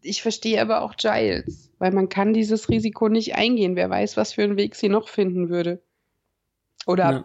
Ich 0.00 0.22
verstehe 0.22 0.60
aber 0.62 0.82
auch 0.82 0.96
Giles, 0.96 1.65
weil 1.78 1.92
man 1.92 2.08
kann 2.08 2.32
dieses 2.32 2.68
Risiko 2.68 3.08
nicht 3.08 3.34
eingehen. 3.34 3.76
Wer 3.76 3.90
weiß, 3.90 4.16
was 4.16 4.34
für 4.34 4.42
einen 4.42 4.56
Weg 4.56 4.74
sie 4.74 4.88
noch 4.88 5.08
finden 5.08 5.48
würde. 5.48 5.80
Oder 6.86 7.10
ja. 7.10 7.24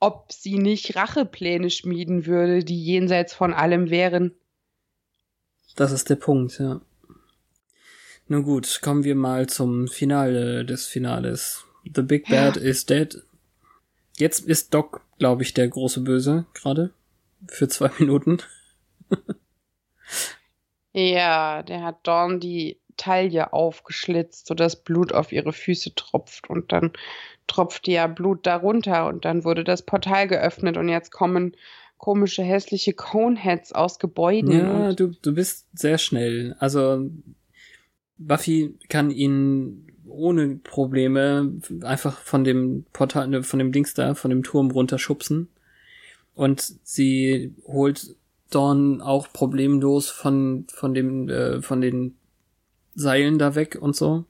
ob 0.00 0.32
sie 0.32 0.58
nicht 0.58 0.96
Rachepläne 0.96 1.70
schmieden 1.70 2.26
würde, 2.26 2.64
die 2.64 2.82
jenseits 2.82 3.34
von 3.34 3.52
allem 3.52 3.90
wären. 3.90 4.32
Das 5.76 5.92
ist 5.92 6.10
der 6.10 6.16
Punkt, 6.16 6.58
ja. 6.58 6.80
Nun 8.26 8.44
gut, 8.44 8.80
kommen 8.82 9.04
wir 9.04 9.14
mal 9.14 9.48
zum 9.48 9.86
Finale 9.86 10.64
des 10.64 10.86
Finales. 10.86 11.64
The 11.84 12.02
Big 12.02 12.26
Bad 12.28 12.56
ja. 12.56 12.62
is 12.62 12.86
dead. 12.86 13.22
Jetzt 14.16 14.46
ist 14.46 14.72
Doc, 14.72 15.02
glaube 15.18 15.42
ich, 15.42 15.52
der 15.52 15.68
große 15.68 16.00
Böse 16.00 16.46
gerade. 16.54 16.94
Für 17.48 17.68
zwei 17.68 17.90
Minuten. 17.98 18.38
ja, 20.92 21.62
der 21.62 21.82
hat 21.82 22.06
Dawn 22.06 22.40
die 22.40 22.78
Taille 22.96 23.52
aufgeschlitzt, 23.52 24.46
sodass 24.46 24.76
Blut 24.76 25.12
auf 25.12 25.32
ihre 25.32 25.52
Füße 25.52 25.94
tropft 25.94 26.48
und 26.48 26.72
dann 26.72 26.92
tropfte 27.46 27.90
ja 27.92 28.06
Blut 28.06 28.46
darunter 28.46 29.06
und 29.06 29.24
dann 29.24 29.44
wurde 29.44 29.64
das 29.64 29.82
Portal 29.82 30.28
geöffnet 30.28 30.76
und 30.76 30.88
jetzt 30.88 31.10
kommen 31.10 31.56
komische, 31.98 32.42
hässliche 32.42 32.92
Coneheads 32.92 33.72
aus 33.72 33.98
Gebäuden. 33.98 34.52
Ja, 34.52 34.92
du, 34.92 35.08
du 35.08 35.34
bist 35.34 35.66
sehr 35.72 35.98
schnell. 35.98 36.54
Also 36.58 37.10
Buffy 38.18 38.78
kann 38.88 39.10
ihn 39.10 39.86
ohne 40.06 40.56
Probleme 40.56 41.52
einfach 41.82 42.18
von 42.18 42.44
dem 42.44 42.84
Portal, 42.92 43.28
ne, 43.28 43.42
von 43.42 43.58
dem 43.58 43.72
Dings 43.72 43.94
da, 43.94 44.14
von 44.14 44.30
dem 44.30 44.42
Turm 44.42 44.70
runterschubsen. 44.70 45.48
Und 46.34 46.74
sie 46.82 47.54
holt 47.66 48.16
Dawn 48.50 49.00
auch 49.00 49.32
problemlos 49.32 50.10
von, 50.10 50.66
von 50.72 50.94
dem, 50.94 51.28
äh, 51.28 51.62
von 51.62 51.80
den 51.80 52.16
Seilen 52.94 53.38
da 53.38 53.54
weg 53.54 53.78
und 53.80 53.96
so. 53.96 54.24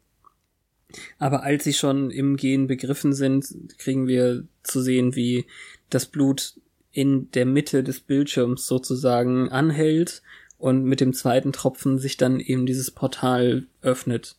Aber 1.19 1.43
als 1.43 1.65
sie 1.65 1.73
schon 1.73 2.11
im 2.11 2.37
Gehen 2.37 2.67
begriffen 2.67 3.13
sind, 3.13 3.47
kriegen 3.79 4.07
wir 4.07 4.45
zu 4.63 4.81
sehen, 4.81 5.17
wie 5.17 5.47
das 5.91 6.07
Blut 6.07 6.55
in 6.93 7.31
der 7.33 7.47
Mitte 7.47 7.83
des 7.83 8.01
Bildschirms 8.01 8.67
sozusagen 8.67 9.49
anhält 9.49 10.23
und 10.59 10.85
mit 10.85 11.01
dem 11.01 11.13
zweiten 11.13 11.53
Tropfen 11.53 11.99
sich 11.99 12.17
dann 12.17 12.41
eben 12.41 12.67
dieses 12.67 12.91
Portal 12.91 13.67
öffnet 13.83 14.37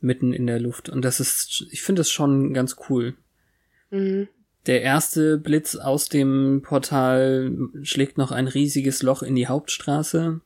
mitten 0.00 0.32
in 0.32 0.46
der 0.46 0.58
Luft. 0.58 0.88
Und 0.88 1.04
das 1.04 1.20
ist, 1.20 1.66
ich 1.70 1.82
finde 1.82 2.00
es 2.00 2.10
schon 2.10 2.54
ganz 2.54 2.76
cool. 2.88 3.14
Mhm. 3.90 4.28
Der 4.66 4.82
erste 4.82 5.38
Blitz 5.38 5.76
aus 5.76 6.08
dem 6.08 6.62
Portal 6.62 7.52
schlägt 7.82 8.18
noch 8.18 8.30
ein 8.30 8.46
riesiges 8.46 9.02
Loch 9.02 9.22
in 9.22 9.34
die 9.34 9.46
Hauptstraße. 9.46 10.40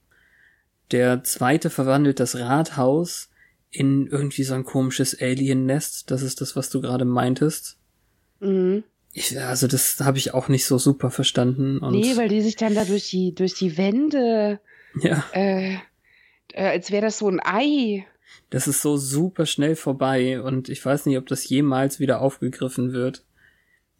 Der 0.94 1.24
zweite 1.24 1.70
verwandelt 1.70 2.20
das 2.20 2.36
Rathaus 2.36 3.28
in 3.68 4.06
irgendwie 4.06 4.44
so 4.44 4.54
ein 4.54 4.62
komisches 4.62 5.20
Alien-Nest. 5.20 6.08
Das 6.12 6.22
ist 6.22 6.40
das, 6.40 6.54
was 6.54 6.70
du 6.70 6.80
gerade 6.80 7.04
meintest. 7.04 7.78
Mhm. 8.38 8.84
Ich, 9.12 9.36
also 9.40 9.66
das 9.66 9.98
habe 9.98 10.18
ich 10.18 10.34
auch 10.34 10.46
nicht 10.46 10.66
so 10.66 10.78
super 10.78 11.10
verstanden. 11.10 11.78
Und 11.78 11.94
nee, 11.94 12.16
weil 12.16 12.28
die 12.28 12.42
sich 12.42 12.54
dann 12.54 12.76
da 12.76 12.84
durch 12.84 13.10
die, 13.10 13.34
durch 13.34 13.54
die 13.54 13.76
Wände, 13.76 14.60
ja. 15.00 15.24
äh, 15.32 15.74
äh, 16.52 16.68
als 16.68 16.92
wäre 16.92 17.06
das 17.06 17.18
so 17.18 17.28
ein 17.28 17.40
Ei. 17.44 18.06
Das 18.50 18.68
ist 18.68 18.80
so 18.80 18.96
super 18.96 19.46
schnell 19.46 19.74
vorbei 19.74 20.40
und 20.40 20.68
ich 20.68 20.84
weiß 20.86 21.06
nicht, 21.06 21.18
ob 21.18 21.26
das 21.26 21.48
jemals 21.48 21.98
wieder 21.98 22.20
aufgegriffen 22.20 22.92
wird. 22.92 23.24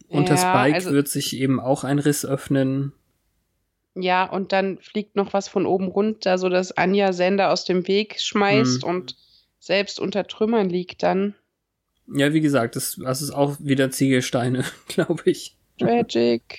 Unter 0.07 0.37
ja, 0.37 0.39
Spike 0.39 0.77
also, 0.77 0.93
wird 0.93 1.09
sich 1.09 1.37
eben 1.37 1.59
auch 1.59 1.83
ein 1.83 1.99
Riss 1.99 2.25
öffnen. 2.25 2.93
Ja, 3.95 4.25
und 4.25 4.53
dann 4.53 4.79
fliegt 4.79 5.15
noch 5.15 5.33
was 5.33 5.49
von 5.49 5.67
oben 5.67 5.87
runter, 5.87 6.39
so 6.39 6.49
dass 6.49 6.73
Anja 6.73 7.13
Sender 7.13 7.51
aus 7.51 7.65
dem 7.65 7.87
Weg 7.87 8.21
schmeißt 8.21 8.83
hm. 8.83 8.89
und 8.89 9.17
selbst 9.61 10.01
unter 10.01 10.27
Trümmern 10.27 10.69
liegt 10.69 11.03
dann. 11.03 11.35
Ja, 12.13 12.33
wie 12.33 12.41
gesagt, 12.41 12.77
das, 12.77 12.99
das 13.03 13.23
ist 13.23 13.31
auch 13.31 13.57
wieder 13.61 13.91
Ziegelsteine, 13.91 14.65
glaube 14.89 15.23
ich. 15.27 15.57
Tragic. 15.79 16.59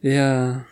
ja. 0.00 0.64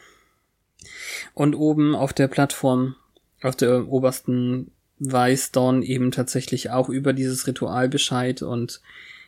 Und 1.34 1.54
oben 1.54 1.94
auf 1.94 2.12
der 2.12 2.28
Plattform, 2.28 2.96
auf 3.42 3.56
der 3.56 3.88
obersten, 3.88 4.72
weiß 5.00 5.52
Dawn 5.52 5.82
eben 5.82 6.10
tatsächlich 6.10 6.70
auch 6.70 6.88
über 6.88 7.12
dieses 7.12 7.46
Ritual 7.46 7.88
Bescheid 7.88 8.42
und 8.42 8.80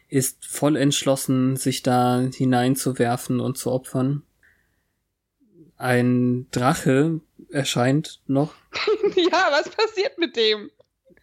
ist 0.09 0.45
voll 0.45 0.77
entschlossen, 0.77 1.57
sich 1.57 1.83
da 1.83 2.21
hineinzuwerfen 2.35 3.39
und 3.39 3.57
zu 3.57 3.71
opfern. 3.71 4.23
Ein 5.81 6.47
Drache 6.51 7.21
erscheint 7.49 8.21
noch. 8.27 8.55
ja, 9.17 9.49
was 9.51 9.71
passiert 9.71 10.19
mit 10.19 10.37
dem? 10.37 10.71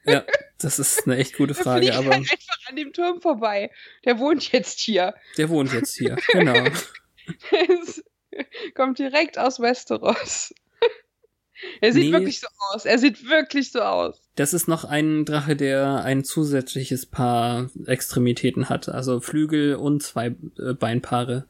Ja, 0.03 0.25
das 0.57 0.79
ist 0.79 1.05
eine 1.05 1.17
echt 1.17 1.37
gute 1.37 1.53
Frage. 1.53 1.93
aber 1.93 2.09
halt 2.09 2.31
einfach 2.31 2.57
an 2.67 2.75
dem 2.75 2.91
Turm 2.91 3.21
vorbei. 3.21 3.69
Der 4.03 4.17
wohnt 4.17 4.51
jetzt 4.51 4.79
hier. 4.79 5.13
Der 5.37 5.49
wohnt 5.49 5.71
jetzt 5.73 5.95
hier, 5.95 6.17
genau. 6.31 6.55
kommt 8.73 8.97
direkt 8.97 9.37
aus 9.37 9.59
Westeros. 9.59 10.55
Er 11.79 11.93
sieht 11.93 12.05
nee, 12.05 12.11
wirklich 12.11 12.39
so 12.39 12.47
aus. 12.71 12.85
Er 12.85 12.97
sieht 12.97 13.29
wirklich 13.29 13.71
so 13.71 13.81
aus. 13.81 14.19
Das 14.33 14.55
ist 14.55 14.67
noch 14.67 14.85
ein 14.85 15.23
Drache, 15.23 15.55
der 15.55 16.03
ein 16.03 16.23
zusätzliches 16.23 17.05
Paar 17.05 17.69
Extremitäten 17.85 18.69
hat. 18.69 18.89
Also 18.89 19.19
Flügel 19.19 19.75
und 19.75 20.01
zwei 20.01 20.35
äh, 20.57 20.73
Beinpaare. 20.73 21.45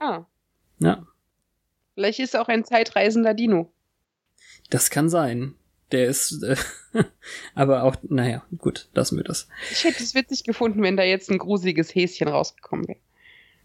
Ah. 0.00 0.24
Ja. 0.80 1.06
Vielleicht 1.94 2.20
ist 2.20 2.34
er 2.34 2.42
auch 2.42 2.48
ein 2.48 2.64
zeitreisender 2.64 3.34
Dino. 3.34 3.72
Das 4.70 4.90
kann 4.90 5.08
sein. 5.08 5.54
Der 5.90 6.06
ist, 6.06 6.42
äh, 6.42 6.56
aber 7.54 7.84
auch, 7.84 7.96
naja, 8.08 8.42
gut, 8.56 8.88
lassen 8.94 9.18
wir 9.18 9.24
das. 9.24 9.48
Ich 9.70 9.84
hätte 9.84 10.02
es 10.02 10.14
witzig 10.14 10.44
gefunden, 10.44 10.82
wenn 10.82 10.96
da 10.96 11.02
jetzt 11.02 11.30
ein 11.30 11.38
gruseliges 11.38 11.94
Häschen 11.94 12.28
rausgekommen 12.28 12.88
wäre. 12.88 12.98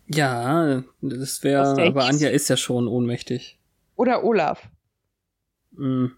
Ja, 0.10 0.84
das 1.02 1.44
wäre, 1.44 1.82
aber 1.82 2.06
Anja 2.06 2.30
ist 2.30 2.50
ja 2.50 2.58
schon 2.58 2.88
ohnmächtig. 2.88 3.58
Oder 3.96 4.24
Olaf. 4.24 4.70
Mhm. 5.72 6.14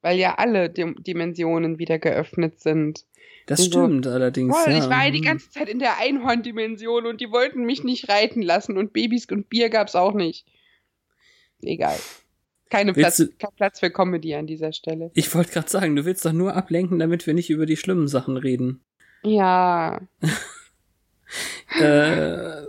Weil 0.00 0.18
ja 0.18 0.34
alle 0.36 0.68
Dim 0.70 0.96
Dimensionen 1.02 1.78
wieder 1.78 1.98
geöffnet 1.98 2.60
sind. 2.60 3.04
Das 3.46 3.60
und 3.60 3.66
stimmt 3.66 4.04
so, 4.04 4.10
allerdings. 4.10 4.54
Oh, 4.54 4.70
ja. 4.70 4.78
Ich 4.78 4.88
war 4.88 5.04
ja 5.04 5.10
die 5.10 5.20
ganze 5.20 5.50
Zeit 5.50 5.68
in 5.68 5.78
der 5.78 5.98
Einhorn-Dimension 5.98 7.06
und 7.06 7.20
die 7.20 7.30
wollten 7.30 7.64
mich 7.64 7.84
nicht 7.84 8.08
reiten 8.08 8.42
lassen 8.42 8.76
und 8.76 8.92
Babys 8.92 9.26
und 9.30 9.48
Bier 9.48 9.70
gab's 9.70 9.94
auch 9.94 10.14
nicht. 10.14 10.46
Egal. 11.62 11.98
Keine 12.70 12.94
Platz, 12.94 13.18
du, 13.18 13.28
kein 13.28 13.50
Platz 13.54 13.80
für 13.80 13.90
Comedy 13.90 14.34
an 14.34 14.46
dieser 14.46 14.72
Stelle. 14.72 15.10
Ich 15.12 15.34
wollte 15.34 15.52
gerade 15.52 15.68
sagen, 15.68 15.94
du 15.94 16.06
willst 16.06 16.24
doch 16.24 16.32
nur 16.32 16.56
ablenken, 16.56 16.98
damit 16.98 17.26
wir 17.26 17.34
nicht 17.34 17.50
über 17.50 17.66
die 17.66 17.76
schlimmen 17.76 18.08
Sachen 18.08 18.38
reden. 18.38 18.80
Ja. 19.22 20.00
äh, 21.78 22.62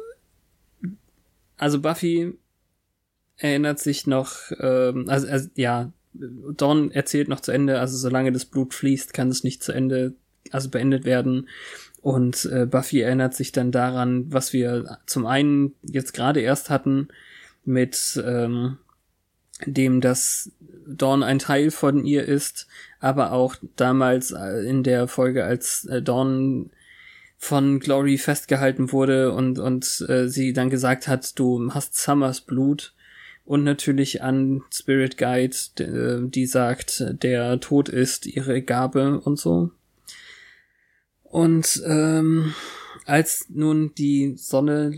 also 1.56 1.80
Buffy 1.80 2.34
erinnert 3.38 3.80
sich 3.80 4.06
noch, 4.06 4.52
ähm, 4.60 5.06
also, 5.08 5.28
also 5.28 5.50
ja, 5.56 5.94
Dawn 6.14 6.92
erzählt 6.92 7.30
noch 7.30 7.40
zu 7.40 7.52
Ende, 7.52 7.80
also 7.80 7.98
solange 7.98 8.34
das 8.34 8.46
Blut 8.46 8.74
fließt, 8.74 9.14
kann 9.14 9.30
es 9.30 9.46
nicht 9.46 9.64
zu 9.64 9.72
Ende, 9.72 10.16
also 10.52 10.70
beendet 10.70 11.06
werden. 11.06 11.48
Und 12.02 12.44
äh, 12.52 12.66
Buffy 12.66 13.00
erinnert 13.00 13.34
sich 13.34 13.54
dann 13.54 13.72
daran, 13.72 14.26
was 14.32 14.52
wir 14.52 15.00
zum 15.06 15.26
einen 15.26 15.74
jetzt 15.82 16.14
gerade 16.14 16.42
erst 16.42 16.70
hatten 16.70 17.08
mit 17.66 18.22
ähm, 18.26 18.78
dem 19.66 20.02
das 20.02 20.52
Dawn 20.88 21.24
ein 21.24 21.40
Teil 21.40 21.72
von 21.72 22.06
ihr 22.06 22.26
ist, 22.26 22.68
aber 23.00 23.32
auch 23.32 23.56
damals 23.76 24.32
äh, 24.32 24.68
in 24.68 24.84
der 24.84 25.08
Folge, 25.08 25.46
als 25.46 25.86
äh, 25.86 26.02
Dawn 26.02 26.72
von 27.38 27.80
Glory 27.80 28.18
festgehalten 28.18 28.92
wurde 28.92 29.34
und, 29.34 29.60
und 29.60 30.06
äh, 30.08 30.28
sie 30.30 30.54
dann 30.54 30.70
gesagt 30.70 31.08
hat, 31.08 31.38
du 31.38 31.74
hast 31.74 31.96
Summers 31.96 32.42
Blut 32.42 32.94
und 33.46 33.64
natürlich 33.64 34.22
an 34.22 34.64
Spirit 34.74 35.18
Guide, 35.18 35.56
äh, 35.80 36.30
die 36.30 36.46
sagt, 36.46 37.04
der 37.22 37.60
Tod 37.60 37.90
ist 37.90 38.26
ihre 38.26 38.62
Gabe 38.62 39.20
und 39.20 39.38
so. 39.38 39.72
Und 41.24 41.82
ähm, 41.86 42.54
als 43.06 43.48
nun 43.50 43.94
die 43.96 44.36
Sonne 44.38 44.98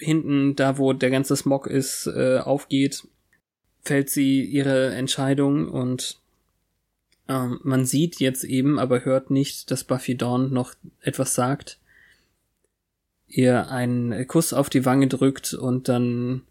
hinten, 0.00 0.56
da 0.56 0.78
wo 0.78 0.92
der 0.92 1.10
ganze 1.10 1.36
Smog 1.36 1.66
ist, 1.66 2.06
äh, 2.06 2.38
aufgeht, 2.38 3.06
fällt 3.82 4.10
sie 4.10 4.44
ihre 4.44 4.94
Entscheidung 4.94 5.68
und 5.68 6.18
ähm, 7.28 7.60
man 7.62 7.84
sieht 7.86 8.18
jetzt 8.20 8.44
eben, 8.44 8.78
aber 8.78 9.04
hört 9.04 9.30
nicht, 9.30 9.70
dass 9.70 9.84
Buffy 9.84 10.16
Dawn 10.16 10.52
noch 10.52 10.74
etwas 11.00 11.34
sagt, 11.34 11.78
ihr 13.28 13.70
einen 13.70 14.26
Kuss 14.26 14.52
auf 14.52 14.68
die 14.68 14.84
Wange 14.84 15.06
drückt 15.06 15.54
und 15.54 15.88
dann 15.88 16.42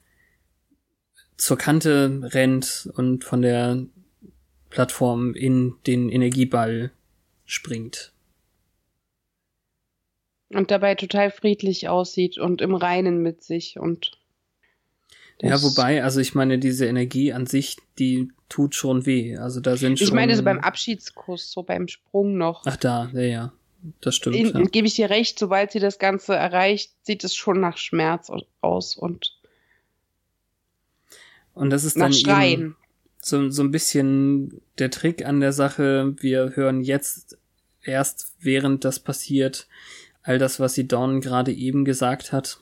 zur 1.36 1.58
Kante 1.58 2.22
rennt 2.34 2.90
und 2.96 3.24
von 3.24 3.42
der 3.42 3.86
Plattform 4.70 5.34
in 5.34 5.76
den 5.88 6.10
Energieball 6.10 6.92
springt. 7.46 8.14
Und 10.52 10.72
dabei 10.72 10.96
total 10.96 11.30
friedlich 11.32 11.90
aussieht 11.90 12.38
und 12.40 12.62
im 12.62 12.74
Reinen 12.74 13.22
mit 13.22 13.44
sich 13.44 13.78
und 13.78 14.12
ja, 15.42 15.62
wobei, 15.62 16.04
also 16.04 16.20
ich 16.20 16.36
meine, 16.36 16.60
diese 16.60 16.86
Energie 16.86 17.32
an 17.32 17.46
sich, 17.46 17.78
die 17.98 18.30
tut 18.50 18.76
schon 18.76 19.06
weh. 19.06 19.38
Also 19.38 19.62
da 19.62 19.78
sind 19.78 19.98
schon. 19.98 20.08
Ich 20.08 20.14
meine, 20.14 20.36
so 20.36 20.44
beim 20.44 20.60
Abschiedskuss, 20.60 21.52
so 21.52 21.64
beim 21.64 21.88
Sprung 21.88 22.38
noch. 22.38 22.64
Ach 22.66 22.76
da, 22.76 23.10
ja, 23.14 23.22
ja. 23.22 23.54
Das 24.02 24.16
stimmt. 24.16 24.36
In, 24.36 24.48
ja. 24.48 24.64
Gebe 24.66 24.88
ich 24.88 24.96
dir 24.96 25.10
recht, 25.10 25.40
sobald 25.40 25.72
sie 25.72 25.80
das 25.80 26.00
Ganze 26.00 26.36
erreicht, 26.36 26.92
sieht 27.04 27.24
es 27.24 27.36
schon 27.36 27.62
nach 27.62 27.78
Schmerz 27.78 28.30
aus 28.60 28.98
und. 28.98 29.38
Und 31.54 31.70
das 31.70 31.86
ist 31.86 31.98
nach 31.98 32.08
dann 32.08 32.14
Schreien. 32.14 32.76
so, 33.22 33.50
so 33.50 33.64
ein 33.64 33.72
bisschen 33.72 34.62
der 34.78 34.92
Trick 34.92 35.26
an 35.26 35.40
der 35.40 35.54
Sache. 35.54 36.16
Wir 36.20 36.56
hören 36.56 36.82
jetzt 36.82 37.38
erst, 37.82 38.34
während 38.40 38.84
das 38.84 39.00
passiert, 39.00 39.68
all 40.30 40.38
das, 40.38 40.60
was 40.60 40.76
sie 40.76 40.88
Dawn 40.88 41.22
gerade 41.22 41.52
eben 41.52 41.84
gesagt 41.86 42.32
hat. 42.32 42.60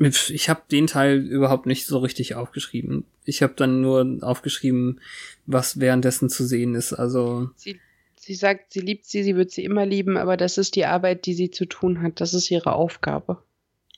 Ich 0.00 0.48
habe 0.48 0.62
den 0.70 0.88
Teil 0.88 1.18
überhaupt 1.18 1.66
nicht 1.66 1.86
so 1.86 1.98
richtig 1.98 2.34
aufgeschrieben. 2.34 3.04
Ich 3.24 3.42
habe 3.42 3.54
dann 3.56 3.80
nur 3.80 4.18
aufgeschrieben, 4.22 5.00
was 5.46 5.78
währenddessen 5.78 6.28
zu 6.28 6.44
sehen 6.44 6.74
ist. 6.74 6.92
Also 6.92 7.50
Sie, 7.54 7.80
sie 8.16 8.34
sagt, 8.34 8.72
sie 8.72 8.80
liebt 8.80 9.04
sie, 9.04 9.22
sie 9.22 9.36
wird 9.36 9.52
sie 9.52 9.62
immer 9.62 9.86
lieben, 9.86 10.16
aber 10.16 10.36
das 10.36 10.58
ist 10.58 10.74
die 10.74 10.86
Arbeit, 10.86 11.26
die 11.26 11.34
sie 11.34 11.52
zu 11.52 11.66
tun 11.66 12.02
hat. 12.02 12.20
Das 12.20 12.34
ist 12.34 12.50
ihre 12.50 12.72
Aufgabe. 12.74 13.42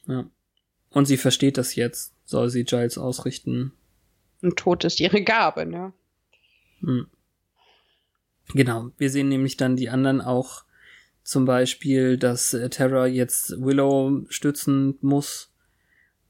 ja. 0.06 0.26
Und 0.90 1.04
sie 1.04 1.16
versteht 1.18 1.58
das 1.58 1.74
jetzt. 1.74 2.14
Soll 2.24 2.48
sie 2.48 2.64
Giles 2.64 2.96
ausrichten? 2.96 3.72
Und 4.40 4.56
Tod 4.56 4.84
ist 4.84 4.98
ihre 4.98 5.22
Gabe, 5.22 5.66
ne? 5.66 5.92
Hm. 6.80 7.06
Genau. 8.54 8.90
Wir 8.96 9.10
sehen 9.10 9.28
nämlich 9.28 9.58
dann 9.58 9.76
die 9.76 9.90
anderen 9.90 10.22
auch 10.22 10.64
zum 11.26 11.44
Beispiel, 11.44 12.16
dass 12.18 12.54
äh, 12.54 12.70
Terra 12.70 13.06
jetzt 13.08 13.60
Willow 13.60 14.24
stützen 14.28 14.96
muss 15.00 15.50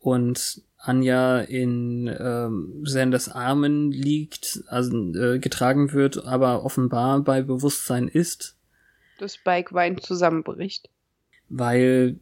und 0.01 0.63
Anja 0.79 1.41
in 1.41 2.11
ähm, 2.19 2.81
Sanders 2.85 3.29
Armen 3.29 3.93
liegt, 3.93 4.63
also 4.69 5.13
äh, 5.15 5.39
getragen 5.39 5.93
wird, 5.93 6.25
aber 6.25 6.65
offenbar 6.65 7.21
bei 7.21 7.43
Bewusstsein 7.43 8.09
ist, 8.09 8.57
Das 9.19 9.35
Spike 9.35 9.75
weint 9.75 10.03
zusammenbricht. 10.03 10.89
weil 11.51 12.19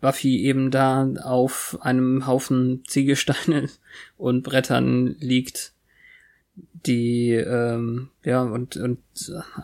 Buffy 0.00 0.44
eben 0.44 0.70
da 0.70 1.06
auf 1.22 1.76
einem 1.82 2.26
Haufen 2.26 2.82
Ziegelsteine 2.86 3.68
und 4.16 4.42
Brettern 4.42 5.16
liegt, 5.18 5.74
die 6.86 7.32
ähm, 7.32 8.08
ja 8.24 8.42
und 8.42 8.78
und 8.78 9.00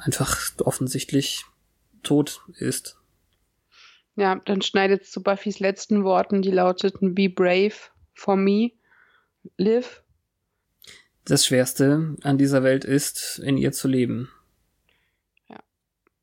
einfach 0.02 0.38
offensichtlich 0.58 1.46
tot 2.04 2.42
ist. 2.58 2.96
Ja, 4.16 4.36
dann 4.44 4.62
schneidet 4.62 5.02
es 5.02 5.10
zu 5.10 5.22
Buffys 5.22 5.58
letzten 5.58 6.04
Worten, 6.04 6.42
die 6.42 6.52
lauteten 6.52 7.14
Be 7.14 7.28
brave 7.28 7.74
for 8.14 8.36
me, 8.36 8.70
live. 9.56 10.02
Das 11.24 11.46
Schwerste 11.46 12.16
an 12.22 12.38
dieser 12.38 12.62
Welt 12.62 12.84
ist, 12.84 13.40
in 13.40 13.56
ihr 13.56 13.72
zu 13.72 13.88
leben. 13.88 14.30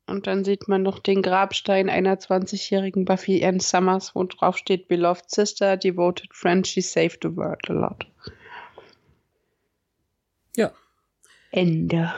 Und 0.06 0.26
dann 0.26 0.44
sieht 0.44 0.68
man 0.68 0.82
noch 0.82 0.98
den 0.98 1.22
Grabstein 1.22 1.88
einer 1.88 2.16
20-jährigen 2.16 3.04
Buffy 3.04 3.44
Ann 3.44 3.60
Summers, 3.60 4.14
wo 4.14 4.24
drauf 4.24 4.58
steht 4.58 4.88
Beloved 4.88 5.30
Sister, 5.30 5.76
Devoted 5.76 6.34
Friend, 6.34 6.66
she 6.66 6.82
saved 6.82 7.20
the 7.22 7.34
world 7.34 7.70
a 7.70 7.72
lot. 7.72 8.06
Ja. 10.54 10.72
Ende. 11.50 12.12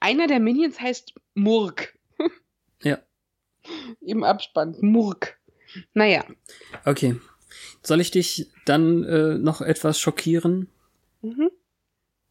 Einer 0.00 0.26
der 0.26 0.40
Minions 0.40 0.80
heißt 0.80 1.14
Murk. 1.34 1.97
Im 4.00 4.24
Abspann. 4.24 4.76
Murk. 4.80 5.38
Naja. 5.94 6.24
Okay. 6.84 7.16
Soll 7.82 8.00
ich 8.00 8.10
dich 8.10 8.50
dann 8.64 9.04
äh, 9.04 9.38
noch 9.38 9.60
etwas 9.60 10.00
schockieren? 10.00 10.68
Mhm. 11.22 11.50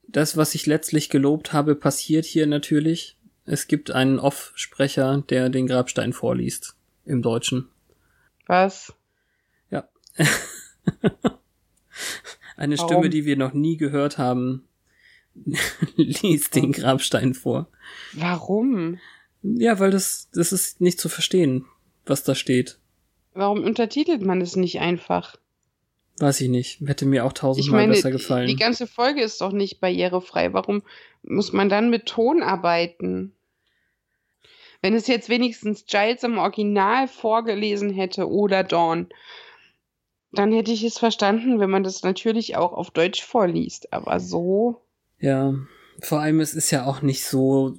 Das, 0.08 0.38
was 0.38 0.56
ich 0.56 0.66
letztlich 0.66 1.10
gelobt 1.10 1.54
habe, 1.54 1.76
passiert 1.76 2.26
hier 2.26 2.48
natürlich. 2.48 3.18
Es 3.46 3.68
gibt 3.68 3.92
einen 3.92 4.20
Off-Sprecher, 4.20 5.24
der 5.30 5.50
den 5.50 5.68
Grabstein 5.68 6.14
vorliest. 6.14 6.76
Im 7.06 7.22
Deutschen. 7.22 7.70
Was? 8.46 8.94
Ja. 9.70 9.88
Eine 12.58 12.78
Warum? 12.78 12.90
Stimme, 12.90 13.10
die 13.10 13.26
wir 13.26 13.38
noch 13.38 13.54
nie 13.54 13.78
gehört 13.78 14.18
haben, 14.18 14.68
liest 15.96 16.56
den 16.56 16.72
Grabstein 16.72 17.34
vor. 17.34 17.68
Warum? 18.14 19.00
Ja, 19.56 19.80
weil 19.80 19.92
das, 19.92 20.30
das 20.34 20.52
ist 20.52 20.82
nicht 20.82 21.00
zu 21.00 21.10
verstehen, 21.10 21.66
was 22.06 22.24
da 22.24 22.36
steht. 22.36 22.80
Warum 23.34 23.64
untertitelt 23.64 24.22
man 24.22 24.42
es 24.42 24.56
nicht 24.56 24.80
einfach? 24.80 25.38
Weiß 26.20 26.42
ich 26.42 26.50
nicht. 26.50 26.82
Hätte 26.86 27.06
mir 27.06 27.26
auch 27.26 27.34
tausendmal 27.34 27.82
meine, 27.82 27.94
besser 27.94 28.12
gefallen. 28.12 28.48
die 28.48 28.56
ganze 28.56 28.88
Folge 28.88 29.22
ist 29.22 29.42
doch 29.42 29.52
nicht 29.52 29.80
barrierefrei. 29.80 30.54
Warum 30.54 30.82
muss 31.22 31.54
man 31.54 31.70
dann 31.70 31.90
mit 31.90 32.08
Ton 32.08 32.42
arbeiten? 32.42 33.34
Wenn 34.82 34.96
es 34.96 35.08
jetzt 35.08 35.30
wenigstens 35.30 35.86
Giles 35.86 36.24
im 36.24 36.38
Original 36.38 37.08
vorgelesen 37.08 37.92
hätte 37.92 38.30
oder 38.30 38.64
Dawn, 38.64 39.08
dann 40.32 40.52
hätte 40.52 40.72
ich 40.72 40.84
es 40.84 40.98
verstanden, 40.98 41.60
wenn 41.60 41.70
man 41.70 41.84
das 41.84 42.04
natürlich 42.04 42.58
auch 42.58 42.74
auf 42.74 42.92
Deutsch 42.92 43.24
vorliest. 43.24 43.94
Aber 43.94 44.20
so. 44.20 44.82
Ja, 45.20 45.54
vor 46.02 46.20
allem 46.20 46.40
es 46.40 46.54
ist 46.54 46.72
ja 46.72 46.86
auch 46.86 47.02
nicht 47.02 47.26
so 47.26 47.76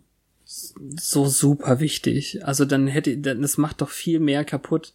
so 0.98 1.26
super 1.26 1.80
wichtig. 1.80 2.44
Also 2.44 2.64
dann 2.64 2.86
hätte 2.86 3.16
dann 3.18 3.43
das 3.43 3.59
macht 3.59 3.80
doch 3.80 3.90
viel 3.90 4.20
mehr 4.20 4.44
kaputt, 4.44 4.93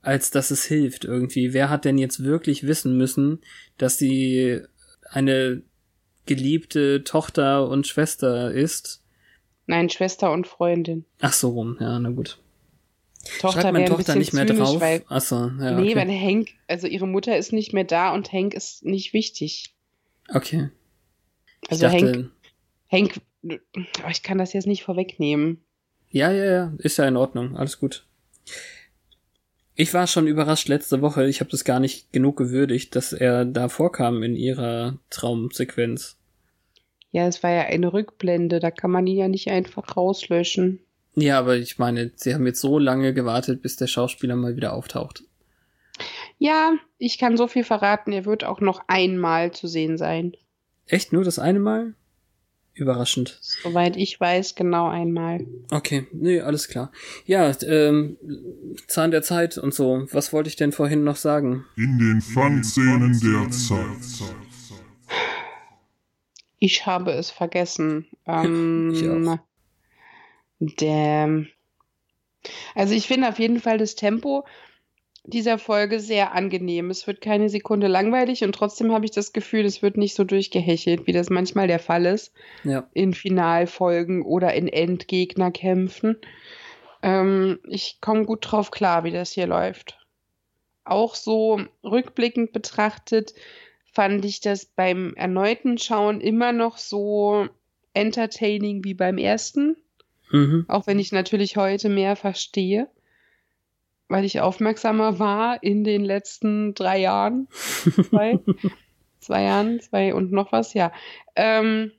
als 0.00 0.30
dass 0.30 0.50
es 0.50 0.64
hilft 0.64 1.04
irgendwie. 1.04 1.52
Wer 1.52 1.70
hat 1.70 1.84
denn 1.84 1.98
jetzt 1.98 2.24
wirklich 2.24 2.66
wissen 2.66 2.96
müssen, 2.96 3.40
dass 3.78 3.98
sie 3.98 4.60
eine 5.10 5.62
geliebte 6.26 7.04
Tochter 7.04 7.68
und 7.68 7.86
Schwester 7.86 8.52
ist? 8.52 9.02
Nein, 9.66 9.90
Schwester 9.90 10.32
und 10.32 10.46
Freundin. 10.46 11.04
Ach 11.20 11.32
so 11.32 11.50
rum, 11.50 11.76
ja, 11.80 11.98
na 11.98 12.10
gut. 12.10 12.38
Tochter 13.38 13.62
Schreibt 13.62 13.76
ein 13.76 13.86
Tochter 13.86 14.16
nicht 14.16 14.32
mehr 14.32 14.46
zynisch, 14.46 14.62
drauf? 14.62 14.80
Weil, 14.80 15.04
Ach 15.08 15.20
so, 15.20 15.36
ja, 15.36 15.78
Nee, 15.78 15.94
weil 15.94 16.08
okay. 16.08 16.20
Hank, 16.20 16.48
also 16.66 16.88
ihre 16.88 17.06
Mutter 17.06 17.36
ist 17.36 17.52
nicht 17.52 17.72
mehr 17.72 17.84
da 17.84 18.12
und 18.12 18.32
Hank 18.32 18.54
ist 18.54 18.84
nicht 18.84 19.12
wichtig. 19.12 19.74
okay. 20.28 20.70
Also 21.68 21.82
dachte, 21.82 22.30
Hank, 22.90 23.10
Hank, 23.10 23.20
ich 23.42 24.22
kann 24.22 24.38
das 24.38 24.52
jetzt 24.52 24.66
nicht 24.66 24.84
vorwegnehmen. 24.84 25.64
Ja, 26.10 26.30
ja, 26.30 26.44
ja, 26.44 26.72
ist 26.78 26.98
ja 26.98 27.06
in 27.06 27.16
Ordnung, 27.16 27.56
alles 27.56 27.78
gut. 27.78 28.06
Ich 29.74 29.94
war 29.94 30.06
schon 30.06 30.26
überrascht 30.26 30.68
letzte 30.68 31.00
Woche, 31.00 31.26
ich 31.26 31.40
habe 31.40 31.50
das 31.50 31.64
gar 31.64 31.80
nicht 31.80 32.12
genug 32.12 32.36
gewürdigt, 32.36 32.94
dass 32.94 33.12
er 33.12 33.44
da 33.46 33.68
vorkam 33.68 34.22
in 34.22 34.36
ihrer 34.36 34.98
Traumsequenz. 35.08 36.18
Ja, 37.10 37.26
es 37.26 37.42
war 37.42 37.50
ja 37.50 37.62
eine 37.62 37.92
Rückblende, 37.92 38.60
da 38.60 38.70
kann 38.70 38.90
man 38.90 39.06
ihn 39.06 39.18
ja 39.18 39.28
nicht 39.28 39.48
einfach 39.48 39.96
rauslöschen. 39.96 40.80
Ja, 41.14 41.38
aber 41.38 41.56
ich 41.56 41.78
meine, 41.78 42.10
sie 42.14 42.34
haben 42.34 42.46
jetzt 42.46 42.60
so 42.60 42.78
lange 42.78 43.12
gewartet, 43.12 43.62
bis 43.62 43.76
der 43.76 43.86
Schauspieler 43.86 44.36
mal 44.36 44.56
wieder 44.56 44.72
auftaucht. 44.72 45.24
Ja, 46.38 46.72
ich 46.98 47.18
kann 47.18 47.36
so 47.36 47.48
viel 47.48 47.64
verraten, 47.64 48.12
er 48.12 48.24
wird 48.24 48.44
auch 48.44 48.60
noch 48.60 48.82
einmal 48.88 49.52
zu 49.52 49.66
sehen 49.66 49.98
sein. 49.98 50.32
Echt 50.86 51.12
nur 51.12 51.24
das 51.24 51.38
eine 51.38 51.60
Mal? 51.60 51.94
Überraschend. 52.74 53.38
Soweit 53.42 53.96
ich 53.96 54.18
weiß, 54.18 54.54
genau 54.54 54.88
einmal. 54.88 55.46
Okay, 55.70 56.06
nee, 56.12 56.40
alles 56.40 56.68
klar. 56.68 56.90
Ja, 57.26 57.52
ähm, 57.62 58.16
Zahn 58.86 59.10
der 59.10 59.22
Zeit 59.22 59.58
und 59.58 59.74
so. 59.74 60.06
Was 60.10 60.32
wollte 60.32 60.48
ich 60.48 60.56
denn 60.56 60.72
vorhin 60.72 61.04
noch 61.04 61.16
sagen? 61.16 61.66
In 61.76 61.98
den 61.98 62.20
Fun-Szenen 62.22 63.20
der 63.20 63.50
Zeit. 63.50 64.32
Ich 66.58 66.86
habe 66.86 67.12
es 67.12 67.30
vergessen. 67.30 68.06
Ähm, 68.26 68.92
Ich 68.94 69.08
auch. 69.08 69.38
Der, 70.80 71.44
also 72.76 72.94
ich 72.94 73.08
finde 73.08 73.28
auf 73.28 73.40
jeden 73.40 73.58
Fall 73.58 73.78
das 73.78 73.96
Tempo 73.96 74.44
dieser 75.24 75.58
Folge 75.58 76.00
sehr 76.00 76.34
angenehm. 76.34 76.90
Es 76.90 77.06
wird 77.06 77.20
keine 77.20 77.48
Sekunde 77.48 77.86
langweilig 77.86 78.42
und 78.42 78.54
trotzdem 78.54 78.92
habe 78.92 79.04
ich 79.04 79.12
das 79.12 79.32
Gefühl, 79.32 79.64
es 79.64 79.82
wird 79.82 79.96
nicht 79.96 80.14
so 80.14 80.24
durchgehechelt, 80.24 81.06
wie 81.06 81.12
das 81.12 81.30
manchmal 81.30 81.68
der 81.68 81.78
Fall 81.78 82.06
ist 82.06 82.32
Ja, 82.64 82.88
in 82.92 83.14
Finalfolgen 83.14 84.22
oder 84.22 84.52
in 84.54 84.68
Endgegnerkämpfen. 84.68 86.16
Ähm, 87.02 87.60
ich 87.68 87.98
komme 88.00 88.24
gut 88.24 88.50
drauf 88.50 88.70
klar, 88.70 89.04
wie 89.04 89.12
das 89.12 89.30
hier 89.32 89.46
läuft. 89.46 89.98
Auch 90.84 91.14
so 91.14 91.60
rückblickend 91.84 92.52
betrachtet 92.52 93.34
fand 93.92 94.24
ich 94.24 94.40
das 94.40 94.66
beim 94.66 95.14
erneuten 95.14 95.78
Schauen 95.78 96.20
immer 96.20 96.52
noch 96.52 96.78
so 96.78 97.46
entertaining 97.94 98.82
wie 98.82 98.94
beim 98.94 99.18
ersten. 99.18 99.76
mhm. 100.30 100.64
Auch 100.66 100.88
wenn 100.88 100.98
ich 100.98 101.12
natürlich 101.12 101.56
heute 101.56 101.88
mehr 101.88 102.16
verstehe, 102.16 102.88
weil 104.12 104.24
ich 104.24 104.40
aufmerksamer 104.40 105.18
war 105.18 105.62
in 105.62 105.84
den 105.84 106.04
letzten 106.04 106.74
drei 106.74 106.98
Jahren. 106.98 107.48
Zwei, 107.50 108.38
zwei 109.20 109.42
Jahren, 109.42 109.80
zwei 109.80 110.14
und 110.14 110.30
noch 110.30 110.52
was, 110.52 110.74
ja. 110.74 110.92
Ähm, 111.34 111.92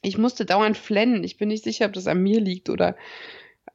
ich 0.00 0.16
musste 0.16 0.46
dauernd 0.46 0.78
flennen. 0.78 1.24
Ich 1.24 1.36
bin 1.36 1.48
nicht 1.48 1.64
sicher, 1.64 1.86
ob 1.86 1.92
das 1.92 2.06
an 2.06 2.22
mir 2.22 2.40
liegt 2.40 2.70
oder 2.70 2.96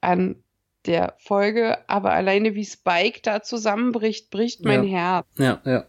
an 0.02 0.41
der 0.86 1.16
Folge, 1.18 1.78
aber 1.90 2.14
alleine 2.14 2.56
wie 2.56 2.66
Spike 2.66 3.20
da 3.22 3.44
zusammenbricht, 3.44 4.30
bricht 4.30 4.64
mein 4.64 4.86
Herz. 4.86 5.26
ja, 5.38 5.62
ja. 5.66 5.86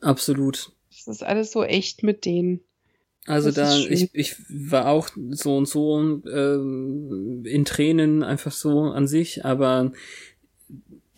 Absolut. 0.00 0.70
Das 0.90 1.08
ist 1.08 1.24
alles 1.24 1.50
so 1.50 1.64
echt 1.64 2.04
mit 2.04 2.24
denen. 2.24 2.60
Also 3.28 3.50
da, 3.50 3.76
ich, 3.76 4.08
ich 4.14 4.36
war 4.48 4.88
auch 4.88 5.10
so 5.30 5.58
und 5.58 5.66
so 5.68 6.00
ähm, 6.00 7.44
in 7.44 7.66
Tränen 7.66 8.22
einfach 8.22 8.52
so 8.52 8.84
an 8.84 9.06
sich, 9.06 9.44
aber 9.44 9.92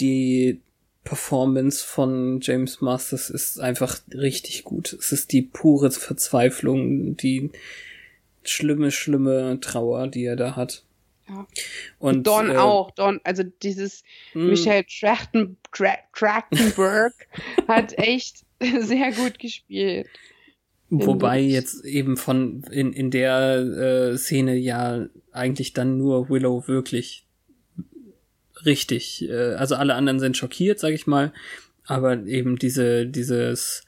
die 0.00 0.60
Performance 1.04 1.84
von 1.86 2.40
James 2.40 2.80
Masters 2.80 3.30
ist 3.30 3.60
einfach 3.60 4.00
richtig 4.12 4.64
gut. 4.64 4.92
Es 4.92 5.12
ist 5.12 5.30
die 5.30 5.42
pure 5.42 5.92
Verzweiflung, 5.92 7.16
die 7.16 7.50
schlimme, 8.42 8.90
schlimme 8.90 9.60
Trauer, 9.60 10.08
die 10.08 10.24
er 10.24 10.36
da 10.36 10.56
hat. 10.56 10.82
Ja. 11.28 11.46
Und 12.00 12.26
Dawn 12.26 12.50
äh, 12.50 12.56
auch. 12.56 12.90
Dawn, 12.90 13.20
also 13.22 13.44
dieses 13.44 14.02
mh, 14.34 14.44
Michael 14.46 14.84
Trachten, 14.84 15.56
Tra 15.70 15.94
Trachtenberg 16.12 17.14
hat 17.68 17.96
echt 17.98 18.44
sehr 18.60 19.12
gut 19.12 19.38
gespielt. 19.38 20.08
Wobei 20.92 21.38
jetzt 21.40 21.84
eben 21.84 22.16
von 22.16 22.64
in, 22.70 22.92
in 22.92 23.10
der 23.12 23.58
äh, 24.12 24.18
Szene 24.18 24.56
ja 24.56 25.06
eigentlich 25.32 25.72
dann 25.72 25.96
nur 25.98 26.28
Willow 26.28 26.66
wirklich 26.66 27.26
richtig, 28.64 29.28
äh, 29.28 29.54
also 29.54 29.76
alle 29.76 29.94
anderen 29.94 30.20
sind 30.20 30.36
schockiert, 30.36 30.78
sag 30.78 30.92
ich 30.92 31.06
mal, 31.06 31.32
aber 31.86 32.24
eben 32.26 32.56
diese 32.58 33.06
dieses 33.06 33.84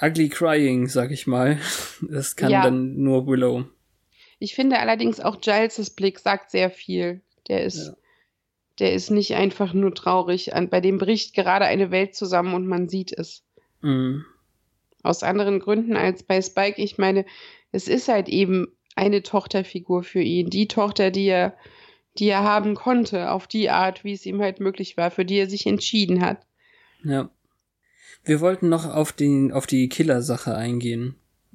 ugly 0.00 0.28
crying, 0.28 0.88
sag 0.88 1.10
ich 1.10 1.26
mal, 1.26 1.58
das 2.02 2.36
kann 2.36 2.50
Ja. 2.50 2.62
dann 2.62 2.96
nur 2.96 3.26
Willow. 3.26 3.64
Ich 4.40 4.54
finde 4.54 4.78
allerdings 4.78 5.20
auch 5.20 5.40
Giles' 5.40 5.90
Blick 5.90 6.18
sagt 6.20 6.50
sehr 6.50 6.70
viel. 6.70 7.20
Der 7.48 7.64
ist, 7.64 7.86
Ja. 7.88 7.96
der 8.78 8.92
ist 8.92 9.10
nicht 9.10 9.34
einfach 9.34 9.72
nur 9.74 9.92
traurig. 9.94 10.52
Bei 10.70 10.80
dem 10.80 10.98
bricht 10.98 11.34
gerade 11.34 11.64
eine 11.64 11.90
Welt 11.90 12.14
zusammen 12.14 12.54
und 12.54 12.66
man 12.68 12.88
sieht 12.88 13.12
es. 13.12 13.42
Mm, 13.80 14.18
Aus 15.02 15.22
anderen 15.22 15.60
Gründen 15.60 15.96
als 15.96 16.22
bei 16.22 16.40
Spike. 16.42 16.80
Ich 16.82 16.98
meine, 16.98 17.24
es 17.72 17.88
ist 17.88 18.08
halt 18.08 18.28
eben 18.28 18.68
eine 18.96 19.22
Tochterfigur 19.22 20.02
für 20.02 20.20
ihn. 20.20 20.50
Die 20.50 20.68
Tochter, 20.68 21.10
die 21.10 21.26
er, 21.26 21.56
die 22.18 22.28
er 22.28 22.42
haben 22.42 22.74
konnte, 22.74 23.30
auf 23.30 23.46
die 23.46 23.70
Art, 23.70 24.04
wie 24.04 24.12
es 24.12 24.26
ihm 24.26 24.40
halt 24.40 24.60
möglich 24.60 24.96
war, 24.96 25.10
für 25.10 25.24
die 25.24 25.36
er 25.36 25.48
sich 25.48 25.66
entschieden 25.66 26.20
hat. 26.20 26.38
ja. 27.04 27.30
Wir 28.24 28.40
wollten 28.40 28.68
noch 28.68 28.84
auf 28.84 29.12
die 29.12 29.50
auf 29.52 29.66
die 29.66 29.88
Killer-Sache 29.88 30.54
eingehen. 30.54 31.14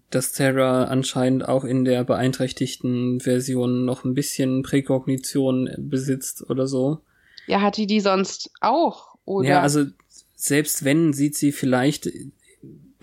Dass 0.09 0.31
Terra 0.31 0.85
anscheinend 0.85 1.47
auch 1.47 1.65
in 1.65 1.85
der 1.85 2.03
beeinträchtigten 2.03 3.19
Version 3.19 3.85
noch 3.85 4.05
ein 4.05 4.13
bisschen 4.13 4.63
Präkognition 4.63 5.69
besitzt 5.77 6.49
oder 6.49 6.65
so. 6.65 6.99
Ja, 7.47 7.61
hat 7.61 7.77
die 7.77 7.85
die 7.85 7.99
sonst 7.99 8.51
auch? 8.61 9.15
Oder? 9.25 9.49
Ja, 9.49 9.61
also 9.61 9.85
selbst 10.35 10.85
wenn 10.85 11.13
sieht 11.13 11.35
sie 11.35 11.51
vielleicht 11.51 12.09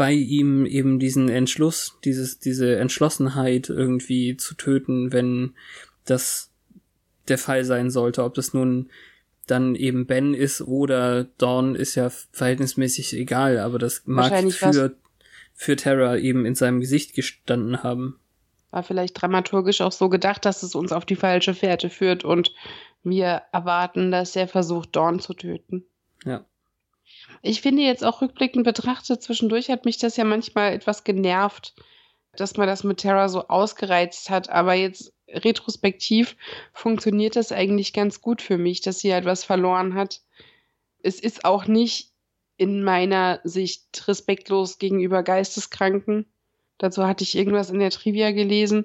bei 0.01 0.15
ihm 0.15 0.65
eben 0.65 0.99
diesen 0.99 1.29
Entschluss, 1.29 1.99
dieses, 2.05 2.39
diese 2.39 2.79
Entschlossenheit 2.79 3.69
irgendwie 3.69 4.35
zu 4.39 4.55
töten, 4.55 5.13
wenn 5.13 5.53
das 6.07 6.51
der 7.29 7.37
Fall 7.37 7.67
sein 7.67 7.91
sollte. 7.91 8.25
Ob 8.25 8.33
das 8.33 8.55
nun 8.55 8.89
dann 9.47 9.75
eben 9.75 10.07
Ben 10.07 10.33
ist 10.33 10.63
oder 10.63 11.25
Dawn 11.37 11.75
ist 11.75 11.97
ja 11.97 12.09
verhältnismäßig 12.33 13.13
egal, 13.13 13.59
aber 13.59 13.79
das 13.79 14.05
mag 14.07 14.33
für, 14.51 14.97
für 15.53 15.77
Terra 15.77 16.17
eben 16.17 16.47
in 16.47 16.55
seinem 16.55 16.81
Gesicht 16.81 17.15
gestanden 17.15 17.83
haben. 17.83 18.19
War 18.71 18.83
vielleicht 18.83 19.21
dramaturgisch 19.21 19.83
auch 19.83 19.93
so 19.93 20.09
gedacht, 20.09 20.47
dass 20.47 20.63
es 20.63 20.75
uns 20.75 20.93
auf 20.93 21.05
die 21.05 21.17
falsche 21.17 21.53
Fährte 21.53 21.91
führt 21.91 22.25
und 22.25 22.55
wir 23.03 23.43
erwarten, 23.53 24.11
dass 24.11 24.35
er 24.35 24.49
versucht, 24.49 24.97
Dawn 24.97 25.21
zu 25.21 25.35
töten. 25.35 25.85
Ja. 26.25 26.47
Ich 27.43 27.61
finde 27.63 27.83
jetzt 27.83 28.05
auch 28.05 28.21
rückblickend 28.21 28.65
betrachtet, 28.65 29.23
zwischendurch 29.23 29.71
hat 29.71 29.85
mich 29.85 29.99
das 29.99 30.17
ja 30.17 30.25
manchmal 30.25 30.73
etwas 30.73 31.05
genervt, 31.05 31.75
dass 32.37 32.57
man 32.57 32.67
das 32.67 32.85
mit 32.85 32.99
Terra 32.99 33.29
so 33.29 33.49
ausgereizt 33.49 34.31
hat. 34.31 34.51
Aber 34.51 34.75
jetzt 34.75 35.13
retrospektiv 35.29 36.37
funktioniert 36.73 37.37
das 37.37 37.53
eigentlich 37.53 37.93
ganz 37.93 38.21
gut 38.21 38.43
für 38.43 38.59
mich, 38.59 38.81
dass 38.81 39.01
sie 39.01 39.13
halt 39.13 39.25
was 39.25 39.45
verloren 39.45 39.95
hat. 39.95 40.21
Es 41.03 41.19
ist 41.19 41.45
auch 41.45 41.67
nicht 41.67 42.11
in 42.57 42.83
meiner 42.83 43.41
Sicht 43.45 44.07
respektlos 44.07 44.79
gegenüber 44.79 45.23
Geisteskranken. 45.23 46.27
Dazu 46.77 47.07
hatte 47.07 47.25
ich 47.25 47.37
irgendwas 47.37 47.71
in 47.71 47.79
der 47.79 47.91
Trivia 47.91 48.33
gelesen. 48.33 48.85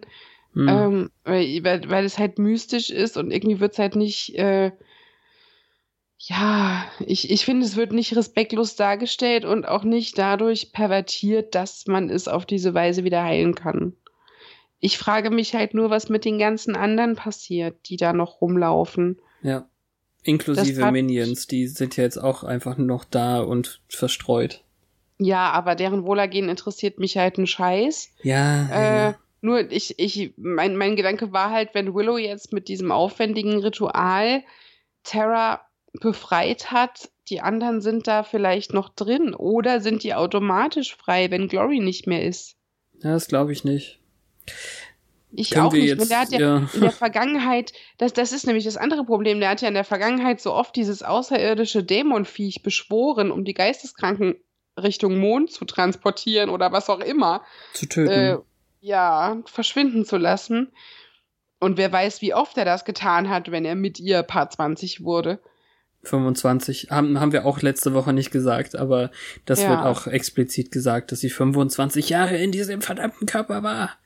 Hm. 0.53 0.67
Ähm, 0.69 1.11
weil, 1.25 1.63
weil, 1.65 1.89
weil 1.89 2.05
es 2.05 2.17
halt 2.17 2.39
mystisch 2.39 2.89
ist 2.89 3.17
und 3.17 3.31
irgendwie 3.31 3.59
wird 3.59 3.73
es 3.73 3.79
halt 3.79 3.97
nicht, 3.97 4.35
äh, 4.35 4.71
ja, 6.17 6.85
ich, 7.05 7.29
ich 7.29 7.45
finde, 7.45 7.65
es 7.65 7.75
wird 7.75 7.91
nicht 7.91 8.15
respektlos 8.15 8.75
dargestellt 8.75 9.45
und 9.45 9.67
auch 9.67 9.83
nicht 9.83 10.17
dadurch 10.17 10.71
pervertiert, 10.71 11.55
dass 11.55 11.87
man 11.87 12.09
es 12.09 12.27
auf 12.27 12.45
diese 12.45 12.73
Weise 12.73 13.03
wieder 13.03 13.23
heilen 13.23 13.53
kann. 13.55 13.93
Ich 14.79 14.97
frage 14.97 15.29
mich 15.29 15.53
halt 15.55 15.73
nur, 15.73 15.89
was 15.89 16.09
mit 16.09 16.25
den 16.25 16.39
ganzen 16.39 16.75
anderen 16.75 17.15
passiert, 17.15 17.75
die 17.89 17.97
da 17.97 18.13
noch 18.13 18.41
rumlaufen. 18.41 19.19
ja. 19.41 19.67
Inklusive 20.27 20.91
Minions, 20.91 21.45
die 21.45 21.67
sind 21.67 21.97
ja 21.97 22.03
jetzt 22.03 22.17
auch 22.17 22.43
einfach 22.43 22.77
noch 22.77 23.03
da 23.03 23.41
und 23.41 23.81
verstreut. 23.89 24.63
Ja, 25.19 25.51
aber 25.51 25.75
deren 25.75 26.03
Wohlergehen 26.03 26.49
interessiert 26.49 26.97
mich 26.97 27.15
halt 27.17 27.37
ein 27.37 27.45
Scheiß. 27.45 28.09
Ja, 28.23 28.67
Äh, 28.69 29.05
ja. 29.11 29.15
nur 29.41 29.71
ich, 29.71 29.99
ich, 29.99 30.33
mein, 30.35 30.77
mein 30.77 30.95
Gedanke 30.95 31.31
war 31.31 31.51
halt, 31.51 31.75
wenn 31.75 31.93
Willow 31.93 32.17
jetzt 32.17 32.53
mit 32.53 32.69
diesem 32.69 32.91
aufwendigen 32.91 33.59
Ritual 33.59 34.41
Terra 35.03 35.61
befreit 36.01 36.71
hat, 36.71 37.09
die 37.29 37.41
anderen 37.41 37.81
sind 37.81 38.07
da 38.07 38.23
vielleicht 38.23 38.73
noch 38.73 38.89
drin 38.89 39.33
oder 39.33 39.81
sind 39.81 40.03
die 40.03 40.13
automatisch 40.13 40.95
frei, 40.95 41.31
wenn 41.31 41.47
Glory 41.47 41.79
nicht 41.79 42.07
mehr 42.07 42.23
ist. 42.23 42.55
ja 43.01 43.13
das 43.13 43.27
glaube 43.27 43.51
ich 43.51 43.63
nicht. 43.63 43.99
Ich 45.37 45.49
Können 45.49 45.65
auch 45.65 45.73
nicht. 45.73 45.85
jetzt, 45.85 45.99
weil 45.99 46.07
der 46.07 46.19
hat 46.19 46.31
ja, 46.31 46.39
ja. 46.39 46.69
in 46.73 46.81
der 46.81 46.91
Vergangenheit, 46.91 47.73
das, 47.97 48.13
das 48.13 48.31
ist 48.31 48.47
nämlich 48.47 48.63
das 48.63 48.77
andere 48.77 49.03
Problem, 49.03 49.39
der 49.39 49.49
hat 49.49 49.61
ja 49.61 49.67
in 49.67 49.73
der 49.73 49.83
Vergangenheit 49.83 50.39
so 50.39 50.53
oft 50.53 50.75
dieses 50.75 51.03
außerirdische 51.03 51.83
Dämonviech 51.83 52.63
beschworen, 52.63 53.31
um 53.31 53.43
die 53.43 53.53
Geisteskranken 53.53 54.35
Richtung 54.81 55.17
Mond 55.17 55.51
zu 55.51 55.65
transportieren 55.65 56.49
oder 56.49 56.71
was 56.71 56.89
auch 56.89 56.99
immer. 56.99 57.43
zu 57.73 57.85
töten. 57.87 58.11
äh, 58.11 58.37
ja, 58.81 59.41
verschwinden 59.45 60.05
zu 60.05 60.17
lassen. 60.17 60.71
Und 61.59 61.77
wer 61.77 61.91
weiß, 61.91 62.21
wie 62.21 62.33
oft 62.33 62.57
er 62.57 62.65
das 62.65 62.85
getan 62.85 63.29
hat, 63.29 63.51
wenn 63.51 63.65
er 63.65 63.75
mit 63.75 63.99
ihr 63.99 64.21
Paar 64.23 64.49
20 64.49 65.03
wurde. 65.03 65.39
25 66.05 66.87
haben, 66.91 67.19
haben 67.19 67.31
wir 67.31 67.45
auch 67.45 67.61
letzte 67.61 67.93
Woche 67.93 68.13
nicht 68.13 68.31
gesagt, 68.31 68.75
aber 68.75 69.11
das 69.45 69.61
Ja. 69.61 69.69
wird 69.69 69.79
auch 69.81 70.07
explizit 70.07 70.71
gesagt, 70.71 71.11
dass 71.11 71.19
sie 71.19 71.29
25 71.29 72.09
Jahre 72.09 72.37
in 72.37 72.51
diesem 72.51 72.81
verdammten 72.81 73.27
Körper 73.27 73.63
war. 73.63 73.97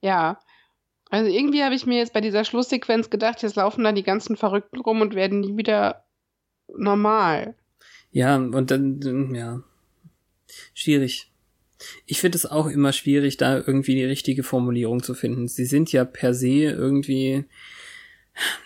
Ja. 0.00 0.38
Also 1.10 1.30
irgendwie 1.30 1.62
habe 1.62 1.74
ich 1.74 1.86
mir 1.86 1.98
jetzt 1.98 2.12
bei 2.12 2.20
dieser 2.20 2.44
Schlusssequenz 2.44 3.08
gedacht, 3.08 3.42
jetzt 3.42 3.56
laufen 3.56 3.82
da 3.84 3.92
die 3.92 4.02
ganzen 4.02 4.36
Verrückten 4.36 4.80
rum 4.80 5.00
und 5.00 5.14
werden 5.14 5.40
nie 5.40 5.56
wieder 5.56 6.04
normal. 6.76 7.54
Ja, 8.10 8.36
und 8.36 8.70
dann, 8.70 9.34
ja, 9.34 9.62
schwierig. 10.74 11.30
Ich 12.06 12.20
finde 12.20 12.36
es 12.36 12.44
auch 12.46 12.66
immer 12.66 12.92
schwierig, 12.92 13.36
da 13.36 13.56
irgendwie 13.56 13.94
die 13.94 14.04
richtige 14.04 14.42
Formulierung 14.42 15.02
zu 15.02 15.14
finden. 15.14 15.48
Sie 15.48 15.64
sind 15.64 15.92
ja 15.92 16.04
per 16.04 16.34
se 16.34 16.64
irgendwie 16.64 17.44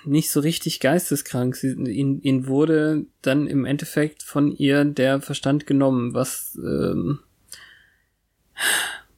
nicht 0.04 0.30
so 0.30 0.40
richtig 0.40 0.80
geisteskrank. 0.80 1.56
Sie, 1.56 1.72
ihnen, 1.72 2.20
ihnen 2.22 2.46
wurde 2.46 3.06
dann 3.22 3.46
im 3.46 3.64
Endeffekt 3.64 4.22
von 4.22 4.52
ihr 4.52 4.84
der 4.84 5.20
Verstand 5.20 5.66
genommen, 5.66 6.14
was 6.14 6.58
ähm, 6.62 7.20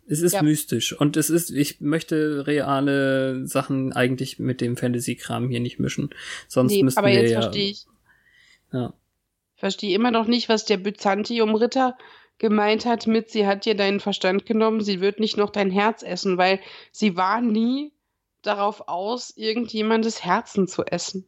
es 0.07 0.21
ist 0.21 0.35
ja. 0.35 0.43
mystisch 0.43 0.93
und 0.93 1.17
es 1.17 1.31
ist, 1.31 1.51
ich 1.51 1.81
möchte 1.81 2.47
reale 2.47 3.47
Sachen 3.47 3.93
eigentlich 3.93 4.39
mit 4.39 4.61
dem 4.61 4.77
Fantasy-Kram 4.77 5.49
hier 5.49 5.61
nicht 5.61 5.81
mischen. 5.81 6.11
Sonst 6.47 6.73
nee, 6.73 6.83
müssten 6.83 6.99
aber 6.99 7.09
wir 7.09 7.23
jetzt 7.23 7.31
ja. 7.31 7.43
verstehe 7.43 7.71
ich. 7.71 7.87
Ja. 8.73 8.93
Verstehe 9.57 9.95
immer 9.95 10.11
noch 10.11 10.27
nicht, 10.27 10.49
was 10.49 10.67
der 10.67 10.77
Byzantium-Ritter 10.77 11.97
gemeint 12.39 12.85
hat 12.85 13.07
mit, 13.07 13.31
sie 13.31 13.47
hat 13.47 13.65
dir 13.65 13.75
deinen 13.75 14.01
Verstand 14.01 14.45
genommen, 14.45 14.81
sie 14.83 15.01
wird 15.01 15.21
nicht 15.21 15.37
noch 15.37 15.51
dein 15.51 15.71
Herz 15.71 16.03
essen, 16.03 16.37
weil 16.37 16.61
sie 16.91 17.17
war 17.17 17.41
nie 17.41 17.93
darauf 18.47 18.89
aus, 18.89 19.33
irgendjemandes 19.37 20.25
Herzen 20.25 20.69
zu 20.69 20.85
essen. 20.85 21.27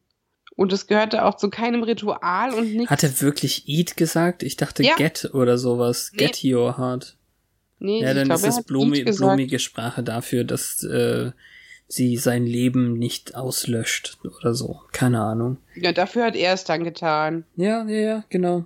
Und 0.55 0.73
es 0.73 0.87
gehörte 0.87 1.23
auch 1.23 1.35
zu 1.35 1.49
keinem 1.49 1.83
Ritual 1.83 2.53
und 2.53 2.73
nichts. 2.73 2.89
Hat 2.89 3.03
er 3.03 3.21
wirklich 3.21 3.67
Eat 3.67 3.95
gesagt? 3.95 4.41
Ich 4.41 4.57
dachte 4.57 4.83
ja. 4.83 4.95
Get 4.95 5.29
oder 5.33 5.57
sowas. 5.57 6.11
Nee. 6.13 6.25
Get 6.25 6.43
your 6.43 6.77
heart. 6.77 7.15
Nee, 7.79 8.01
ja, 8.01 8.15
dann 8.15 8.25
glaub, 8.25 8.39
ist 8.39 8.47
es 8.47 8.63
blumi 8.63 9.03
blumige 9.03 9.59
Sprache 9.59 10.01
dafür, 10.01 10.43
dass 10.43 10.81
äh, 10.83 11.31
sie 11.87 12.17
sein 12.17 12.45
Leben 12.45 12.93
nicht 12.93 13.35
auslöscht 13.35 14.17
oder 14.23 14.55
so. 14.55 14.81
Keine 14.91 15.21
Ahnung. 15.21 15.57
Ja, 15.75 15.91
dafür 15.91 16.25
hat 16.25 16.35
er 16.35 16.53
es 16.53 16.63
dann 16.63 16.83
getan. 16.83 17.45
Ja, 17.55 17.87
ja, 17.87 17.99
ja, 17.99 18.23
genau. 18.29 18.65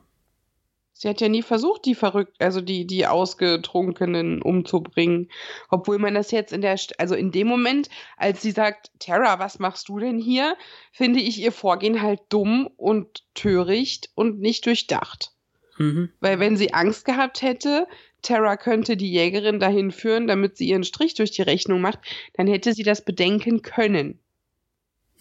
Sie 1.01 1.09
hat 1.09 1.19
ja 1.19 1.29
nie 1.29 1.41
versucht, 1.41 1.85
die 1.85 1.95
verrückt, 1.95 2.35
also 2.37 2.61
die, 2.61 2.85
die 2.85 3.07
Ausgetrunkenen 3.07 4.39
umzubringen. 4.39 5.31
Obwohl 5.67 5.97
man 5.97 6.13
das 6.13 6.29
jetzt 6.29 6.53
in 6.53 6.61
der, 6.61 6.79
also 6.99 7.15
in 7.15 7.31
dem 7.31 7.47
Moment, 7.47 7.89
als 8.17 8.43
sie 8.43 8.51
sagt, 8.51 8.91
Tara, 8.99 9.39
was 9.39 9.57
machst 9.57 9.89
du 9.89 9.97
denn 9.97 10.19
hier, 10.19 10.55
finde 10.91 11.19
ich 11.19 11.39
ihr 11.39 11.51
Vorgehen 11.51 12.03
halt 12.03 12.19
dumm 12.29 12.69
und 12.77 13.23
töricht 13.33 14.11
und 14.13 14.41
nicht 14.41 14.67
durchdacht. 14.67 15.31
Mhm. 15.79 16.11
Weil 16.19 16.39
wenn 16.39 16.55
sie 16.55 16.75
Angst 16.75 17.03
gehabt 17.03 17.41
hätte, 17.41 17.87
Tara 18.21 18.55
könnte 18.55 18.95
die 18.95 19.11
Jägerin 19.11 19.59
dahin 19.59 19.89
führen, 19.89 20.27
damit 20.27 20.57
sie 20.57 20.67
ihren 20.67 20.83
Strich 20.83 21.15
durch 21.15 21.31
die 21.31 21.41
Rechnung 21.41 21.81
macht, 21.81 21.97
dann 22.35 22.45
hätte 22.45 22.75
sie 22.75 22.83
das 22.83 23.03
bedenken 23.03 23.63
können. 23.63 24.19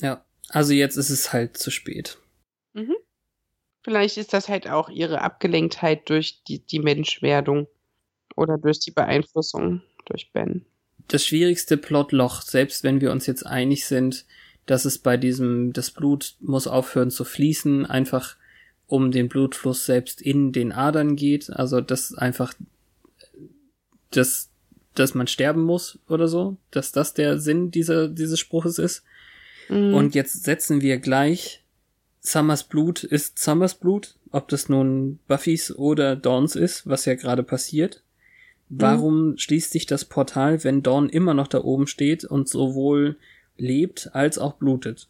Ja, 0.02 0.26
also 0.50 0.74
jetzt 0.74 0.96
ist 0.96 1.08
es 1.08 1.32
halt 1.32 1.56
zu 1.56 1.70
spät. 1.70 2.18
Mhm. 2.74 2.96
Vielleicht 3.82 4.16
ist 4.18 4.32
das 4.32 4.48
halt 4.48 4.68
auch 4.68 4.88
ihre 4.88 5.22
Abgelenktheit 5.22 6.08
durch 6.10 6.42
die, 6.44 6.58
die 6.58 6.80
Menschwerdung 6.80 7.66
oder 8.36 8.58
durch 8.58 8.80
die 8.80 8.90
Beeinflussung 8.90 9.82
durch 10.04 10.30
Ben. 10.32 10.66
Das 11.08 11.24
schwierigste 11.24 11.76
Plotloch, 11.76 12.42
selbst 12.42 12.84
wenn 12.84 13.00
wir 13.00 13.10
uns 13.10 13.26
jetzt 13.26 13.46
einig 13.46 13.86
sind, 13.86 14.26
dass 14.66 14.84
es 14.84 14.98
bei 14.98 15.16
diesem, 15.16 15.72
das 15.72 15.90
Blut 15.90 16.36
muss 16.40 16.66
aufhören 16.66 17.10
zu 17.10 17.24
fließen, 17.24 17.86
einfach 17.86 18.36
um 18.86 19.10
den 19.10 19.28
Blutfluss 19.28 19.86
selbst 19.86 20.20
in 20.20 20.52
den 20.52 20.72
Adern 20.72 21.16
geht, 21.16 21.50
also 21.50 21.80
dass 21.80 22.14
einfach, 22.14 22.54
dass, 24.10 24.50
dass 24.94 25.14
man 25.14 25.26
sterben 25.26 25.62
muss 25.62 25.98
oder 26.08 26.28
so, 26.28 26.56
dass 26.70 26.92
das 26.92 27.14
der 27.14 27.38
Sinn 27.38 27.70
dieser, 27.70 28.08
dieses 28.08 28.38
Spruches 28.38 28.78
ist. 28.78 29.04
Mhm. 29.68 29.94
Und 29.94 30.14
jetzt 30.14 30.44
setzen 30.44 30.80
wir 30.82 30.98
gleich 30.98 31.59
Summers 32.20 32.64
Blut 32.64 33.02
ist 33.02 33.38
Summers 33.38 33.74
Blut, 33.74 34.14
ob 34.30 34.48
das 34.48 34.68
nun 34.68 35.18
Buffys 35.26 35.74
oder 35.74 36.16
Dawns 36.16 36.54
ist, 36.54 36.86
was 36.86 37.06
ja 37.06 37.14
gerade 37.14 37.42
passiert. 37.42 38.02
Warum 38.68 39.30
mhm. 39.30 39.38
schließt 39.38 39.72
sich 39.72 39.86
das 39.86 40.04
Portal, 40.04 40.62
wenn 40.62 40.82
Dawn 40.82 41.08
immer 41.08 41.34
noch 41.34 41.48
da 41.48 41.62
oben 41.62 41.86
steht 41.88 42.24
und 42.24 42.48
sowohl 42.48 43.16
lebt 43.56 44.10
als 44.14 44.38
auch 44.38 44.54
blutet? 44.54 45.08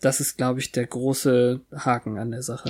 Das 0.00 0.20
ist, 0.20 0.36
glaube 0.36 0.60
ich, 0.60 0.72
der 0.72 0.86
große 0.86 1.60
Haken 1.74 2.18
an 2.18 2.32
der 2.32 2.42
Sache. 2.42 2.68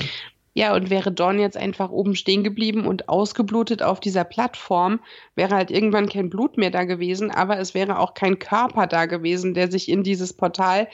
Ja, 0.54 0.74
und 0.74 0.90
wäre 0.90 1.10
Dawn 1.10 1.40
jetzt 1.40 1.56
einfach 1.56 1.90
oben 1.90 2.14
stehen 2.14 2.44
geblieben 2.44 2.86
und 2.86 3.08
ausgeblutet 3.08 3.82
auf 3.82 4.00
dieser 4.00 4.24
Plattform, 4.24 5.00
wäre 5.34 5.54
halt 5.54 5.70
irgendwann 5.70 6.10
kein 6.10 6.28
Blut 6.28 6.58
mehr 6.58 6.70
da 6.70 6.84
gewesen, 6.84 7.30
aber 7.30 7.58
es 7.58 7.72
wäre 7.72 7.98
auch 7.98 8.12
kein 8.12 8.38
Körper 8.38 8.86
da 8.86 9.06
gewesen, 9.06 9.54
der 9.54 9.70
sich 9.70 9.88
in 9.88 10.02
dieses 10.02 10.34
Portal 10.34 10.88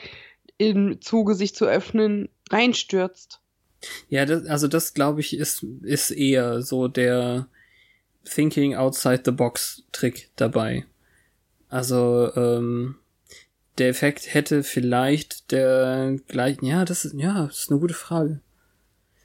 im 0.59 1.01
Zuge 1.01 1.35
sich 1.35 1.55
zu 1.55 1.66
öffnen 1.66 2.28
reinstürzt. 2.51 3.40
Ja, 4.09 4.26
das, 4.26 4.47
also 4.47 4.68
das 4.68 4.93
glaube 4.93 5.20
ich 5.20 5.36
ist, 5.36 5.64
ist 5.82 6.10
eher 6.10 6.62
so 6.62 6.89
der 6.89 7.48
Thinking 8.24 8.74
outside 8.74 9.22
the 9.24 9.30
box 9.30 9.85
Trick 9.93 10.30
dabei. 10.36 10.85
Also, 11.68 12.32
ähm, 12.35 12.97
der 13.78 13.89
Effekt 13.89 14.35
hätte 14.35 14.62
vielleicht 14.64 15.52
der 15.52 16.16
gleich, 16.26 16.59
ja, 16.62 16.85
das 16.85 17.05
ist, 17.05 17.14
ja, 17.14 17.47
das 17.47 17.60
ist 17.60 17.70
eine 17.70 17.80
gute 17.80 17.94
Frage. 17.94 18.40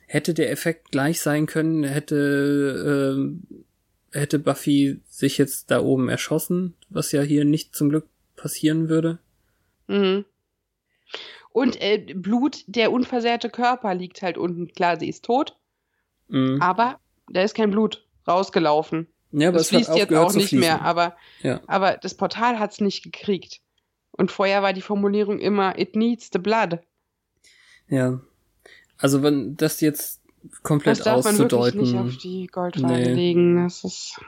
Hätte 0.06 0.34
der 0.34 0.52
Effekt 0.52 0.92
gleich 0.92 1.22
sein 1.22 1.48
können, 1.48 1.84
hätte, 1.84 3.16
ähm, 3.18 3.66
hätte 4.12 4.38
Buffy 4.38 5.02
sich 5.08 5.40
jetzt 5.40 5.72
da 5.72 5.82
oben 5.82 6.08
erschossen, 6.08 6.76
was 6.90 7.12
ja 7.12 7.22
hier 7.22 7.46
nicht 7.46 7.76
zum 7.76 7.90
Glück 7.90 8.06
passieren 8.36 8.90
würde. 8.90 9.18
Mhm. 9.88 10.26
Und 11.54 11.80
äh, 11.82 12.14
Blut, 12.16 12.64
der 12.68 12.92
unversehrte 12.92 13.50
Körper 13.50 13.94
liegt 13.94 14.22
halt 14.22 14.38
unten. 14.38 14.68
Klar, 14.74 15.00
sie 15.00 15.08
ist 15.08 15.24
tot, 15.24 15.56
mhm. 16.28 16.62
aber 16.62 17.00
da 17.32 17.44
ist 17.44 17.54
kein 17.56 17.72
Blut 17.72 18.06
rausgelaufen. 18.28 19.08
Ja, 19.32 19.50
aber 19.50 19.60
das 19.60 19.70
fließt 19.70 19.96
jetzt 19.96 20.14
auch 20.14 20.34
nicht 20.34 20.54
mehr, 20.54 20.82
aber, 20.82 21.16
ja. 21.42 21.62
aber 21.68 21.98
das 21.98 22.16
Portal 22.16 22.60
hat 22.60 22.72
es 22.72 22.82
nicht 22.82 23.04
gekriegt. 23.04 23.62
Und 24.12 24.32
vorher 24.32 24.62
war 24.62 24.74
die 24.74 24.82
Formulierung 24.82 25.40
immer, 25.40 25.80
it 25.80 25.96
needs 25.96 26.30
the 26.32 26.40
blood. 26.40 26.80
Ja. 27.88 28.20
Also 28.98 29.24
wenn 29.24 29.56
das 29.56 29.82
jetzt 29.82 30.22
komplett 30.62 31.00
das 31.00 31.06
darf 31.06 31.18
auszudeuten. 31.26 31.80
Man 31.80 31.88
wirklich 31.88 31.94
nicht 31.94 32.16
auf 32.16 32.22
die 32.22 32.48
Goldwaage 32.48 32.94
nee. 32.94 33.14
legen. 33.14 33.64
Das 33.64 33.84
ist. 33.84 34.22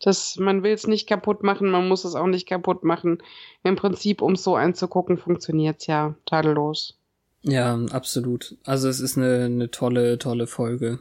Das, 0.00 0.36
man 0.36 0.62
will 0.62 0.72
es 0.72 0.86
nicht 0.86 1.08
kaputt 1.08 1.42
machen, 1.42 1.70
man 1.70 1.88
muss 1.88 2.04
es 2.04 2.14
auch 2.14 2.26
nicht 2.26 2.46
kaputt 2.46 2.84
machen. 2.84 3.22
Im 3.62 3.76
Prinzip, 3.76 4.22
um 4.22 4.32
es 4.32 4.42
so 4.42 4.56
anzugucken, 4.56 5.16
funktioniert 5.16 5.80
es 5.80 5.86
ja 5.86 6.14
tadellos. 6.26 6.98
Ja, 7.42 7.78
absolut. 7.90 8.56
Also 8.64 8.88
es 8.88 9.00
ist 9.00 9.16
eine, 9.16 9.44
eine 9.44 9.70
tolle, 9.70 10.18
tolle 10.18 10.46
Folge. 10.46 10.98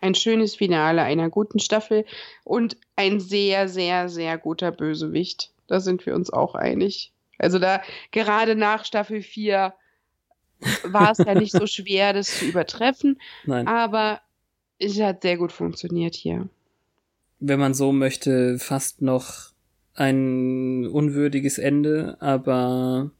Ein 0.00 0.14
schönes 0.14 0.56
Finale 0.56 1.02
einer 1.02 1.28
guten 1.28 1.58
Staffel 1.58 2.04
und 2.44 2.76
ein 2.96 3.20
sehr, 3.20 3.68
sehr, 3.68 4.08
sehr 4.08 4.38
guter 4.38 4.72
Bösewicht. 4.72 5.50
Da 5.66 5.80
sind 5.80 6.06
wir 6.06 6.14
uns 6.14 6.32
auch 6.32 6.54
einig. 6.54 7.12
Also 7.38 7.58
da, 7.58 7.82
gerade 8.10 8.56
nach 8.56 8.84
Staffel 8.84 9.22
4 9.22 9.74
war 10.84 11.10
es 11.12 11.18
ja 11.18 11.34
nicht 11.34 11.52
so 11.52 11.66
schwer, 11.66 12.12
das 12.12 12.38
zu 12.38 12.46
übertreffen. 12.46 13.20
Nein. 13.44 13.66
Aber 13.66 14.20
es 14.78 15.00
hat 15.00 15.22
sehr 15.22 15.36
gut 15.36 15.52
funktioniert 15.52 16.14
hier 16.14 16.48
wenn 17.42 17.58
man 17.58 17.74
so 17.74 17.92
möchte, 17.92 18.58
fast 18.58 19.02
noch 19.02 19.50
ein 19.94 20.86
unwürdiges 20.86 21.58
Ende, 21.58 22.16
aber 22.20 23.10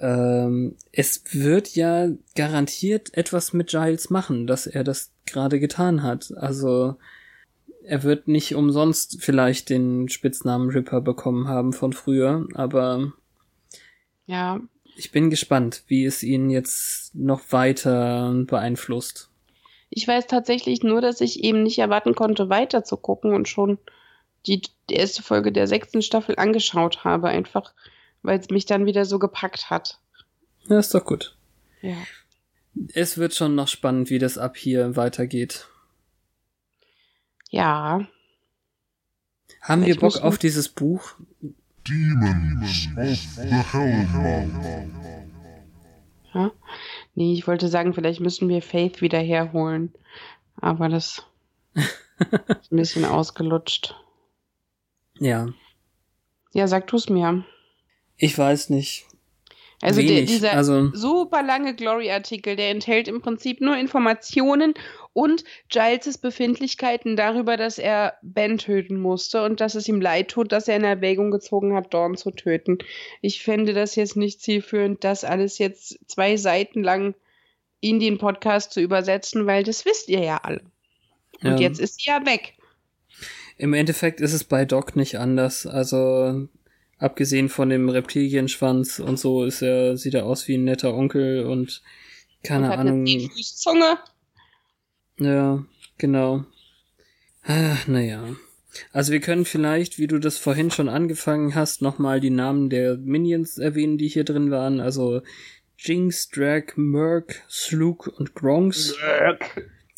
ähm, 0.00 0.74
es 0.92 1.22
wird 1.32 1.74
ja 1.74 2.08
garantiert 2.34 3.16
etwas 3.16 3.52
mit 3.52 3.68
Giles 3.68 4.10
machen, 4.10 4.46
dass 4.46 4.66
er 4.66 4.84
das 4.84 5.12
gerade 5.24 5.60
getan 5.60 6.02
hat. 6.02 6.34
Also 6.36 6.96
er 7.84 8.02
wird 8.02 8.26
nicht 8.26 8.54
umsonst 8.54 9.18
vielleicht 9.22 9.70
den 9.70 10.08
Spitznamen 10.08 10.70
Ripper 10.70 11.00
bekommen 11.00 11.48
haben 11.48 11.72
von 11.72 11.92
früher, 11.92 12.46
aber 12.54 13.12
ja. 14.26 14.60
Ich 14.96 15.12
bin 15.12 15.30
gespannt, 15.30 15.84
wie 15.86 16.04
es 16.04 16.22
ihn 16.22 16.50
jetzt 16.50 17.14
noch 17.14 17.52
weiter 17.52 18.34
beeinflusst. 18.46 19.30
Ich 19.90 20.06
weiß 20.06 20.26
tatsächlich 20.26 20.82
nur, 20.82 21.00
dass 21.00 21.20
ich 21.20 21.44
eben 21.44 21.62
nicht 21.62 21.78
erwarten 21.78 22.14
konnte, 22.14 22.48
weiter 22.48 22.84
zu 22.84 22.96
gucken 22.96 23.34
und 23.34 23.48
schon 23.48 23.78
die, 24.46 24.62
die 24.90 24.94
erste 24.94 25.22
Folge 25.22 25.52
der 25.52 25.66
sechsten 25.66 26.02
Staffel 26.02 26.36
angeschaut 26.36 27.04
habe, 27.04 27.28
einfach 27.28 27.72
weil 28.22 28.38
es 28.40 28.50
mich 28.50 28.66
dann 28.66 28.86
wieder 28.86 29.04
so 29.04 29.18
gepackt 29.18 29.70
hat. 29.70 29.98
Ja, 30.68 30.78
ist 30.78 30.94
doch 30.94 31.04
gut. 31.04 31.36
Ja. 31.80 31.96
Es 32.92 33.16
wird 33.16 33.34
schon 33.34 33.54
noch 33.54 33.68
spannend, 33.68 34.10
wie 34.10 34.18
das 34.18 34.36
ab 34.36 34.56
hier 34.56 34.96
weitergeht. 34.96 35.68
Ja. 37.50 38.06
Haben 39.62 39.82
ich 39.82 39.88
wir 39.88 40.00
Bock 40.00 40.20
auf 40.22 40.38
dieses 40.38 40.68
Buch? 40.68 41.14
Demons 41.88 42.88
of 42.96 43.18
the 43.36 43.54
Hellmouth. 43.72 44.50
Ja? 46.34 46.50
Nee, 47.16 47.32
ich 47.32 47.46
wollte 47.48 47.68
sagen, 47.68 47.94
vielleicht 47.94 48.20
müssen 48.20 48.48
wir 48.48 48.60
Faith 48.60 49.00
wieder 49.00 49.18
herholen. 49.18 49.92
Aber 50.60 50.88
das 50.88 51.24
ist 51.74 52.70
ein 52.70 52.76
bisschen 52.76 53.06
ausgelutscht. 53.06 53.96
Ja. 55.18 55.48
Ja, 56.52 56.68
sag 56.68 56.86
du 56.86 56.96
es 56.96 57.08
mir. 57.08 57.44
Ich 58.18 58.36
weiß 58.36 58.68
nicht. 58.70 59.06
Also 59.82 60.00
der, 60.00 60.22
dieser 60.22 60.52
also- 60.52 60.90
super 60.92 61.42
lange 61.42 61.74
Glory-Artikel, 61.74 62.54
der 62.54 62.70
enthält 62.70 63.08
im 63.08 63.20
Prinzip 63.22 63.60
nur 63.60 63.76
Informationen 63.76 64.74
und 65.16 65.44
Giles' 65.70 66.18
Befindlichkeiten 66.18 67.16
darüber, 67.16 67.56
dass 67.56 67.78
er 67.78 68.18
Ben 68.20 68.58
töten 68.58 69.00
musste 69.00 69.42
und 69.44 69.62
dass 69.62 69.74
es 69.74 69.88
ihm 69.88 69.98
leid 69.98 70.28
tut, 70.28 70.52
dass 70.52 70.68
er 70.68 70.76
in 70.76 70.84
Erwägung 70.84 71.30
gezogen 71.30 71.74
hat, 71.74 71.94
Dawn 71.94 72.18
zu 72.18 72.30
töten. 72.32 72.78
Ich 73.22 73.42
fände 73.42 73.72
das 73.72 73.96
jetzt 73.96 74.14
nicht 74.16 74.42
zielführend, 74.42 75.04
das 75.04 75.24
alles 75.24 75.56
jetzt 75.56 75.98
zwei 76.06 76.36
Seiten 76.36 76.82
lang 76.82 77.14
in 77.80 77.98
den 77.98 78.18
Podcast 78.18 78.72
zu 78.72 78.80
übersetzen, 78.82 79.46
weil 79.46 79.64
das 79.64 79.86
wisst 79.86 80.08
ihr 80.10 80.20
ja 80.20 80.36
alle. 80.42 80.60
Und 81.42 81.52
Ja. 81.52 81.56
jetzt 81.60 81.80
ist 81.80 81.98
sie 81.98 82.10
ja 82.10 82.24
weg. 82.26 82.52
Im 83.56 83.72
Endeffekt 83.72 84.20
ist 84.20 84.34
es 84.34 84.44
bei 84.44 84.66
Doc 84.66 84.96
nicht 84.96 85.18
anders. 85.18 85.66
Also 85.66 86.46
abgesehen 86.98 87.48
von 87.48 87.70
dem 87.70 87.88
Reptilienschwanz 87.88 88.98
und 88.98 89.18
so 89.18 89.44
ist 89.44 89.62
er 89.62 89.96
sieht 89.96 90.12
er 90.12 90.26
aus 90.26 90.46
wie 90.46 90.58
ein 90.58 90.64
netter 90.64 90.92
Onkel 90.94 91.46
und 91.46 91.82
keine 92.42 92.66
und 92.66 92.72
hat 92.72 92.78
Ahnung. 92.80 93.06
eine. 93.06 93.96
Ja, 95.18 95.64
genau. 95.98 96.44
Ah, 97.42 97.76
naja. 97.86 98.36
Also 98.92 99.12
wir 99.12 99.20
können 99.20 99.44
vielleicht, 99.44 99.98
wie 99.98 100.06
du 100.06 100.18
das 100.18 100.36
vorhin 100.36 100.70
schon 100.70 100.88
angefangen 100.88 101.54
hast, 101.54 101.80
nochmal 101.80 102.20
die 102.20 102.30
Namen 102.30 102.68
der 102.68 102.96
Minions 102.96 103.58
erwähnen, 103.58 103.96
die 103.96 104.08
hier 104.08 104.24
drin 104.24 104.50
waren. 104.50 104.80
Also 104.80 105.22
Jinx, 105.78 106.28
Drag, 106.28 106.76
Merc, 106.76 107.42
Slug 107.48 108.08
und 108.08 108.34
Gronks. 108.34 108.94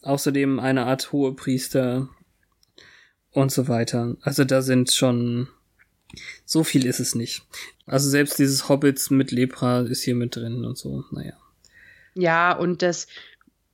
Außerdem 0.02 0.60
eine 0.60 0.86
Art 0.86 1.12
Hohepriester 1.12 2.08
und 3.32 3.50
so 3.50 3.68
weiter. 3.68 4.16
Also 4.20 4.44
da 4.44 4.62
sind 4.62 4.92
schon 4.92 5.48
so 6.44 6.64
viel 6.64 6.86
ist 6.86 7.00
es 7.00 7.14
nicht. 7.14 7.42
Also 7.86 8.08
selbst 8.08 8.38
dieses 8.38 8.68
Hobbits 8.68 9.10
mit 9.10 9.30
Lepra 9.30 9.80
ist 9.82 10.02
hier 10.02 10.14
mit 10.14 10.36
drin 10.36 10.64
und 10.64 10.78
so. 10.78 11.04
Naja. 11.10 11.34
Ja, 12.14 12.52
und 12.52 12.82
dass 12.82 13.06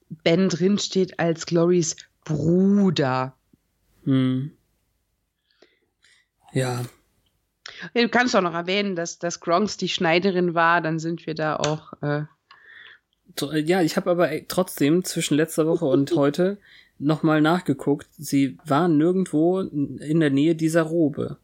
Ben 0.09 0.49
drin 0.49 0.79
steht 0.79 1.19
als 1.19 1.47
Glorys 1.47 1.97
Bruder. 2.25 3.35
Hm. 4.05 4.53
Ja, 6.53 6.85
Du 7.95 8.09
kannst 8.09 8.37
auch 8.37 8.41
noch 8.43 8.55
erwähnen, 8.55 8.95
dass, 8.95 9.19
dass 9.19 9.41
Gronks 9.41 9.77
die 9.77 9.89
Schneiderin 9.89 10.55
war, 10.55 10.81
dann 10.81 10.99
sind 10.99 11.27
wir 11.27 11.35
da 11.35 11.57
auch. 11.57 11.93
Äh, 12.03 12.25
äh, 13.41 13.61
Ja, 13.61 13.83
ich 13.83 13.97
habe 13.97 14.11
aber 14.11 14.31
äh, 14.31 14.45
trotzdem 14.47 15.05
zwischen 15.05 15.37
letzter 15.37 15.67
Woche 15.67 15.87
und 15.87 16.13
heute 16.17 16.59
nochmal 16.99 17.41
nachgeguckt. 17.41 18.09
Sie 18.17 18.59
war 18.65 18.89
nirgendwo 18.89 19.61
in 19.61 20.21
der 20.21 20.31
Nähe 20.31 20.55
dieser 20.55 20.83
Robe. 20.83 21.39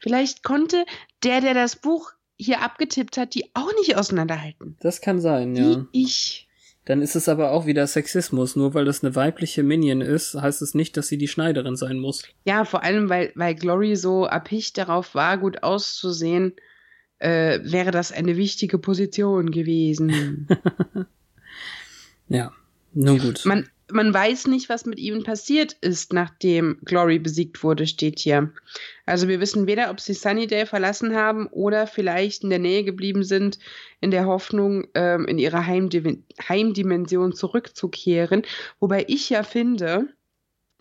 vielleicht 0.00 0.44
konnte 0.44 0.84
der, 1.22 1.40
der 1.40 1.54
das 1.54 1.76
Buch 1.76 2.12
hier 2.36 2.60
abgetippt 2.60 3.16
hat, 3.16 3.34
die 3.34 3.50
auch 3.54 3.72
nicht 3.80 3.96
auseinanderhalten. 3.96 4.76
Das 4.80 5.00
kann 5.00 5.20
sein, 5.20 5.56
ja. 5.56 5.64
Wie 5.64 5.86
ich. 6.02 6.45
Dann 6.86 7.02
ist 7.02 7.16
es 7.16 7.28
aber 7.28 7.50
auch 7.50 7.66
wieder 7.66 7.86
Sexismus. 7.86 8.56
Nur 8.56 8.72
weil 8.72 8.84
das 8.84 9.04
eine 9.04 9.14
weibliche 9.14 9.62
Minion 9.62 10.00
ist, 10.00 10.34
heißt 10.34 10.62
es 10.62 10.74
nicht, 10.74 10.96
dass 10.96 11.08
sie 11.08 11.18
die 11.18 11.28
Schneiderin 11.28 11.76
sein 11.76 11.98
muss. 11.98 12.22
Ja, 12.44 12.64
vor 12.64 12.82
allem, 12.82 13.08
weil, 13.08 13.32
weil 13.34 13.54
Glory 13.54 13.96
so 13.96 14.24
erpicht 14.24 14.78
darauf 14.78 15.14
war, 15.14 15.36
gut 15.36 15.62
auszusehen, 15.62 16.54
äh, 17.18 17.60
wäre 17.62 17.90
das 17.90 18.12
eine 18.12 18.36
wichtige 18.36 18.78
Position 18.78 19.50
gewesen. 19.50 20.48
Ja, 22.28 22.52
nun 22.92 23.18
gut. 23.18 23.44
man, 23.44 23.68
man 23.90 24.12
weiß 24.12 24.48
nicht, 24.48 24.68
was 24.68 24.84
mit 24.84 24.98
ihm 24.98 25.22
passiert 25.22 25.74
ist, 25.74 26.12
nachdem 26.12 26.78
Glory 26.84 27.18
besiegt 27.18 27.62
wurde, 27.62 27.86
steht 27.86 28.18
hier. 28.18 28.52
Also 29.04 29.28
wir 29.28 29.40
wissen 29.40 29.66
weder, 29.66 29.90
ob 29.90 30.00
sie 30.00 30.14
Sunnydale 30.14 30.66
verlassen 30.66 31.14
haben 31.14 31.46
oder 31.46 31.86
vielleicht 31.86 32.42
in 32.42 32.50
der 32.50 32.58
Nähe 32.58 32.82
geblieben 32.82 33.22
sind, 33.22 33.58
in 34.00 34.10
der 34.10 34.26
Hoffnung, 34.26 34.88
ähm, 34.94 35.26
in 35.26 35.38
ihre 35.38 35.66
Heimdi 35.66 36.24
Heimdimension 36.48 37.32
zurückzukehren. 37.32 38.42
Wobei 38.80 39.04
ich 39.06 39.30
ja 39.30 39.44
finde, 39.44 40.08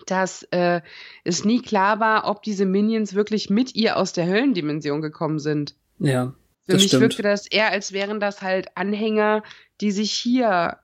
dass 0.08 0.44
äh, 0.52 0.82
es 1.24 1.46
nie 1.46 1.62
klar 1.62 2.00
war, 2.00 2.28
ob 2.28 2.42
diese 2.42 2.66
Minions 2.66 3.14
wirklich 3.14 3.50
mit 3.50 3.76
ihr 3.76 3.98
aus 3.98 4.14
der 4.14 4.26
Höllendimension 4.26 5.02
gekommen 5.02 5.40
sind. 5.40 5.76
ja, 6.00 6.34
Für 6.68 6.74
mich 6.74 6.88
stimmt. 6.88 7.02
wirkte 7.02 7.22
das 7.22 7.48
eher, 7.48 7.70
als 7.72 7.94
wären 7.94 8.20
das 8.20 8.42
halt 8.42 8.76
Anhänger, 8.76 9.44
die 9.80 9.92
sich 9.92 10.12
hier 10.12 10.80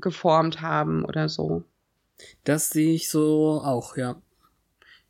geformt 0.00 0.60
haben 0.60 1.04
oder 1.04 1.28
so. 1.28 1.64
Das 2.44 2.70
sehe 2.70 2.94
ich 2.94 3.08
so 3.08 3.60
auch, 3.62 3.96
ja. 3.96 4.16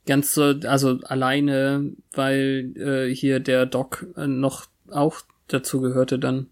Ganz 0.06 0.34
so, 0.34 0.54
also 0.64 1.00
alleine, 1.02 1.92
weil 2.12 2.72
äh, 2.76 3.14
hier 3.14 3.40
der 3.40 3.66
Doc 3.66 4.06
äh, 4.16 4.26
noch 4.26 4.66
auch 4.90 5.20
dazu 5.48 5.80
gehörte 5.80 6.18
dann. 6.18 6.48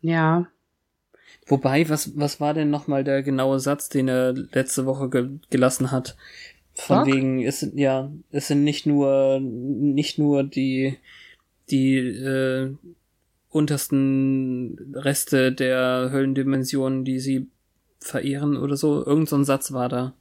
Ja. 0.00 0.48
Wobei, 1.46 1.88
was, 1.88 2.16
was 2.18 2.40
war 2.40 2.54
denn 2.54 2.70
nochmal 2.70 3.04
der 3.04 3.22
genaue 3.22 3.60
Satz, 3.60 3.88
den 3.88 4.08
er 4.08 4.32
letzte 4.32 4.86
Woche 4.86 5.08
ge 5.08 5.28
gelassen 5.50 5.90
hat? 5.90 6.16
Von 6.74 6.98
Doc? 6.98 7.06
wegen, 7.06 7.42
es 7.42 7.60
sind, 7.60 7.78
ja, 7.78 8.10
es 8.30 8.48
sind 8.48 8.64
nicht 8.64 8.86
nur, 8.86 9.40
nicht 9.40 10.18
nur 10.18 10.42
die, 10.42 10.96
die, 11.68 11.96
äh, 11.96 12.74
untersten 13.50 14.92
Reste 14.94 15.52
der 15.52 16.10
Höllendimensionen, 16.12 17.04
die 17.04 17.18
sie 17.18 17.48
verehren 18.00 18.56
oder 18.56 18.76
so. 18.76 19.04
Irgend 19.04 19.28
so 19.28 19.36
ein 19.36 19.44
Satz 19.44 19.72
war 19.72 19.88
da. 19.88 20.14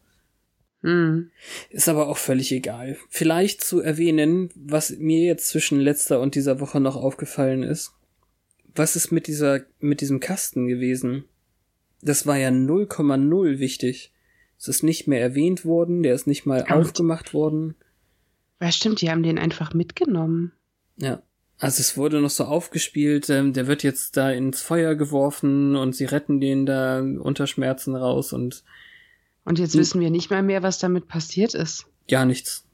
Hm. 0.82 1.30
Ist 1.70 1.90
aber 1.90 2.08
auch 2.08 2.18
völlig 2.18 2.52
egal. 2.52 2.98
Vielleicht 3.10 3.62
zu 3.62 3.82
erwähnen, 3.82 4.50
was 4.56 4.92
mir 4.98 5.26
jetzt 5.26 5.50
zwischen 5.50 5.80
letzter 5.80 6.22
und 6.22 6.36
dieser 6.36 6.60
Woche 6.60 6.80
noch 6.80 6.96
aufgefallen 6.96 7.64
ist. 7.64 7.94
Was 8.76 8.96
ist 8.96 9.12
mit 9.12 9.28
dieser, 9.28 9.62
mit 9.80 10.00
diesem 10.00 10.20
Kasten 10.20 10.68
gewesen? 10.68 11.26
Das 12.02 12.26
war 12.26 12.38
ja 12.38 12.50
0,0 12.50 13.60
wichtig. 13.60 14.14
Es 14.58 14.68
ist 14.68 14.84
nicht 14.84 15.08
mehr 15.08 15.22
erwähnt 15.22 15.66
worden, 15.66 16.04
der 16.04 16.14
ist 16.14 16.28
nicht 16.28 16.46
mal 16.46 16.62
Und- 16.62 16.72
aufgemacht 16.72 17.34
worden. 17.34 17.76
Ja, 18.62 18.72
stimmt, 18.72 19.02
die 19.02 19.10
haben 19.10 19.24
den 19.24 19.38
einfach 19.40 19.74
mitgenommen. 19.74 20.52
Ja. 20.98 21.22
Also 21.60 21.82
es 21.82 21.98
wurde 21.98 22.22
noch 22.22 22.30
so 22.30 22.46
aufgespielt, 22.46 23.30
ähm, 23.30 23.52
der 23.54 23.68
wird 23.68 23.84
jetzt 23.84 24.16
da 24.18 24.32
ins 24.32 24.62
Feuer 24.62 24.96
geworfen 24.96 25.76
und 25.76 25.94
sie 25.96 26.06
retten 26.06 26.40
den 26.40 26.66
da 26.66 27.00
unter 27.02 27.48
Schmerzen 27.48 27.96
raus 27.96 28.32
und 28.34 28.64
Und 29.44 29.60
jetzt 29.60 29.74
Hm. 29.74 29.80
wissen 29.82 30.02
wir 30.02 30.10
nicht 30.10 30.30
mal 30.32 30.42
mehr, 30.42 30.64
was 30.64 30.80
damit 30.80 31.08
passiert 31.08 31.54
ist. 31.54 31.86
gar 32.08 32.26
nichts. 32.26 32.66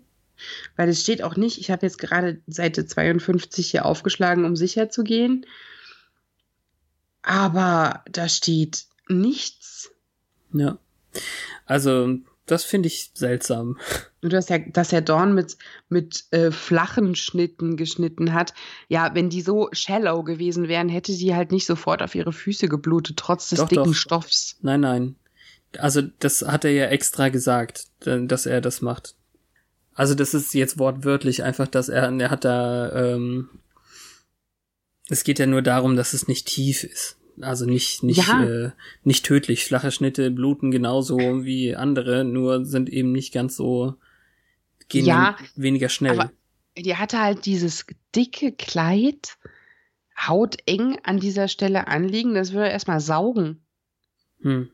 Weil 0.75 0.89
es 0.89 1.01
steht 1.01 1.23
auch 1.23 1.35
nicht, 1.35 1.59
ich 1.59 1.71
habe 1.71 1.85
jetzt 1.85 1.97
gerade 1.97 2.41
Seite 2.47 2.85
52 2.85 3.71
hier 3.71 3.85
aufgeschlagen, 3.85 4.45
um 4.45 4.55
sicher 4.55 4.89
zu 4.89 5.03
gehen. 5.03 5.45
Aber 7.21 8.03
da 8.11 8.29
steht 8.29 8.85
nichts. 9.07 9.91
Ja. 10.53 10.77
Also, 11.65 12.17
das 12.45 12.63
finde 12.63 12.87
ich 12.87 13.11
seltsam. 13.13 13.79
Nur 14.26 14.31
dass 14.31 14.49
er, 14.49 14.57
dass 14.57 14.91
er 14.91 15.02
Dorn 15.02 15.35
mit, 15.35 15.56
mit 15.88 16.23
äh, 16.31 16.49
flachen 16.49 17.14
Schnitten 17.14 17.77
geschnitten 17.77 18.34
hat. 18.34 18.56
Ja, 18.88 19.14
wenn 19.14 19.30
die 19.30 19.41
so 19.41 19.69
shallow 19.72 20.23
gewesen 20.23 20.68
wären, 20.68 20.89
hätte 20.89 21.15
die 21.15 21.35
halt 21.35 21.52
nicht 21.52 21.68
sofort 21.68 22.02
auf 22.02 22.15
ihre 22.15 22.34
Füße 22.34 22.68
geblutet, 22.68 23.18
trotz 23.18 23.49
des 23.49 23.60
Doch, 23.60 23.69
dicken 23.69 23.84
doch. 23.84 23.93
Stoffs. 23.93 24.57
Nein, 24.64 24.81
nein. 24.81 25.15
Also, 25.77 26.02
das 26.18 26.41
hat 26.41 26.65
er 26.65 26.72
ja 26.72 26.85
extra 26.88 27.30
gesagt, 27.30 27.85
dass 27.99 28.47
er 28.47 28.61
das 28.61 28.81
macht. 28.81 29.14
Also, 29.93 30.15
das 30.15 30.34
ist 30.34 30.56
jetzt 30.56 30.80
wortwörtlich 30.80 31.43
einfach, 31.43 31.68
dass 31.68 31.88
er, 31.88 32.11
er 32.19 32.30
hat 32.31 32.45
da, 32.45 32.91
ähm, 32.93 33.49
es 35.07 35.23
geht 35.23 35.38
ja 35.38 35.45
nur 35.45 35.61
darum, 35.61 35.95
dass 35.95 36.14
es 36.14 36.27
nicht 36.27 36.47
tief 36.47 36.84
ist. 36.84 37.18
Also 37.41 37.65
nicht, 37.65 38.02
nicht, 38.02 38.26
Ja. 38.27 38.43
äh, 38.43 38.72
nicht 39.03 39.23
tödlich. 39.26 39.65
Flache 39.65 39.91
Schnitte 39.91 40.31
bluten 40.31 40.72
genauso 40.72 41.43
wie 41.43 41.76
andere, 41.76 42.23
nur 42.23 42.65
sind 42.65 42.89
eben 42.89 43.11
nicht 43.11 43.34
ganz 43.34 43.56
so, 43.56 43.95
gehen 44.89 45.05
Ja, 45.05 45.35
weniger 45.55 45.89
schnell. 45.89 46.19
aber- 46.19 46.31
Die 46.77 46.95
hatte 46.95 47.19
halt 47.21 47.45
dieses 47.45 47.85
dicke 48.15 48.51
Kleid, 48.51 49.37
hauteng 50.27 50.97
an 51.03 51.19
dieser 51.19 51.47
Stelle 51.47 51.87
anliegen. 51.87 52.33
Das 52.35 52.51
würde 52.53 52.69
erstmal 52.69 52.99
saugen. 52.99 53.61
hm. 54.41 54.69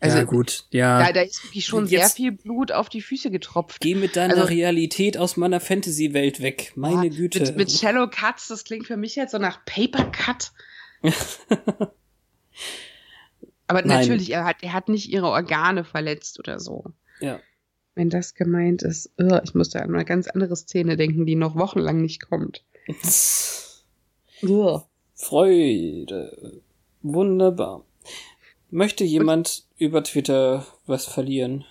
Also, 0.00 0.16
ja, 0.18 0.24
gut, 0.24 0.64
ja. 0.70 0.98
Da, 0.98 1.12
da 1.12 1.20
ist 1.20 1.44
wirklich 1.44 1.66
schon 1.66 1.86
sehr 1.86 2.00
Jetzt- 2.00 2.16
viel 2.16 2.32
Blut 2.32 2.72
auf 2.72 2.88
die 2.88 3.02
Füße 3.02 3.30
getropft. 3.30 3.80
Geh 3.80 3.94
mit 3.94 4.16
deiner 4.16 4.34
Also- 4.34 4.46
Realität 4.46 5.18
aus 5.18 5.36
meiner 5.36 5.60
Fantasy-Welt 5.60 6.40
weg. 6.40 6.72
Meine 6.74 7.10
Boah, 7.10 7.16
Güte. 7.16 7.40
Mit, 7.40 7.56
mit 7.56 7.70
Shallow 7.70 8.08
Cuts, 8.08 8.48
das 8.48 8.64
klingt 8.64 8.86
für 8.86 8.96
mich 8.96 9.14
jetzt 9.14 9.32
so 9.32 9.38
nach 9.38 9.62
Paper 9.66 10.04
Cut. 10.10 10.52
Aber 13.66 13.82
Nein. 13.82 13.98
natürlich, 14.00 14.30
er 14.32 14.44
hat, 14.46 14.62
er 14.62 14.72
hat 14.72 14.88
nicht 14.88 15.10
ihre 15.10 15.28
Organe 15.28 15.84
verletzt 15.84 16.38
oder 16.38 16.58
so. 16.58 16.84
ja. 17.20 17.38
Wenn 17.98 18.10
das 18.10 18.34
gemeint 18.34 18.82
ist, 18.82 19.10
ugh, 19.18 19.40
ich 19.42 19.56
muss 19.56 19.70
da 19.70 19.80
an 19.80 19.92
eine 19.92 20.04
ganz 20.04 20.28
andere 20.28 20.54
Szene 20.54 20.96
denken, 20.96 21.26
die 21.26 21.34
noch 21.34 21.56
wochenlang 21.56 22.00
nicht 22.00 22.22
kommt. 22.22 22.64
Ugh. 24.44 24.84
Freude. 25.14 26.62
Wunderbar. 27.02 27.84
Möchte 28.70 29.02
jemand 29.02 29.64
über 29.78 30.04
Twitter 30.04 30.64
was 30.86 31.06
verlieren? 31.06 31.64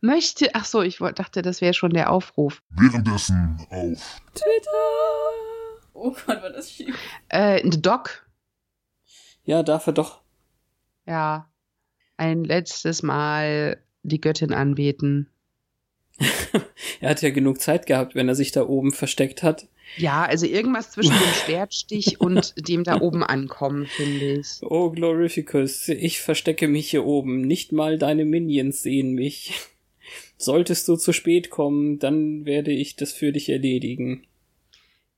Möchte, 0.00 0.56
ach 0.56 0.64
so, 0.64 0.82
ich 0.82 0.98
dachte, 0.98 1.40
das 1.40 1.60
wäre 1.60 1.72
schon 1.72 1.92
der 1.92 2.10
Aufruf. 2.10 2.60
Währenddessen 2.70 3.56
auf 3.70 4.22
Twitter! 4.34 4.70
Oh 5.92 6.10
Gott, 6.10 6.42
war 6.42 6.50
das 6.50 6.72
schief. 6.72 6.98
Äh, 7.28 7.60
The 7.62 7.80
Doc. 7.80 8.28
Ja, 9.44 9.62
darf 9.62 9.86
er 9.86 9.92
doch. 9.92 10.20
Ja. 11.06 11.48
Ein 12.16 12.42
letztes 12.42 13.04
Mal 13.04 13.80
die 14.02 14.20
Göttin 14.20 14.52
anbeten. 14.52 15.30
er 17.00 17.10
hat 17.10 17.22
ja 17.22 17.30
genug 17.30 17.60
Zeit 17.60 17.86
gehabt, 17.86 18.14
wenn 18.14 18.28
er 18.28 18.34
sich 18.34 18.52
da 18.52 18.66
oben 18.66 18.92
versteckt 18.92 19.42
hat. 19.42 19.66
Ja, 19.96 20.24
also 20.24 20.46
irgendwas 20.46 20.90
zwischen 20.90 21.12
dem 21.12 21.34
Schwertstich 21.44 22.20
und 22.20 22.54
dem 22.68 22.84
da 22.84 23.00
oben 23.00 23.22
ankommen, 23.22 23.86
finde 23.86 24.40
ich. 24.40 24.58
Oh, 24.62 24.90
Glorificus, 24.90 25.88
ich 25.88 26.20
verstecke 26.20 26.68
mich 26.68 26.90
hier 26.90 27.04
oben. 27.04 27.42
Nicht 27.42 27.72
mal 27.72 27.98
deine 27.98 28.24
Minions 28.24 28.82
sehen 28.82 29.14
mich. 29.14 29.52
Solltest 30.36 30.88
du 30.88 30.96
zu 30.96 31.12
spät 31.12 31.50
kommen, 31.50 31.98
dann 31.98 32.44
werde 32.44 32.72
ich 32.72 32.96
das 32.96 33.12
für 33.12 33.32
dich 33.32 33.48
erledigen. 33.48 34.26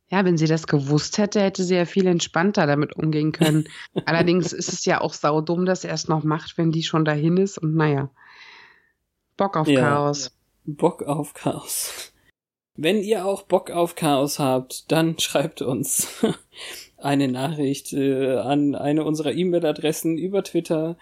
Ja, 0.09 0.24
wenn 0.24 0.36
sie 0.36 0.47
das 0.47 0.68
gewusst 0.68 1.18
hätte, 1.18 1.40
hätte 1.40 1.64
sie 1.64 1.74
ja 1.74 1.85
viel 1.85 2.06
entspannter 2.06 2.66
damit 2.66 2.94
umgehen 2.94 3.32
können. 3.32 3.68
Allerdings 4.05 4.52
ist 4.52 4.73
es 4.73 4.85
ja 4.85 5.01
auch 5.01 5.14
saudumm, 5.14 5.66
dass 5.66 5.85
er 5.85 5.94
es 5.94 6.06
noch 6.06 6.23
macht, 6.23 6.59
wenn 6.59 6.70
die 6.70 6.85
schon 6.85 7.05
dahin 7.05 7.39
ist. 7.39 7.59
Und 7.59 7.74
naja, 7.74 8.10
Bock 9.36 9.56
auf 9.56 9.66
Ja. 9.66 9.81
Chaos. 9.81 10.35
Bock 10.66 11.05
auf 11.05 11.32
Chaos. 11.34 12.12
Wenn 12.74 13.02
ihr 13.02 13.24
auch 13.24 13.43
Bock 13.43 13.70
auf 13.70 13.94
Chaos 13.94 14.38
habt, 14.38 14.90
dann 14.90 15.18
schreibt 15.20 15.62
uns 15.62 16.24
eine 16.98 17.28
Nachricht 17.28 17.93
äh, 17.93 18.36
an 18.36 18.74
eine 18.74 19.05
unserer 19.05 19.32
E-Mail-Adressen 19.32 20.18
über 20.18 20.43
Twitter 20.43 20.97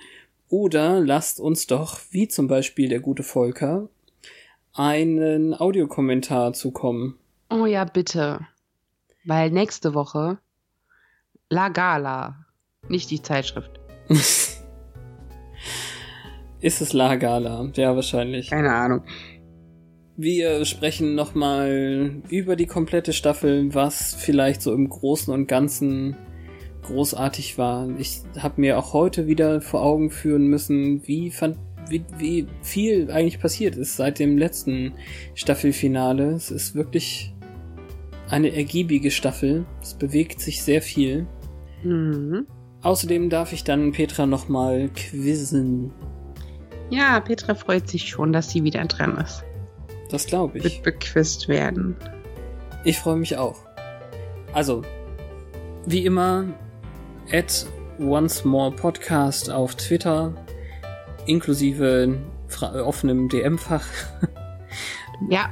oder 0.48 1.00
lasst 1.00 1.40
uns 1.40 1.66
doch, 1.66 1.98
wie 2.10 2.28
zum 2.28 2.46
Beispiel 2.46 2.88
der 2.88 3.00
gute 3.00 3.22
Volker, 3.22 3.88
einen 4.74 5.58
Audiokommentar 5.58 6.52
zukommen. 6.52 7.18
Oh 7.50 7.66
ja, 7.66 7.84
bitte. 7.84 8.46
Weil 9.24 9.50
nächste 9.50 9.94
Woche 9.94 10.38
La 11.48 11.70
Gala, 11.70 12.44
nicht 12.88 13.10
die 13.10 13.22
Zeitschrift. 13.22 13.80
Ist 16.60 16.80
es 16.80 16.92
La 16.92 17.16
Gala? 17.16 17.70
Ja, 17.74 17.94
wahrscheinlich. 17.94 18.50
Keine 18.50 18.72
Ahnung. 18.72 19.02
Wir 20.16 20.64
sprechen 20.64 21.16
nochmal 21.16 22.22
über 22.28 22.54
die 22.54 22.66
komplette 22.66 23.12
Staffel, 23.12 23.74
was 23.74 24.14
vielleicht 24.14 24.62
so 24.62 24.72
im 24.72 24.88
Großen 24.88 25.34
und 25.34 25.48
Ganzen 25.48 26.16
großartig 26.82 27.58
war. 27.58 27.88
Ich 27.98 28.20
habe 28.38 28.60
mir 28.60 28.78
auch 28.78 28.92
heute 28.92 29.26
wieder 29.26 29.60
vor 29.60 29.82
Augen 29.82 30.10
führen 30.10 30.46
müssen, 30.46 31.04
wie, 31.08 31.32
fand, 31.32 31.56
wie, 31.88 32.04
wie 32.16 32.46
viel 32.62 33.10
eigentlich 33.10 33.40
passiert 33.40 33.74
ist 33.74 33.96
seit 33.96 34.20
dem 34.20 34.38
letzten 34.38 34.92
Staffelfinale. 35.34 36.30
Es 36.30 36.52
ist 36.52 36.76
wirklich 36.76 37.34
eine 38.28 38.54
ergiebige 38.54 39.10
Staffel. 39.10 39.66
Es 39.82 39.94
bewegt 39.94 40.40
sich 40.40 40.62
sehr 40.62 40.80
viel. 40.80 41.26
Mhm. 41.82 42.46
Außerdem 42.82 43.30
darf 43.30 43.52
ich 43.52 43.64
dann 43.64 43.90
Petra 43.90 44.26
nochmal 44.26 44.90
quizzen. 44.94 45.90
Ja, 46.90 47.18
Petra 47.18 47.54
freut 47.54 47.88
sich 47.88 48.08
schon, 48.08 48.32
dass 48.32 48.50
sie 48.50 48.62
wieder 48.62 48.84
dran 48.84 49.16
ist. 49.16 49.42
Das 50.14 50.26
glaube 50.26 50.58
ich. 50.58 50.64
Wird 50.64 50.82
bequizt 50.84 51.48
werden. 51.48 51.96
Ich 52.84 52.98
freue 52.98 53.16
mich 53.16 53.36
auch. 53.36 53.58
Also, 54.52 54.82
wie 55.86 56.06
immer, 56.06 56.46
at 57.32 57.66
Once 57.98 58.44
More 58.44 58.70
Podcast 58.70 59.50
auf 59.50 59.74
Twitter, 59.74 60.32
inklusive 61.26 62.16
offenem 62.62 63.28
DM-Fach 63.28 63.84
Ja, 65.30 65.50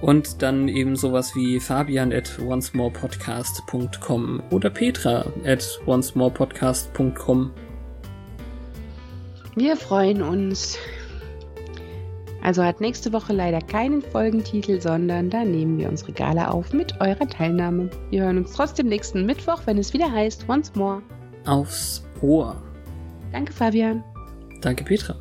und 0.00 0.42
dann 0.42 0.68
eben 0.68 0.94
sowas 0.94 1.34
wie 1.34 1.58
fabian 1.58 2.12
at 2.12 2.38
oncemorepodcast.com 2.38 4.42
oder 4.50 4.70
petra 4.70 5.26
at 5.44 5.80
oncemorepodcast.com. 5.86 7.50
wir 9.56 9.76
freuen 9.76 10.22
uns. 10.22 10.78
Also 12.42 12.62
hat 12.62 12.80
nächste 12.80 13.12
Woche 13.12 13.32
leider 13.32 13.60
keinen 13.60 14.02
Folgentitel, 14.02 14.80
sondern 14.80 15.30
da 15.30 15.44
nehmen 15.44 15.78
wir 15.78 15.88
unsere 15.88 16.12
Gala 16.12 16.48
auf 16.50 16.72
mit 16.72 17.00
eurer 17.00 17.28
Teilnahme. 17.28 17.90
Wir 18.10 18.22
hören 18.22 18.38
uns 18.38 18.52
trotzdem 18.52 18.86
nächsten 18.86 19.26
Mittwoch, 19.26 19.62
wenn 19.66 19.78
es 19.78 19.92
wieder 19.92 20.10
heißt 20.10 20.48
Once 20.48 20.74
More. 20.74 21.02
Aufs 21.46 22.04
Ohr. 22.20 22.56
Danke, 23.32 23.52
Fabian. 23.52 24.02
Danke, 24.60 24.84
Petra. 24.84 25.14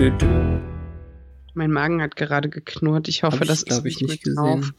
Dü, 0.00 0.10
dü. 0.20 0.60
Mein 1.54 1.70
Magen 1.72 2.00
hat 2.00 2.16
gerade 2.16 2.48
geknurrt. 2.48 3.06
Ich 3.08 3.22
hoffe, 3.22 3.36
Hab 3.36 3.42
ich, 3.42 3.48
das 3.48 3.62
ist 3.64 3.84
ich, 3.84 4.00
nicht 4.00 4.26
drauf. 4.26 4.60
gesehen. 4.60 4.74